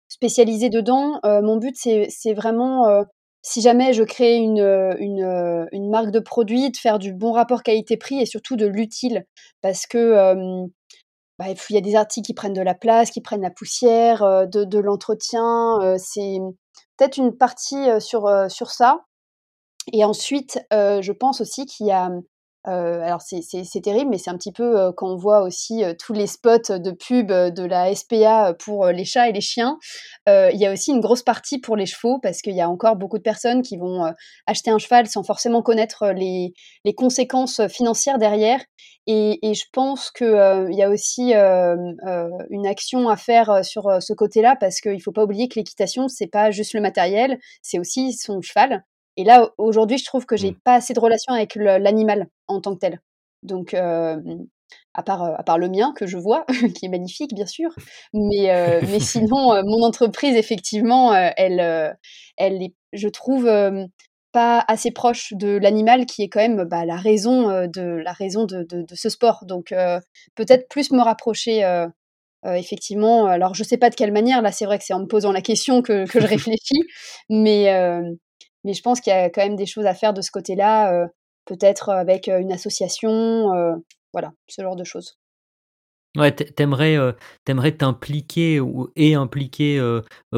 spécialisées 0.08 0.70
dedans. 0.70 1.20
mon 1.24 1.58
but, 1.58 1.76
c'est 1.76 2.34
vraiment, 2.34 3.04
si 3.42 3.62
jamais 3.62 3.94
je 3.94 4.04
crée 4.04 4.38
une, 4.38 4.60
une, 5.00 5.90
marque 5.90 6.12
de 6.12 6.20
produit, 6.20 6.72
de 6.72 6.78
faire 6.78 7.00
du 7.00 7.14
bon 7.14 7.32
rapport 7.32 7.64
qualité-prix 7.64 8.22
et 8.22 8.26
surtout 8.26 8.56
de 8.56 8.66
l'utile, 8.66 9.26
parce 9.62 9.86
que 9.88 10.66
bah, 11.40 11.46
il 11.50 11.74
y 11.76 11.78
a 11.78 11.82
des 11.82 11.96
articles 11.96 12.26
qui 12.28 12.34
prennent 12.34 12.54
de 12.54 12.62
la 12.62 12.76
place, 12.76 13.12
qui 13.12 13.22
prennent 13.22 13.42
la 13.42 13.52
poussière, 13.52 14.48
de, 14.48 14.64
de 14.64 14.80
l'entretien. 14.80 15.96
c'est 15.98 16.40
peut-être 16.98 17.18
une 17.18 17.36
partie 17.36 17.88
sur 18.00 18.30
sur 18.50 18.72
ça. 18.72 19.02
Et 19.94 20.04
ensuite, 20.06 20.60
je 20.72 21.12
pense 21.12 21.42
aussi 21.42 21.66
qu'il 21.66 21.88
y 21.88 21.92
a 21.92 22.10
alors 22.64 23.22
c'est 23.22 23.82
terrible, 23.82 24.12
mais 24.12 24.20
c'est 24.20 24.30
un 24.30 24.38
petit 24.38 24.52
peu 24.52 24.92
quand 24.96 25.08
on 25.08 25.16
voit 25.16 25.42
aussi 25.42 25.84
tous 26.00 26.14
les 26.14 26.28
spots 26.28 26.78
de 26.78 26.92
pub 26.92 27.28
de 27.32 27.64
la 27.64 27.94
SPA 27.96 28.54
pour 28.54 28.86
les 28.88 29.04
chats 29.04 29.30
et 29.30 29.32
les 29.32 29.42
chiens. 29.42 29.80
Il 30.28 30.58
y 30.58 30.66
a 30.68 30.72
aussi 30.72 30.92
une 30.92 31.00
grosse 31.00 31.24
partie 31.24 31.60
pour 31.60 31.76
les 31.76 31.88
chevaux 31.88 32.20
parce 32.20 32.42
qu'il 32.42 32.56
y 32.56 32.62
a 32.62 32.70
encore 32.70 32.98
beaucoup 32.98 33.18
de 33.18 33.24
personnes 33.24 33.64
qui 33.64 33.78
vont 33.78 34.14
acheter 34.46 34.70
un 34.70 34.78
cheval 34.78 35.08
sans 35.08 35.24
forcément 35.24 35.64
connaître 35.64 36.10
les, 36.10 36.54
les 36.86 36.94
conséquences 36.94 37.66
financières 37.68 38.20
derrière. 38.20 38.62
Et, 39.08 39.40
et 39.42 39.56
je 39.56 39.66
pense 39.74 40.12
qu'il 40.12 40.28
il 40.70 40.78
y 40.78 40.84
a 40.84 40.90
aussi 40.90 41.34
une 41.34 42.68
action 42.68 43.10
à 43.10 43.18
faire 43.18 43.66
sur 43.66 43.90
ce 44.00 44.14
côté-là 44.14 44.56
parce 44.60 44.82
qu'il 44.82 44.94
ne 44.94 45.00
faut 45.00 45.12
pas 45.12 45.24
oublier 45.24 45.48
que 45.48 45.56
l'équitation, 45.56 46.08
c'est 46.08 46.28
pas 46.28 46.52
juste 46.52 46.74
le 46.76 46.82
matériel, 46.82 47.40
c'est 47.64 47.80
aussi 47.80 48.14
son 48.14 48.40
cheval. 48.42 48.84
Et 49.18 49.24
là, 49.24 49.52
aujourd'hui, 49.58 49.98
je 49.98 50.06
trouve 50.06 50.26
que 50.26 50.38
j'ai 50.38 50.52
mmh. 50.52 50.60
pas 50.64 50.76
assez 50.76 50.94
de 50.94 51.00
relation 51.00 51.34
avec 51.34 51.56
l'animal 51.56 52.28
en 52.48 52.62
tant 52.62 52.74
que 52.74 52.80
tel. 52.80 53.02
Donc, 53.44 53.74
à, 53.74 55.04
part, 55.04 55.24
à 55.24 55.44
part 55.44 55.58
le 55.58 55.70
mien 55.70 55.94
que 55.96 56.06
je 56.06 56.18
vois, 56.18 56.46
qui 56.76 56.86
est 56.86 56.90
magnifique, 56.90 57.34
bien 57.34 57.46
sûr. 57.46 57.72
Mais, 58.14 58.82
mais 58.88 59.00
sinon, 59.00 59.62
mon 59.64 59.84
entreprise, 59.84 60.36
effectivement, 60.36 61.14
elle, 61.14 61.98
elle 62.38 62.64
est, 62.64 62.74
je 62.94 63.08
trouve, 63.10 63.50
pas 64.32 64.64
assez 64.68 64.92
proche 64.92 65.34
de 65.34 65.58
l'animal 65.58 66.06
qui 66.06 66.24
est 66.24 66.30
quand 66.30 66.40
même 66.40 66.64
bah, 66.64 66.86
la 66.86 66.96
raison, 66.96 67.68
de, 67.68 67.82
la 67.82 68.14
raison 68.14 68.46
de, 68.46 68.64
de, 68.64 68.96
ce 68.96 69.10
sport. 69.10 69.46
Donc, 69.46 69.74
peut-être 70.36 70.70
plus 70.70 70.92
me 70.92 71.02
rapprocher. 71.02 71.64
effectivement, 72.46 73.26
alors 73.26 73.56
je 73.56 73.64
sais 73.64 73.78
pas 73.78 73.90
de 73.90 73.96
quelle 73.96 74.12
manière, 74.12 74.42
là 74.42 74.52
c'est 74.52 74.66
vrai 74.66 74.80
que 74.80 74.84
c'est 74.84 74.94
en 74.94 75.02
me 75.02 75.06
posant 75.06 75.32
la 75.32 75.42
question 75.42 75.82
que, 75.82 76.08
que 76.08 76.20
je 76.20 76.28
réfléchis, 76.28 76.84
mais, 77.30 77.68
mais 78.64 78.74
je 78.74 78.82
pense 78.82 79.02
qu'il 79.02 79.12
y 79.12 79.16
a 79.16 79.30
quand 79.30 79.42
même 79.42 79.56
des 79.56 79.66
choses 79.66 79.86
à 79.86 79.94
faire 79.94 80.14
de 80.14 80.22
ce 80.22 80.32
côté-là, 80.32 80.94
euh, 80.94 81.08
peut-être 81.46 81.90
avec 81.90 82.28
euh, 82.28 82.40
une 82.40 82.52
association, 82.52 83.54
euh, 83.54 83.76
voilà, 84.14 84.32
ce 84.48 84.62
genre 84.62 84.76
de 84.76 84.84
choses. 84.84 85.18
Ouais, 86.18 86.34
t'aimerais, 86.34 86.98
t'aimerais 87.46 87.72
t'impliquer 87.72 88.60
ou, 88.60 88.90
et 88.98 89.16
impliquer 89.16 89.82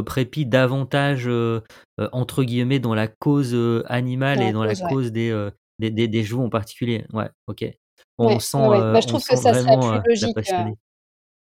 Prépi 0.05 0.45
davantage, 0.45 1.27
entre 2.11 2.43
guillemets, 2.43 2.77
dans 2.77 2.93
la 2.93 3.07
cause 3.07 3.57
animale 3.87 4.43
et 4.43 4.51
dans 4.51 4.63
la 4.63 4.75
cause 4.75 5.11
des, 5.11 5.49
des, 5.79 5.89
des, 5.89 6.07
des, 6.07 6.23
joues 6.23 6.43
en 6.43 6.49
particulier. 6.49 7.07
Ouais, 7.11 7.27
ok. 7.47 7.65
on 8.19 8.37
sent, 8.37 8.57
bah, 8.59 8.99
je 9.01 9.07
trouve 9.07 9.25
que 9.25 9.35
ça 9.35 9.51
serait 9.51 10.01
plus 10.03 10.09
logique. 10.09 10.37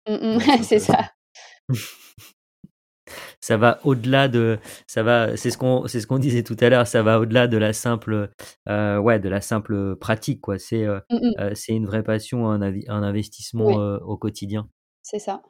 Mmh, 0.07 0.13
mmh, 0.13 0.39
c'est 0.61 0.77
ça. 0.77 1.11
ça 3.41 3.57
va 3.57 3.79
au-delà 3.83 4.27
de 4.27 4.59
ça 4.87 5.01
va 5.03 5.37
c'est 5.37 5.49
ce 5.51 5.57
qu'on 5.57 5.87
c'est 5.87 6.01
ce 6.01 6.07
qu'on 6.07 6.19
disait 6.19 6.43
tout 6.43 6.57
à 6.59 6.69
l'heure 6.69 6.87
ça 6.87 7.03
va 7.03 7.19
au-delà 7.19 7.47
de 7.47 7.57
la 7.57 7.73
simple 7.73 8.29
euh, 8.67 8.97
ouais 8.97 9.19
de 9.19 9.29
la 9.29 9.41
simple 9.41 9.95
pratique 9.95 10.41
quoi. 10.41 10.59
C'est 10.59 10.83
euh, 10.85 10.99
mmh 11.09 11.31
euh, 11.39 11.51
c'est 11.55 11.73
une 11.73 11.85
vraie 11.85 12.03
passion 12.03 12.49
un, 12.49 12.61
un 12.61 13.03
investissement 13.03 13.67
au 13.67 14.17
quotidien. 14.17 14.67
C'est 15.03 15.19
ça. 15.19 15.41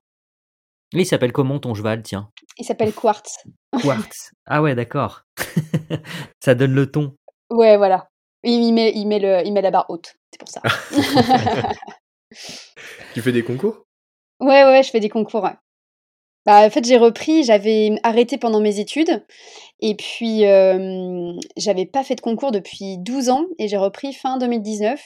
Il 0.93 1.05
s'appelle 1.05 1.31
comment 1.31 1.59
ton 1.59 1.73
cheval 1.75 2.01
tiens? 2.01 2.31
Il 2.57 2.65
s'appelle 2.65 2.93
Quartz. 2.93 3.43
Quartz. 3.81 4.31
Ah 4.45 4.61
ouais 4.61 4.75
d'accord. 4.75 5.23
Ça 6.43 6.55
donne 6.55 6.73
le 6.73 6.89
ton. 6.91 7.15
Ouais 7.51 7.77
voilà. 7.77 8.09
Il 8.43 8.73
met 8.73 8.91
il 8.95 9.05
met 9.07 9.19
le 9.19 9.45
il 9.45 9.53
met 9.53 9.61
la 9.61 9.71
barre 9.71 9.85
haute 9.89 10.15
c'est 10.31 10.39
pour 10.39 10.47
ça. 10.49 10.61
Tu 13.13 13.21
fais 13.21 13.31
des 13.31 13.43
concours? 13.43 13.85
Ouais 14.39 14.63
ouais 14.63 14.83
je 14.83 14.89
fais 14.91 14.99
des 14.99 15.09
concours 15.09 15.43
ouais. 15.43 15.55
Bah, 16.45 16.65
en 16.65 16.69
fait, 16.69 16.85
j'ai 16.85 16.97
repris, 16.97 17.43
j'avais 17.43 17.91
arrêté 18.03 18.37
pendant 18.37 18.61
mes 18.61 18.79
études 18.79 19.23
et 19.81 19.95
puis, 19.95 20.41
j'avais 21.57 21.85
pas 21.85 22.03
fait 22.03 22.15
de 22.15 22.21
concours 22.21 22.51
depuis 22.51 22.97
12 22.99 23.29
ans 23.29 23.45
et 23.59 23.67
j'ai 23.67 23.77
repris 23.77 24.13
fin 24.13 24.37
2019. 24.37 25.01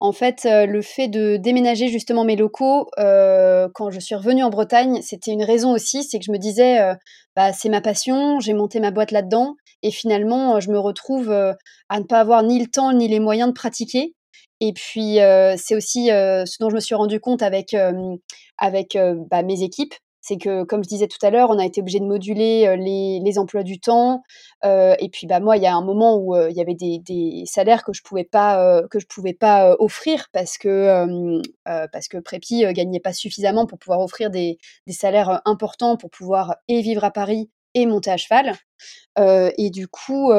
En 0.00 0.12
fait, 0.12 0.44
le 0.46 0.82
fait 0.82 1.08
de 1.08 1.36
déménager 1.38 1.88
justement 1.88 2.24
mes 2.24 2.36
locaux, 2.36 2.88
quand 2.96 3.90
je 3.90 4.00
suis 4.00 4.14
revenue 4.16 4.44
en 4.44 4.50
Bretagne, 4.50 5.00
c'était 5.02 5.32
une 5.32 5.44
raison 5.44 5.72
aussi, 5.72 6.04
c'est 6.04 6.18
que 6.18 6.24
je 6.26 6.32
me 6.32 6.38
disais, 6.38 6.78
«Bah, 7.36 7.52
c'est 7.52 7.68
ma 7.70 7.80
passion, 7.82 8.40
j'ai 8.40 8.54
monté 8.54 8.80
ma 8.80 8.90
boîte 8.92 9.12
là-dedans» 9.12 9.56
et 9.82 9.90
finalement, 9.90 10.60
je 10.60 10.70
me 10.70 10.78
retrouve, 10.78 11.30
à 11.32 12.00
ne 12.00 12.04
pas 12.04 12.20
avoir 12.20 12.42
ni 12.44 12.60
le 12.60 12.66
temps 12.68 12.92
ni 12.92 13.08
les 13.08 13.20
moyens 13.20 13.48
de 13.50 13.54
pratiquer 13.54 14.14
et 14.60 14.72
puis, 14.74 15.18
c'est 15.58 15.74
aussi, 15.76 16.06
ce 16.08 16.56
dont 16.60 16.70
je 16.70 16.76
me 16.76 16.80
suis 16.80 16.94
rendu 16.96 17.20
compte 17.20 17.42
avec, 17.42 17.76
avec, 18.58 18.98
bah, 19.30 19.42
mes 19.42 19.62
équipes 19.62 19.94
c'est 20.22 20.38
que, 20.38 20.64
comme 20.64 20.82
je 20.82 20.88
disais 20.88 21.08
tout 21.08 21.18
à 21.22 21.30
l'heure, 21.30 21.50
on 21.50 21.58
a 21.58 21.66
été 21.66 21.80
obligé 21.80 22.00
de 22.00 22.06
moduler 22.06 22.76
les, 22.76 23.38
emplois 23.38 23.62
du 23.62 23.80
temps. 23.80 24.22
et 24.64 25.08
puis, 25.12 25.26
bah, 25.26 25.40
moi, 25.40 25.56
il 25.56 25.62
y 25.62 25.66
a 25.66 25.74
un 25.74 25.84
moment 25.84 26.16
où 26.16 26.36
il 26.36 26.56
y 26.56 26.60
avait 26.60 26.74
des, 26.74 27.44
salaires 27.46 27.84
que 27.84 27.92
je 27.92 28.02
pouvais 28.02 28.24
pas 28.24 28.82
que 28.90 29.00
je 29.00 29.06
pouvais 29.06 29.34
pas 29.34 29.74
offrir 29.78 30.28
parce 30.32 30.58
que 30.58 31.40
parce 31.64 32.08
que 32.08 32.18
Prépi 32.18 32.64
gagnait 32.72 33.00
pas 33.00 33.12
suffisamment 33.12 33.66
pour 33.66 33.78
pouvoir 33.78 34.00
offrir 34.00 34.30
des, 34.30 34.58
des 34.86 34.92
salaires 34.92 35.42
importants 35.44 35.96
pour 35.96 36.10
pouvoir 36.10 36.56
et 36.68 36.80
vivre 36.80 37.04
à 37.04 37.10
Paris 37.10 37.50
et 37.74 37.86
monter 37.86 38.10
à 38.10 38.16
cheval. 38.16 38.54
et 39.18 39.70
du 39.70 39.88
coup, 39.88 40.30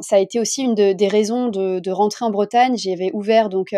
ça 0.00 0.16
a 0.16 0.18
été 0.18 0.40
aussi 0.40 0.62
une 0.62 0.74
des 0.74 1.08
raisons 1.08 1.48
de, 1.48 1.90
rentrer 1.90 2.24
en 2.24 2.30
Bretagne. 2.30 2.76
J'avais 2.76 3.10
ouvert 3.12 3.48
donc 3.48 3.74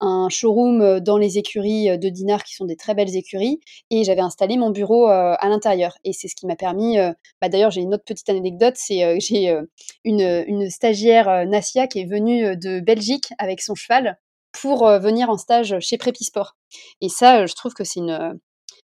un 0.00 0.28
showroom 0.28 1.00
dans 1.00 1.18
les 1.18 1.38
écuries 1.38 1.98
de 1.98 2.08
Dinard, 2.08 2.44
qui 2.44 2.54
sont 2.54 2.64
des 2.64 2.76
très 2.76 2.94
belles 2.94 3.16
écuries, 3.16 3.60
et 3.90 4.04
j'avais 4.04 4.20
installé 4.20 4.56
mon 4.56 4.70
bureau 4.70 5.06
à 5.06 5.48
l'intérieur. 5.48 5.96
Et 6.04 6.12
c'est 6.12 6.28
ce 6.28 6.34
qui 6.34 6.46
m'a 6.46 6.56
permis. 6.56 6.96
Bah, 7.40 7.48
d'ailleurs, 7.48 7.70
j'ai 7.70 7.80
une 7.80 7.94
autre 7.94 8.04
petite 8.04 8.28
anecdote. 8.28 8.74
C'est 8.76 9.20
j'ai 9.20 9.56
une, 10.04 10.44
une, 10.46 10.70
stagiaire 10.70 11.46
Nassia 11.46 11.86
qui 11.86 12.00
est 12.00 12.10
venue 12.10 12.56
de 12.56 12.80
Belgique 12.80 13.32
avec 13.38 13.60
son 13.60 13.74
cheval 13.74 14.18
pour 14.52 14.86
venir 14.86 15.30
en 15.30 15.36
stage 15.36 15.78
chez 15.80 15.98
Prépisport. 15.98 16.56
Et 17.00 17.08
ça, 17.08 17.46
je 17.46 17.54
trouve 17.54 17.74
que 17.74 17.84
c'est 17.84 18.00
une 18.00 18.38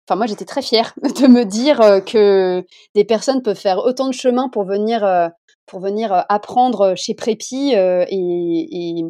Enfin, 0.10 0.18
moi, 0.18 0.26
j'étais 0.26 0.45
très 0.45 0.64
fière 0.64 0.95
de 1.03 1.28
me 1.28 1.45
dire 1.45 1.78
que 2.03 2.66
des 2.95 3.05
personnes 3.05 3.43
peuvent 3.43 3.55
faire 3.60 3.78
autant 3.78 4.07
de 4.07 4.14
chemin 4.14 4.49
pour 4.49 4.64
venir, 4.64 5.32
pour 5.68 5.80
venir 5.80 6.26
apprendre 6.30 6.95
chez 6.95 7.14
Prépi. 7.14 7.74
Et, 7.76 9.03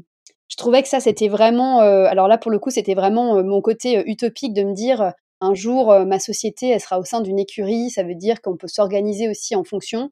je 0.49 0.55
trouvais 0.57 0.81
que 0.81 0.87
ça, 0.87 0.99
c'était 0.99 1.27
vraiment. 1.27 1.79
alors 1.79 2.27
là, 2.27 2.37
pour 2.37 2.51
le 2.51 2.59
coup, 2.59 2.69
c'était 2.69 2.95
vraiment 2.95 3.43
mon 3.43 3.61
côté 3.61 4.03
utopique 4.09 4.53
de 4.53 4.63
me 4.63 4.73
dire 4.73 5.13
un 5.41 5.53
jour, 5.53 5.93
ma 6.05 6.19
société, 6.19 6.69
elle 6.69 6.81
sera 6.81 6.99
au 6.99 7.05
sein 7.05 7.21
d'une 7.21 7.39
écurie. 7.39 7.89
Ça 7.89 8.03
veut 8.03 8.15
dire 8.15 8.41
qu'on 8.41 8.57
peut 8.57 8.67
s'organiser 8.67 9.29
aussi 9.29 9.55
en 9.55 9.63
fonction. 9.63 10.09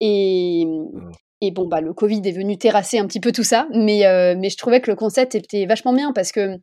Et, 0.00 0.66
mmh. 0.66 1.10
et 1.40 1.50
bon, 1.50 1.66
bah, 1.66 1.80
le 1.80 1.94
Covid 1.94 2.20
est 2.24 2.32
venu 2.32 2.58
terrasser 2.58 2.98
un 2.98 3.06
petit 3.06 3.20
peu 3.20 3.32
tout 3.32 3.42
ça. 3.42 3.66
Mais, 3.72 4.04
mais 4.36 4.50
je 4.50 4.56
trouvais 4.56 4.80
que 4.80 4.90
le 4.90 4.96
concept 4.96 5.34
était 5.34 5.66
vachement 5.66 5.94
bien 5.94 6.12
parce 6.12 6.30
que 6.30 6.58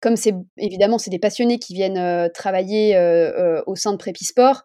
comme 0.00 0.16
c'est 0.16 0.34
évidemment 0.56 0.96
c'est 0.98 1.10
des 1.10 1.18
passionnés 1.18 1.58
qui 1.58 1.74
viennent 1.74 2.30
travailler 2.34 2.98
au 3.66 3.76
sein 3.76 3.92
de 3.92 3.96
Prépisport, 3.96 4.62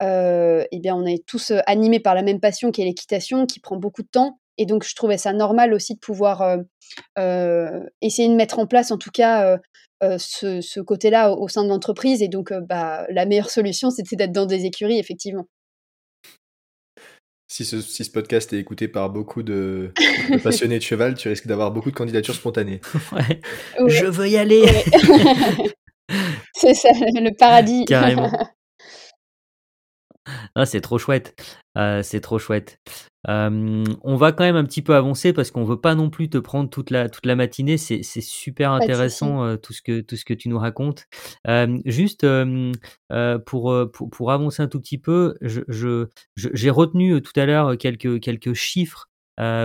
euh, 0.00 0.64
eh 0.70 0.78
bien 0.78 0.94
on 0.94 1.04
est 1.04 1.26
tous 1.26 1.52
animés 1.66 2.00
par 2.00 2.14
la 2.14 2.22
même 2.22 2.40
passion 2.40 2.70
qui 2.70 2.82
est 2.82 2.84
l'équitation, 2.84 3.46
qui 3.46 3.60
prend 3.60 3.76
beaucoup 3.76 4.02
de 4.02 4.08
temps. 4.08 4.38
Et 4.58 4.66
donc 4.66 4.84
je 4.84 4.94
trouvais 4.94 5.18
ça 5.18 5.32
normal 5.32 5.72
aussi 5.72 5.94
de 5.94 6.00
pouvoir 6.00 6.58
essayer 7.16 8.28
de 8.28 8.34
mettre 8.34 8.58
en 8.58 8.66
place 8.66 8.90
en 8.90 8.98
tout 8.98 9.10
cas 9.10 9.58
ce, 10.00 10.80
côté-là 10.80 11.32
au, 11.32 11.48
sein 11.48 11.64
de 11.64 11.68
l'entreprise. 11.68 12.22
Et 12.22 12.28
donc 12.28 12.52
bah, 12.52 13.06
la 13.10 13.24
meilleure 13.24 13.50
solution, 13.50 13.90
c'était 13.90 14.16
d'être 14.16 14.32
dans 14.32 14.46
des 14.46 14.64
écuries, 14.64 14.98
effectivement 14.98 15.46
si 17.48 17.64
ce, 17.64 18.10
podcast 18.10 18.52
est 18.52 18.58
écouté 18.58 18.88
par 18.88 19.10
beaucoup 19.10 19.42
de, 19.42 19.92
passionnés 20.42 20.78
de 20.78 20.82
cheval, 20.82 21.14
tu 21.14 21.28
risques 21.28 21.46
d'avoir 21.46 21.70
beaucoup 21.70 21.90
de 21.90 21.96
candidatures 21.96 22.34
spontanées. 22.34 22.80
Ouais. 23.12 23.40
Je 23.86 24.06
veux 24.06 24.28
y 24.28 24.36
aller. 24.36 24.62
c'est 26.52 26.74
ça, 26.74 26.90
le 26.92 27.34
paradis. 27.36 27.84
Carrément. 27.86 28.30
Ah, 30.54 30.66
c'est 30.66 30.82
trop 30.82 30.98
chouette. 30.98 31.34
Euh, 31.78 32.02
c'est 32.02 32.20
trop 32.20 32.38
chouette. 32.38 32.78
On 33.26 34.16
va 34.16 34.32
quand 34.32 34.44
même 34.44 34.56
un 34.56 34.64
petit 34.64 34.82
peu 34.82 34.94
avancer 34.94 35.32
parce 35.32 35.50
qu'on 35.50 35.64
veut 35.64 35.80
pas 35.80 35.94
non 35.94 36.10
plus 36.10 36.30
te 36.30 36.38
prendre 36.38 36.70
toute 36.70 36.90
la, 36.90 37.08
toute 37.08 37.26
la 37.26 37.36
matinée. 37.36 37.76
C'est, 37.78 38.02
super 38.02 38.72
intéressant 38.72 39.44
euh, 39.44 39.56
tout, 39.56 39.72
ce 39.72 39.82
que, 39.82 40.00
tout 40.00 40.16
ce 40.16 40.24
que 40.24 40.34
tu 40.34 40.48
nous 40.48 40.58
racontes. 40.58 41.06
juste 41.84 42.24
euh, 42.24 42.72
pour, 43.46 43.74
pour, 43.92 44.10
pour, 44.10 44.32
avancer 44.32 44.62
un 44.62 44.68
tout 44.68 44.80
petit 44.80 44.98
peu, 44.98 45.34
je, 45.40 46.06
j'ai 46.36 46.70
retenu 46.70 47.20
tout 47.22 47.38
à 47.38 47.46
l'heure 47.46 47.76
quelques, 47.78 48.20
quelques 48.20 48.54
chiffres 48.54 49.08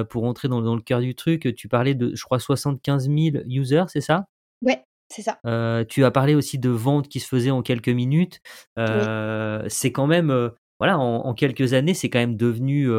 pour 0.10 0.26
entrer 0.26 0.48
dans, 0.48 0.62
dans, 0.62 0.76
le 0.76 0.82
cœur 0.82 1.02
du 1.02 1.16
truc. 1.16 1.54
Tu 1.56 1.68
parlais 1.68 1.96
de, 1.96 2.16
je 2.16 2.24
crois, 2.24 2.40
75 2.40 3.10
000 3.10 3.44
users, 3.48 3.86
c'est 3.88 4.02
ça? 4.02 4.26
Ouais. 4.62 4.84
C'est 5.10 5.22
ça. 5.22 5.86
tu 5.90 6.04
as 6.04 6.12
parlé 6.12 6.34
aussi 6.34 6.58
de 6.58 6.70
ventes 6.70 7.08
qui 7.08 7.20
se 7.20 7.28
faisaient 7.28 7.52
en 7.52 7.62
quelques 7.62 7.90
minutes. 7.90 8.42
C'est 8.78 9.92
quand 9.92 10.08
même, 10.08 10.52
voilà, 10.80 10.98
en, 10.98 11.34
quelques 11.34 11.74
années, 11.74 11.94
c'est 11.94 12.10
quand 12.10 12.20
même 12.20 12.38
devenu 12.38 12.90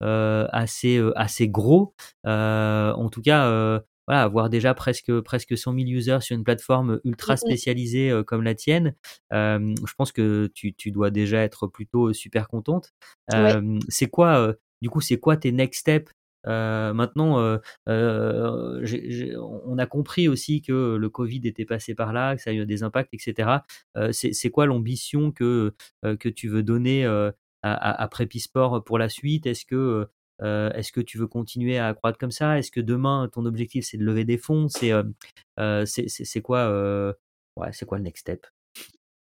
assez, 0.00 1.02
assez 1.16 1.48
gros. 1.48 1.94
en 2.24 3.08
tout 3.10 3.22
cas, 3.22 3.80
voilà, 4.06 4.22
avoir 4.22 4.48
déjà 4.48 4.74
presque, 4.74 5.20
presque 5.20 5.56
100 5.56 5.74
000 5.74 5.86
users 5.88 6.18
sur 6.20 6.36
une 6.36 6.44
plateforme 6.44 7.00
ultra 7.04 7.36
spécialisée 7.36 8.12
comme 8.26 8.42
la 8.42 8.54
tienne, 8.54 8.94
je 9.32 9.94
pense 9.96 10.12
que 10.12 10.50
tu, 10.54 10.74
tu, 10.74 10.90
dois 10.90 11.10
déjà 11.10 11.42
être 11.42 11.66
plutôt 11.66 12.12
super 12.12 12.48
contente. 12.48 12.92
C'est 13.88 14.08
quoi, 14.08 14.54
du 14.82 14.90
coup, 14.90 15.00
c'est 15.00 15.18
quoi 15.18 15.36
tes 15.36 15.52
next 15.52 15.80
steps 15.80 16.12
maintenant, 16.44 17.58
on 17.86 19.78
a 19.78 19.86
compris 19.86 20.28
aussi 20.28 20.62
que 20.62 20.96
le 20.96 21.10
Covid 21.10 21.40
était 21.44 21.64
passé 21.64 21.94
par 21.94 22.12
là, 22.12 22.36
que 22.36 22.42
ça 22.42 22.50
a 22.50 22.52
eu 22.52 22.66
des 22.66 22.82
impacts, 22.82 23.12
etc. 23.12 23.62
c'est 24.12 24.50
quoi 24.50 24.66
l'ambition 24.66 25.32
que, 25.32 25.74
que 26.02 26.28
tu 26.28 26.48
veux 26.48 26.62
donner 26.62 27.04
à, 27.06 27.32
à, 27.62 28.08
Prépisport 28.08 28.84
pour 28.84 28.98
la 28.98 29.08
suite? 29.08 29.46
Est-ce 29.46 29.64
que 29.64 30.08
est-ce 30.40 30.92
que 30.92 31.00
tu 31.00 31.18
veux 31.18 31.26
continuer 31.26 31.78
à 31.78 31.94
croître 31.94 32.18
comme 32.18 32.30
ça? 32.30 32.58
Est-ce 32.58 32.70
que 32.70 32.80
demain, 32.80 33.28
ton 33.32 33.44
objectif, 33.46 33.84
c'est 33.84 33.98
de 33.98 34.04
lever 34.04 34.24
des 34.24 34.38
fonds? 34.38 34.68
C'est 34.68 34.92
quoi, 36.42 37.14
ouais, 37.56 37.70
quoi 37.86 37.98
le 37.98 38.04
next 38.04 38.22
step? 38.22 38.46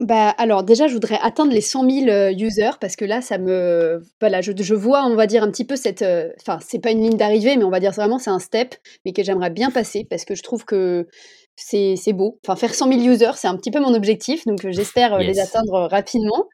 Bah, 0.06 0.30
alors 0.38 0.64
déjà, 0.64 0.88
je 0.88 0.94
voudrais 0.94 1.20
atteindre 1.22 1.52
les 1.52 1.62
100 1.62 1.90
000 1.90 2.32
users 2.38 2.78
parce 2.80 2.96
que 2.96 3.06
là, 3.06 3.22
ça 3.22 3.38
me 3.38 4.02
voilà, 4.20 4.42
je 4.42 4.52
je 4.56 4.76
vois, 4.76 5.06
on 5.06 5.16
va 5.16 5.28
dire, 5.28 5.44
un 5.44 5.52
petit 5.52 5.66
peu 5.66 5.76
cette, 5.76 6.06
enfin, 6.42 6.60
c'est 6.66 6.80
pas 6.80 6.92
une 6.92 7.02
ligne 7.02 7.18
d'arrivée, 7.18 7.58
mais 7.58 7.64
on 7.64 7.70
va 7.70 7.80
dire 7.80 7.92
vraiment 7.92 8.20
c'est 8.20 8.30
un 8.30 8.40
step, 8.40 8.76
mais 9.06 9.14
que 9.14 9.24
j'aimerais 9.24 9.50
bien 9.50 9.72
passer 9.72 10.06
parce 10.10 10.26
que 10.26 10.36
je 10.36 10.44
trouve 10.44 10.66
que 10.66 11.08
c'est 11.56 11.96
c'est 11.98 12.14
beau. 12.14 12.40
Enfin, 12.46 12.56
faire 12.56 12.74
100 12.74 12.88
000 12.92 13.02
users, 13.14 13.32
c'est 13.36 13.48
un 13.48 13.56
petit 13.58 13.72
peu 13.72 13.80
mon 13.80 13.94
objectif, 13.94 14.46
donc 14.46 14.68
j'espère, 14.70 15.18
les 15.20 15.40
atteindre, 15.40 15.88
rapidement. 15.90 16.48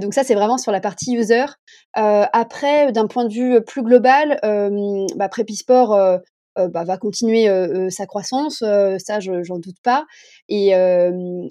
donc 0.00 0.14
ça, 0.14 0.24
c'est 0.24 0.34
vraiment 0.34 0.58
sur 0.58 0.72
la 0.72 0.80
partie 0.80 1.14
user. 1.16 1.46
après, 1.94 2.92
d'un 2.92 3.06
point 3.06 3.24
de 3.24 3.32
vue, 3.32 3.60
plus 3.64 3.82
global, 3.82 4.38
hem, 4.42 5.06
bah, 5.16 5.28
Prépisport, 5.28 5.94
euh, 5.94 6.18
bah, 6.56 6.84
va 6.84 6.96
continuer 6.96 7.48
sa 7.90 8.06
croissance, 8.06 8.58
ça 8.58 9.20
je 9.20 9.42
j'en 9.42 9.58
doute 9.58 9.76
pas. 9.82 10.06
Et, 10.48 10.70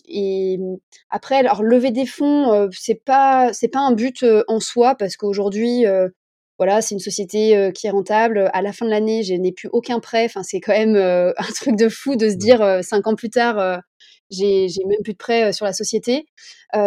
et 0.07 0.59
après, 1.09 1.37
alors 1.37 1.63
lever 1.63 1.91
des 1.91 2.05
fonds, 2.05 2.69
c'est 2.71 3.03
pas 3.03 3.53
c'est 3.53 3.67
pas 3.67 3.79
un 3.79 3.91
but 3.91 4.25
en 4.47 4.59
soi 4.59 4.95
parce 4.95 5.17
qu'aujourd'hui, 5.17 5.85
voilà, 6.57 6.81
c'est 6.81 6.95
une 6.95 6.99
société 6.99 7.71
qui 7.73 7.87
est 7.87 7.91
rentable. 7.91 8.49
À 8.53 8.61
la 8.61 8.71
fin 8.71 8.85
de 8.85 8.91
l'année, 8.91 9.23
je 9.23 9.33
n'ai 9.33 9.51
plus 9.51 9.69
aucun 9.71 9.99
prêt. 9.99 10.25
Enfin, 10.25 10.43
c'est 10.43 10.59
quand 10.59 10.73
même 10.73 10.95
un 11.37 11.51
truc 11.55 11.75
de 11.75 11.89
fou 11.89 12.15
de 12.15 12.29
se 12.29 12.35
mmh. 12.35 12.37
dire 12.37 12.79
cinq 12.83 13.07
ans 13.07 13.15
plus 13.15 13.29
tard, 13.29 13.81
j'ai 14.29 14.67
même 14.85 15.01
plus 15.03 15.13
de 15.13 15.17
prêt 15.17 15.53
sur 15.53 15.65
la 15.65 15.73
société. 15.73 16.25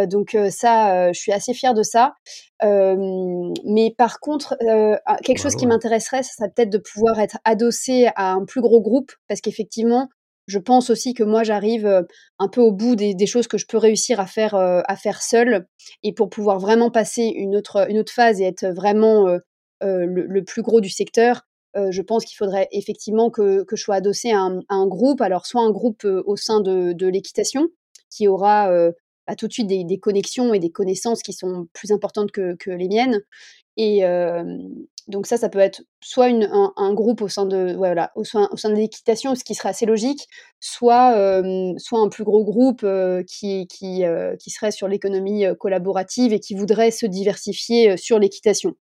donc 0.06 0.36
ça, 0.50 1.12
je 1.12 1.18
suis 1.18 1.32
assez 1.32 1.54
fière 1.54 1.74
de 1.74 1.82
ça. 1.82 2.14
mais 2.62 3.94
par 3.96 4.20
contre, 4.20 4.56
quelque 5.22 5.40
chose 5.40 5.56
qui 5.56 5.66
m'intéresserait, 5.66 6.22
ça 6.22 6.32
serait 6.36 6.50
peut-être 6.54 6.70
de 6.70 6.78
pouvoir 6.78 7.20
être 7.20 7.38
adossé 7.44 8.08
à 8.16 8.32
un 8.32 8.44
plus 8.44 8.60
gros 8.60 8.80
groupe, 8.80 9.12
parce 9.28 9.40
qu'effectivement, 9.40 10.08
je 10.46 10.58
pense 10.58 10.88
aussi 10.88 11.12
que 11.12 11.22
moi, 11.22 11.42
j'arrive 11.42 12.06
un 12.38 12.48
peu 12.48 12.60
au 12.60 12.72
bout 12.72 12.96
des, 12.96 13.26
choses 13.26 13.48
que 13.48 13.58
je 13.58 13.66
peux 13.66 13.78
réussir 13.78 14.18
à 14.20 14.26
faire, 14.26 14.54
à 14.54 14.96
faire 14.96 15.22
seule, 15.22 15.66
et 16.02 16.12
pour 16.12 16.30
pouvoir 16.30 16.58
vraiment 16.58 16.90
passer 16.90 17.24
une 17.24 17.56
autre, 17.56 17.88
une 17.90 17.98
autre 17.98 18.12
phase 18.12 18.40
et 18.40 18.44
être 18.44 18.66
vraiment 18.66 19.38
le, 19.80 20.40
plus 20.42 20.62
gros 20.62 20.80
du 20.80 20.90
secteur, 20.90 21.42
je 21.90 22.02
pense 22.02 22.24
qu'il 22.24 22.36
faudrait 22.36 22.68
effectivement 22.72 23.30
que, 23.30 23.64
je 23.70 23.76
sois 23.76 23.96
adossée 23.96 24.30
à 24.32 24.48
un, 24.68 24.86
groupe, 24.86 25.20
alors 25.20 25.46
soit 25.46 25.62
un 25.62 25.70
groupe 25.70 26.04
au 26.04 26.36
sein 26.36 26.60
de, 26.60 27.06
l'équitation, 27.06 27.68
qui 28.10 28.28
aura 28.28 28.70
bah, 29.26 29.36
tout 29.36 29.46
de 29.46 29.52
suite 29.52 29.66
des, 29.66 29.98
connexions 29.98 30.54
et 30.54 30.58
des 30.58 30.70
connaissances 30.70 31.22
qui 31.22 31.32
sont 31.32 31.68
plus 31.72 31.92
importantes 31.92 32.30
que, 32.32 32.70
les 32.70 32.88
miennes. 32.88 33.20
Et 33.76 34.02
donc 35.08 35.26
ça, 35.26 35.36
ça 35.36 35.48
peut 35.48 35.58
être 35.58 35.82
soit 36.02 36.26
un, 36.26 36.94
groupe 36.94 37.22
au 37.22 37.28
sein 37.28 37.46
de, 37.46 38.74
l'équitation, 38.74 39.34
ce 39.34 39.44
qui 39.44 39.54
serait 39.54 39.70
assez 39.70 39.86
logique, 39.86 40.26
soit, 40.60 41.16
un 41.16 42.08
plus 42.10 42.24
gros 42.24 42.44
groupe 42.44 42.86
qui 43.26 43.66
serait 44.48 44.70
sur 44.70 44.88
l'économie 44.88 45.44
collaborative 45.58 46.32
et 46.32 46.40
qui 46.40 46.54
voudrait 46.54 46.90
se 46.90 47.06
diversifier 47.06 47.96
sur 47.96 48.18
l'équitation. 48.18 48.74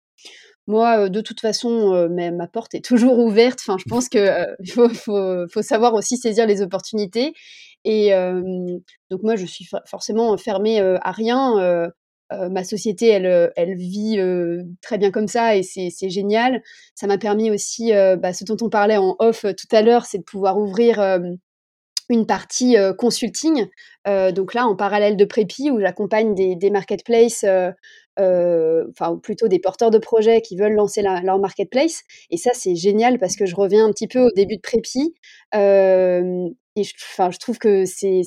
Moi, 0.68 1.10
de 1.10 1.22
toute 1.22 1.40
façon, 1.40 2.10
ma 2.10 2.48
porte 2.48 2.76
est 2.76 2.84
toujours 2.84 3.20
ouverte. 3.20 3.60
Enfin, 3.62 3.78
je 3.78 3.86
pense 3.90 4.10
qu'il 4.10 4.30
faut, 4.72 5.62
savoir 5.62 5.94
aussi 5.94 6.18
saisir 6.18 6.46
les 6.46 6.62
opportunités. 6.62 7.34
Et 7.86 8.12
donc 9.10 9.24
moi, 9.24 9.36
je 9.38 9.46
suis 9.46 9.68
forcément 9.86 10.36
fermée 10.38 10.80
à 10.80 11.12
rien. 11.12 11.90
ma 12.32 12.64
société, 12.66 13.08
elle, 13.08 13.52
elle 13.56 13.76
vit 13.76 14.20
très 14.82 14.98
bien 14.98 15.12
comme 15.12 15.30
ça 15.30 15.56
et 15.56 15.64
c'est 15.64 16.10
génial. 16.10 16.62
Ça 16.96 17.08
m'a 17.08 17.18
permis 17.18 17.50
aussi, 17.50 17.94
bah, 17.94 18.34
ce 18.34 18.44
dont 18.44 18.58
on 18.62 18.70
parlait 18.70 18.98
en 18.98 19.16
off 19.20 19.42
tout 19.44 19.76
à 19.76 19.82
l'heure, 19.82 20.06
c'est 20.06 20.20
de 20.20 20.24
pouvoir 20.24 20.58
ouvrir 20.58 21.00
une 22.10 22.26
partie 22.26 22.76
consulting. 22.98 23.68
donc 24.06 24.54
là, 24.54 24.66
en 24.68 24.76
parallèle 24.76 25.18
de 25.18 25.26
Prépi, 25.26 25.72
où 25.72 25.80
j'accompagne 25.80 26.36
des, 26.36 26.70
marketplaces 26.70 27.46
enfin 28.18 29.18
plutôt 29.22 29.48
des 29.48 29.60
porteurs 29.60 29.92
de 29.92 29.98
projets 29.98 30.42
qui 30.42 30.58
veulent 30.58 30.74
lancer 30.74 31.02
leur 31.02 31.40
marketplace. 31.40 32.04
Et 32.30 32.38
ça, 32.38 32.52
c'est 32.54 32.76
génial 32.76 33.20
parce 33.20 33.36
que 33.36 33.46
je 33.46 33.56
reviens 33.56 33.86
un 33.86 33.92
petit 33.92 34.08
peu 34.08 34.20
au 34.22 34.32
début 34.32 34.58
de 34.58 34.62
Prépi. 34.62 35.14
Et 35.54 36.84
je, 36.84 36.94
enfin, 36.96 37.32
je 37.32 37.40
trouve 37.40 37.58
que 37.58 37.86
c'est 37.86 38.22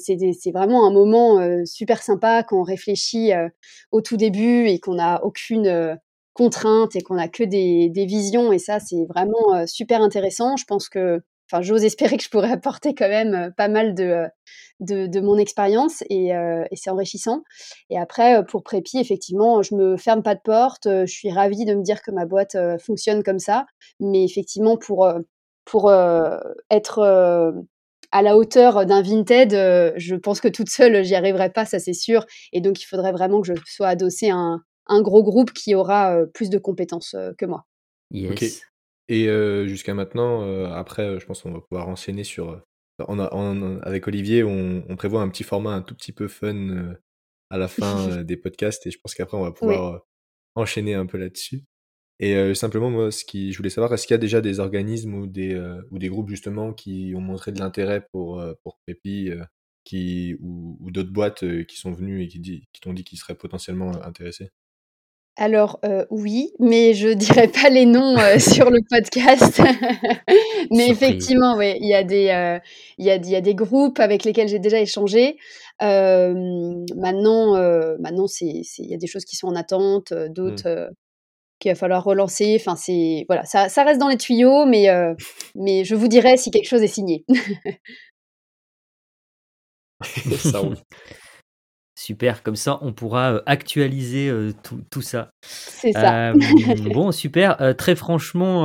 vraiment 0.52 0.86
un 0.86 0.92
moment 0.92 1.64
super 1.64 2.02
sympa 2.02 2.42
quand 2.42 2.60
on 2.60 2.64
réfléchit 2.64 3.32
au 3.92 4.00
tout 4.00 4.16
début 4.16 4.66
et 4.66 4.78
qu'on 4.80 4.94
n'a 4.94 5.24
aucune 5.24 5.98
contrainte 6.32 6.96
et 6.96 7.00
qu'on 7.02 7.18
a 7.18 7.28
que 7.28 7.44
des, 7.44 7.88
des, 7.90 8.06
visions. 8.06 8.52
Et 8.52 8.58
ça, 8.58 8.80
c'est 8.80 9.04
vraiment 9.06 9.66
super 9.66 10.02
intéressant. 10.02 10.56
Je 10.56 10.64
pense 10.64 10.88
que 10.88 11.20
enfin, 11.50 11.62
j'ose 11.62 11.84
espérer 11.84 12.16
que 12.16 12.22
je 12.22 12.28
pourrais 12.28 12.50
apporter 12.52 12.94
quand 12.94 13.08
même 13.08 13.52
pas 13.56 13.68
mal 13.68 13.94
de, 13.94 14.26
de, 14.80 15.20
mon 15.20 15.36
expérience 15.36 16.02
et, 16.10 16.32
c'est 16.74 16.90
enrichissant. 16.90 17.42
Et 17.90 17.98
après, 17.98 18.44
pour 18.46 18.62
Prépi, 18.62 18.98
effectivement, 18.98 19.62
je 19.62 19.74
me 19.74 19.96
ferme 19.96 20.22
pas 20.22 20.34
de 20.34 20.40
porte. 20.40 20.86
Je 20.86 21.12
suis 21.12 21.30
ravie 21.30 21.64
de 21.64 21.74
me 21.74 21.82
dire 21.82 22.02
que 22.02 22.10
ma 22.10 22.26
boîte 22.26 22.56
fonctionne 22.78 23.22
comme 23.22 23.38
ça. 23.38 23.66
Mais 24.00 24.24
effectivement, 24.24 24.76
pour, 24.76 25.12
pour 25.64 25.92
être 26.70 27.54
à 28.12 28.22
la 28.22 28.36
hauteur 28.36 28.86
d'un 28.86 29.02
Vinted, 29.02 29.52
je 29.96 30.14
pense 30.16 30.40
que 30.40 30.48
toute 30.48 30.70
seule, 30.70 31.04
j'y 31.04 31.14
arriverai 31.14 31.50
pas, 31.50 31.64
ça 31.64 31.78
c'est 31.78 31.92
sûr. 31.92 32.24
Et 32.52 32.60
donc, 32.60 32.80
il 32.82 32.86
faudrait 32.86 33.12
vraiment 33.12 33.40
que 33.40 33.48
je 33.48 33.54
sois 33.66 33.88
adossée 33.88 34.30
à 34.30 34.36
un, 34.36 34.62
un 34.86 35.02
gros 35.02 35.22
groupe 35.22 35.52
qui 35.52 35.74
aura 35.74 36.16
plus 36.34 36.50
de 36.50 36.58
compétences 36.58 37.14
que 37.38 37.46
moi. 37.46 37.64
Yes. 38.10 38.62
Et 39.08 39.26
jusqu'à 39.66 39.94
maintenant, 39.94 40.70
après, 40.72 41.18
je 41.18 41.26
pense 41.26 41.42
qu'on 41.42 41.52
va 41.52 41.60
pouvoir 41.60 41.88
enchaîner 41.88 42.24
sur. 42.24 42.62
On 43.08 43.18
a, 43.18 43.24
avec 43.82 44.06
Olivier, 44.06 44.44
on, 44.44 44.96
prévoit 44.96 45.22
un 45.22 45.28
petit 45.28 45.42
format 45.42 45.72
un 45.72 45.82
tout 45.82 45.94
petit 45.94 46.12
peu 46.12 46.28
fun 46.28 46.94
à 47.50 47.58
la 47.58 47.68
fin 47.68 48.22
des 48.24 48.36
podcasts, 48.36 48.86
et 48.86 48.90
je 48.90 48.98
pense 49.00 49.14
qu'après, 49.14 49.36
on 49.36 49.42
va 49.42 49.52
pouvoir 49.52 50.02
enchaîner 50.54 50.94
un 50.94 51.06
peu 51.06 51.18
là-dessus. 51.18 51.64
Et 52.20 52.54
simplement, 52.54 52.90
moi, 52.90 53.10
ce 53.10 53.24
qui, 53.24 53.52
je 53.52 53.56
voulais 53.56 53.70
savoir, 53.70 53.92
est-ce 53.94 54.06
qu'il 54.06 54.14
y 54.14 54.16
a 54.16 54.18
déjà 54.18 54.40
des 54.40 54.60
organismes 54.60 55.14
ou 55.14 55.26
des, 55.26 55.58
ou 55.90 55.98
des 55.98 56.08
groupes 56.08 56.28
justement 56.28 56.72
qui 56.72 57.12
ont 57.16 57.20
montré 57.20 57.50
de 57.52 57.58
l'intérêt 57.58 58.06
pour, 58.12 58.44
pour 58.62 58.78
Pépi 58.86 59.30
qui, 59.84 60.36
ou, 60.40 60.76
ou 60.80 60.90
d'autres 60.90 61.12
boîtes 61.12 61.44
qui 61.66 61.76
sont 61.76 61.92
venues 61.92 62.22
et 62.22 62.28
qui, 62.28 62.40
qui 62.40 62.80
t'ont 62.80 62.92
dit 62.92 63.04
qu'ils 63.04 63.18
seraient 63.18 63.34
potentiellement 63.34 63.90
intéressés? 64.04 64.50
Alors, 65.40 65.80
oui, 66.10 66.52
mais 66.58 66.92
je 66.92 67.08
dirais 67.14 67.48
pas 67.48 67.70
les 67.70 67.86
noms, 67.86 68.16
sur 68.38 68.70
le 68.70 68.80
podcast. 68.88 69.60
Mais 70.70 70.88
effectivement, 70.88 71.56
oui, 71.56 71.76
il 71.80 71.88
y 71.88 71.94
a 71.94 72.04
des, 72.04 72.60
il 72.98 73.06
y 73.06 73.10
a 73.10 73.16
il 73.16 73.28
y 73.28 73.34
a 73.34 73.40
des 73.40 73.54
groupes 73.54 73.98
avec 74.00 74.24
lesquels 74.24 74.48
j'ai 74.48 74.58
déjà 74.58 74.78
échangé. 74.78 75.38
maintenant, 75.80 77.54
maintenant 77.98 78.26
c'est 78.26 78.62
il 78.78 78.90
y 78.90 78.94
a 78.94 78.98
des 78.98 79.06
choses 79.06 79.24
qui 79.24 79.36
sont 79.36 79.48
en 79.48 79.56
attente, 79.56 80.12
d'autres, 80.12 80.90
qu'il 81.58 81.70
va 81.70 81.74
falloir 81.74 82.04
relancer. 82.04 82.56
Enfin, 82.60 82.76
c'est 82.76 83.24
voilà, 83.26 83.44
ça 83.46 83.70
ça 83.70 83.82
reste 83.82 83.98
dans 83.98 84.08
les 84.08 84.18
tuyaux, 84.18 84.66
mais 84.66 84.88
mais 85.54 85.84
je 85.84 85.94
vous 85.94 86.08
dirai 86.08 86.36
si 86.36 86.50
quelque 86.50 86.68
chose 86.68 86.82
est 86.82 86.86
signé. 86.86 87.24
Ça 90.38 90.58
roule. 90.58 90.76
Super, 92.00 92.42
comme 92.42 92.56
ça 92.56 92.78
on 92.80 92.94
pourra 92.94 93.42
actualiser 93.44 94.32
tout, 94.90 95.02
ça. 95.02 95.32
C'est 95.42 95.92
ça. 95.92 96.32
bon, 96.94 97.12
super. 97.12 97.58
très 97.76 97.94
franchement, 97.94 98.64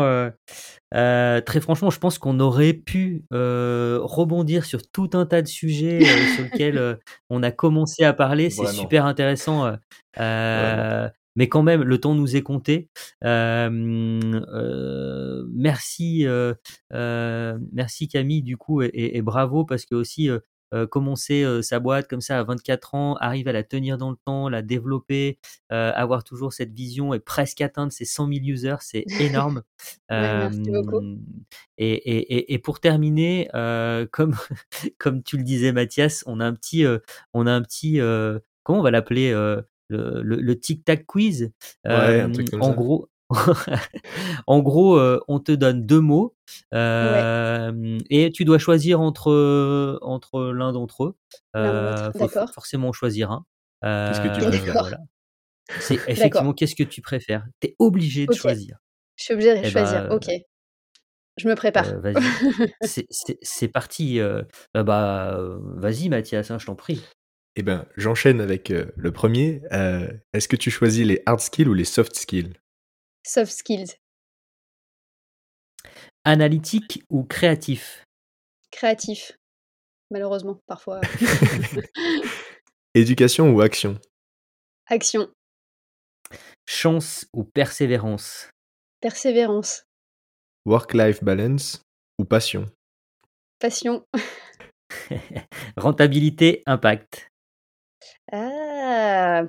très 0.93 1.59
franchement, 1.59 1.89
je 1.89 1.99
pense 1.99 2.17
qu'on 2.17 2.39
aurait 2.39 2.71
pu 2.71 3.25
rebondir 3.31 4.63
sur 4.63 4.89
tout 4.89 5.09
un 5.15 5.25
tas 5.25 5.41
de 5.41 5.49
sujets 5.49 5.99
sur 6.35 6.45
lesquels 6.45 6.97
on 7.29 7.43
a 7.43 7.51
commencé 7.51 8.05
à 8.05 8.13
parler. 8.13 8.49
C'est 8.49 8.67
super 8.67 9.05
intéressant. 9.05 9.69
mais 10.17 11.49
quand 11.49 11.63
même, 11.63 11.83
le 11.83 11.99
temps 11.99 12.15
nous 12.15 12.37
est 12.37 12.41
compté. 12.41 12.87
merci, 13.21 14.55
merci 17.73 18.07
Camille, 18.07 18.43
du 18.43 18.55
coup, 18.55 18.81
et, 18.81 18.91
et 18.93 19.21
bravo 19.21 19.65
parce 19.65 19.85
que 19.85 19.95
aussi 19.95 20.29
euh, 20.73 20.87
commencer 20.87 21.43
euh, 21.43 21.61
sa 21.61 21.79
boîte 21.79 22.07
comme 22.07 22.21
ça 22.21 22.39
à 22.39 22.43
24 22.43 22.95
ans, 22.95 23.15
arriver 23.17 23.51
à 23.51 23.53
la 23.53 23.63
tenir 23.63 23.97
dans 23.97 24.09
le 24.09 24.17
temps, 24.25 24.49
la 24.49 24.63
développer, 24.63 25.37
euh, 25.71 25.91
avoir 25.93 26.23
toujours 26.23 26.53
cette 26.53 26.73
vision 26.73 27.13
et 27.13 27.19
presque 27.19 27.61
atteindre 27.61 27.91
ses 27.91 28.05
100 28.05 28.27
000 28.33 28.45
users, 28.45 28.77
c'est 28.81 29.05
énorme. 29.19 29.61
merci 30.09 30.71
beaucoup. 30.71 31.01
Et, 31.77 31.93
et, 31.93 32.53
et, 32.53 32.59
pour 32.59 32.79
terminer, 32.79 33.49
comme, 34.11 34.35
comme 34.97 35.23
tu 35.23 35.37
le 35.37 35.43
disais 35.43 35.71
Mathias, 35.71 36.23
on 36.25 36.39
a 36.39 36.45
un 36.45 36.53
petit, 36.53 36.85
on 37.33 37.47
a 37.47 37.51
un 37.51 37.61
petit 37.61 37.99
comment 38.63 38.79
on 38.79 38.83
va 38.83 38.91
l'appeler 38.91 39.31
le, 39.33 40.21
le, 40.23 40.59
tic-tac 40.59 41.05
quiz. 41.05 41.51
Ouais, 41.85 42.25
en 42.59 42.73
gros, 42.73 43.09
en 44.47 44.59
gros, 44.59 44.99
on 45.27 45.39
te 45.39 45.51
donne 45.51 45.85
deux 45.85 46.01
mots 46.01 46.35
et 46.73 48.31
tu 48.33 48.45
dois 48.45 48.59
choisir 48.59 49.01
entre, 49.01 49.99
entre 50.01 50.51
l'un 50.51 50.71
d'entre 50.71 51.05
eux. 51.05 51.15
Il 51.55 52.11
faut 52.17 52.47
forcément 52.53 52.91
choisir 52.91 53.31
un. 53.31 53.45
Qu'est-ce 53.81 54.21
que 54.21 54.39
tu 54.39 54.45
préfères? 54.45 54.97
C'est 55.79 55.99
effectivement 56.07 56.53
qu'est-ce 56.53 56.75
que 56.75 56.83
tu 56.83 57.01
préfères? 57.01 57.45
Tu 57.59 57.69
es 57.69 57.75
obligé 57.79 58.27
de 58.27 58.33
choisir. 58.33 58.77
Je 59.15 59.23
suis 59.23 59.33
obligée 59.33 59.53
de 59.53 59.65
eh 59.65 59.69
choisir, 59.69 60.07
ben, 60.07 60.15
ok. 60.15 60.27
Je 61.37 61.49
me 61.49 61.55
prépare. 61.55 61.99
vas-y, 61.99 62.15
c'est 63.41 63.67
parti. 63.67 64.19
bah, 64.73 65.37
vas-y 65.75 66.09
Mathias, 66.09 66.51
hein, 66.51 66.59
je 66.59 66.65
t'en 66.65 66.75
prie. 66.75 67.03
Eh 67.57 67.63
ben, 67.63 67.85
j'enchaîne 67.95 68.41
avec 68.41 68.69
le 68.69 69.11
premier. 69.11 69.61
Est-ce 70.33 70.47
que 70.47 70.55
tu 70.55 70.69
choisis 70.69 71.05
les 71.05 71.21
hard 71.25 71.39
skills 71.39 71.67
ou 71.67 71.73
les 71.73 71.85
soft 71.85 72.15
skills? 72.15 72.53
Soft 73.27 73.51
skills. 73.53 73.97
Analytique 76.25 77.03
ou 77.09 77.23
créatif? 77.23 78.03
Créatif. 78.71 79.31
Malheureusement, 80.11 80.59
parfois. 80.67 81.01
Éducation 82.93 83.49
ou 83.49 83.61
action? 83.61 83.99
Action. 84.87 85.27
Chance 86.67 87.25
ou 87.33 87.43
persévérance? 87.43 88.51
Persévérance. 89.01 89.85
Work-life 90.67 91.23
balance 91.23 91.81
ou 92.19 92.25
passion? 92.25 92.71
Passion. 93.57 94.05
Rentabilité, 95.77 96.61
impact. 96.67 97.27
Ah, 98.31 99.45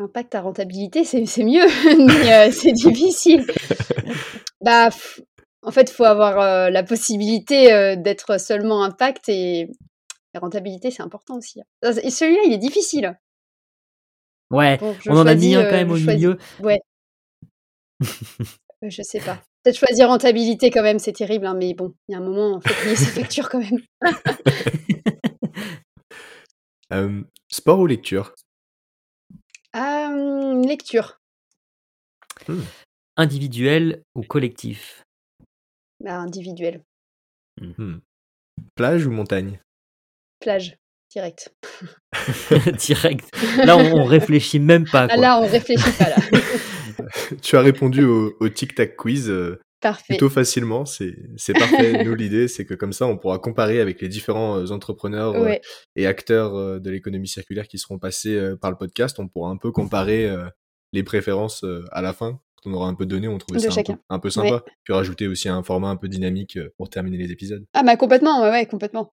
impact 0.00 0.34
à 0.34 0.40
rentabilité, 0.40 1.04
c'est 1.04 1.44
mieux, 1.44 1.66
mais 2.06 2.32
euh, 2.32 2.50
c'est 2.52 2.72
difficile. 2.72 3.46
Bah, 4.62 4.90
en 5.62 5.70
fait, 5.70 5.90
il 5.90 5.94
faut 5.94 6.04
avoir 6.04 6.38
euh, 6.38 6.68
la 6.68 6.82
possibilité 6.82 7.72
euh, 7.72 7.96
d'être 7.96 8.38
seulement 8.38 8.84
impact 8.84 9.30
et 9.30 9.70
la 10.34 10.40
rentabilité, 10.40 10.90
c'est 10.90 11.02
important 11.02 11.38
aussi. 11.38 11.62
Et 12.02 12.10
celui-là, 12.10 12.42
il 12.44 12.52
est 12.52 12.58
difficile. 12.58 13.18
Ouais, 14.50 14.78
on 15.06 15.16
en 15.16 15.26
a 15.26 15.34
mis 15.34 15.54
un 15.54 15.64
quand 15.64 15.76
même 15.76 15.90
au 15.90 15.96
milieu. 15.96 16.36
Ouais. 16.62 16.82
je 18.82 19.02
sais 19.02 19.20
pas. 19.20 19.40
Peut-être 19.62 19.78
choisir 19.78 20.08
rentabilité 20.08 20.68
quand 20.68 20.82
même, 20.82 20.98
c'est 20.98 21.14
terrible, 21.14 21.46
hein, 21.46 21.54
mais 21.54 21.72
bon, 21.72 21.94
il 22.08 22.12
y 22.12 22.14
a 22.14 22.18
un 22.18 22.22
moment, 22.22 22.60
il 22.62 22.68
faut 22.68 22.82
payer 22.82 22.96
ses 22.96 23.06
factures 23.06 23.48
quand 23.48 23.60
même. 26.90 27.24
sport 27.48 27.78
ou 27.78 27.86
lecture? 27.86 28.34
Lecture. 30.70 31.18
Mmh. 32.48 32.60
Individuel 33.16 34.02
ou 34.14 34.22
collectif? 34.22 35.02
Bah, 35.98 36.18
Individuel. 36.18 36.82
Mmh. 37.60 37.72
Mmh. 37.76 38.00
Plage 38.74 39.06
ou 39.06 39.10
montagne? 39.10 39.60
Plage, 40.40 40.76
direct. 41.12 41.52
direct. 42.78 43.30
Là, 43.64 43.76
on, 43.76 44.04
réfléchit 44.04 44.58
même 44.58 44.88
pas. 44.88 45.08
Ah, 45.10 45.16
là, 45.16 45.38
on 45.40 45.46
réfléchit 45.46 45.92
pas 45.98 46.08
là. 46.08 46.16
tu 47.42 47.56
as 47.56 47.60
répondu 47.60 48.04
au, 48.04 48.48
tic-tac 48.48 48.96
quiz. 48.96 49.28
Euh, 49.28 49.60
plutôt 50.06 50.28
facilement, 50.28 50.84
c'est 50.84 51.14
parfait. 51.54 52.04
Nous, 52.04 52.14
l'idée, 52.14 52.48
c'est 52.48 52.64
que 52.64 52.74
comme 52.74 52.92
ça, 52.92 53.06
on 53.06 53.16
pourra 53.16 53.38
comparer 53.38 53.80
avec 53.80 54.00
les 54.00 54.08
différents 54.08 54.58
euh, 54.58 54.70
entrepreneurs 54.70 55.34
euh, 55.34 55.54
et 55.96 56.06
acteurs 56.06 56.80
de 56.80 56.90
l'économie 56.90 57.28
circulaire 57.28 57.68
qui 57.68 57.78
seront 57.78 57.98
passés 57.98 58.38
par 58.60 58.70
le 58.70 58.76
podcast. 58.76 59.18
On 59.18 59.28
pourra 59.28 59.50
un 59.50 59.56
peu 59.56 59.70
comparer 59.72 60.30
les 60.92 61.02
préférences 61.02 61.64
à 61.92 62.02
la 62.02 62.12
fin. 62.12 62.40
Quand 62.62 62.70
on 62.70 62.74
aura 62.74 62.88
un 62.88 62.94
peu 62.94 63.06
donné, 63.06 63.26
on 63.26 63.38
trouvait 63.38 63.58
ça 63.58 63.68
un 64.10 64.18
peu, 64.18 64.28
sympa. 64.28 64.62
Puis 64.84 64.92
rajouter 64.92 65.26
aussi 65.26 65.48
un 65.48 65.62
format 65.62 65.88
un 65.88 65.96
peu 65.96 66.08
dynamique 66.08 66.58
pour 66.76 66.90
terminer 66.90 67.16
les 67.16 67.32
épisodes. 67.32 67.64
Ah 67.72 67.82
bah 67.82 67.96
complètement, 67.96 68.42
ouais, 68.42 68.50
ouais 68.50 68.66
complètement. 68.66 69.12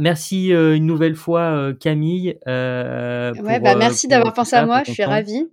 Merci 0.00 0.48
une 0.50 0.86
nouvelle 0.86 1.16
fois 1.16 1.72
Camille. 1.80 2.38
ouais, 2.46 3.60
bah 3.60 3.76
merci 3.76 4.08
d'avoir 4.08 4.32
pensé 4.32 4.56
à 4.56 4.66
moi, 4.66 4.82
je 4.84 4.92
suis 4.92 5.04
ravie. 5.04 5.48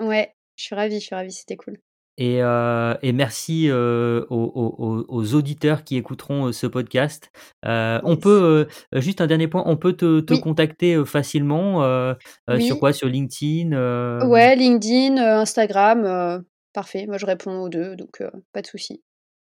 Ouais, 0.00 0.34
je 0.56 0.64
suis 0.64 0.74
ravie, 0.74 0.98
je 0.98 1.06
suis 1.06 1.14
ravie, 1.14 1.32
c'était 1.32 1.56
cool. 1.56 1.78
Et, 2.18 2.38
et 2.38 3.12
merci 3.12 3.70
aux, 3.70 5.34
auditeurs 5.34 5.84
qui 5.84 5.96
écouteront 5.96 6.52
ce 6.52 6.66
podcast. 6.66 7.30
On 7.64 8.16
peut, 8.16 8.66
juste 8.94 9.20
un 9.20 9.26
dernier 9.26 9.48
point, 9.48 9.62
on 9.66 9.76
peut 9.76 9.94
te, 9.94 10.34
contacter 10.40 11.04
facilement 11.04 12.14
sur 12.58 12.78
quoi? 12.78 12.92
Sur 12.92 13.08
LinkedIn 13.08 14.26
Ouais, 14.26 14.56
LinkedIn, 14.56 15.16
Instagram, 15.16 16.44
parfait. 16.72 17.06
Moi, 17.06 17.18
je 17.18 17.26
réponds 17.26 17.60
aux 17.60 17.68
deux, 17.68 17.96
donc 17.96 18.22
pas 18.52 18.62
de 18.62 18.66
souci. 18.66 19.02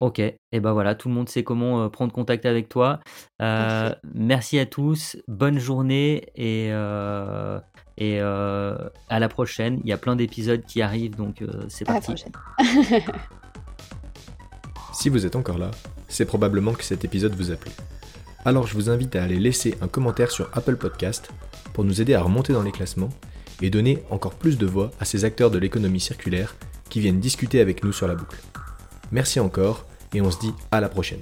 Ok, 0.01 0.19
et 0.19 0.59
ben 0.59 0.73
voilà, 0.73 0.95
tout 0.95 1.09
le 1.09 1.13
monde 1.13 1.29
sait 1.29 1.43
comment 1.43 1.87
prendre 1.89 2.11
contact 2.11 2.47
avec 2.47 2.67
toi. 2.69 2.99
merci 3.39 4.57
à 4.57 4.65
tous, 4.65 5.15
bonne 5.27 5.59
journée 5.59 6.23
et, 6.35 6.69
et 7.97 8.19
à 8.19 9.19
la 9.19 9.29
prochaine. 9.29 9.79
Il 9.83 9.89
y 9.89 9.93
a 9.93 9.97
plein 9.97 10.15
d'épisodes 10.15 10.63
qui 10.65 10.81
arrivent, 10.81 11.15
donc 11.15 11.43
c'est 11.69 11.85
parti. 11.85 12.15
si 14.93 15.09
vous 15.09 15.27
êtes 15.27 15.35
encore 15.35 15.59
là, 15.59 15.69
c'est 16.07 16.25
probablement 16.25 16.73
que 16.73 16.83
cet 16.83 17.05
épisode 17.05 17.35
vous 17.35 17.51
a 17.51 17.55
plu. 17.55 17.71
Alors 18.43 18.65
je 18.65 18.73
vous 18.73 18.89
invite 18.89 19.15
à 19.15 19.23
aller 19.23 19.39
laisser 19.39 19.77
un 19.81 19.87
commentaire 19.87 20.31
sur 20.31 20.49
Apple 20.53 20.77
Podcast 20.77 21.29
pour 21.73 21.83
nous 21.83 22.01
aider 22.01 22.15
à 22.15 22.23
remonter 22.23 22.53
dans 22.53 22.63
les 22.63 22.71
classements 22.71 23.09
et 23.61 23.69
donner 23.69 24.01
encore 24.09 24.33
plus 24.33 24.57
de 24.57 24.65
voix 24.65 24.89
à 24.99 25.05
ces 25.05 25.25
acteurs 25.25 25.51
de 25.51 25.59
l'économie 25.59 25.99
circulaire 25.99 26.55
qui 26.89 26.99
viennent 26.99 27.19
discuter 27.19 27.61
avec 27.61 27.83
nous 27.83 27.93
sur 27.93 28.07
la 28.07 28.15
boucle. 28.15 28.41
Merci 29.11 29.39
encore 29.39 29.85
et 30.13 30.21
on 30.21 30.31
se 30.31 30.39
dit 30.39 30.53
à 30.71 30.81
la 30.81 30.89
prochaine. 30.89 31.19